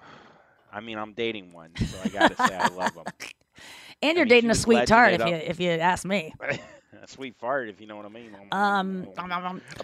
I 0.72 0.80
mean, 0.80 0.96
I'm 0.96 1.12
dating 1.12 1.52
one, 1.52 1.72
so 1.76 1.98
I 2.04 2.08
gotta 2.08 2.36
say 2.36 2.56
I 2.56 2.68
love 2.68 2.94
them. 2.94 3.04
and 4.02 4.16
you're 4.16 4.26
mean, 4.26 4.28
dating 4.28 4.50
a 4.50 4.54
sweet 4.54 4.86
tart 4.86 5.14
if 5.14 5.20
up. 5.20 5.28
you 5.28 5.34
if 5.34 5.58
you 5.60 5.70
ask 5.70 6.04
me. 6.04 6.32
a 7.02 7.06
sweet 7.08 7.34
fart, 7.36 7.68
if 7.68 7.80
you 7.80 7.86
know 7.86 7.96
what 7.96 8.06
I 8.06 8.08
mean. 8.08 8.36
Um, 8.52 9.06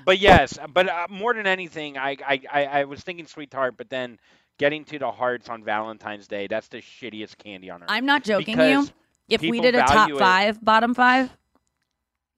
But 0.04 0.18
yes, 0.18 0.58
but 0.72 0.88
uh, 0.88 1.06
more 1.10 1.34
than 1.34 1.46
anything, 1.46 1.96
I, 1.98 2.16
I 2.26 2.40
I 2.52 2.64
I 2.64 2.84
was 2.84 3.00
thinking 3.00 3.26
sweet 3.26 3.50
tart, 3.50 3.76
but 3.76 3.88
then 3.90 4.18
getting 4.58 4.84
to 4.86 4.98
the 4.98 5.10
hearts 5.10 5.48
on 5.48 5.64
Valentine's 5.64 6.26
Day, 6.28 6.46
that's 6.46 6.68
the 6.68 6.78
shittiest 6.78 7.38
candy 7.38 7.70
on 7.70 7.82
earth. 7.82 7.88
I'm 7.90 8.06
not 8.06 8.24
joking 8.24 8.56
Because 8.56 8.88
you. 8.88 8.94
If 9.28 9.40
we 9.40 9.60
did 9.60 9.74
a 9.74 9.80
top 9.80 9.90
value 9.90 10.16
it- 10.16 10.20
five, 10.20 10.64
bottom 10.64 10.94
five, 10.94 11.36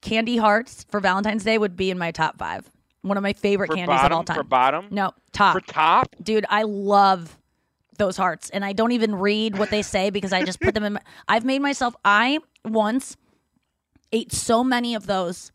candy 0.00 0.36
hearts 0.36 0.86
for 0.90 1.00
Valentine's 1.00 1.44
Day 1.44 1.58
would 1.58 1.76
be 1.76 1.90
in 1.90 1.98
my 1.98 2.10
top 2.10 2.38
five. 2.38 2.70
One 3.02 3.16
of 3.16 3.22
my 3.22 3.32
favorite 3.32 3.68
For 3.68 3.76
candies 3.76 4.00
of 4.02 4.12
all 4.12 4.24
time. 4.24 4.36
for 4.36 4.42
bottom? 4.42 4.86
No, 4.90 5.12
top. 5.32 5.54
For 5.54 5.60
top? 5.60 6.16
Dude, 6.22 6.44
I 6.48 6.62
love 6.62 7.36
those 7.96 8.16
hearts. 8.16 8.50
And 8.50 8.64
I 8.64 8.72
don't 8.72 8.92
even 8.92 9.14
read 9.14 9.58
what 9.58 9.70
they 9.70 9.82
say 9.82 10.10
because 10.10 10.32
I 10.32 10.44
just 10.44 10.60
put 10.60 10.74
them 10.74 10.84
in 10.84 10.94
my 10.94 11.00
I've 11.28 11.44
made 11.44 11.60
myself 11.60 11.94
I 12.04 12.38
once 12.64 13.16
ate 14.12 14.32
so 14.32 14.64
many 14.64 14.94
of 14.94 15.06
those 15.06 15.52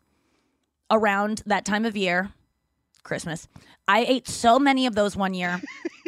around 0.90 1.42
that 1.46 1.64
time 1.64 1.84
of 1.84 1.96
year, 1.96 2.32
Christmas. 3.02 3.48
I 3.86 4.04
ate 4.04 4.28
so 4.28 4.58
many 4.58 4.86
of 4.86 4.94
those 4.94 5.16
one 5.16 5.34
year 5.34 5.60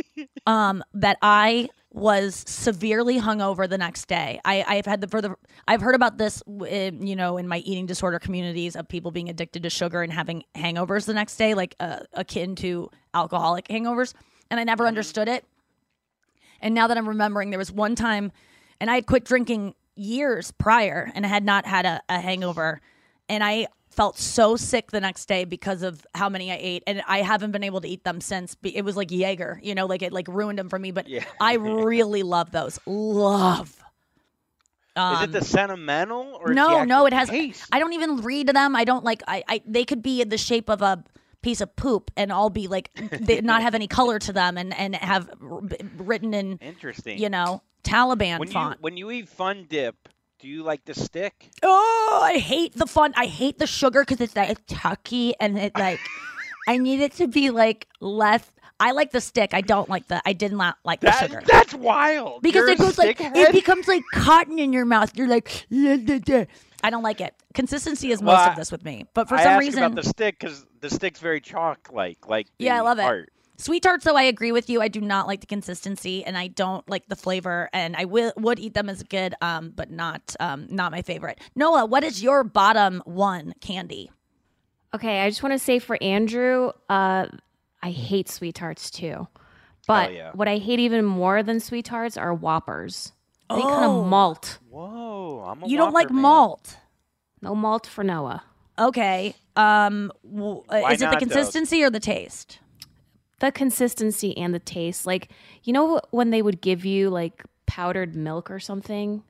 um, 0.47 0.83
that 0.95 1.19
I 1.23 1.69
was 1.97 2.45
severely 2.47 3.19
hungover 3.19 3.69
the 3.69 3.79
next 3.79 4.07
day. 4.07 4.39
I, 4.45 4.65
I've 4.69 4.87
had 4.87 5.01
the 5.01 5.09
for 5.09 5.23
the 5.23 5.35
I've 5.67 5.81
heard 5.81 5.95
about 5.95 6.19
this, 6.19 6.43
in, 6.47 7.07
you 7.07 7.17
know, 7.17 7.39
in 7.39 7.49
my 7.49 7.59
eating 7.59 7.87
disorder 7.87 8.19
communities 8.19 8.77
of 8.77 8.87
people 8.87 9.11
being 9.11 9.31
addicted 9.31 9.63
to 9.63 9.71
sugar 9.71 10.03
and 10.03 10.13
having 10.13 10.45
hangovers 10.55 11.07
the 11.07 11.15
next 11.15 11.37
day, 11.37 11.55
like 11.55 11.75
uh, 11.81 12.01
akin 12.13 12.55
to 12.57 12.91
alcoholic 13.15 13.67
hangovers, 13.69 14.13
and 14.51 14.61
I 14.61 14.65
never 14.65 14.87
understood 14.87 15.27
it. 15.27 15.45
And 16.61 16.75
now 16.75 16.87
that 16.87 16.99
I'm 16.99 17.09
remembering, 17.09 17.51
there 17.51 17.59
was 17.59 17.73
one 17.73 17.95
time, 17.95 18.31
and 18.79 18.91
I 18.91 18.97
had 18.97 19.07
quit 19.07 19.25
drinking 19.25 19.75
years 19.97 20.53
prior, 20.53 21.11
and 21.15 21.25
I 21.25 21.29
had 21.29 21.45
not 21.45 21.67
had 21.67 21.87
a, 21.87 22.01
a 22.09 22.21
hangover, 22.21 22.81
and 23.29 23.43
I 23.43 23.67
felt 23.91 24.19
so 24.19 24.57
sick 24.57 24.91
the 24.91 25.01
next 25.01 25.27
day 25.27 25.45
because 25.45 25.83
of 25.83 26.07
how 26.15 26.29
many 26.29 26.53
I 26.53 26.59
ate, 26.61 26.83
and 26.87 27.03
I 27.09 27.23
haven't 27.23 27.51
been 27.51 27.65
able 27.65 27.81
to 27.81 27.89
eat 27.89 28.05
them 28.05 28.21
since. 28.21 28.57
It 28.63 28.85
was 28.85 28.97
like 28.97 29.11
Jaeger, 29.11 29.59
you 29.63 29.75
know, 29.75 29.87
like 29.87 30.03
it 30.03 30.13
like 30.13 30.29
ruined 30.29 30.59
them 30.59 30.69
for 30.69 30.79
me. 30.79 30.91
But 30.91 31.09
I 31.41 31.55
really 31.55 32.23
love 32.23 32.53
those. 32.53 32.79
Love. 32.87 33.69
is 33.69 33.75
it 33.75 35.01
um, 35.01 35.33
the 35.33 35.43
sentimental 35.43 36.39
or 36.41 36.53
no, 36.53 36.85
no, 36.85 37.07
it 37.07 37.13
has. 37.15 37.29
taste? 37.29 37.67
I 37.73 37.79
don't 37.79 37.95
even 37.95 38.19
read 38.19 38.49
them. 38.49 38.77
I 38.77 38.85
don't 38.85 39.05
like. 39.05 39.23
I, 39.27 39.43
I 39.49 39.63
they 39.67 39.85
could 39.85 40.03
be 40.03 40.21
in 40.21 40.29
the 40.29 40.39
shape 40.39 40.69
of 40.69 40.83
a 40.83 41.03
piece 41.47 41.61
of 41.61 41.77
poop 41.77 42.11
and 42.17 42.33
all 42.33 42.51
be 42.51 42.67
like 42.67 42.91
they 43.21 43.41
not 43.53 43.63
have 43.63 43.73
any 43.77 43.87
color 43.87 44.19
to 44.19 44.33
them 44.33 44.59
and 44.59 44.75
and 44.77 44.97
have 44.97 45.31
written 45.97 46.35
in 46.35 46.59
Interesting. 46.61 47.19
you 47.19 47.29
know 47.29 47.63
Taliban 47.85 48.41
when 48.41 48.49
you 48.49 48.53
font. 48.53 48.83
when 48.83 48.97
you 48.97 49.13
eat 49.13 49.29
Fun 49.29 49.67
Dip, 49.69 50.09
do 50.41 50.49
you 50.49 50.65
like 50.65 50.85
the 50.85 50.95
stick? 50.95 51.51
Oh, 51.63 52.21
I 52.21 52.39
hate 52.39 52.75
the 52.75 52.87
fun. 52.87 53.15
I 53.17 53.27
hate 53.27 53.59
the 53.59 53.67
sugar 53.69 54.03
because 54.03 54.21
it's 54.21 54.35
like 54.35 54.59
tucky 54.67 55.35
and 55.39 55.57
it 55.57 55.73
like. 55.77 56.01
I 56.69 56.79
need 56.79 56.99
it 56.99 57.13
to 57.13 57.29
be 57.29 57.51
like 57.51 57.87
less. 58.01 58.43
I 58.79 58.93
like 58.93 59.11
the 59.11 59.21
stick. 59.21 59.55
I 59.55 59.61
don't 59.63 59.89
like 59.89 60.07
the. 60.09 60.21
I 60.27 60.33
did 60.33 60.53
not 60.53 60.77
like 60.85 61.01
the 61.01 61.11
sugar 61.13 61.43
That's 61.47 61.73
wild. 61.75 62.43
because 62.43 62.61
You're 62.61 62.71
it 62.71 62.79
goes 62.79 62.99
like 62.99 63.19
stickhead? 63.19 63.37
it 63.37 63.53
becomes 63.53 63.89
like 63.89 64.03
cotton 64.13 64.59
in 64.59 64.73
your 64.73 64.85
mouth. 64.85 65.17
You're 65.17 65.29
like, 65.29 65.67
"Yeah, 65.71 65.95
yeah, 65.95 66.19
yeah." 66.27 66.45
I 66.85 66.91
don't 66.91 67.03
like 67.03 67.21
it. 67.23 67.35
Consistency 67.55 68.13
is 68.13 68.21
most 68.21 68.35
Well, 68.37 68.51
of 68.51 68.57
this 68.57 68.71
with 68.71 68.85
me, 68.85 69.07
but 69.15 69.29
for 69.29 69.37
I 69.37 69.43
some 69.45 69.53
ask 69.53 69.61
reason, 69.61 69.83
about 69.83 69.97
the 69.97 70.09
stick 70.09 70.39
because 70.39 70.67
the 70.81 70.91
stick's 70.91 71.21
very 71.21 71.41
chalk 71.41 71.89
like. 71.93 72.29
Like 72.29 72.49
Yeah, 72.59 72.75
I 72.75 72.79
the 72.79 72.85
love 72.85 72.99
it. 72.99 73.31
Sweet 73.59 73.83
tarts, 73.83 74.05
though, 74.05 74.17
I 74.17 74.25
agree 74.25 74.53
with 74.53 74.69
you. 74.69 74.83
I 74.83 74.89
do 74.89 75.01
not 75.01 75.27
like 75.27 75.41
the 75.41 75.47
consistency, 75.47 76.23
and 76.23 76.37
I 76.37 76.49
don't 76.49 76.87
like 76.91 77.09
the 77.09 77.17
flavor. 77.17 77.71
And 77.73 77.97
I 77.97 78.05
will 78.05 78.33
would 78.37 78.59
eat 78.59 78.75
them 78.75 78.91
as 78.91 79.03
good, 79.03 79.35
um, 79.41 79.73
but 79.75 79.91
not 79.91 80.37
um, 80.39 80.67
not 80.69 80.93
my 80.93 81.01
favorite. 81.01 81.41
Noah, 81.55 81.87
what 81.87 82.05
is 82.05 82.23
your 82.23 82.45
bottom 82.45 83.03
one 83.07 83.55
candy? 83.63 84.11
Okay, 84.95 85.21
I 85.23 85.31
just 85.31 85.43
want 85.43 85.55
to 85.55 85.59
say 85.59 85.79
for 85.79 85.97
Andrew, 86.03 86.71
uh, 86.91 87.27
I 87.87 87.91
hate 87.93 88.29
sweet 88.29 88.57
tarts 88.57 88.91
too. 88.91 89.29
But 89.87 90.13
yeah. 90.13 90.33
what 90.35 90.49
I 90.49 90.59
hate 90.59 90.81
even 90.81 91.05
more 91.05 91.43
than 91.45 91.61
sweet 91.61 91.85
tarts 91.85 92.17
are 92.17 92.35
Whoppers. 92.35 93.13
They 93.49 93.63
kind 93.63 93.85
Oh. 93.85 94.01
of 94.01 94.07
malt. 94.09 94.59
Whoa, 94.69 95.45
I'm 95.49 95.63
a 95.63 95.69
You 95.69 95.77
don't 95.77 95.93
like 95.95 96.11
man. 96.11 96.23
malt, 96.23 96.77
No 97.41 97.55
malt 97.55 97.87
for 97.87 98.03
Noah. 98.03 98.43
okay? 98.79 99.35
Um, 99.55 100.11
w- 100.29 100.63
uh, 100.69 100.89
is 100.91 101.01
it 101.01 101.05
the 101.05 101.05
not, 101.07 101.13
though? 101.15 101.19
consistency 101.21 101.83
or 101.85 101.91
the 101.91 102.01
taste? 102.01 102.59
The 103.39 103.53
consistency 103.53 104.37
and 104.37 104.53
the 104.53 104.59
taste. 104.59 105.07
Like, 105.07 105.31
you 105.63 105.73
know 105.73 106.01
when 106.11 106.31
they 106.31 106.43
would 106.43 106.61
give 106.61 106.85
you 106.85 107.09
like 107.09 107.45
powdered 107.67 108.17
milk 108.17 108.51
or 108.51 108.59
something? 108.59 109.23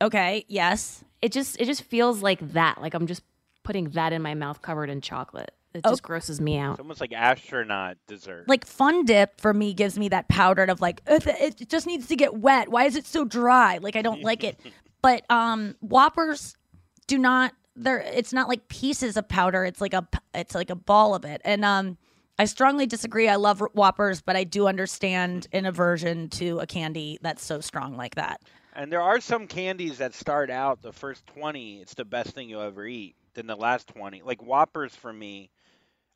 Okay, 0.00 0.44
yes. 0.46 1.02
It 1.20 1.32
just 1.32 1.60
it 1.60 1.64
just 1.64 1.82
feels 1.82 2.22
like 2.22 2.52
that. 2.52 2.80
Like 2.80 2.94
I'm 2.94 3.06
just 3.08 3.22
putting 3.64 3.90
that 3.90 4.12
in 4.12 4.22
my 4.22 4.34
mouth 4.34 4.62
covered 4.62 4.88
in 4.90 5.00
chocolate. 5.00 5.52
It 5.78 5.84
just 5.84 6.02
grosses 6.02 6.40
me 6.40 6.58
out. 6.58 6.72
It's 6.72 6.80
almost 6.80 7.00
like 7.00 7.12
astronaut 7.12 7.96
dessert. 8.06 8.44
Like 8.48 8.66
Fun 8.66 9.04
Dip 9.04 9.40
for 9.40 9.52
me 9.54 9.74
gives 9.74 9.98
me 9.98 10.08
that 10.08 10.28
powdered 10.28 10.70
of 10.70 10.80
like 10.80 11.02
it 11.06 11.68
just 11.68 11.86
needs 11.86 12.06
to 12.08 12.16
get 12.16 12.34
wet. 12.34 12.68
Why 12.68 12.84
is 12.84 12.96
it 12.96 13.06
so 13.06 13.24
dry? 13.24 13.78
Like 13.78 13.96
I 13.96 14.02
don't 14.02 14.22
like 14.22 14.44
it. 14.44 14.58
But 15.00 15.24
um, 15.30 15.76
Whoppers 15.78 16.56
do 17.06 17.18
not. 17.18 17.52
They're 17.76 18.00
it's 18.00 18.32
not 18.32 18.48
like 18.48 18.66
pieces 18.66 19.16
of 19.16 19.28
powder. 19.28 19.64
It's 19.64 19.80
like 19.80 19.94
a 19.94 20.02
p- 20.02 20.18
it's 20.34 20.56
like 20.56 20.70
a 20.70 20.74
ball 20.74 21.14
of 21.14 21.24
it. 21.24 21.40
And 21.44 21.64
um, 21.64 21.96
I 22.36 22.46
strongly 22.46 22.86
disagree. 22.86 23.28
I 23.28 23.36
love 23.36 23.60
Whoppers, 23.74 24.22
but 24.22 24.34
I 24.34 24.42
do 24.42 24.66
understand 24.66 25.46
an 25.52 25.66
aversion 25.66 26.28
to 26.30 26.58
a 26.58 26.66
candy 26.66 27.18
that's 27.22 27.44
so 27.44 27.60
strong 27.60 27.96
like 27.96 28.16
that. 28.16 28.42
And 28.74 28.92
there 28.92 29.02
are 29.02 29.20
some 29.20 29.48
candies 29.48 29.98
that 29.98 30.14
start 30.14 30.50
out 30.50 30.82
the 30.82 30.92
first 30.92 31.26
20, 31.26 31.80
it's 31.80 31.94
the 31.94 32.04
best 32.04 32.30
thing 32.30 32.48
you'll 32.48 32.62
ever 32.62 32.86
eat. 32.86 33.16
Then 33.34 33.48
the 33.48 33.56
last 33.56 33.88
20, 33.88 34.22
like 34.22 34.40
Whoppers 34.40 34.94
for 34.94 35.12
me, 35.12 35.50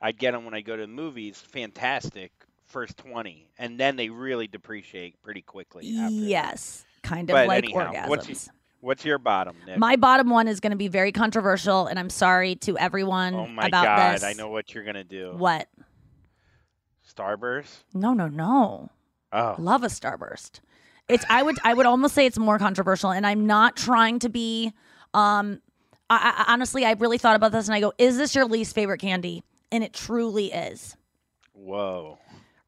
I 0.03 0.11
get 0.13 0.33
them 0.33 0.45
when 0.45 0.53
I 0.53 0.61
go 0.61 0.77
to 0.77 0.83
the 0.83 0.89
movies, 0.89 1.39
fantastic, 1.41 2.33
first 2.67 2.97
20. 2.99 3.49
And 3.59 3.79
then 3.79 3.95
they 3.95 4.09
really 4.09 4.49
depreciate 4.49 5.23
pretty 5.23 5.43
quickly 5.43 5.97
after. 5.97 6.15
Yes, 6.15 6.85
kind 7.03 7.31
of 7.31 7.35
But 7.35 7.47
like 7.47 7.65
anyhow, 7.65 7.93
orgasms. 7.93 8.09
what's, 8.09 8.29
y- 8.29 8.55
what's 8.81 9.05
your 9.05 9.19
bottom, 9.19 9.57
Nick? 9.65 9.79
My 9.79 9.95
bottom 9.95 10.29
one 10.29 10.49
is 10.49 10.59
going 10.59 10.73
to 10.73 10.77
be 10.77 10.89
very 10.89 11.13
controversial, 11.13 11.87
and 11.87 12.01
I'm 12.01 12.11
sorry 12.11 12.57
to 12.57 12.77
everyone 12.77 13.35
oh 13.35 13.47
my 13.47 13.67
about 13.69 13.85
God, 13.85 14.15
this. 14.15 14.25
I 14.25 14.33
know 14.33 14.49
what 14.49 14.75
you're 14.75 14.85
going 14.85 14.97
to 14.97 15.05
do. 15.05 15.35
What? 15.37 15.69
Starburst? 17.09 17.85
No, 17.95 18.13
no, 18.13 18.27
no. 18.27 18.91
Oh. 19.33 19.55
Love 19.59 19.85
a 19.85 19.89
starburst. 19.89 20.61
It's 21.09 21.25
I 21.29 21.43
would 21.43 21.59
I 21.65 21.75
would 21.75 21.87
almost 21.87 22.15
say 22.15 22.27
it's 22.27 22.39
more 22.39 22.59
controversial, 22.59 23.11
and 23.11 23.27
I'm 23.27 23.47
not 23.47 23.77
trying 23.77 24.19
to 24.21 24.29
be. 24.29 24.73
Um, 25.15 25.61
I, 26.09 26.45
I 26.47 26.53
honestly 26.53 26.85
I 26.85 26.93
really 26.93 27.19
thought 27.19 27.37
about 27.37 27.53
this, 27.53 27.67
and 27.67 27.75
I 27.75 27.81
go, 27.81 27.93
"Is 27.99 28.17
this 28.17 28.35
your 28.35 28.47
least 28.47 28.75
favorite 28.75 28.99
candy?" 28.99 29.43
And 29.73 29.83
it 29.83 29.93
truly 29.93 30.53
is. 30.53 30.97
Whoa. 31.55 32.19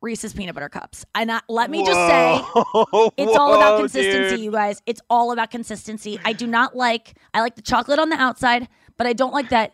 Reese's 0.01 0.33
peanut 0.35 0.55
butter 0.55 0.69
cups. 0.69 1.07
And 1.15 1.31
I, 1.33 1.41
let 1.49 1.71
me 1.71 1.85
just 1.85 1.99
say, 2.07 2.39
Whoa, 2.39 3.13
it's 3.17 3.37
all 3.37 3.55
about 3.55 3.79
consistency, 3.81 4.37
dude. 4.37 4.41
you 4.41 4.51
guys. 4.51 4.83
It's 4.87 5.01
all 5.09 5.33
about 5.33 5.51
consistency. 5.51 6.19
I 6.25 6.33
do 6.33 6.47
not 6.47 6.77
like. 6.77 7.15
I 7.33 7.41
like 7.41 7.55
the 7.57 7.63
chocolate 7.63 7.99
on 7.99 8.09
the 8.11 8.17
outside, 8.17 8.69
but 8.97 9.07
I 9.07 9.13
don't 9.15 9.33
like 9.33 9.49
that. 9.51 9.73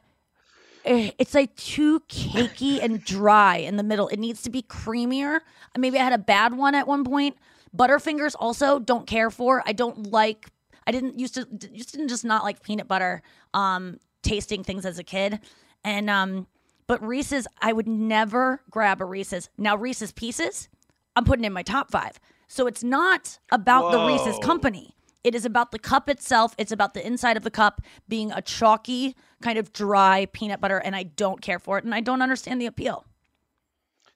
eh, 0.85 1.11
It's 1.19 1.35
like 1.35 1.57
too 1.57 2.01
cakey 2.09 2.81
and 2.82 3.05
dry 3.05 3.57
in 3.57 3.77
the 3.77 3.82
middle. 3.82 4.07
It 4.09 4.19
needs 4.19 4.43
to 4.43 4.51
be 4.51 4.62
creamier. 4.62 5.40
Maybe 5.77 5.98
I 5.98 6.05
had 6.05 6.12
a 6.12 6.19
bad 6.19 6.55
one 6.57 6.74
at 6.77 6.86
one 6.86 7.02
point. 7.05 7.36
Butterfingers 7.77 8.35
also 8.39 8.78
don't 8.78 9.07
care 9.07 9.31
for. 9.31 9.62
I 9.66 9.73
don't 9.73 10.11
like. 10.12 10.47
I 10.86 10.93
didn't 10.93 11.19
used 11.19 11.35
to 11.35 11.47
used 11.73 11.94
to 11.94 12.07
just 12.07 12.24
not 12.24 12.43
like 12.44 12.62
peanut 12.62 12.89
butter 12.89 13.23
um 13.55 13.98
tasting 14.23 14.62
things 14.65 14.85
as 14.86 14.98
a 14.98 15.05
kid, 15.05 15.40
and 15.85 16.09
um. 16.11 16.47
But 16.91 17.07
Reese's, 17.07 17.47
I 17.62 17.73
would 17.73 17.87
never 17.87 18.62
grab 18.69 19.01
a 19.01 19.05
Reese's. 19.05 19.49
Now 19.57 19.77
Reese's 19.77 20.11
Pieces, 20.11 20.69
I'm 21.15 21.23
putting 21.23 21.45
in 21.45 21.53
my 21.53 21.62
top 21.62 21.89
five. 21.89 22.19
So 22.49 22.67
it's 22.67 22.83
not 22.83 23.39
about 23.53 23.93
the 23.93 24.05
Reese's 24.07 24.41
company. 24.41 24.97
It 25.23 25.37
is 25.37 25.45
about 25.45 25.71
the 25.71 25.79
cup 25.79 26.09
itself. 26.09 26.53
It's 26.59 26.73
about 26.73 26.95
the 26.95 27.07
inside 27.07 27.37
of 27.37 27.45
the 27.45 27.51
cup 27.51 27.81
being 28.09 28.33
a 28.33 28.43
chalky, 28.43 29.15
kind 29.41 29.57
of 29.57 29.73
dry 29.73 30.27
peanut 30.33 30.61
butter, 30.61 30.79
and 30.79 30.97
I 30.97 31.05
don't 31.05 31.41
care 31.41 31.61
for 31.61 31.79
it, 31.79 31.85
and 31.85 31.95
I 31.95 32.01
don't 32.01 32.23
understand 32.23 32.61
the 32.61 32.67
appeal. 32.67 33.05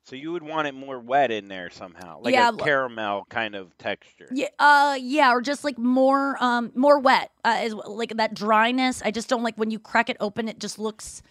So 0.02 0.16
you 0.16 0.32
would 0.32 0.42
want 0.42 0.66
it 0.66 0.74
more 0.74 0.98
wet 0.98 1.30
in 1.30 1.46
there 1.46 1.70
somehow, 1.70 2.22
like 2.22 2.34
Yeah, 2.34 2.48
a 2.48 2.56
caramel 2.56 3.24
kind 3.30 3.54
of 3.54 3.78
texture. 3.78 4.26
Yeah, 4.32 4.48
uh, 4.58 4.98
yeah, 5.00 5.30
or 5.32 5.42
just 5.42 5.62
like 5.62 5.78
more, 5.78 6.36
um, 6.42 6.72
more 6.74 6.98
wet. 6.98 7.30
Uh, 7.44 7.60
is 7.62 7.72
like 7.72 8.16
that 8.16 8.34
dryness. 8.34 9.00
I 9.04 9.12
just 9.12 9.28
don't 9.28 9.44
like 9.44 9.54
when 9.54 9.70
you 9.70 9.78
crack 9.78 10.10
it 10.10 10.16
open. 10.18 10.48
It 10.48 10.58
just 10.58 10.80
looks. 10.80 11.22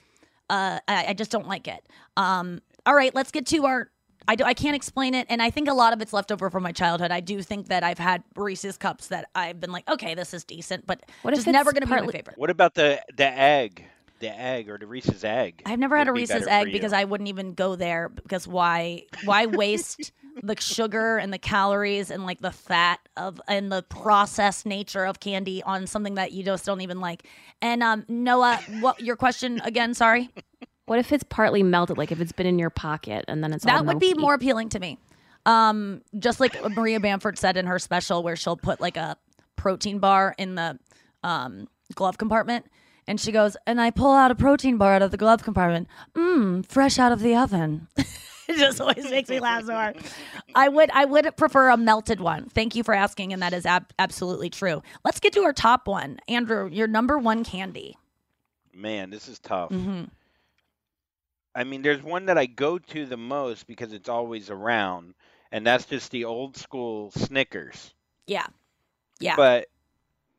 Uh, 0.50 0.80
I, 0.88 1.06
I 1.10 1.14
just 1.14 1.32
don't 1.32 1.48
like 1.48 1.68
it. 1.68 1.86
Um, 2.18 2.62
all 2.86 2.96
right, 2.96 3.14
let's 3.16 3.32
get 3.32 3.46
to 3.48 3.66
our. 3.66 3.90
I 4.28 4.36
do. 4.36 4.46
I 4.46 4.54
can't 4.54 4.76
explain 4.76 5.16
it, 5.16 5.28
and 5.30 5.42
I 5.42 5.50
think 5.50 5.68
a 5.68 5.74
lot 5.74 5.92
of 5.92 6.02
it's 6.02 6.14
left 6.14 6.32
over 6.32 6.50
from 6.50 6.64
my 6.64 6.72
childhood. 6.72 7.12
I 7.12 7.20
do 7.20 7.42
think 7.42 7.68
that 7.68 7.84
I've 7.84 7.98
had 8.00 8.24
Reese's 8.38 8.78
cups 8.78 9.08
that 9.08 9.30
I've 9.36 9.60
been 9.60 9.72
like, 9.74 9.90
okay, 9.90 10.16
this 10.16 10.34
is 10.34 10.46
decent, 10.46 10.88
but 10.88 11.02
What 11.24 11.34
if 11.34 11.40
just 11.40 11.48
it's 11.48 11.54
never 11.54 11.74
going 11.74 11.82
to 11.82 11.88
be 11.88 11.92
my 11.92 11.98
partly- 11.98 12.14
favorite. 12.14 12.38
What 12.38 12.50
about 12.50 12.74
the 12.74 13.02
the 13.18 13.26
egg, 13.28 13.86
the 14.24 14.40
egg 14.40 14.70
or 14.70 14.78
the 14.78 14.88
Reese's 14.88 15.24
egg? 15.24 15.62
I've 15.66 15.80
never 15.80 15.98
had 15.98 16.08
a 16.08 16.12
would 16.12 16.16
be 16.16 16.22
Reese's 16.22 16.48
egg 16.48 16.72
because? 16.72 16.94
I 16.94 17.04
wouldn't 17.04 17.28
even 17.28 17.54
go 17.54 17.76
there 17.76 18.10
because 18.10 18.48
why 18.48 19.04
why 19.26 19.46
waste 19.46 20.12
the 20.42 20.56
sugar 20.60 21.18
and 21.18 21.32
the 21.32 21.38
calories 21.38 22.10
and 22.10 22.26
like 22.26 22.40
the 22.40 22.52
fat 22.52 23.00
of 23.18 23.40
and 23.48 23.72
the 23.72 23.84
processed 23.84 24.66
nature 24.66 25.06
of 25.06 25.20
candy 25.20 25.62
on 25.64 25.86
something 25.86 26.16
that 26.16 26.32
you 26.32 26.44
just 26.44 26.66
don't 26.66 26.82
even 26.82 27.00
like. 27.00 27.28
And 27.62 27.84
um 27.84 28.06
Noah, 28.08 28.60
what 28.80 29.02
your 29.02 29.16
question 29.16 29.62
again, 29.64 29.94
sorry? 29.94 30.32
What 30.86 31.00
if 31.00 31.14
it's 31.14 31.24
partly 31.24 31.64
melted? 31.64 31.98
Like 31.98 32.12
if 32.12 32.20
it's 32.20 32.34
been 32.34 32.46
in 32.46 32.60
your 32.60 32.70
pocket 32.70 33.24
and 33.30 33.42
then 33.42 33.54
it's 33.54 33.66
all 33.66 33.72
That 33.72 33.86
would 33.86 34.00
be 34.00 34.14
more 34.16 34.34
appealing 34.34 34.68
to 34.70 34.80
me. 34.82 34.98
Um 35.46 36.02
just 36.20 36.42
like 36.42 36.62
Maria 36.76 37.00
Bamford 37.00 37.38
said 37.38 37.56
in 37.56 37.68
her 37.68 37.80
special 37.80 38.22
where 38.22 38.36
she'll 38.36 38.58
put 38.58 38.82
like 38.82 38.98
a 38.98 39.16
protein 39.56 40.00
bar 40.00 40.36
in 40.38 40.56
the 40.56 40.78
um 41.24 41.70
glove 41.96 42.18
compartment 42.18 42.66
and 43.08 43.20
she 43.20 43.32
goes, 43.32 43.56
and 43.68 43.80
I 43.82 43.92
pull 43.92 44.12
out 44.12 44.32
a 44.32 44.36
protein 44.36 44.78
bar 44.78 44.94
out 44.94 45.02
of 45.02 45.12
the 45.12 45.18
glove 45.18 45.44
compartment. 45.44 45.88
Mmm, 46.16 46.66
fresh 46.66 47.00
out 47.00 47.12
of 47.12 47.20
the 47.22 47.36
oven. 47.36 47.88
it 47.98 48.58
just 48.58 48.80
always 48.82 49.10
makes 49.10 49.30
me 49.30 49.40
laugh 49.40 49.66
so 49.66 49.74
hard. 49.74 49.98
I 50.56 50.70
would 50.70 50.90
I 50.92 51.06
would 51.06 51.36
prefer 51.38 51.70
a 51.70 51.78
melted 51.78 52.20
one. 52.20 52.50
Thank 52.50 52.76
you 52.76 52.84
for 52.84 52.94
asking, 52.94 53.34
and 53.34 53.42
that 53.42 53.54
is 53.54 53.66
ab- 53.66 53.92
absolutely 54.00 54.50
true. 54.50 54.82
Let's 55.04 55.20
get 55.20 55.34
to 55.34 55.42
our 55.44 55.54
top 55.54 55.88
one, 55.88 56.20
Andrew. 56.28 56.70
Your 56.72 56.88
number 56.88 57.18
one 57.18 57.44
candy. 57.44 57.98
Man, 58.74 59.10
this 59.10 59.28
is 59.28 59.40
tough. 59.40 59.70
Mhm. 59.70 60.10
I 61.56 61.64
mean, 61.64 61.84
there's 61.84 62.02
one 62.02 62.26
that 62.26 62.38
I 62.38 62.48
go 62.48 62.80
to 62.80 63.06
the 63.06 63.18
most 63.18 63.68
because 63.68 63.94
it's 63.94 64.10
always 64.10 64.50
around, 64.50 65.14
and 65.52 65.66
that's 65.66 65.86
just 65.86 66.10
the 66.12 66.26
old 66.26 66.58
school 66.58 67.12
Snickers. 67.12 67.94
Yeah. 68.26 68.48
Yeah. 69.20 69.36
But 69.36 69.68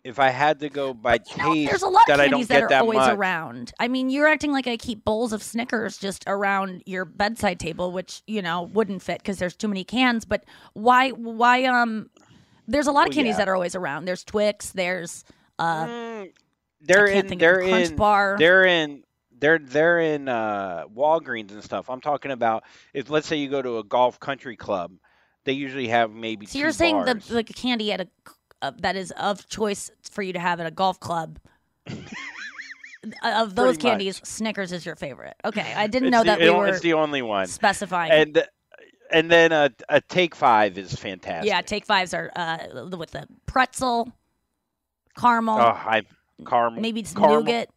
if 0.05 0.19
I 0.19 0.29
had 0.29 0.61
to 0.61 0.69
go 0.69 0.93
by 0.93 1.17
taste, 1.17 1.71
There's 1.71 1.83
a 1.83 1.89
lot 1.89 2.03
of 2.03 2.07
that 2.09 2.21
I 2.21 2.29
candies 2.29 2.49
that 2.49 2.63
are 2.63 2.75
always 2.75 2.99
much. 2.99 3.15
around. 3.15 3.73
I 3.81 3.89
mean, 3.89 4.11
you're 4.11 4.29
acting 4.29 4.53
like 4.53 4.67
I 4.67 4.77
keep 4.77 5.03
bowls 5.03 5.33
of 5.33 5.43
Snickers 5.43 5.97
just 5.97 6.25
around 6.27 6.83
your 6.85 7.07
bedside 7.07 7.59
table, 7.59 7.91
which 7.91 8.23
you 8.27 8.43
know 8.43 8.63
wouldn't 8.63 9.03
fit 9.03 9.19
because 9.19 9.39
there's 9.39 9.57
too 9.57 9.69
many 9.69 9.83
cans. 9.83 10.27
But 10.27 10.45
why? 10.75 11.11
Why? 11.11 11.65
Um, 11.65 12.11
there's 12.69 12.87
a 12.87 12.93
lot 12.93 13.09
of 13.09 13.15
candies 13.15 13.33
yeah. 13.33 13.39
that 13.39 13.49
are 13.49 13.55
always 13.55 13.75
around. 13.75 14.05
There's 14.05 14.25
Twix. 14.25 14.71
There's 14.73 15.25
uh, 15.59 16.25
They're 16.83 17.07
I 17.07 17.13
can't 17.13 17.33
in. 17.33 17.39
they're 17.39 17.61
of 17.61 17.69
Crunch 17.69 17.91
in. 17.91 17.97
Bar. 17.97 18.37
They're 18.39 18.67
in. 18.67 19.05
They're 19.39 19.59
they're 19.59 20.01
in 20.01 20.29
uh, 20.29 20.85
Walgreens 20.95 21.53
and 21.53 21.65
stuff. 21.65 21.89
I'm 21.89 22.03
talking 22.03 22.31
about 22.31 22.65
if 22.93 23.09
let's 23.09 23.27
say 23.27 23.37
you 23.37 23.49
go 23.49 23.63
to 23.63 23.79
a 23.79 23.85
golf 23.85 24.21
country 24.21 24.57
club, 24.57 24.93
they 25.45 25.53
usually 25.53 25.89
have 25.89 26.13
maybe. 26.13 26.45
so 26.45 26.59
you're 26.59 26.73
saying 26.73 26.97
bars. 27.05 27.27
the 27.27 27.35
like 27.35 27.55
candy 27.55 27.91
at 27.93 28.01
a 28.03 28.09
uh, 28.67 28.73
that 28.79 28.97
is 28.97 29.11
of 29.13 29.47
choice 29.49 29.91
for 30.11 30.23
you 30.23 30.33
to 30.33 30.39
have 30.39 30.61
at 30.61 30.67
a 30.67 30.71
golf 30.71 30.99
club. 31.01 31.39
of 31.87 31.95
those 33.55 33.75
Pretty 33.77 33.79
much. 33.79 33.81
candies, 33.81 34.21
Snickers 34.25 34.73
is 34.73 34.85
your 34.87 34.97
favorite. 34.97 35.35
Okay, 35.45 35.75
I 35.77 35.87
didn't 35.87 36.09
It's 36.09 36.13
know 36.13 36.21
the- 36.21 36.25
that 36.27 36.39
we 36.41 36.51
were 36.51 36.69
It's 36.69 36.81
the 36.81 36.95
only 36.95 37.23
one 37.23 37.47
specifying. 37.47 38.13
And 38.13 38.45
and 39.11 39.31
then 39.31 39.53
a 39.53 39.71
a 39.89 40.01
take 40.01 40.35
five 40.35 40.79
is 40.79 40.95
fantastic. 40.95 41.49
Yeah, 41.49 41.61
take 41.61 41.85
fives 41.87 42.15
are 42.15 42.31
uh, 42.35 42.59
with 42.97 43.11
the 43.13 43.27
pretzel, 43.47 44.11
caramel, 45.19 45.59
Oh, 45.59 45.63
I 45.63 46.03
caramel. 46.47 46.81
maybe 46.81 47.05
some 47.05 47.21
caramel. 47.23 47.43
nougat 47.43 47.69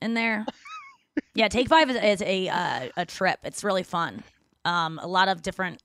in 0.00 0.14
there. 0.14 0.46
yeah, 1.34 1.48
take 1.48 1.68
five 1.68 1.90
is, 1.90 1.96
is 1.96 2.22
a 2.22 2.48
uh, 2.48 2.88
a 2.96 3.04
trip. 3.06 3.38
It's 3.44 3.62
really 3.62 3.82
fun. 3.82 4.24
Um, 4.64 4.98
a 5.02 5.06
lot 5.06 5.28
of 5.28 5.42
different 5.42 5.82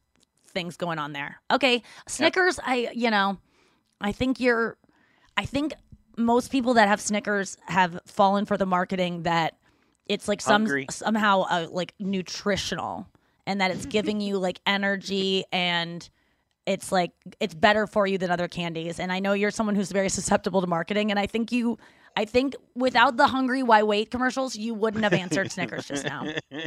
things 0.47 0.77
going 0.77 0.97
on 0.97 1.11
there. 1.11 1.41
Okay, 1.51 1.83
Snickers. 2.07 2.59
I 2.65 2.89
you 2.95 3.11
know, 3.11 3.37
I 4.01 4.11
think 4.11 4.39
you're. 4.39 4.77
I 5.37 5.45
think 5.45 5.73
most 6.17 6.51
people 6.51 6.73
that 6.75 6.87
have 6.87 6.99
Snickers 6.99 7.57
have 7.67 7.99
fallen 8.05 8.45
for 8.45 8.57
the 8.57 8.65
marketing 8.65 9.23
that 9.23 9.57
it's 10.05 10.27
like 10.27 10.41
some 10.41 10.63
Hungry. 10.63 10.85
somehow 10.89 11.41
uh, 11.43 11.67
like 11.71 11.93
nutritional 11.99 13.07
and 13.47 13.61
that 13.61 13.71
it's 13.71 13.85
giving 13.85 14.19
you 14.19 14.37
like 14.37 14.59
energy 14.65 15.45
and 15.53 16.09
it's 16.65 16.91
like 16.91 17.11
it's 17.39 17.53
better 17.53 17.87
for 17.87 18.05
you 18.05 18.17
than 18.17 18.29
other 18.31 18.47
candies 18.47 18.99
and 18.99 19.11
i 19.11 19.19
know 19.19 19.33
you're 19.33 19.51
someone 19.51 19.75
who's 19.75 19.91
very 19.91 20.09
susceptible 20.19 20.61
to 20.61 20.67
marketing 20.67 21.09
and 21.09 21.19
i 21.19 21.25
think 21.25 21.51
you 21.51 21.77
i 22.17 22.25
think 22.25 22.55
without 22.75 23.17
the 23.17 23.27
hungry 23.27 23.63
why 23.63 23.81
wait 23.81 24.11
commercials 24.11 24.55
you 24.55 24.73
wouldn't 24.73 25.03
have 25.03 25.13
answered 25.13 25.51
snickers 25.51 25.87
just 25.87 26.05
now 26.05 26.25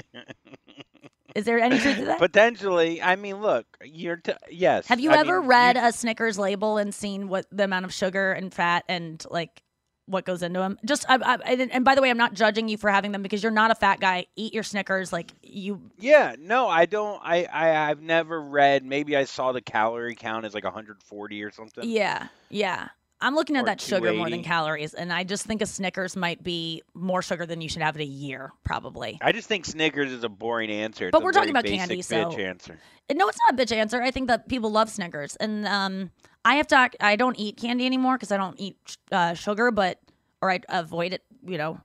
is 1.34 1.44
there 1.44 1.59
any 1.59 1.78
truth 1.78 1.96
to 1.96 2.04
that 2.06 2.18
Potentially, 2.18 3.02
I 3.02 3.16
mean, 3.16 3.40
look, 3.40 3.66
you're 3.84 4.16
t- 4.16 4.32
yes. 4.50 4.86
have 4.88 5.00
you 5.00 5.10
I 5.10 5.18
ever 5.18 5.40
mean, 5.40 5.48
read 5.48 5.76
a 5.76 5.92
snickers 5.92 6.38
label 6.38 6.78
and 6.78 6.94
seen 6.94 7.28
what 7.28 7.46
the 7.50 7.64
amount 7.64 7.84
of 7.84 7.92
sugar 7.92 8.32
and 8.32 8.52
fat 8.52 8.84
and 8.88 9.24
like 9.30 9.62
what 10.06 10.24
goes 10.24 10.42
into 10.42 10.59
them 10.59 10.76
just 10.84 11.06
I, 11.09 11.14
I, 11.14 11.38
and 11.52 11.72
and 11.72 11.84
by 11.84 11.94
the 11.94 12.02
way 12.02 12.10
i'm 12.10 12.18
not 12.18 12.34
judging 12.34 12.68
you 12.68 12.76
for 12.76 12.90
having 12.90 13.12
them 13.12 13.22
because 13.22 13.40
you're 13.40 13.52
not 13.52 13.70
a 13.70 13.74
fat 13.76 14.00
guy 14.00 14.26
eat 14.34 14.52
your 14.52 14.64
snickers 14.64 15.12
like 15.12 15.30
you 15.42 15.80
Yeah, 15.98 16.34
no, 16.38 16.68
I 16.68 16.86
don't. 16.86 17.20
I, 17.22 17.44
I 17.44 17.88
I've 17.88 18.02
never 18.02 18.40
read. 18.42 18.84
Maybe 18.84 19.16
I 19.16 19.24
saw 19.24 19.52
the 19.52 19.60
calorie 19.60 20.16
count 20.16 20.44
as 20.44 20.54
like 20.54 20.64
140 20.64 21.42
or 21.44 21.50
something. 21.52 21.88
Yeah, 21.88 22.26
yeah. 22.50 22.88
I'm 23.23 23.36
looking 23.36 23.57
at 23.57 23.66
that 23.66 23.81
sugar 23.81 24.12
more 24.12 24.28
than 24.28 24.43
calories, 24.43 24.94
and 24.94 25.12
I 25.12 25.23
just 25.23 25.47
think 25.47 25.62
a 25.62 25.66
Snickers 25.66 26.16
might 26.16 26.43
be 26.43 26.82
more 26.93 27.23
sugar 27.23 27.47
than 27.47 27.61
you 27.61 27.69
should 27.69 27.82
have 27.82 27.94
in 27.94 28.03
a 28.03 28.05
year, 28.05 28.53
probably. 28.65 29.16
I 29.23 29.31
just 29.31 29.49
think 29.49 29.65
Snickers 29.65 30.11
is 30.11 30.24
a 30.24 30.28
boring 30.28 30.70
answer. 30.70 31.07
It's 31.07 31.12
But 31.12 31.23
we're 31.23 31.31
talking 31.31 31.51
about 31.51 31.65
candy, 31.65 31.97
basic 31.97 32.19
so- 32.19 32.31
bitch 32.31 32.39
answer. 32.39 32.78
No, 33.12 33.28
it's 33.28 33.39
not 33.47 33.59
a 33.59 33.62
bitch 33.62 33.74
answer. 33.74 34.03
I 34.03 34.11
think 34.11 34.28
that 34.28 34.49
people 34.49 34.70
love 34.70 34.90
Snickers, 34.90 35.36
and 35.36 35.66
um, 35.66 36.11
I 36.44 36.57
have 36.57 36.66
to. 36.69 36.90
I 37.01 37.16
don't 37.16 37.39
eat 37.39 37.57
candy 37.57 37.86
anymore 37.86 38.16
because 38.16 38.32
I 38.32 38.36
don't 38.36 38.59
eat 38.59 38.77
uh, 39.11 39.35
sugar, 39.35 39.70
but 39.70 40.01
or 40.40 40.51
I 40.51 40.61
avoid 40.69 41.12
it. 41.12 41.23
You 41.44 41.59
know, 41.59 41.81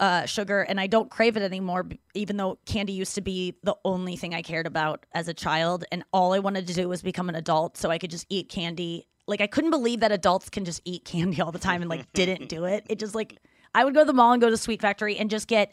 uh, 0.00 0.26
sugar, 0.26 0.62
and 0.62 0.80
I 0.80 0.86
don't 0.88 1.10
crave 1.10 1.36
it 1.36 1.42
anymore. 1.42 1.88
Even 2.14 2.36
though 2.36 2.58
candy 2.66 2.92
used 2.92 3.14
to 3.14 3.20
be 3.20 3.54
the 3.62 3.76
only 3.84 4.16
thing 4.16 4.34
I 4.34 4.42
cared 4.42 4.66
about 4.66 5.06
as 5.12 5.28
a 5.28 5.34
child, 5.34 5.84
and 5.92 6.04
all 6.12 6.32
I 6.32 6.38
wanted 6.38 6.66
to 6.66 6.74
do 6.74 6.88
was 6.88 7.02
become 7.02 7.28
an 7.28 7.34
adult, 7.34 7.76
so 7.76 7.90
I 7.90 7.98
could 7.98 8.10
just 8.10 8.26
eat 8.28 8.48
candy. 8.48 9.06
Like 9.26 9.40
I 9.40 9.46
couldn't 9.46 9.70
believe 9.70 10.00
that 10.00 10.12
adults 10.12 10.48
can 10.48 10.64
just 10.64 10.80
eat 10.84 11.04
candy 11.04 11.40
all 11.40 11.52
the 11.52 11.58
time 11.58 11.82
and 11.82 11.88
like 11.90 12.12
didn't 12.12 12.48
do 12.48 12.64
it. 12.64 12.84
It 12.88 12.98
just 12.98 13.14
like 13.14 13.38
I 13.74 13.84
would 13.84 13.94
go 13.94 14.00
to 14.00 14.06
the 14.06 14.12
mall 14.12 14.32
and 14.32 14.40
go 14.40 14.50
to 14.50 14.56
Sweet 14.56 14.80
Factory 14.80 15.16
and 15.16 15.30
just 15.30 15.48
get 15.48 15.72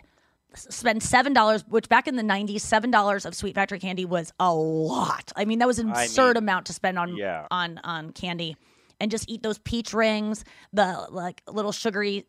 spend 0.56 1.04
seven 1.04 1.34
dollars, 1.34 1.64
which 1.68 1.90
back 1.90 2.08
in 2.08 2.16
the 2.16 2.24
'90s, 2.24 2.62
seven 2.62 2.92
dollars 2.92 3.26
of 3.26 3.36
Sweet 3.36 3.56
Factory 3.56 3.80
candy 3.80 4.06
was 4.06 4.32
a 4.40 4.54
lot. 4.54 5.32
I 5.36 5.46
mean, 5.46 5.60
that 5.60 5.68
was 5.68 5.80
an 5.80 5.92
I 5.92 6.04
absurd 6.04 6.36
mean, 6.36 6.44
amount 6.44 6.68
to 6.68 6.74
spend 6.74 6.98
on 6.98 7.16
yeah. 7.16 7.48
on 7.52 7.80
on 7.84 8.12
candy, 8.12 8.56
and 9.00 9.12
just 9.12 9.30
eat 9.30 9.44
those 9.44 9.60
peach 9.60 9.94
rings, 9.94 10.46
the 10.74 11.08
like 11.10 11.42
little 11.48 11.72
sugary 11.72 12.26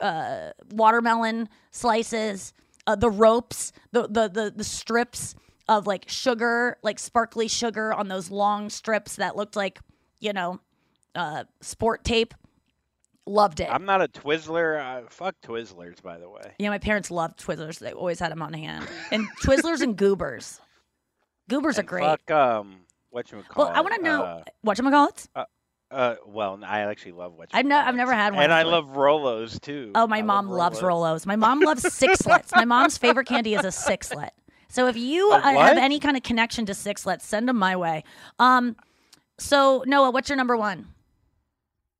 uh, 0.00 0.50
watermelon 0.70 1.48
slices, 1.70 2.52
uh, 2.86 2.96
the 2.96 3.10
ropes, 3.10 3.72
the, 3.92 4.02
the 4.08 4.28
the 4.28 4.52
the 4.54 4.64
strips 4.64 5.34
of 5.68 5.86
like 5.86 6.04
sugar, 6.08 6.76
like 6.82 6.98
sparkly 6.98 7.48
sugar 7.48 7.92
on 7.92 8.08
those 8.08 8.30
long 8.30 8.68
strips 8.68 9.16
that 9.16 9.36
looked 9.36 9.56
like 9.56 9.80
you 10.20 10.32
know 10.32 10.60
uh, 11.14 11.44
sport 11.60 12.04
tape. 12.04 12.34
Loved 13.26 13.60
it. 13.60 13.68
I'm 13.70 13.86
not 13.86 14.02
a 14.02 14.08
Twizzler. 14.08 14.78
Uh, 14.78 15.06
fuck 15.08 15.34
Twizzlers, 15.42 16.02
by 16.02 16.18
the 16.18 16.28
way. 16.28 16.52
Yeah, 16.58 16.68
my 16.68 16.76
parents 16.78 17.10
loved 17.10 17.38
Twizzlers. 17.42 17.78
They 17.78 17.92
always 17.92 18.18
had 18.20 18.30
them 18.30 18.42
on 18.42 18.52
hand. 18.52 18.86
And 19.10 19.26
Twizzlers 19.42 19.80
and 19.80 19.96
Goobers. 19.96 20.60
Goobers 21.48 21.78
are 21.78 21.82
great. 21.84 22.04
Fuck 22.04 22.30
um, 22.30 22.80
what 23.10 23.32
you 23.32 23.42
well, 23.56 23.68
I 23.68 23.80
want 23.80 23.94
to 23.94 24.02
know 24.02 24.22
Uh, 24.24 24.42
what 24.60 24.76
you 24.78 24.84
call 24.90 25.08
it. 25.08 25.26
uh, 25.34 25.44
uh, 25.90 26.16
well, 26.26 26.58
I 26.66 26.80
actually 26.80 27.12
love 27.12 27.32
what. 27.34 27.48
I've 27.54 27.64
no, 27.64 27.78
I've 27.78 27.94
never 27.94 28.12
had 28.12 28.34
one. 28.34 28.42
And 28.42 28.52
I 28.52 28.62
love 28.64 28.88
Rolos 28.88 29.58
too. 29.58 29.92
Oh, 29.94 30.06
my 30.06 30.18
I 30.18 30.22
mom 30.22 30.48
love 30.50 30.74
loves 30.74 30.80
Rolos. 30.80 31.24
My 31.24 31.36
mom 31.36 31.60
loves 31.60 31.82
sixlets. 31.84 32.54
my 32.54 32.66
mom's 32.66 32.98
favorite 32.98 33.26
candy 33.26 33.54
is 33.54 33.64
a 33.64 33.68
sixlet. 33.68 34.30
So 34.68 34.86
if 34.88 34.96
you 34.98 35.30
uh, 35.30 35.40
have 35.40 35.78
any 35.78 35.98
kind 36.00 36.16
of 36.16 36.22
connection 36.24 36.66
to 36.66 36.72
sixlets, 36.72 37.22
send 37.22 37.48
them 37.48 37.56
my 37.56 37.76
way. 37.76 38.04
Um, 38.38 38.76
so 39.38 39.82
Noah, 39.86 40.10
what's 40.10 40.28
your 40.28 40.36
number 40.36 40.56
one? 40.56 40.88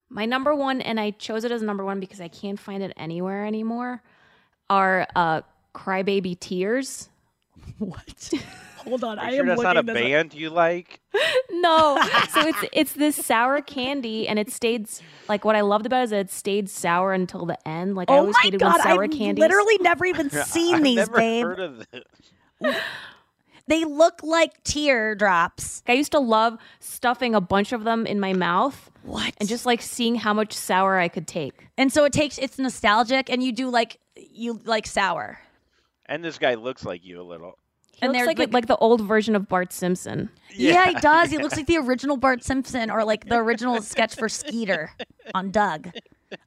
My 0.08 0.26
number 0.26 0.54
one, 0.54 0.80
and 0.80 1.00
I 1.00 1.10
chose 1.10 1.44
it 1.44 1.50
as 1.50 1.62
number 1.62 1.84
one 1.84 1.98
because 1.98 2.20
I 2.20 2.28
can't 2.28 2.58
find 2.58 2.82
it 2.82 2.92
anywhere 2.96 3.46
anymore, 3.46 4.02
are 4.70 5.06
uh, 5.16 5.40
Crybaby 5.74 6.38
Tears. 6.38 7.08
What? 7.78 8.30
Hold 8.84 9.02
on, 9.02 9.18
Are 9.18 9.30
you 9.30 9.36
sure 9.38 9.46
that's 9.46 9.62
not 9.62 9.78
a 9.78 9.82
band 9.82 10.34
you 10.34 10.50
like? 10.50 11.00
No, 11.50 11.98
so 12.30 12.46
it's 12.46 12.58
it's 12.72 12.92
this 12.92 13.16
sour 13.16 13.62
candy, 13.62 14.28
and 14.28 14.38
it 14.38 14.50
stayed 14.50 14.86
like 15.28 15.44
what 15.44 15.56
I 15.56 15.62
loved 15.62 15.86
about 15.86 16.00
it 16.00 16.04
is 16.04 16.10
that 16.10 16.20
it 16.20 16.30
stayed 16.30 16.68
sour 16.68 17.12
until 17.14 17.46
the 17.46 17.56
end. 17.66 17.94
Like 17.94 18.10
I 18.10 18.14
oh 18.14 18.18
always 18.18 18.34
my 18.34 18.40
hated 18.42 18.60
god, 18.60 18.72
when 18.74 18.82
sour 18.82 19.04
I've 19.04 19.10
candies. 19.12 19.40
literally 19.40 19.78
never 19.80 20.04
even 20.04 20.28
seen 20.30 20.74
I've 20.76 20.82
these, 20.82 20.96
never 20.96 21.16
babe. 21.16 21.44
heard 21.46 21.60
of 21.60 21.86
this. 21.90 22.76
They 23.66 23.84
look 23.84 24.22
like 24.22 24.62
teardrops. 24.64 25.82
I 25.88 25.92
used 25.92 26.12
to 26.12 26.18
love 26.18 26.58
stuffing 26.80 27.34
a 27.34 27.40
bunch 27.40 27.72
of 27.72 27.84
them 27.84 28.06
in 28.06 28.20
my 28.20 28.32
mouth. 28.32 28.90
What? 29.02 29.34
And 29.38 29.48
just 29.48 29.66
like 29.66 29.80
seeing 29.82 30.16
how 30.16 30.34
much 30.34 30.52
sour 30.52 30.98
I 30.98 31.08
could 31.08 31.26
take. 31.26 31.68
And 31.78 31.92
so 31.92 32.04
it 32.04 32.12
takes 32.12 32.38
it's 32.38 32.58
nostalgic, 32.58 33.30
and 33.30 33.42
you 33.42 33.52
do 33.52 33.68
like 33.70 33.98
you 34.16 34.60
like 34.64 34.86
sour. 34.86 35.38
And 36.06 36.22
this 36.22 36.38
guy 36.38 36.54
looks 36.54 36.84
like 36.84 37.04
you 37.04 37.20
a 37.20 37.24
little. 37.24 37.58
He 37.92 38.00
And 38.02 38.12
looks 38.12 38.26
like, 38.26 38.38
like- 38.38 38.52
like 38.52 38.66
the 38.66 38.76
old 38.76 39.00
version 39.00 39.36
of 39.36 39.48
Bart 39.48 39.72
Simpson. 39.72 40.28
Yeah. 40.54 40.88
he 40.88 40.94
does. 40.94 41.30
He 41.30 41.38
looks 41.38 41.56
like 41.56 41.66
the 41.66 41.78
original 41.78 42.16
Bart 42.16 42.42
Simpson 42.44 42.90
or 42.90 43.04
like 43.04 43.26
the 43.28 43.36
original 43.36 43.80
sketch 43.80 44.14
for 44.16 44.28
Skeeter 44.28 44.90
on 45.34 45.50
Doug. 45.50 45.90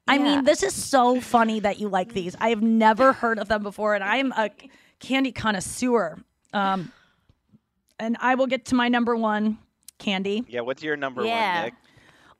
I 0.06 0.16
Yeah. 0.16 0.22
mean, 0.22 0.44
this 0.44 0.62
is 0.62 0.74
so 0.74 1.20
funny 1.20 1.58
that 1.60 1.80
you 1.80 1.88
like 1.88 2.12
these. 2.12 2.36
I 2.38 2.50
have 2.50 2.62
never 2.62 3.12
heard 3.14 3.38
of 3.38 3.48
them 3.48 3.62
before, 3.62 3.94
and 3.94 4.04
I 4.04 4.16
am 4.18 4.32
a 4.32 4.50
candy 5.00 5.32
connoisseur. 5.32 6.18
Um, 6.52 6.92
and 7.98 8.16
I 8.20 8.34
will 8.34 8.46
get 8.46 8.66
to 8.66 8.74
my 8.74 8.88
number 8.88 9.16
one 9.16 9.58
candy. 9.98 10.44
Yeah, 10.48 10.60
what's 10.60 10.82
your 10.82 10.96
number 10.96 11.24
Yeah. 11.24 11.54
one, 11.56 11.64
Nick? 11.66 11.74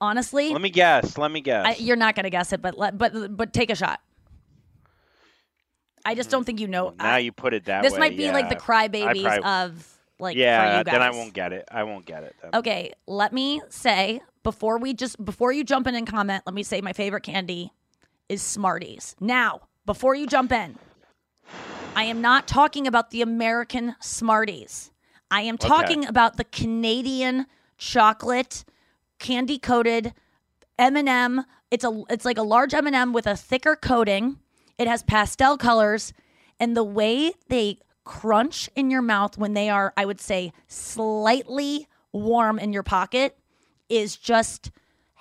Honestly, 0.01 0.52
Let 0.52 0.62
me 0.62 0.70
guess. 0.70 1.18
Let 1.18 1.30
me 1.32 1.40
guess. 1.40 1.66
I, 1.66 1.82
you're 1.82 1.97
not 1.97 2.14
gonna 2.14 2.30
guess 2.30 2.52
it, 2.52 2.62
but 2.62 2.78
let, 2.78 2.97
but 2.97 3.36
but 3.36 3.52
take 3.52 3.70
a 3.70 3.74
shot. 3.74 4.01
I 6.05 6.14
just 6.14 6.30
don't 6.30 6.43
mm. 6.43 6.47
think 6.47 6.60
you 6.60 6.68
know. 6.68 6.94
now 6.97 7.16
you 7.16 7.32
put 7.32 7.52
it 7.52 7.64
that 7.64 7.82
this 7.82 7.94
way. 7.94 7.98
might 7.98 8.16
be 8.16 8.30
like 8.30 8.48
the 8.48 8.55
yeah. 8.55 8.60
crybabies 8.60 9.24
I 9.24 9.39
probably- 9.39 9.51
of 9.51 9.98
like 10.20 10.35
for 10.35 10.40
yeah, 10.40 10.78
you 10.78 10.85
guys. 10.85 10.93
then 10.93 11.02
I 11.02 11.10
won't 11.10 11.32
get 11.32 11.52
it. 11.52 11.68
I 11.70 11.82
won't 11.85 12.06
get 12.06 12.22
it. 12.24 12.36
Then. 12.40 12.51
Okay, 12.55 12.93
let 13.06 13.32
me 13.32 13.60
say 13.68 14.20
before 14.43 14.78
we 14.78 14.94
just 14.94 15.22
before 15.24 15.52
you 15.52 15.64
jump 15.64 15.86
in 15.86 15.94
and 15.94 16.06
comment, 16.06 16.43
let 16.47 16.55
me 16.55 16.62
say 16.62 16.80
my 16.80 16.93
favorite 16.93 17.22
candy 17.22 17.72
is 18.28 18.43
Smarties. 18.43 19.16
Now, 19.20 19.62
before 19.86 20.14
you 20.14 20.26
jump 20.26 20.52
in, 20.52 20.76
I 21.94 22.05
am 22.05 22.20
not 22.20 22.47
talking 22.47 22.86
about 22.86 23.10
the 23.10 23.22
American 23.22 23.97
Smarties. 24.01 24.90
I 25.30 25.42
am 25.42 25.55
Okay. 25.56 25.68
talking 25.68 26.06
about 26.06 26.36
the 26.36 26.44
Canadian 26.44 27.46
chocolate 27.76 28.64
candy 29.18 29.59
coated 29.59 30.14
M&M. 30.78 31.44
It's 31.70 31.84
a 31.84 32.02
it's 32.09 32.24
like 32.24 32.38
a 32.38 32.42
large 32.42 32.72
M&M 32.74 33.12
with 33.12 33.26
a 33.26 33.36
thicker 33.36 33.76
coating. 33.76 34.38
It 34.78 34.86
has 34.88 35.02
pastel 35.02 35.56
colors 35.59 36.12
and 36.60 36.76
the 36.76 36.84
way 36.84 37.32
they 37.48 37.78
crunch 38.05 38.70
in 38.74 38.90
your 38.90 39.02
mouth 39.02 39.36
when 39.36 39.55
they 39.55 39.68
are, 39.68 39.92
I 39.96 40.06
would 40.06 40.20
say, 40.20 40.52
slightly 40.66 41.88
warm 42.12 42.59
in 42.59 42.72
your 42.72 42.82
pocket 42.82 43.36
is 43.88 44.16
just 44.16 44.70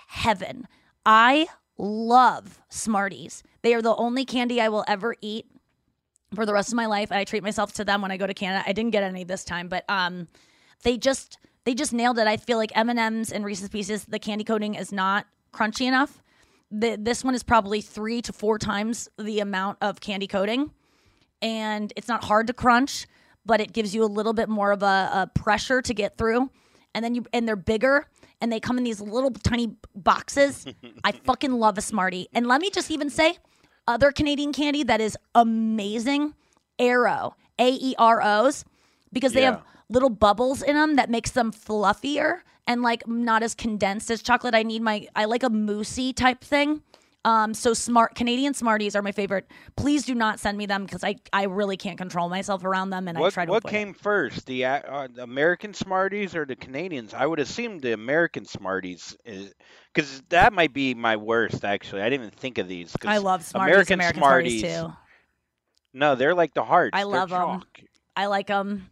heaven. 0.08 0.68
I 1.06 1.48
love 1.78 2.62
Smarties. 2.70 3.44
They 3.62 3.74
are 3.74 3.82
the 3.82 3.96
only 3.96 4.26
candy 4.26 4.62
I 4.62 4.70
will 4.70 4.86
ever 4.88 5.16
eat 5.22 5.48
for 6.36 6.46
the 6.46 6.54
rest 6.54 6.70
of 6.70 6.76
my 6.76 6.86
life. 6.86 7.12
I 7.12 7.24
treat 7.24 7.44
myself 7.44 7.74
to 7.74 7.86
them 7.86 8.02
when 8.02 8.12
I 8.12 8.18
go 8.18 8.28
to 8.28 8.34
Canada. 8.34 8.64
I 8.68 8.74
didn't 8.74 8.92
get 8.92 9.04
any 9.04 9.24
this 9.24 9.44
time, 9.44 9.68
but 9.68 9.86
um, 9.90 10.28
they 10.84 10.98
just 10.98 11.38
they 11.66 11.74
just 11.74 11.94
nailed 11.94 12.18
it. 12.20 12.28
I 12.28 12.38
feel 12.38 12.58
like 12.58 12.72
M 12.76 12.90
and 12.90 13.00
M's 13.00 13.32
and 13.32 13.44
Reese's 13.44 13.70
Pieces, 13.70 14.06
the 14.06 14.20
candy 14.20 14.44
coating 14.44 14.76
is 14.76 14.92
not 14.92 15.26
crunchy 15.54 15.88
enough. 15.88 16.22
The, 16.70 16.98
this 17.00 17.24
one 17.24 17.34
is 17.34 17.44
probably 17.44 17.82
three 17.82 18.22
to 18.24 18.34
four 18.34 18.58
times 18.58 19.10
the 19.18 19.40
amount 19.40 19.78
of 19.82 20.02
candy 20.02 20.28
coating, 20.28 20.72
and 21.42 21.94
it's 21.96 22.08
not 22.08 22.26
hard 22.26 22.48
to 22.48 22.54
crunch, 22.54 23.08
but 23.46 23.62
it 23.62 23.72
gives 23.72 23.96
you 23.96 24.04
a 24.04 24.06
little 24.06 24.34
bit 24.34 24.50
more 24.50 24.72
of 24.72 24.84
a, 24.84 25.10
a 25.14 25.32
pressure 25.34 25.82
to 25.82 25.94
get 25.94 26.18
through. 26.18 26.50
And 26.94 27.04
then 27.06 27.16
you 27.16 27.26
and 27.32 27.48
they're 27.48 27.56
bigger, 27.56 28.08
and 28.42 28.52
they 28.52 28.60
come 28.60 28.78
in 28.78 28.84
these 28.84 29.00
little 29.00 29.32
tiny 29.32 29.76
boxes. 29.96 30.66
I 31.04 31.12
fucking 31.12 31.54
love 31.54 31.78
a 31.78 31.82
Smartie. 31.82 32.28
And 32.34 32.48
let 32.48 32.60
me 32.60 32.70
just 32.70 32.92
even 32.92 33.10
say, 33.10 33.38
other 33.88 34.12
Canadian 34.12 34.54
candy 34.54 34.84
that 34.84 35.02
is 35.02 35.18
amazing, 35.36 36.34
Aero, 36.80 37.36
A 37.60 37.70
E 37.72 37.96
R 37.98 38.22
O's, 38.22 38.66
because 39.14 39.34
they 39.34 39.42
Yeah. 39.42 39.52
have 39.52 39.64
little 39.90 40.10
bubbles 40.10 40.62
in 40.62 40.76
them 40.76 40.96
that 40.98 41.10
makes 41.10 41.32
them 41.32 41.52
fluffier 41.52 42.42
and 42.68 42.82
like 42.82 43.08
not 43.08 43.42
as 43.44 43.56
condensed 43.56 44.12
as 44.12 44.22
chocolate. 44.22 44.54
I 44.54 44.64
need 44.64 44.82
my 44.82 45.08
I 45.16 45.26
like 45.26 45.44
a 45.44 45.50
moussey 45.50 46.14
type 46.14 46.44
thing. 46.44 46.82
Um, 47.28 47.54
so 47.54 47.74
smart 47.74 48.16
Canadian 48.16 48.54
Smarties 48.54 48.96
are 48.96 49.02
my 49.02 49.12
favorite. 49.12 49.48
Please 49.76 50.06
do 50.06 50.16
not 50.16 50.40
send 50.40 50.58
me 50.58 50.66
them 50.66 50.86
because 50.86 51.04
I 51.04 51.18
I 51.34 51.44
really 51.44 51.76
can't 51.76 51.98
control 51.98 52.30
myself 52.30 52.64
around 52.64 52.90
them 52.92 53.08
and 53.10 53.18
I 53.18 53.22
What 53.22 53.34
try 53.34 53.46
to 53.46 53.52
what 53.52 53.64
avoid 53.64 53.70
it. 53.70 53.72
came 53.72 53.94
first, 53.94 54.46
the 54.46 54.66
uh, 54.66 54.80
uh, 54.80 55.08
the 55.14 55.24
American 55.24 55.74
Smarties 55.74 56.36
or 56.36 56.46
the 56.46 56.56
Canadians? 56.56 57.14
I 57.14 57.26
would 57.26 57.40
assume 57.40 57.80
the 57.80 57.94
American 57.94 58.46
Smarties, 58.46 59.18
because 59.94 60.22
that 60.30 60.54
might 60.54 60.74
be 60.74 60.94
my 60.94 61.18
worst. 61.18 61.66
Actually, 61.66 62.04
I 62.04 62.10
didn't 62.10 62.28
even 62.28 62.40
think 62.40 62.58
of 62.60 62.68
these. 62.68 62.96
'cause 62.96 63.10
I 63.12 63.18
love 63.18 63.44
Smarties, 63.44 63.92
American, 63.92 63.94
American 63.96 64.22
Smarties. 64.22 64.60
Smarties, 64.62 64.82
too. 64.82 64.94
No, 65.94 66.16
they're 66.16 66.36
like 66.36 66.54
the 66.54 66.64
hearts. 66.64 66.96
I 66.98 67.04
love 67.04 67.30
them. 67.30 67.64
I 68.16 68.28
like 68.28 68.48
them. 68.48 68.90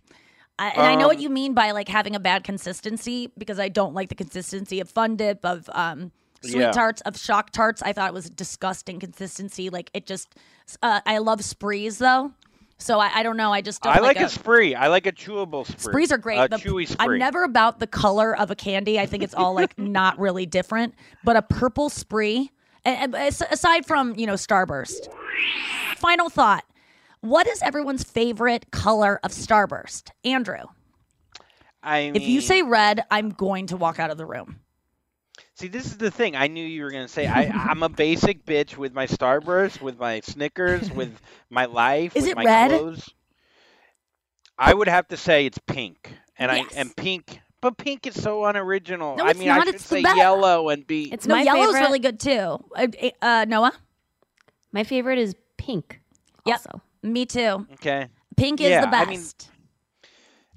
I, 0.57 0.69
and 0.69 0.87
I 0.87 0.95
know 0.95 1.07
what 1.07 1.17
Um, 1.17 1.23
you 1.23 1.29
mean 1.29 1.53
by 1.53 1.71
like 1.71 1.87
having 1.89 2.15
a 2.15 2.19
bad 2.19 2.43
consistency 2.43 3.31
because 3.37 3.59
I 3.59 3.69
don't 3.69 3.93
like 3.93 4.09
the 4.09 4.15
consistency 4.15 4.79
of 4.79 4.89
Fun 4.89 5.15
Dip 5.17 5.45
of 5.45 5.69
um, 5.73 6.11
sweet 6.41 6.59
Yeah. 6.61 6.71
tarts 6.71 7.01
of 7.01 7.17
shock 7.17 7.51
tarts. 7.51 7.81
I 7.81 7.93
thought 7.93 8.09
it 8.09 8.13
was 8.13 8.29
disgusting 8.29 8.99
consistency. 8.99 9.69
Like 9.69 9.89
it 9.93 10.05
just. 10.05 10.35
Uh, 10.81 11.01
I 11.05 11.19
love 11.19 11.43
sprees 11.43 11.99
though, 11.99 12.31
so 12.79 12.99
I, 12.99 13.11
I 13.19 13.23
don't 13.23 13.37
know. 13.37 13.53
I 13.53 13.61
just 13.61 13.83
don't 13.83 13.95
I 13.95 13.99
like, 13.99 14.19
a, 14.19 14.25
a 14.25 14.29
spree. 14.29 14.73
I 14.73 14.87
like 14.87 15.05
a 15.05 15.11
chewable 15.11 15.65
spree. 15.65 15.91
Sprees 15.91 16.11
are 16.11 16.17
great. 16.17 16.39
A 16.39 16.47
The- 16.47 16.57
chewy 16.57 16.87
spree. 16.87 16.97
I'm 17.13 17.17
never 17.19 17.43
about 17.43 17.79
the 17.79 17.87
color 17.87 18.35
of 18.35 18.49
a 18.51 18.55
candy. 18.55 18.99
I 18.99 19.05
think 19.05 19.21
it's 19.23 19.35
all 19.35 19.53
like 19.53 19.75
not 19.77 20.17
really 20.19 20.45
different. 20.47 20.95
But 21.23 21.35
a 21.35 21.41
purple 21.43 21.89
spree, 21.89 22.51
and, 22.83 23.15
and 23.15 23.35
aside 23.51 23.85
from 23.85 24.15
you 24.17 24.25
know 24.25 24.33
Starburst. 24.33 25.07
Final 25.97 26.29
thought: 26.29 26.63
What 27.21 27.47
is 27.47 27.61
everyone's 27.61 28.03
favorite 28.03 28.71
color 28.71 29.19
of 29.23 29.31
Starburst? 29.31 30.09
Andrew, 30.23 30.63
I 31.83 32.11
if 32.15 32.23
you 32.23 32.41
say 32.41 32.61
red, 32.63 33.03
I'm 33.11 33.29
going 33.29 33.67
to 33.67 33.77
walk 33.77 33.99
out 33.99 34.09
of 34.09 34.17
the 34.17 34.25
room. 34.25 34.59
See, 35.55 35.67
this 35.67 35.85
is 35.85 35.97
the 35.97 36.11
thing. 36.11 36.35
I 36.35 36.47
knew 36.47 36.65
you 36.65 36.83
were 36.83 36.91
gonna 36.91 37.07
say. 37.07 37.27
I, 37.27 37.43
I'm 37.45 37.83
a 37.83 37.89
basic 37.89 38.45
bitch 38.45 38.77
with 38.77 38.93
my 38.93 39.07
Starburst, 39.07 39.81
with 39.81 39.97
my 39.97 40.19
Snickers, 40.21 40.91
with 40.91 41.19
my 41.49 41.65
life, 41.65 42.15
Is 42.15 42.23
with 42.23 42.31
it 42.31 42.35
my 42.35 42.43
red? 42.45 42.71
clothes. 42.71 43.09
I 44.57 44.73
would 44.73 44.87
have 44.87 45.07
to 45.09 45.17
say 45.17 45.45
it's 45.45 45.57
pink, 45.59 46.13
and 46.37 46.51
Yes. 46.51 46.67
I 46.75 46.79
and 46.79 46.95
pink, 46.95 47.39
but 47.61 47.77
pink 47.77 48.05
is 48.07 48.21
so 48.21 48.45
unoriginal. 48.45 49.15
No, 49.17 49.25
I 49.25 49.29
it's 49.31 49.39
mean, 49.39 49.49
I 49.49 49.57
not. 49.57 49.65
should 49.67 49.75
It's 49.75 49.83
the 49.89 49.95
say 49.95 50.03
best. 50.03 50.17
yellow 50.17 50.69
and 50.69 50.85
be. 50.85 51.11
It's 51.11 51.25
no, 51.27 51.35
my 51.35 51.41
yellow's 51.43 51.67
favorite. 51.67 51.79
really 51.81 51.99
good 51.99 52.19
too. 52.19 52.59
Uh, 52.75 52.87
uh, 53.21 53.45
Noah, 53.47 53.73
My 54.71 54.83
favorite 54.83 55.19
is 55.19 55.35
pink. 55.57 56.01
Yep. 56.45 56.53
Also. 56.55 56.81
me 57.01 57.25
too. 57.25 57.65
okay. 57.73 58.07
Pink 58.37 58.61
is 58.61 58.69
Yeah, 58.69 58.81
the 58.81 58.87
I 58.87 59.05
best. 59.05 59.09
mean, 59.09 59.54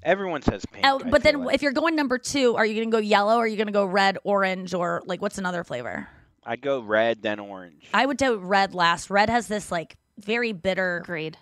Everyone 0.03 0.41
says 0.41 0.65
pink. 0.65 0.85
Oh, 0.85 0.99
but 0.99 1.23
then 1.23 1.43
like. 1.43 1.55
if 1.55 1.61
you're 1.61 1.71
going 1.73 1.95
number 1.95 2.17
two, 2.17 2.55
are 2.55 2.65
you 2.65 2.75
going 2.75 2.89
to 2.89 2.95
go 2.97 3.01
yellow? 3.01 3.35
Or 3.35 3.43
are 3.43 3.47
you 3.47 3.57
going 3.57 3.67
to 3.67 3.73
go 3.73 3.85
red, 3.85 4.17
orange, 4.23 4.73
or 4.73 5.01
like 5.05 5.21
what's 5.21 5.37
another 5.37 5.63
flavor? 5.63 6.07
I'd 6.45 6.61
go 6.61 6.79
red 6.79 7.21
then 7.21 7.39
orange. 7.39 7.87
I 7.93 8.05
would 8.05 8.17
do 8.17 8.37
red 8.37 8.73
last. 8.73 9.09
Red 9.09 9.29
has 9.29 9.47
this 9.47 9.71
like 9.71 9.97
very 10.17 10.53
bitter. 10.53 10.97
Agreed. 10.97 11.37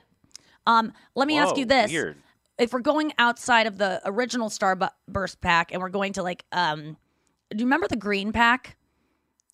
Um, 0.66 0.92
let 1.16 1.28
me 1.28 1.38
ask 1.38 1.56
you 1.58 1.66
this: 1.66 1.92
weird. 1.92 2.18
If 2.58 2.74
we're 2.74 2.80
going 2.80 3.14
outside 3.20 3.68
of 3.68 3.78
the 3.78 4.02
original 4.06 4.50
Starburst 4.50 5.40
pack 5.42 5.72
and 5.72 5.82
we're 5.82 5.90
going 5.90 6.14
to 6.14 6.24
like, 6.24 6.44
um, 6.52 6.98
do 7.52 7.58
you 7.60 7.66
remember 7.66 7.88
the 7.88 7.96
green 7.96 8.32
pack? 8.32 8.76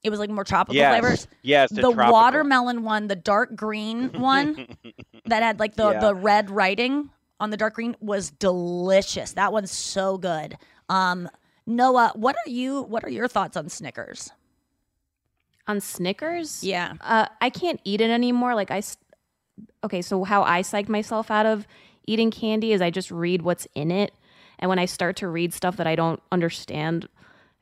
It 0.04 0.10
was 0.10 0.20
like 0.20 0.30
more 0.30 0.44
tropical 0.44 0.76
Yes. 0.76 0.92
flavors. 1.00 1.28
Yes, 1.42 1.70
the 1.70 1.76
the 1.76 1.82
tropical. 1.94 2.14
watermelon 2.14 2.84
one, 2.84 3.08
the 3.08 3.16
dark 3.16 3.56
green 3.56 4.10
one 4.20 4.68
that 5.26 5.44
had 5.44 5.60
like 5.60 5.76
the 5.76 5.92
Yeah. 5.92 6.00
the 6.00 6.16
red 6.16 6.50
writing 6.50 7.10
on 7.40 7.50
the 7.50 7.58
dark 7.58 7.76
green 7.76 7.96
was 8.00 8.30
delicious. 8.32 9.34
That 9.34 9.52
one's 9.52 9.72
so 9.72 10.18
good. 10.18 10.58
Um, 10.90 11.30
Noah, 11.66 12.12
what 12.16 12.36
are 12.36 12.50
you? 12.50 12.82
What 12.84 13.04
are 13.04 13.10
your 13.10 13.28
thoughts 13.28 13.58
on 13.58 13.70
Snickers? 13.70 14.32
On 15.68 15.80
Snickers? 15.80 16.64
Yeah. 16.64 16.94
Uh, 17.02 17.28
I 17.42 17.50
can't 17.50 17.80
eat 17.84 18.02
it 18.02 18.10
anymore. 18.10 18.54
Like 18.56 18.72
I, 18.72 18.82
okay, 19.84 20.02
so 20.02 20.24
how 20.24 20.44
I 20.44 20.62
psych 20.62 20.90
myself 20.90 21.32
out 21.32 21.46
of 21.46 21.68
eating 22.06 22.32
candy 22.32 22.74
is 22.74 22.82
I 22.82 22.90
just 22.90 23.12
read 23.12 23.42
what's 23.42 23.68
in 23.76 23.92
it, 23.92 24.14
and 24.60 24.68
when 24.70 24.80
I 24.80 24.86
start 24.86 25.16
to 25.18 25.28
read 25.28 25.54
stuff 25.54 25.78
that 25.78 25.88
I 25.88 25.96
don't 25.96 26.22
understand, 26.32 27.08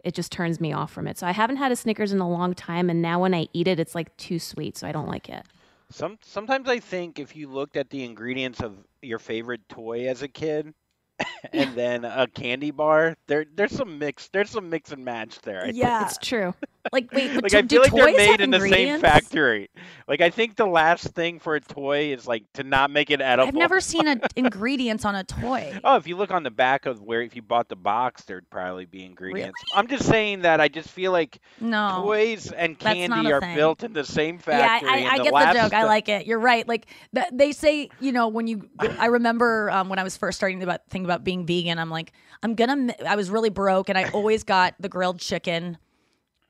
it 0.04 0.16
just 0.16 0.32
turns 0.32 0.60
me 0.60 0.74
off 0.74 0.92
from 0.92 1.08
it. 1.08 1.20
So 1.20 1.28
I 1.28 1.32
haven't 1.32 1.58
had 1.58 1.72
a 1.72 1.76
Snickers 1.76 2.12
in 2.12 2.20
a 2.20 2.30
long 2.30 2.56
time, 2.56 2.90
and 2.90 3.04
now 3.04 3.22
when 3.22 3.36
I 3.36 3.48
eat 3.54 3.68
it, 3.68 3.80
it's 3.80 3.94
like 3.94 4.16
too 4.18 4.40
sweet, 4.40 4.78
so 4.78 4.88
I 4.88 4.92
don't 4.92 5.08
like 5.08 5.30
it. 5.30 5.46
Some 5.92 6.18
sometimes 6.24 6.70
I 6.70 6.80
think 6.80 7.20
if 7.20 7.36
you 7.36 7.50
looked 7.50 7.78
at 7.78 7.90
the 7.90 8.04
ingredients 8.04 8.62
of 8.62 8.76
your 9.02 9.20
favorite 9.20 9.68
toy 9.70 10.08
as 10.08 10.22
a 10.22 10.28
kid, 10.28 10.74
and 11.54 11.76
then 11.76 12.06
a 12.06 12.28
candy 12.28 12.72
bar, 12.72 13.16
there 13.28 13.46
there's 13.56 13.76
some 13.76 14.00
mix 14.00 14.30
there's 14.30 14.50
some 14.50 14.70
mix 14.70 14.92
and 14.92 15.04
match 15.06 15.40
there. 15.42 15.62
I 15.62 15.72
think. 15.72 15.78
Yeah, 15.78 16.06
It's 16.06 16.18
true. 16.18 16.54
Like 16.92 17.12
wait, 17.12 17.42
like 17.42 17.54
I 17.54 17.62
feel 17.62 17.82
like 17.82 17.94
they're 17.94 18.14
made 18.14 18.42
in 18.42 18.50
the 18.50 18.60
same 18.60 19.00
factory. 19.00 19.70
Like 20.08 20.22
I 20.22 20.30
think 20.30 20.56
the 20.56 20.66
last 20.66 21.08
thing 21.10 21.40
for 21.40 21.56
a 21.56 21.62
toy 21.62 22.12
is 22.14 22.28
like 22.28 22.44
to 22.54 22.64
not 22.64 22.92
make 22.92 23.12
it 23.12 23.22
edible. 23.22 23.48
I've 23.48 23.54
never 23.54 23.80
seen 23.80 24.08
a, 24.08 24.20
ingredients 24.36 25.06
on 25.06 25.16
a 25.16 25.24
toy. 25.24 25.80
Oh, 25.84 25.96
if 25.96 26.08
you 26.08 26.18
look 26.18 26.32
on 26.32 26.44
the 26.44 26.52
back 26.52 26.86
of 26.86 27.02
where 27.02 27.22
if 27.22 27.36
you 27.36 27.42
bought 27.42 27.70
the 27.70 27.76
box, 27.76 28.24
there'd 28.24 28.50
probably 28.50 28.86
be 28.86 29.06
ingredients. 29.06 29.62
I'm 29.74 29.88
just 29.88 30.06
saying 30.06 30.42
that 30.42 30.60
I 30.60 30.68
just 30.68 30.90
feel 30.90 31.12
like 31.12 31.40
No, 31.60 32.02
toys 32.04 32.52
and 32.52 32.78
candy 32.78 33.32
are 33.32 33.40
thing. 33.40 33.56
built 33.56 33.84
in 33.84 33.94
the 33.94 34.04
same 34.04 34.36
Yeah, 34.36 34.42
factory. 34.42 34.90
I, 34.90 34.94
I, 34.94 35.10
I 35.12 35.18
the 35.18 35.24
get 35.24 35.34
the 35.34 35.54
joke. 35.54 35.74
I 35.74 35.84
like 35.86 36.10
it. 36.10 36.26
You're 36.26 36.40
right. 36.40 36.68
Like 36.68 36.88
th- 37.14 37.28
they 37.32 37.52
say, 37.52 37.90
you 38.00 38.12
know, 38.12 38.28
when 38.28 38.48
you, 38.48 38.68
I 38.80 39.08
remember 39.08 39.70
um, 39.72 39.90
when 39.90 40.00
I 40.00 40.04
was 40.04 40.18
first 40.18 40.38
starting 40.38 40.60
to 40.60 40.66
about, 40.66 40.82
think 40.90 41.06
about 41.06 41.24
being 41.24 41.46
vegan. 41.46 41.80
I'm 41.80 41.90
like, 41.90 42.12
I'm 42.44 42.56
gonna. 42.56 42.94
I 43.06 43.16
was 43.16 43.30
really 43.30 43.50
broke, 43.50 43.90
and 43.90 43.98
I 43.98 44.06
always 44.14 44.44
got 44.44 44.76
the 44.80 44.90
grilled 44.90 45.20
chicken 45.20 45.78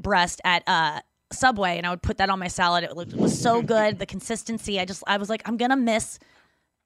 breast 0.02 0.42
at 0.44 0.64
uh, 0.68 1.00
Subway, 1.32 1.78
and 1.78 1.88
I 1.88 1.92
would 1.92 2.02
put 2.02 2.18
that 2.18 2.30
on 2.30 2.40
my 2.40 2.48
salad. 2.48 2.84
It, 2.84 2.96
looked, 2.96 3.14
it 3.14 3.20
was 3.20 3.40
so 3.40 3.62
good. 3.62 4.00
The 4.00 4.06
consistency. 4.06 4.80
I 4.80 4.86
just, 4.86 5.04
I 5.08 5.18
was 5.18 5.30
like, 5.30 5.42
I'm 5.48 5.58
gonna 5.58 5.78
miss 5.78 6.20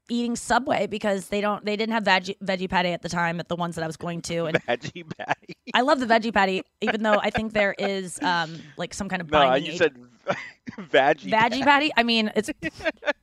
eating 0.08 0.36
Subway 0.36 0.86
because 0.86 1.30
they 1.30 1.42
don't, 1.42 1.66
they 1.66 1.76
didn't 1.76 1.94
have 1.94 2.04
veggie 2.04 2.38
veggie 2.40 2.70
patty 2.70 2.90
at 2.90 3.02
the 3.02 3.10
time 3.10 3.40
at 3.40 3.48
the 3.48 3.56
ones 3.56 3.74
that 3.76 3.84
I 3.84 3.88
was 3.88 3.98
going 3.98 4.22
to, 4.24 4.46
and 4.46 4.64
veggie 4.66 5.04
patty. 5.18 5.56
I 5.74 5.82
love 5.82 6.00
the 6.00 6.06
veggie 6.06 6.34
patty, 6.34 6.62
even 6.82 7.02
though 7.02 7.20
I 7.22 7.32
think 7.32 7.54
there 7.54 7.74
is 7.80 8.22
um, 8.22 8.60
like 8.78 8.94
some 8.94 9.10
kind 9.10 9.22
of 9.22 9.32
No, 9.32 9.56
you 9.56 9.72
said 9.76 9.96
veggie. 10.78 11.32
veggie 11.32 11.64
patty. 11.64 11.92
I 11.98 12.04
mean, 12.04 12.32
it's 12.36 12.50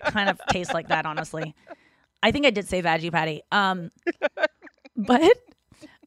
kind 0.06 0.28
of 0.28 0.40
tastes 0.51 0.74
like 0.74 0.89
that, 0.89 1.06
honestly. 1.06 1.55
I 2.23 2.31
think 2.32 2.47
I 2.47 2.51
did 2.51 2.69
say 2.69 2.82
veggie 2.82 3.12
patty. 3.12 3.43
Um, 3.52 3.90
but 4.97 5.36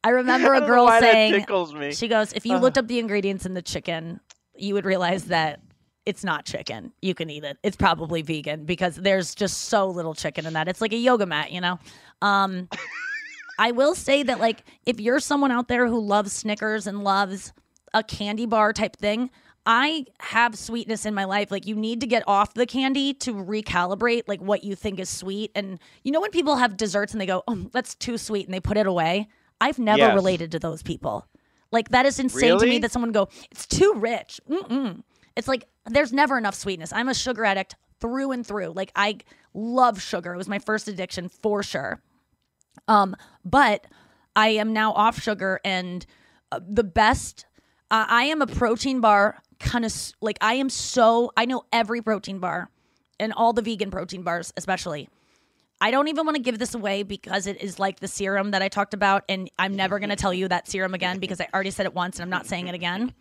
I 0.06 0.10
remember 0.10 0.54
a 0.54 0.60
girl 0.60 0.86
saying, 1.00 1.32
me. 1.32 1.92
she 1.92 2.06
goes, 2.08 2.32
if 2.32 2.46
you 2.46 2.54
Uh. 2.54 2.60
looked 2.60 2.78
up 2.78 2.86
the 2.86 2.98
ingredients 2.98 3.44
in 3.44 3.54
the 3.54 3.62
chicken, 3.62 4.20
you 4.56 4.74
would 4.74 4.84
realize 4.84 5.24
that 5.24 5.60
it's 6.04 6.22
not 6.22 6.44
chicken. 6.44 6.92
You 7.02 7.14
can 7.14 7.28
eat 7.28 7.42
it. 7.42 7.58
It's 7.64 7.76
probably 7.76 8.22
vegan 8.22 8.64
because 8.64 8.94
there's 8.96 9.34
just 9.34 9.64
so 9.64 9.88
little 9.88 10.14
chicken 10.14 10.46
in 10.46 10.52
that. 10.52 10.68
It's 10.68 10.80
like 10.80 10.92
a 10.92 10.96
yoga 10.96 11.26
mat, 11.26 11.50
you 11.50 11.60
know. 11.60 11.78
Um, 12.22 12.68
I 13.58 13.72
will 13.72 13.94
say 13.94 14.22
that 14.22 14.38
like 14.38 14.62
if 14.84 15.00
you're 15.00 15.18
someone 15.18 15.50
out 15.50 15.66
there 15.68 15.86
who 15.88 15.98
loves 16.00 16.32
Snickers 16.32 16.86
and 16.86 17.02
loves 17.02 17.52
a 17.94 18.02
candy 18.04 18.46
bar 18.46 18.72
type 18.72 18.96
thing, 18.96 19.30
I 19.68 20.04
have 20.20 20.56
sweetness 20.56 21.06
in 21.06 21.14
my 21.14 21.24
life. 21.24 21.50
Like 21.50 21.66
you 21.66 21.74
need 21.74 22.00
to 22.02 22.06
get 22.06 22.22
off 22.28 22.54
the 22.54 22.66
candy 22.66 23.12
to 23.14 23.32
recalibrate 23.34 24.22
like 24.28 24.40
what 24.40 24.62
you 24.62 24.76
think 24.76 25.00
is 25.00 25.08
sweet. 25.10 25.50
And 25.56 25.80
you 26.04 26.12
know 26.12 26.20
when 26.20 26.30
people 26.30 26.54
have 26.56 26.76
desserts 26.76 27.12
and 27.12 27.20
they 27.20 27.26
go, 27.26 27.42
"Oh, 27.48 27.66
that's 27.72 27.96
too 27.96 28.16
sweet," 28.18 28.46
and 28.46 28.54
they 28.54 28.60
put 28.60 28.76
it 28.76 28.86
away. 28.86 29.26
I've 29.60 29.78
never 29.78 29.98
Yes. 29.98 30.14
related 30.14 30.52
to 30.52 30.58
those 30.58 30.82
people. 30.82 31.26
Like 31.72 31.88
that 31.90 32.06
is 32.06 32.18
insane 32.18 32.58
to 32.58 32.66
me 32.66 32.78
that 32.78 32.92
someone 32.92 33.12
go, 33.12 33.28
"It's 33.50 33.66
too 33.66 33.92
rich." 33.96 34.40
Mm-mm. 34.48 35.02
It's 35.36 35.48
like 35.48 35.64
there's 35.86 36.12
never 36.12 36.38
enough 36.38 36.54
sweetness. 36.54 36.92
I'm 36.92 37.08
a 37.08 37.14
sugar 37.14 37.44
addict 37.44 37.74
through 38.00 38.32
and 38.32 38.46
through. 38.46 38.68
Like 38.68 38.92
I 38.94 39.18
love 39.54 40.00
sugar. 40.00 40.32
It 40.34 40.36
was 40.36 40.48
my 40.48 40.58
first 40.58 40.88
addiction 40.88 41.28
for 41.28 41.62
sure. 41.62 42.00
Um, 42.88 43.16
but 43.44 43.86
I 44.34 44.48
am 44.48 44.72
now 44.72 44.92
off 44.92 45.20
sugar 45.20 45.60
and 45.64 46.04
uh, 46.52 46.60
the 46.66 46.84
best. 46.84 47.46
Uh, 47.90 48.04
I 48.08 48.24
am 48.24 48.42
a 48.42 48.46
protein 48.46 49.00
bar 49.00 49.38
kind 49.58 49.84
of 49.84 49.94
like 50.20 50.36
I 50.40 50.54
am 50.54 50.68
so 50.68 51.32
I 51.36 51.46
know 51.46 51.62
every 51.72 52.02
protein 52.02 52.38
bar 52.38 52.70
and 53.18 53.32
all 53.32 53.52
the 53.52 53.62
vegan 53.62 53.90
protein 53.90 54.22
bars 54.22 54.52
especially. 54.56 55.08
I 55.80 55.90
don't 55.90 56.08
even 56.08 56.24
want 56.24 56.36
to 56.36 56.42
give 56.42 56.58
this 56.58 56.74
away 56.74 57.02
because 57.02 57.46
it 57.46 57.60
is 57.62 57.78
like 57.78 58.00
the 58.00 58.08
serum 58.08 58.52
that 58.52 58.62
I 58.62 58.68
talked 58.68 58.94
about, 58.94 59.24
and 59.28 59.50
I'm 59.58 59.76
never 59.76 59.98
going 59.98 60.10
to 60.10 60.16
tell 60.16 60.32
you 60.32 60.48
that 60.48 60.68
serum 60.68 60.94
again 60.94 61.18
because 61.18 61.40
I 61.40 61.48
already 61.52 61.70
said 61.70 61.84
it 61.84 61.94
once 61.94 62.16
and 62.16 62.22
I'm 62.22 62.30
not 62.30 62.46
saying 62.46 62.68
it 62.68 62.74
again. 62.74 63.12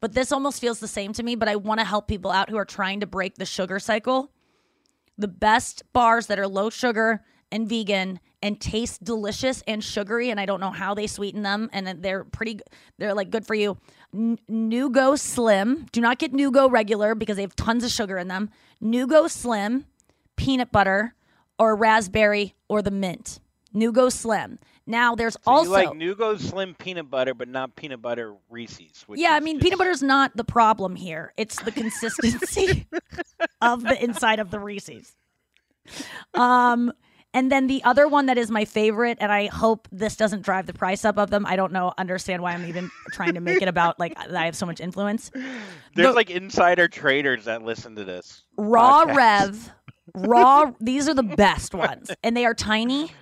But 0.00 0.12
this 0.12 0.32
almost 0.32 0.60
feels 0.60 0.80
the 0.80 0.88
same 0.88 1.12
to 1.14 1.22
me, 1.22 1.36
but 1.36 1.48
I 1.48 1.56
want 1.56 1.80
to 1.80 1.84
help 1.84 2.08
people 2.08 2.30
out 2.30 2.50
who 2.50 2.56
are 2.56 2.64
trying 2.64 3.00
to 3.00 3.06
break 3.06 3.36
the 3.36 3.46
sugar 3.46 3.78
cycle. 3.78 4.30
The 5.18 5.28
best 5.28 5.82
bars 5.92 6.26
that 6.26 6.38
are 6.38 6.48
low 6.48 6.70
sugar 6.70 7.22
and 7.52 7.68
vegan 7.68 8.20
and 8.42 8.58
taste 8.58 9.04
delicious 9.04 9.62
and 9.66 9.84
sugary, 9.84 10.30
and 10.30 10.40
I 10.40 10.46
don't 10.46 10.60
know 10.60 10.70
how 10.70 10.94
they 10.94 11.06
sweeten 11.06 11.42
them, 11.42 11.68
and 11.72 12.02
they're 12.02 12.24
pretty, 12.24 12.60
they're 12.98 13.12
like 13.12 13.30
good 13.30 13.46
for 13.46 13.54
you. 13.54 13.76
N- 14.14 14.38
Nugo 14.50 15.18
Slim. 15.18 15.86
Do 15.92 16.00
not 16.00 16.18
get 16.18 16.32
Nugo 16.32 16.70
regular 16.70 17.14
because 17.14 17.36
they 17.36 17.42
have 17.42 17.56
tons 17.56 17.84
of 17.84 17.90
sugar 17.90 18.16
in 18.16 18.28
them. 18.28 18.48
Nugo 18.82 19.28
Slim, 19.28 19.84
peanut 20.36 20.72
butter, 20.72 21.14
or 21.60 21.76
raspberry, 21.76 22.54
or 22.68 22.82
the 22.82 22.90
mint. 22.90 23.38
Nugo 23.72 24.10
Slim. 24.10 24.58
Now 24.86 25.14
there's 25.14 25.34
So 25.34 25.40
also 25.46 25.64
you 25.66 25.70
like 25.70 25.88
Nugo 25.90 26.40
Slim 26.40 26.74
peanut 26.74 27.08
butter, 27.08 27.34
but 27.34 27.46
not 27.46 27.76
peanut 27.76 28.02
butter 28.02 28.34
Reese's. 28.48 29.04
Which 29.06 29.20
yeah, 29.20 29.30
I 29.34 29.38
mean, 29.40 29.56
just- 29.58 29.64
peanut 29.64 29.78
butter's 29.78 30.02
not 30.02 30.36
the 30.36 30.42
problem 30.42 30.96
here. 30.96 31.32
It's 31.36 31.62
the 31.62 31.70
consistency 31.70 32.88
of 33.62 33.82
the 33.84 34.02
inside 34.02 34.40
of 34.40 34.50
the 34.50 34.58
Reese's. 34.58 35.14
Um, 36.34 36.92
and 37.32 37.50
then 37.52 37.68
the 37.68 37.84
other 37.84 38.08
one 38.08 38.26
that 38.26 38.38
is 38.38 38.50
my 38.50 38.64
favorite, 38.64 39.18
and 39.20 39.30
I 39.30 39.46
hope 39.46 39.86
this 39.92 40.16
doesn't 40.16 40.42
drive 40.42 40.66
the 40.66 40.72
price 40.72 41.04
up 41.04 41.16
of 41.16 41.30
them. 41.30 41.46
I 41.46 41.54
don't 41.54 41.72
know, 41.72 41.92
understand 41.96 42.42
why 42.42 42.52
I'm 42.52 42.64
even 42.66 42.90
trying 43.12 43.34
to 43.34 43.40
make 43.40 43.62
it 43.62 43.68
about 43.68 44.00
like 44.00 44.14
I 44.18 44.46
have 44.46 44.56
so 44.56 44.66
much 44.66 44.80
influence. 44.80 45.30
There's 45.94 46.08
The- 46.08 46.12
like 46.12 46.30
insider 46.30 46.88
traders 46.88 47.44
that 47.44 47.62
listen 47.62 47.94
to 47.96 48.04
this. 48.04 48.42
Raw 48.56 49.04
podcast. 49.06 49.16
Rev, 49.16 49.70
raw. 50.14 50.72
These 50.80 51.08
are 51.08 51.14
the 51.14 51.22
best 51.22 51.74
ones, 51.74 52.10
and 52.22 52.36
they 52.36 52.44
are 52.44 52.54
tiny. 52.54 53.12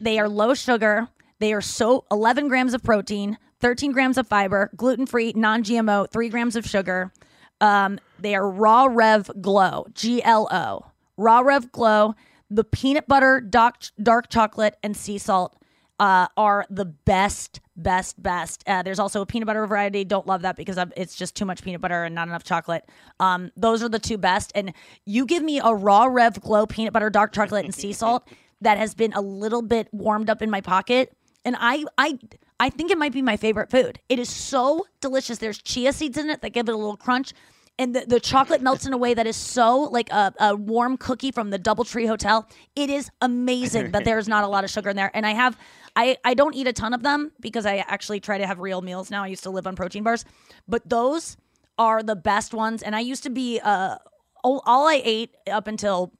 They 0.00 0.18
are 0.18 0.28
low 0.28 0.54
sugar. 0.54 1.08
They 1.38 1.52
are 1.52 1.60
so 1.60 2.04
11 2.10 2.48
grams 2.48 2.74
of 2.74 2.82
protein, 2.82 3.38
13 3.60 3.92
grams 3.92 4.18
of 4.18 4.26
fiber, 4.26 4.70
gluten 4.76 5.06
free, 5.06 5.32
non 5.34 5.62
GMO, 5.62 6.10
three 6.10 6.28
grams 6.28 6.56
of 6.56 6.66
sugar. 6.66 7.12
Um, 7.60 7.98
they 8.18 8.34
are 8.34 8.48
Raw 8.48 8.86
Rev 8.90 9.30
Glo, 9.40 9.86
G 9.94 10.22
L 10.22 10.48
O. 10.50 10.90
Raw 11.16 11.40
Rev 11.40 11.72
Glo. 11.72 12.14
The 12.50 12.64
peanut 12.64 13.08
butter, 13.08 13.40
dark, 13.40 13.76
dark 14.02 14.28
chocolate, 14.28 14.76
and 14.82 14.96
sea 14.96 15.18
salt 15.18 15.56
uh, 15.98 16.28
are 16.36 16.66
the 16.70 16.84
best, 16.84 17.60
best, 17.76 18.22
best. 18.22 18.64
Uh, 18.66 18.82
there's 18.82 18.98
also 18.98 19.20
a 19.20 19.26
peanut 19.26 19.46
butter 19.46 19.66
variety. 19.66 20.04
Don't 20.04 20.26
love 20.26 20.42
that 20.42 20.56
because 20.56 20.78
I'm, 20.78 20.92
it's 20.96 21.14
just 21.14 21.34
too 21.34 21.44
much 21.44 21.62
peanut 21.62 21.80
butter 21.80 22.04
and 22.04 22.14
not 22.14 22.28
enough 22.28 22.44
chocolate. 22.44 22.88
Um, 23.20 23.50
those 23.56 23.82
are 23.82 23.88
the 23.88 23.98
two 23.98 24.18
best. 24.18 24.52
And 24.54 24.72
you 25.04 25.26
give 25.26 25.42
me 25.42 25.60
a 25.62 25.74
raw 25.74 26.04
Rev 26.04 26.40
Glo 26.40 26.66
peanut 26.66 26.92
butter, 26.92 27.10
dark 27.10 27.32
chocolate, 27.32 27.64
and 27.64 27.74
sea 27.74 27.92
salt 27.92 28.28
that 28.64 28.78
has 28.78 28.94
been 28.94 29.12
a 29.12 29.20
little 29.20 29.62
bit 29.62 29.88
warmed 29.92 30.28
up 30.28 30.42
in 30.42 30.50
my 30.50 30.60
pocket, 30.60 31.16
and 31.44 31.56
I, 31.58 31.84
I, 31.98 32.18
I 32.58 32.70
think 32.70 32.90
it 32.90 32.98
might 32.98 33.12
be 33.12 33.22
my 33.22 33.36
favorite 33.36 33.70
food. 33.70 34.00
It 34.08 34.18
is 34.18 34.28
so 34.28 34.86
delicious. 35.00 35.38
There's 35.38 35.60
chia 35.60 35.92
seeds 35.92 36.16
in 36.16 36.30
it 36.30 36.40
that 36.40 36.50
give 36.50 36.68
it 36.68 36.72
a 36.72 36.76
little 36.76 36.96
crunch. 36.96 37.32
And 37.76 37.94
the, 37.94 38.04
the 38.06 38.20
chocolate 38.20 38.62
melts 38.62 38.86
in 38.86 38.92
a 38.92 38.96
way 38.96 39.14
that 39.14 39.26
is 39.26 39.36
so 39.36 39.80
like 39.80 40.08
a, 40.10 40.32
a 40.38 40.54
warm 40.54 40.96
cookie 40.96 41.32
from 41.32 41.50
the 41.50 41.58
Doubletree 41.58 42.06
Hotel. 42.06 42.48
It 42.76 42.88
is 42.88 43.10
amazing 43.20 43.90
that 43.90 44.04
there's 44.04 44.28
not 44.28 44.44
a 44.44 44.46
lot 44.46 44.62
of 44.62 44.70
sugar 44.70 44.90
in 44.90 44.96
there. 44.96 45.10
And 45.12 45.26
I 45.26 45.32
have 45.32 45.58
I, 45.96 46.16
I 46.24 46.34
don't 46.34 46.54
eat 46.54 46.66
a 46.66 46.72
ton 46.72 46.92
of 46.92 47.02
them 47.02 47.32
because 47.40 47.66
I 47.66 47.78
actually 47.78 48.20
try 48.20 48.38
to 48.38 48.46
have 48.46 48.58
real 48.58 48.82
meals 48.82 49.10
now. 49.10 49.24
I 49.24 49.28
used 49.28 49.44
to 49.44 49.50
live 49.50 49.66
on 49.66 49.76
protein 49.76 50.02
bars, 50.02 50.24
but 50.68 50.88
those 50.88 51.36
are 51.78 52.02
the 52.02 52.16
best 52.16 52.54
ones. 52.54 52.82
And 52.82 52.94
I 52.94 53.00
used 53.00 53.24
to 53.24 53.30
be 53.30 53.60
uh 53.60 53.96
all, 54.44 54.62
all 54.66 54.86
I 54.86 55.00
ate 55.04 55.34
up 55.50 55.66
until 55.66 56.12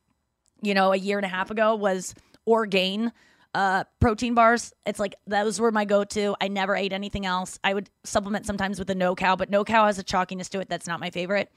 you 0.60 0.74
know 0.74 0.92
a 0.92 0.96
year 0.96 1.18
and 1.18 1.24
a 1.24 1.28
half 1.28 1.50
ago 1.50 1.76
was 1.76 2.14
Orgain 2.46 3.12
uh 3.54 3.84
protein 4.00 4.34
bars. 4.34 4.72
It's 4.86 4.98
like 4.98 5.14
those 5.26 5.60
were 5.60 5.70
my 5.72 5.84
go-to. 5.84 6.34
I 6.40 6.48
never 6.48 6.74
ate 6.74 6.92
anything 6.92 7.24
else. 7.26 7.58
I 7.62 7.72
would 7.74 7.88
supplement 8.04 8.46
sometimes 8.46 8.78
with 8.78 8.90
a 8.90 8.94
no 8.94 9.14
cow, 9.14 9.36
but 9.36 9.50
no 9.50 9.64
cow 9.64 9.86
has 9.86 9.98
a 9.98 10.04
chalkiness 10.04 10.48
to 10.50 10.60
it 10.60 10.68
that's 10.68 10.86
not 10.86 11.00
my 11.00 11.10
favorite. 11.10 11.50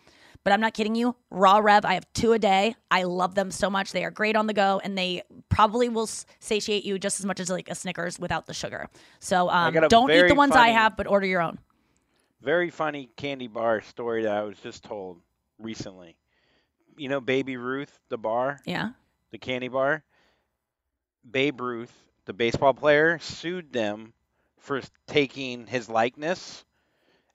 But 0.44 0.54
I'm 0.54 0.62
not 0.62 0.74
kidding 0.76 0.96
you. 0.96 1.16
Raw 1.32 1.58
Rev, 1.58 1.84
I 1.84 1.96
have 1.96 2.06
two 2.14 2.32
a 2.34 2.40
day. 2.40 2.76
I 2.92 3.04
love 3.04 3.34
them 3.36 3.50
so 3.52 3.70
much. 3.70 3.92
They 3.92 4.06
are 4.06 4.12
great 4.12 4.36
on 4.36 4.46
the 4.48 4.54
go, 4.54 4.80
and 4.84 4.98
they 4.98 5.24
probably 5.50 5.90
will 5.90 6.08
satiate 6.40 6.86
you 6.86 7.00
just 7.00 7.20
as 7.20 7.26
much 7.26 7.40
as 7.40 7.50
like 7.50 7.70
a 7.70 7.76
Snickers 7.76 8.20
without 8.20 8.46
the 8.46 8.54
sugar. 8.54 8.88
So 9.20 9.50
um, 9.50 9.74
don't 9.90 10.12
eat 10.12 10.28
the 10.28 10.36
ones 10.36 10.56
I 10.56 10.70
have, 10.70 10.96
but 10.96 11.08
order 11.08 11.26
your 11.26 11.42
own. 11.42 11.58
Very 12.42 12.70
funny 12.70 13.10
candy 13.18 13.48
bar 13.48 13.82
story 13.82 14.24
that 14.24 14.32
I 14.38 14.44
was 14.44 14.58
just 14.60 14.84
told 14.84 15.20
recently. 15.60 16.16
You 16.96 17.10
know 17.10 17.20
Baby 17.20 17.58
Ruth, 17.58 18.00
the 18.10 18.18
bar, 18.18 18.60
Yeah. 18.66 18.90
the 19.32 19.40
candy 19.40 19.68
bar? 19.68 20.04
Babe 21.30 21.62
Ruth, 21.62 21.94
the 22.26 22.34
baseball 22.34 22.74
player, 22.74 23.20
sued 23.20 23.72
them 23.74 24.14
for 24.60 24.82
taking 25.08 25.68
his 25.68 25.90
likeness, 25.90 26.64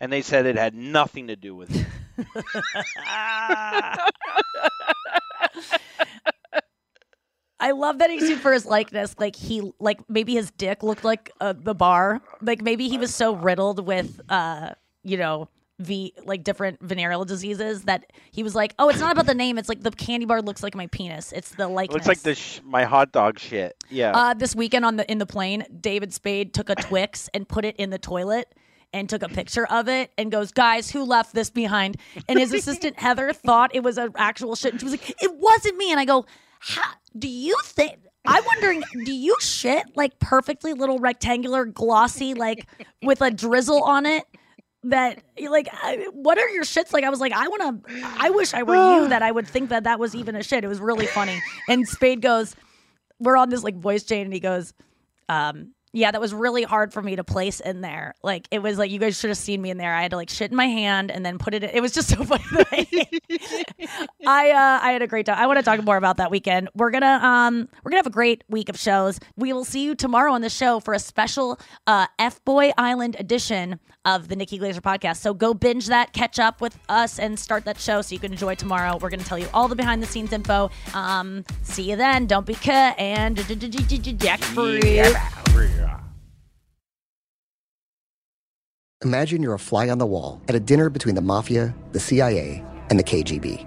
and 0.01 0.13
they 0.13 0.23
said 0.23 0.47
it 0.47 0.57
had 0.57 0.75
nothing 0.75 1.29
to 1.29 1.37
do 1.37 1.55
with 1.55 1.75
it. 1.75 1.87
I 7.61 7.71
love 7.71 7.99
that 7.99 8.11
he 8.11 8.19
sued 8.21 8.41
for 8.41 8.53
his 8.53 8.67
likeness. 8.67 9.15
Like 9.19 9.37
he, 9.37 9.73
like 9.79 10.01
maybe 10.09 10.35
his 10.35 10.51
dick 10.51 10.83
looked 10.83 11.05
like 11.05 11.31
uh, 11.41 11.55
the 11.57 11.75
bar. 11.75 12.21
Like 12.41 12.61
maybe 12.61 12.89
he 12.89 12.99
was 12.99 13.15
so 13.15 13.37
riddled 13.37 13.87
with, 13.87 14.21
uh, 14.29 14.71
you 15.05 15.17
know, 15.17 15.49
v 15.79 16.13
like 16.25 16.45
different 16.45 16.81
venereal 16.81 17.25
diseases 17.25 17.85
that 17.85 18.13
he 18.31 18.43
was 18.43 18.55
like, 18.55 18.75
oh, 18.79 18.89
it's 18.89 19.01
not 19.01 19.13
about 19.13 19.27
the 19.27 19.35
name. 19.35 19.59
It's 19.59 19.69
like 19.69 19.83
the 19.83 19.91
candy 19.91 20.27
bar 20.27 20.43
looks 20.43 20.63
like 20.63 20.75
my 20.75 20.87
penis. 20.89 21.33
It's 21.33 21.51
the 21.55 21.69
likeness. 21.69 21.95
Looks 21.95 22.09
like 22.09 22.21
the 22.21 22.35
sh- 22.35 22.61
my 22.65 22.85
hot 22.85 23.13
dog 23.13 23.39
shit. 23.39 23.77
Yeah. 23.91 24.13
Uh, 24.13 24.35
this 24.35 24.55
weekend 24.55 24.85
on 24.85 24.97
the 24.97 25.11
in 25.11 25.19
the 25.19 25.27
plane, 25.27 25.65
David 25.81 26.13
Spade 26.13 26.55
took 26.55 26.71
a 26.71 26.75
Twix 26.75 27.29
and 27.35 27.49
put 27.49 27.65
it 27.65 27.77
in 27.77 27.91
the 27.91 27.99
toilet 27.99 28.55
and 28.93 29.09
took 29.09 29.23
a 29.23 29.29
picture 29.29 29.67
of 29.67 29.89
it 29.89 30.13
and 30.19 30.31
goes, 30.31 30.53
"Guys, 30.53 30.91
who 30.91 31.05
left 31.05 31.35
this 31.35 31.51
behind?" 31.51 31.97
And 32.29 32.39
his 32.39 32.53
assistant 32.53 32.99
Heather 33.01 33.33
thought 33.33 33.75
it 33.75 33.83
was 33.83 33.99
an 33.99 34.13
actual 34.17 34.55
shit. 34.55 34.73
And 34.73 34.81
she 34.81 34.85
was 34.85 34.93
like, 34.93 35.23
"It 35.23 35.35
wasn't 35.37 35.77
me." 35.77 35.91
And 35.91 35.99
I 35.99 36.05
go, 36.05 36.27
How, 36.61 36.83
"Do 37.19 37.29
you 37.29 37.57
think?" 37.65 37.99
I'm 38.25 38.45
wondering, 38.45 38.85
do 39.05 39.13
you 39.13 39.37
shit 39.41 39.85
like 39.97 40.21
perfectly 40.21 40.75
little 40.75 41.01
rectangular, 41.01 41.65
glossy, 41.65 42.35
like 42.35 42.69
with 43.03 43.21
a 43.21 43.33
drizzle 43.33 43.83
on 43.83 44.07
it? 44.07 44.25
That 44.85 45.23
like, 45.41 45.69
I, 45.73 46.09
what 46.13 46.39
are 46.39 46.49
your 46.49 46.65
shits 46.65 46.93
like? 46.93 47.05
I 47.05 47.11
was 47.11 47.21
like, 47.21 47.33
I 47.33 47.47
want 47.47 47.85
to. 47.85 48.03
I 48.19 48.31
wish 48.31 48.53
I 48.53 48.65
were 48.65 48.75
you. 48.75 49.09
That 49.09 49.23
I 49.23 49.31
would 49.31 49.47
think 49.47 49.69
that 49.71 49.85
that 49.85 50.01
was 50.01 50.15
even 50.15 50.35
a 50.35 50.43
shit. 50.43 50.65
It 50.65 50.69
was 50.69 50.81
really 50.81 51.07
funny. 51.07 51.41
And 51.69 51.87
Spade 51.87 52.21
goes, 52.21 52.57
we're 53.23 53.37
on 53.37 53.49
this 53.49 53.63
like 53.63 53.77
voice 53.77 54.03
chain 54.03 54.25
and 54.25 54.35
he 54.35 54.41
goes 54.41 54.75
um 55.29 55.73
yeah 55.93 56.11
that 56.11 56.21
was 56.21 56.35
really 56.35 56.63
hard 56.65 56.93
for 56.93 57.01
me 57.01 57.17
to 57.17 57.25
place 57.25 57.61
in 57.61 57.81
there 57.81 58.15
like 58.23 58.49
it 58.51 58.61
was 58.61 58.79
like 58.79 58.91
you 58.91 58.99
guys 58.99 59.19
should 59.19 59.31
have 59.31 59.39
seen 59.39 59.63
me 59.63 59.71
in 59.71 59.79
there 59.79 59.95
i 59.95 60.03
had 60.03 60.11
to 60.11 60.17
like 60.17 60.29
shit 60.29 60.51
in 60.51 60.57
my 60.57 60.67
hand 60.67 61.11
and 61.11 61.25
then 61.25 61.39
put 61.39 61.55
it 61.55 61.63
in. 61.63 61.71
it 61.71 61.81
was 61.81 61.93
just 61.93 62.09
so 62.09 62.25
funny 62.25 63.09
i 64.33 64.51
uh 64.51 64.87
i 64.87 64.93
had 64.93 65.03
a 65.03 65.07
great 65.07 65.27
time. 65.27 65.37
I 65.39 65.47
want 65.47 65.59
to 65.59 65.63
talk 65.63 65.83
more 65.85 65.97
about 65.97 66.17
that 66.17 66.31
weekend. 66.31 66.69
We're 66.75 66.91
gonna 66.91 67.21
um 67.23 67.69
we're 67.85 67.91
gonna 67.91 67.99
have 67.99 68.07
a 68.07 68.11
great 68.11 68.45
week 68.49 68.69
of 68.69 68.79
shows. 68.79 69.21
We 69.37 69.53
will 69.53 69.65
see 69.65 69.85
you 69.85 69.95
tomorrow 69.95 70.33
on 70.33 70.41
the 70.41 70.49
show 70.51 70.81
for 70.81 70.95
a 70.95 70.99
special 70.99 71.61
uh 71.87 72.07
f-boy 72.19 72.73
island 72.79 73.17
edition 73.19 73.79
of 74.05 74.29
the 74.29 74.37
nikki 74.37 74.59
glazer 74.59 74.81
podcast. 74.81 75.19
So 75.19 75.35
go 75.35 75.53
binge 75.55 75.87
that 75.87 76.13
catch 76.13 76.39
up 76.39 76.61
with 76.61 76.79
us 76.89 77.19
and 77.19 77.39
start 77.39 77.65
that 77.67 77.79
show 77.79 78.01
so 78.03 78.15
you 78.15 78.19
can 78.19 78.33
enjoy 78.33 78.55
tomorrow. 78.55 78.97
We're 78.97 79.11
gonna 79.11 79.23
tell 79.25 79.39
you 79.39 79.49
all 79.53 79.69
the 79.69 79.77
behind 79.77 80.03
the 80.03 80.07
scenes 80.07 80.33
info. 80.33 80.71
Um 80.95 81.45
see 81.63 81.91
you 81.91 81.97
then. 81.97 82.27
Don't 82.27 82.47
be 82.47 82.55
cut. 82.55 82.99
And 82.99 83.37
jack 83.37 84.41
free. 84.41 85.03
Imagine 89.05 89.43
you're 89.43 89.55
a 89.55 89.59
fly 89.59 89.89
on 89.89 89.99
the 89.99 90.07
wall 90.07 90.41
at 90.49 90.55
a 90.55 90.61
dinner 90.61 90.89
between 90.89 91.17
the 91.17 91.21
mafia, 91.21 91.75
the 91.91 91.99
CIA, 91.99 92.65
and 92.89 92.99
the 92.99 93.03
KGB. 93.03 93.67